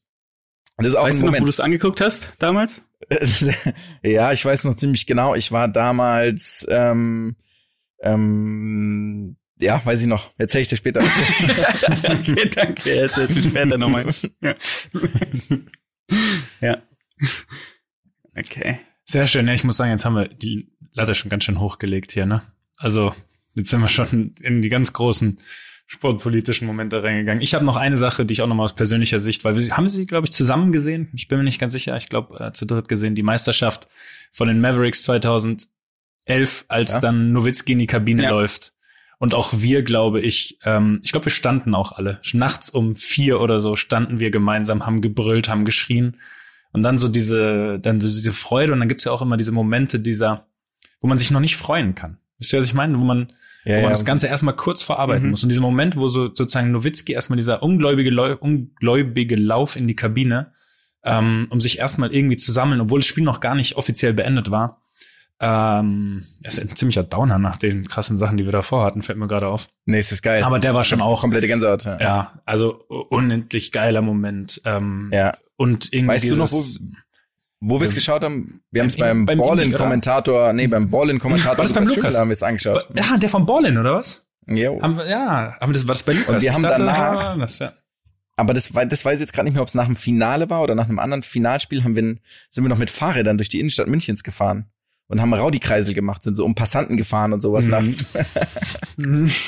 Und 0.77 0.85
das 0.85 0.93
ist 0.93 0.99
auch 0.99 1.03
Weißt 1.03 1.17
ein 1.17 1.19
du 1.19 1.25
noch, 1.25 1.33
wo 1.33 1.35
Moment. 1.35 1.45
du 1.47 1.49
es 1.49 1.59
angeguckt 1.59 2.01
hast 2.01 2.31
damals? 2.39 2.81
ja, 4.03 4.31
ich 4.31 4.43
weiß 4.45 4.63
noch 4.63 4.75
ziemlich 4.75 5.05
genau. 5.05 5.35
Ich 5.35 5.51
war 5.51 5.67
damals, 5.67 6.65
ähm, 6.69 7.35
ähm, 8.01 9.35
ja, 9.59 9.81
weiß 9.83 10.01
ich 10.01 10.07
noch. 10.07 10.31
Erzähl 10.37 10.61
ich 10.61 10.69
dir 10.69 10.77
später. 10.77 11.01
okay, 12.03 12.49
danke. 12.55 12.95
Jetzt, 12.95 13.17
jetzt 13.17 13.37
später 13.43 13.77
nochmal. 13.77 14.05
Ja. 14.41 14.55
ja. 16.61 16.77
Okay. 18.37 18.79
Sehr 19.05 19.27
schön. 19.27 19.47
Ja, 19.47 19.53
ich 19.53 19.63
muss 19.63 19.77
sagen, 19.77 19.91
jetzt 19.91 20.05
haben 20.05 20.15
wir 20.15 20.27
die 20.29 20.71
Latte 20.93 21.15
schon 21.15 21.29
ganz 21.29 21.43
schön 21.43 21.59
hochgelegt 21.59 22.11
hier, 22.13 22.25
ne? 22.25 22.41
Also, 22.77 23.13
jetzt 23.55 23.69
sind 23.69 23.81
wir 23.81 23.89
schon 23.89 24.35
in 24.39 24.61
die 24.61 24.69
ganz 24.69 24.93
großen 24.93 25.37
sportpolitischen 25.85 26.65
Momente 26.65 27.03
reingegangen. 27.03 27.41
Ich 27.41 27.53
habe 27.53 27.65
noch 27.65 27.75
eine 27.75 27.97
Sache, 27.97 28.25
die 28.25 28.31
ich 28.33 28.41
auch 28.41 28.47
nochmal 28.47 28.63
aus 28.65 28.75
persönlicher 28.75 29.19
Sicht, 29.19 29.43
weil 29.43 29.57
wir 29.57 29.75
haben 29.75 29.89
sie, 29.89 30.05
glaube 30.05 30.25
ich, 30.27 30.31
zusammen 30.31 30.71
gesehen. 30.71 31.09
Ich 31.13 31.27
bin 31.27 31.37
mir 31.39 31.43
nicht 31.43 31.59
ganz 31.59 31.73
sicher. 31.73 31.97
Ich 31.97 32.07
glaube, 32.07 32.39
äh, 32.39 32.53
zu 32.53 32.65
dritt 32.65 32.87
gesehen, 32.87 33.15
die 33.15 33.23
Meisterschaft 33.23 33.89
von 34.31 34.47
den 34.47 34.61
Mavericks 34.61 35.03
2011, 35.03 35.67
als 36.69 36.93
Ja. 36.93 36.99
dann 37.01 37.33
Nowitzki 37.33 37.73
in 37.73 37.79
die 37.79 37.87
Kabine 37.87 38.23
Ja. 38.23 38.29
läuft. 38.29 38.73
Und 39.19 39.33
auch 39.33 39.51
wir, 39.57 39.83
glaube 39.83 40.21
ich, 40.21 40.57
ähm, 40.63 41.01
ich 41.03 41.11
glaube, 41.11 41.25
wir 41.25 41.31
standen 41.31 41.75
auch 41.75 41.91
alle. 41.91 42.21
Nachts 42.31 42.69
um 42.69 42.95
vier 42.95 43.41
oder 43.41 43.59
so 43.59 43.75
standen 43.75 44.19
wir 44.19 44.31
gemeinsam, 44.31 44.85
haben 44.85 45.01
gebrüllt, 45.01 45.49
haben 45.49 45.65
geschrien. 45.65 46.17
Und 46.73 46.83
dann 46.83 46.97
so 46.97 47.07
diese, 47.07 47.79
dann 47.79 47.99
so 47.99 48.07
diese 48.07 48.31
Freude 48.31 48.73
und 48.73 48.79
dann 48.79 48.87
gibt's 48.87 49.03
ja 49.03 49.11
auch 49.11 49.21
immer 49.21 49.37
diese 49.37 49.51
Momente 49.51 49.99
dieser, 49.99 50.47
wo 51.01 51.07
man 51.07 51.17
sich 51.17 51.31
noch 51.31 51.39
nicht 51.41 51.57
freuen 51.57 51.95
kann. 51.95 52.17
Wisst 52.39 52.53
ihr, 52.53 52.59
was 52.59 52.65
ich 52.65 52.73
meine? 52.73 52.97
Wo 52.99 53.03
man, 53.03 53.33
Ja, 53.65 53.73
wo 53.73 53.81
man 53.81 53.83
ja. 53.83 53.89
das 53.91 54.05
Ganze 54.05 54.27
erstmal 54.27 54.55
kurz 54.55 54.81
verarbeiten 54.81 55.25
Mhm. 55.25 55.31
muss. 55.31 55.43
Und 55.43 55.49
dieser 55.49 55.61
Moment, 55.61 55.95
wo 55.95 56.07
so 56.07 56.27
sozusagen 56.33 56.71
Nowitzki 56.71 57.11
erstmal 57.13 57.37
dieser 57.37 57.61
ungläubige, 57.61 58.37
ungläubige 58.37 59.35
Lauf 59.35 59.75
in 59.75 59.87
die 59.87 59.95
Kabine, 59.95 60.53
ähm, 61.03 61.47
um 61.49 61.59
sich 61.61 61.79
erstmal 61.79 62.13
irgendwie 62.13 62.37
zu 62.37 62.51
sammeln, 62.51 62.79
obwohl 62.81 62.99
das 62.99 63.07
Spiel 63.07 63.23
noch 63.23 63.39
gar 63.39 63.55
nicht 63.55 63.75
offiziell 63.75 64.13
beendet 64.13 64.49
war. 64.51 64.81
Ähm, 65.43 66.23
ist 66.43 66.59
ein 66.59 66.75
ziemlicher 66.75 67.03
Downer 67.03 67.39
nach 67.39 67.57
den 67.57 67.87
krassen 67.87 68.15
Sachen, 68.15 68.37
die 68.37 68.45
wir 68.45 68.51
davor 68.51 68.85
hatten, 68.85 69.01
fällt 69.01 69.17
mir 69.17 69.27
gerade 69.27 69.47
auf. 69.47 69.69
nee, 69.85 69.97
es 69.97 70.11
ist 70.11 70.21
geil. 70.21 70.43
Aber 70.43 70.59
der 70.59 70.75
war 70.75 70.83
schon 70.83 71.01
auch, 71.01 71.21
komplette 71.21 71.47
Gänsehaut. 71.47 71.83
Ja. 71.85 71.97
ja, 71.99 72.41
also 72.45 72.75
unendlich 73.09 73.71
geiler 73.71 74.03
Moment. 74.03 74.61
Ähm, 74.65 75.09
ja. 75.11 75.33
Und 75.61 75.93
irgendwie 75.93 76.15
Weißt 76.15 76.29
du 76.29 76.35
noch, 76.35 76.49
dieses, 76.49 76.81
Wo 77.59 77.79
wir 77.79 77.85
es 77.87 77.93
geschaut 77.93 78.23
haben? 78.23 78.61
Wir 78.71 78.81
haben 78.81 78.87
es 78.87 78.97
Beim- 78.97 79.25
beim, 79.25 79.37
Ballin-Kommentator, 79.37 80.53
nee, 80.53 80.67
beim 80.67 80.89
Ballin-Kommentator 80.89 81.57
War 81.59 81.63
das 81.65 81.73
beim 81.73 81.85
Lukas 81.87 82.17
haben 82.17 82.29
wir 82.29 82.33
es 82.33 82.41
angeschaut. 82.43 82.87
Ja, 82.95 83.17
der 83.17 83.29
von 83.29 83.45
Ballin, 83.45 83.77
oder 83.77 83.95
was? 83.95 84.25
Jo. 84.47 84.81
Haben 84.81 84.99
ja, 85.07 85.55
haben 85.59 85.69
wir 85.69 85.73
das, 85.73 85.87
war 85.87 85.93
das 85.93 86.03
bei 86.03 86.13
Lukas? 86.13 86.29
Und 86.29 86.41
wir 86.41 86.49
Ich 86.49 86.55
haben 86.55 86.63
dachte, 86.63 86.83
danach- 86.85 87.37
das, 87.37 87.59
ja. 87.59 87.73
Aber 88.37 88.53
das, 88.55 88.69
das 88.89 89.05
weiß 89.05 89.15
ich 89.15 89.19
jetzt 89.19 89.33
gerade 89.33 89.45
nicht 89.45 89.53
mehr, 89.53 89.61
ob 89.61 89.67
es 89.67 89.75
nach 89.75 89.85
dem 89.85 89.95
Finale 89.95 90.49
war 90.49 90.61
oder 90.63 90.73
nach 90.73 90.89
einem 90.89 90.97
anderen 90.97 91.21
Finalspiel 91.21 91.83
haben 91.83 91.95
wir, 91.95 92.01
sind 92.49 92.63
wir 92.63 92.69
noch 92.69 92.77
mit 92.79 92.89
Fahrrädern 92.89 93.37
durch 93.37 93.49
die 93.49 93.59
Innenstadt 93.59 93.87
Münchens 93.87 94.23
gefahren 94.23 94.65
und 95.07 95.21
haben 95.21 95.31
Rowdy-Kreisel 95.31 95.93
gemacht, 95.93 96.23
sind 96.23 96.35
so 96.35 96.43
um 96.45 96.55
Passanten 96.55 96.97
gefahren 96.97 97.33
und 97.33 97.41
sowas 97.41 97.65
Mhm. 97.65 97.71
nachts. 97.71 98.07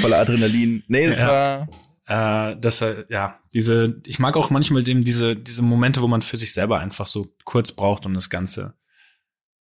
Voller 0.00 0.18
Adrenalin. 0.18 0.82
Nee, 0.88 1.06
das 1.06 1.20
Ja. 1.20 1.28
war, 1.28 1.68
Äh, 2.10 2.56
das, 2.56 2.82
äh, 2.82 3.04
ja, 3.08 3.38
diese, 3.54 4.02
ich 4.04 4.18
mag 4.18 4.36
auch 4.36 4.50
manchmal 4.50 4.86
eben 4.88 5.04
diese, 5.04 5.36
diese 5.36 5.62
Momente, 5.62 6.02
wo 6.02 6.08
man 6.08 6.22
für 6.22 6.36
sich 6.36 6.52
selber 6.52 6.80
einfach 6.80 7.06
so 7.06 7.32
kurz 7.44 7.70
braucht, 7.70 8.04
um 8.04 8.14
das 8.14 8.28
Ganze, 8.28 8.74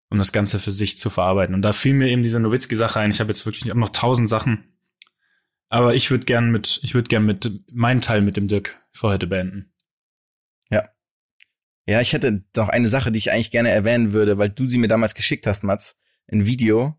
um 0.09 0.17
das 0.17 0.31
Ganze 0.31 0.57
für 0.57 0.71
sich 0.71 0.97
zu 0.97 1.09
verarbeiten. 1.09 1.53
Und 1.53 1.61
da 1.61 1.73
fiel 1.73 1.93
mir 1.93 2.07
eben 2.07 2.23
diese 2.23 2.39
Nowitzki-Sache 2.39 3.01
ein. 3.01 3.11
Ich 3.11 3.19
habe 3.19 3.29
jetzt 3.29 3.45
wirklich, 3.45 3.65
ich 3.65 3.69
hab 3.69 3.75
noch 3.75 3.89
tausend 3.89 4.29
Sachen. 4.29 4.77
Aber 5.67 5.93
ich 5.93 6.09
würde 6.09 6.23
gern 6.23 6.49
mit, 6.49 6.79
ich 6.83 6.93
würde 6.93 7.09
gern 7.09 7.25
mit 7.25 7.51
meinen 7.73 7.99
Teil 7.99 8.21
mit 8.21 8.37
dem 8.37 8.47
Dirk 8.47 8.75
für 8.93 9.09
heute 9.09 9.27
beenden. 9.27 9.73
ja, 11.85 11.99
ich 11.99 12.13
hätte 12.13 12.45
doch 12.53 12.69
eine 12.69 12.87
Sache, 12.87 13.11
die 13.11 13.17
ich 13.17 13.33
eigentlich 13.33 13.51
gerne 13.51 13.71
erwähnen 13.71 14.13
würde, 14.13 14.37
weil 14.37 14.49
du 14.49 14.67
sie 14.67 14.77
mir 14.77 14.87
damals 14.87 15.15
geschickt 15.15 15.47
hast, 15.47 15.65
Mats. 15.65 15.99
Ein 16.31 16.45
Video. 16.45 16.97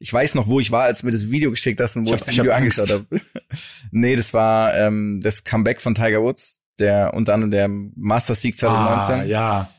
Ich 0.00 0.12
weiß 0.12 0.34
noch, 0.36 0.46
wo 0.46 0.60
ich 0.60 0.70
war, 0.70 0.84
als 0.84 1.00
du 1.00 1.06
mir 1.06 1.12
das 1.12 1.30
Video 1.30 1.50
geschickt 1.50 1.80
hast 1.80 1.96
und 1.96 2.04
wo 2.06 2.10
Ich 2.10 2.14
ich, 2.14 2.20
das 2.20 2.28
ich 2.28 2.38
hab 2.38 2.44
Video 2.46 2.54
angeschaut 2.56 2.90
habe. 2.90 3.06
nee, 3.90 4.14
das 4.16 4.32
war 4.32 4.74
ähm, 4.76 5.20
das 5.22 5.42
Comeback 5.44 5.80
von 5.80 5.94
Tiger 5.94 6.22
Woods, 6.22 6.60
der 6.78 7.14
unter 7.14 7.34
anderem 7.34 7.50
der 7.50 7.68
Masters 7.68 8.40
Sieg 8.42 8.56
2019. 8.56 9.14
Ah, 9.20 9.24
ja. 9.24 9.70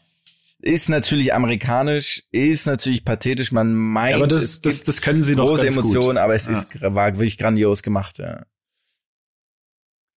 Ist 0.61 0.89
natürlich 0.89 1.33
amerikanisch, 1.33 2.23
ist 2.31 2.65
natürlich 2.67 3.05
pathetisch, 3.05 3.53
man 3.53 3.73
meint, 3.73 4.11
Ja, 4.11 4.17
aber 4.17 4.27
das- 4.27 4.43
es 4.43 4.59
das- 4.61 4.75
gibt 4.77 4.87
das 4.89 5.01
können 5.01 5.23
sie 5.23 5.35
große 5.35 5.65
gut. 5.67 5.71
Emotionen, 5.77 6.17
aber 6.17 6.35
es 6.35 6.47
Ja. 6.47 6.59
ist 6.59 6.81
war 6.81 7.13
wirklich 7.15 7.37
grandios 7.37 7.81
gemacht, 7.81 8.17
ja. 8.17 8.45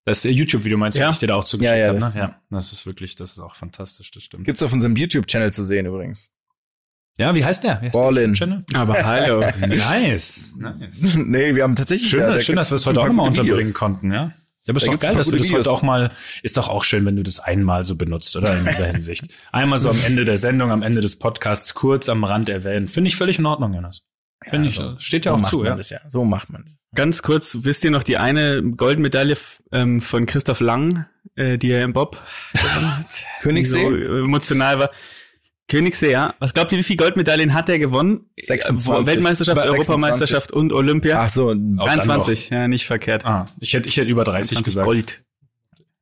Das 0.04 0.24
YouTube-Video 0.24 0.76
meinst 0.78 0.98
du, 0.98 1.02
Ja. 1.02 1.10
ich 1.10 1.20
dir 1.20 1.28
da 1.28 1.36
auch 1.36 1.44
zugeschickt 1.44 1.76
Ja, 1.76 1.78
ja, 1.78 1.88
habe, 1.90 2.00
ne? 2.00 2.12
Ja, 2.16 2.42
das 2.50 2.72
ist 2.72 2.86
wirklich, 2.86 3.14
das 3.14 3.34
ist 3.34 3.38
auch 3.38 3.54
fantastisch, 3.54 4.10
das 4.10 4.24
stimmt. 4.24 4.44
Gibt's 4.44 4.60
auf 4.64 4.72
unserem 4.72 4.96
YouTube-Channel 4.96 5.52
zu 5.52 5.62
sehen 5.62 5.86
übrigens. 5.86 6.31
Ja, 7.18 7.34
wie 7.34 7.44
heißt 7.44 7.62
der? 7.64 7.80
Wie 7.82 7.86
heißt 7.86 7.92
Ballin. 7.92 8.32
der 8.32 8.34
Channel? 8.34 8.64
Aber 8.74 9.04
hallo. 9.04 9.40
Nice, 9.66 10.54
nice. 10.58 11.14
nee, 11.16 11.54
wir 11.54 11.62
haben 11.64 11.76
tatsächlich 11.76 12.08
Schön, 12.10 12.20
ja, 12.20 12.30
da 12.32 12.38
schön 12.40 12.56
dass 12.56 12.70
wir 12.70 12.76
es 12.76 12.86
heute 12.86 13.00
auch 13.00 13.06
nochmal 13.06 13.28
unterbringen 13.28 13.58
Videos. 13.58 13.74
konnten, 13.74 14.12
ja. 14.12 14.32
Ja, 14.64 14.70
aber 14.70 14.76
ist 14.78 14.86
Da 14.86 14.92
doch 14.92 14.98
geil, 15.00 15.14
dass 15.16 15.26
wir 15.26 15.32
gute 15.32 15.42
das 15.42 15.46
heute 15.52 15.60
Videos. 15.64 15.66
auch 15.68 15.82
mal, 15.82 16.10
ist 16.42 16.56
doch 16.56 16.68
auch 16.68 16.84
schön, 16.84 17.04
wenn 17.04 17.16
du 17.16 17.22
das 17.24 17.40
einmal 17.40 17.82
so 17.84 17.96
benutzt, 17.96 18.34
oder? 18.36 18.56
In 18.56 18.64
dieser 18.64 18.86
Hinsicht. 18.86 19.26
Einmal 19.50 19.78
so 19.80 19.90
am 19.90 19.98
Ende 20.06 20.24
der 20.24 20.38
Sendung, 20.38 20.70
am 20.70 20.82
Ende 20.82 21.00
des 21.00 21.18
Podcasts 21.18 21.74
kurz 21.74 22.08
am 22.08 22.22
Rand 22.24 22.48
erwähnen. 22.48 22.88
Finde 22.88 23.08
ich 23.08 23.16
völlig 23.16 23.38
in 23.40 23.46
Ordnung, 23.46 23.74
Jonas. 23.74 24.02
Finde 24.48 24.68
ich, 24.68 24.76
so- 24.76 24.94
steht 24.98 25.24
ja 25.26 25.32
so 25.32 25.36
auch 25.36 25.40
macht 25.40 25.50
zu, 25.50 25.56
man 25.58 25.66
ja. 25.66 25.74
Das 25.76 25.90
ja. 25.90 25.98
So 26.08 26.24
macht 26.24 26.48
man. 26.50 26.78
Ganz 26.94 27.22
kurz, 27.22 27.58
wisst 27.62 27.84
ihr 27.84 27.90
noch 27.90 28.02
die 28.04 28.18
eine 28.18 28.62
Goldmedaille 28.62 29.36
ähm, 29.72 30.00
von 30.00 30.26
Christoph 30.26 30.60
Lang, 30.60 31.06
äh, 31.36 31.58
die 31.58 31.70
er 31.70 31.82
im 31.84 31.92
Bob? 31.92 32.22
Königssee? 33.42 33.82
So 33.82 33.94
emotional 33.94 34.78
war. 34.78 34.90
Königssee, 35.72 36.12
ja. 36.12 36.34
Was 36.38 36.52
glaubt 36.52 36.70
ihr, 36.72 36.78
wie 36.78 36.82
viele 36.82 36.98
Goldmedaillen 36.98 37.54
hat 37.54 37.70
er 37.70 37.78
gewonnen? 37.78 38.26
26. 38.38 38.92
Äh, 38.92 39.06
Weltmeisterschaft, 39.06 39.56
26. 39.56 39.70
Europameisterschaft 39.70 40.52
und 40.52 40.70
Olympia? 40.70 41.22
Ach 41.22 41.30
so, 41.30 41.48
Auch 41.48 41.54
dann 41.54 41.76
23, 41.78 42.50
ja, 42.50 42.68
nicht 42.68 42.84
verkehrt. 42.84 43.24
Ah, 43.24 43.48
ich 43.58 43.72
hätte, 43.72 43.88
ich 43.88 43.96
hätte 43.96 44.10
über 44.10 44.22
30 44.22 44.58
23 44.58 44.64
gesagt. 44.66 44.84
Gold. 44.84 45.24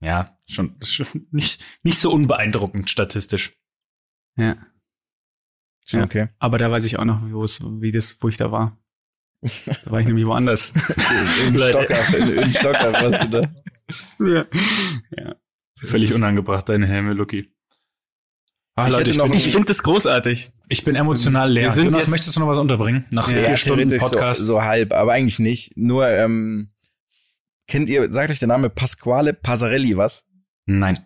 Ja, 0.00 0.36
schon, 0.44 0.74
schon 0.82 1.06
nicht, 1.30 1.62
nicht 1.84 2.00
so 2.00 2.10
unbeeindruckend 2.10 2.90
statistisch. 2.90 3.52
Ja. 4.36 4.56
Ja. 5.86 6.02
okay. 6.02 6.30
Aber 6.40 6.58
da 6.58 6.68
weiß 6.68 6.84
ich 6.84 6.98
auch 6.98 7.04
noch, 7.04 7.20
wo 7.30 7.44
es, 7.44 7.60
wie 7.62 7.92
das, 7.92 8.16
wo 8.18 8.28
ich 8.28 8.38
da 8.38 8.50
war. 8.50 8.76
Da 9.40 9.90
war 9.92 10.00
ich 10.00 10.06
nämlich 10.06 10.26
woanders. 10.26 10.72
In. 11.46 11.56
Stockach, 11.56 12.12
in, 12.12 12.28
in 12.38 12.52
Stockach 12.52 13.02
warst 13.02 13.24
du 13.24 13.28
da. 13.28 13.40
ja. 14.18 14.46
ja. 15.16 15.36
Völlig 15.76 16.12
unangebracht, 16.12 16.68
deine 16.68 16.88
Helme, 16.88 17.12
Lucky. 17.12 17.52
Ah, 18.82 18.88
Ich 18.88 18.92
Leute, 18.92 19.10
ich, 19.10 19.18
bin, 19.18 19.32
Ich 19.32 19.50
finde 19.52 19.66
das 19.66 19.82
großartig. 19.82 20.50
ich 20.68 20.84
bin 20.84 20.94
emotional 20.96 21.50
leer. 21.52 21.64
Wir 21.64 21.72
sind 21.72 21.84
Jonas, 21.86 22.00
jetzt- 22.02 22.10
möchtest 22.10 22.36
du 22.36 22.40
noch 22.40 22.48
was 22.48 22.58
unterbringen? 22.58 23.04
Nach 23.10 23.30
Ja, 23.30 23.36
vier 23.42 23.56
Stunden 23.56 23.96
Podcast? 23.98 24.40
So, 24.40 24.46
so 24.46 24.62
halb, 24.62 24.92
aber 24.92 25.12
eigentlich 25.12 25.38
nicht. 25.38 25.76
Nur, 25.76 26.08
ähm, 26.08 26.70
kennt 27.66 27.88
ihr, 27.88 28.12
sagt 28.12 28.30
euch 28.30 28.38
der 28.38 28.48
Name 28.48 28.70
Pasquale 28.70 29.32
Passarelli 29.34 29.96
was? 29.96 30.26
Nein. 30.66 30.98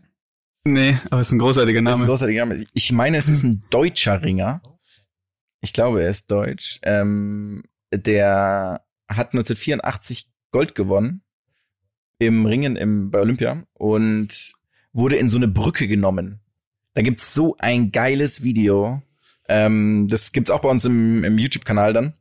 Nee, 0.67 0.97
aber 1.11 1.21
es 1.21 1.29
ist 1.29 1.33
ein 1.33 1.39
großartiger 1.39 1.83
Das 1.83 1.91
ist 1.93 1.97
ein 1.97 2.01
Name. 2.01 2.11
großartiger 2.11 2.47
Name. 2.47 2.65
Ich 2.73 2.91
meine, 2.93 3.19
es 3.19 3.29
ist 3.29 3.43
ein 3.43 3.65
deutscher 3.71 4.23
Ringer. 4.23 4.63
Ich 5.61 5.73
glaube, 5.73 6.03
er 6.03 6.09
ist 6.11 6.31
deutsch. 6.31 6.79
Ähm, 6.83 7.63
der 7.93 8.83
hat 9.09 9.33
1984 9.35 10.31
Gold 10.53 10.75
gewonnen 10.75 11.23
im 12.19 12.47
Ringen 12.47 12.77
im, 12.77 13.11
bei 13.11 13.21
Olympia 13.21 13.65
und 13.75 14.53
wurde 14.93 15.17
in 15.17 15.29
so 15.29 15.37
eine 15.37 15.49
Brücke 15.49 15.87
genommen. 15.89 16.41
Da 16.95 17.03
gibt's 17.03 17.35
so 17.35 17.57
ein 17.59 17.93
geiles 17.93 18.43
Video. 18.43 19.03
Ähm, 19.49 20.07
das 20.09 20.33
gibt's 20.33 20.51
auch 20.51 20.61
bei 20.61 20.69
uns 20.69 20.85
im, 20.85 21.23
im 21.25 21.39
YouTube-Kanal 21.39 21.93
dann. 21.93 22.15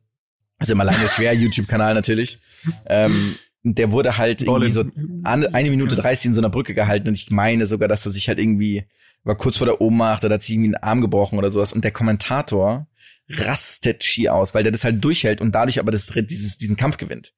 Ist 0.60 0.70
immer 0.70 0.84
lange 0.84 1.08
schwer, 1.08 1.32
YouTube-Kanal 1.34 1.94
natürlich. 1.94 2.38
Ähm, 2.86 3.36
der 3.62 3.92
wurde 3.92 4.18
halt 4.18 4.42
irgendwie 4.42 4.68
so 4.68 4.84
eine 5.22 5.70
Minute 5.70 5.96
30 5.96 6.26
in 6.26 6.34
so 6.34 6.40
einer 6.40 6.50
Brücke 6.50 6.74
gehalten 6.74 7.08
und 7.08 7.14
ich 7.14 7.30
meine 7.30 7.64
sogar, 7.64 7.88
dass 7.88 8.04
er 8.04 8.12
sich 8.12 8.28
halt 8.28 8.38
irgendwie 8.38 8.84
war 9.24 9.36
kurz 9.36 9.56
vor 9.56 9.66
der 9.66 9.80
Ohnmacht 9.80 10.24
oder 10.24 10.34
hat 10.34 10.42
sich 10.42 10.54
irgendwie 10.54 10.76
einen 10.76 10.82
Arm 10.82 11.00
gebrochen 11.00 11.38
oder 11.38 11.50
sowas 11.50 11.72
und 11.72 11.82
der 11.82 11.90
Kommentator 11.90 12.86
rastet 13.28 14.04
schier 14.04 14.34
aus, 14.34 14.54
weil 14.54 14.62
der 14.62 14.72
das 14.72 14.84
halt 14.84 15.02
durchhält 15.02 15.40
und 15.40 15.52
dadurch 15.54 15.80
aber 15.80 15.90
das, 15.90 16.12
dieses, 16.14 16.58
diesen 16.58 16.76
Kampf 16.76 16.98
gewinnt. 16.98 17.32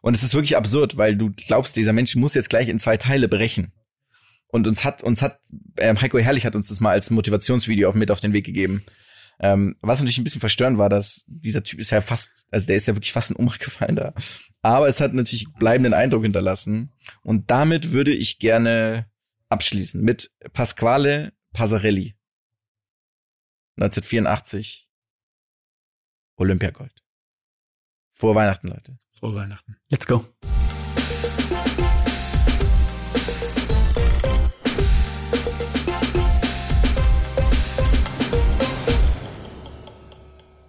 Und 0.00 0.14
es 0.14 0.22
ist 0.22 0.34
wirklich 0.34 0.56
absurd, 0.56 0.96
weil 0.96 1.16
du 1.16 1.32
glaubst, 1.32 1.76
dieser 1.76 1.92
Mensch 1.92 2.14
muss 2.16 2.34
jetzt 2.34 2.50
gleich 2.50 2.68
in 2.68 2.78
zwei 2.78 2.96
Teile 2.96 3.28
brechen. 3.28 3.72
Und 4.52 4.68
uns 4.68 4.84
hat, 4.84 5.02
uns 5.02 5.22
hat, 5.22 5.40
ähm, 5.78 6.00
Heiko 6.00 6.18
Herrlich 6.18 6.44
hat 6.44 6.54
uns 6.54 6.68
das 6.68 6.80
mal 6.80 6.90
als 6.90 7.10
Motivationsvideo 7.10 7.88
auch 7.88 7.94
mit 7.94 8.10
auf 8.10 8.20
den 8.20 8.34
Weg 8.34 8.44
gegeben. 8.44 8.84
Ähm, 9.40 9.76
was 9.80 9.98
natürlich 9.98 10.18
ein 10.18 10.24
bisschen 10.24 10.42
verstörend 10.42 10.76
war, 10.76 10.90
dass 10.90 11.24
dieser 11.26 11.62
Typ 11.62 11.80
ist 11.80 11.90
ja 11.90 12.02
fast, 12.02 12.46
also 12.50 12.66
der 12.66 12.76
ist 12.76 12.86
ja 12.86 12.94
wirklich 12.94 13.14
fast 13.14 13.30
in 13.30 13.36
Ohnmacht 13.36 13.60
gefallen 13.60 13.96
da. 13.96 14.12
Aber 14.60 14.86
es 14.88 15.00
hat 15.00 15.14
natürlich 15.14 15.46
bleibenden 15.54 15.94
Eindruck 15.94 16.22
hinterlassen. 16.22 16.92
Und 17.22 17.50
damit 17.50 17.92
würde 17.92 18.12
ich 18.12 18.38
gerne 18.38 19.06
abschließen 19.48 20.02
mit 20.02 20.30
Pasquale 20.52 21.32
Passarelli. 21.54 22.14
1984. 23.76 24.88
Olympiagold. 26.36 26.92
Vor 28.12 28.34
Weihnachten, 28.34 28.68
Leute. 28.68 28.98
Frohe 29.18 29.34
Weihnachten. 29.34 29.76
Let's 29.88 30.06
go. 30.06 30.24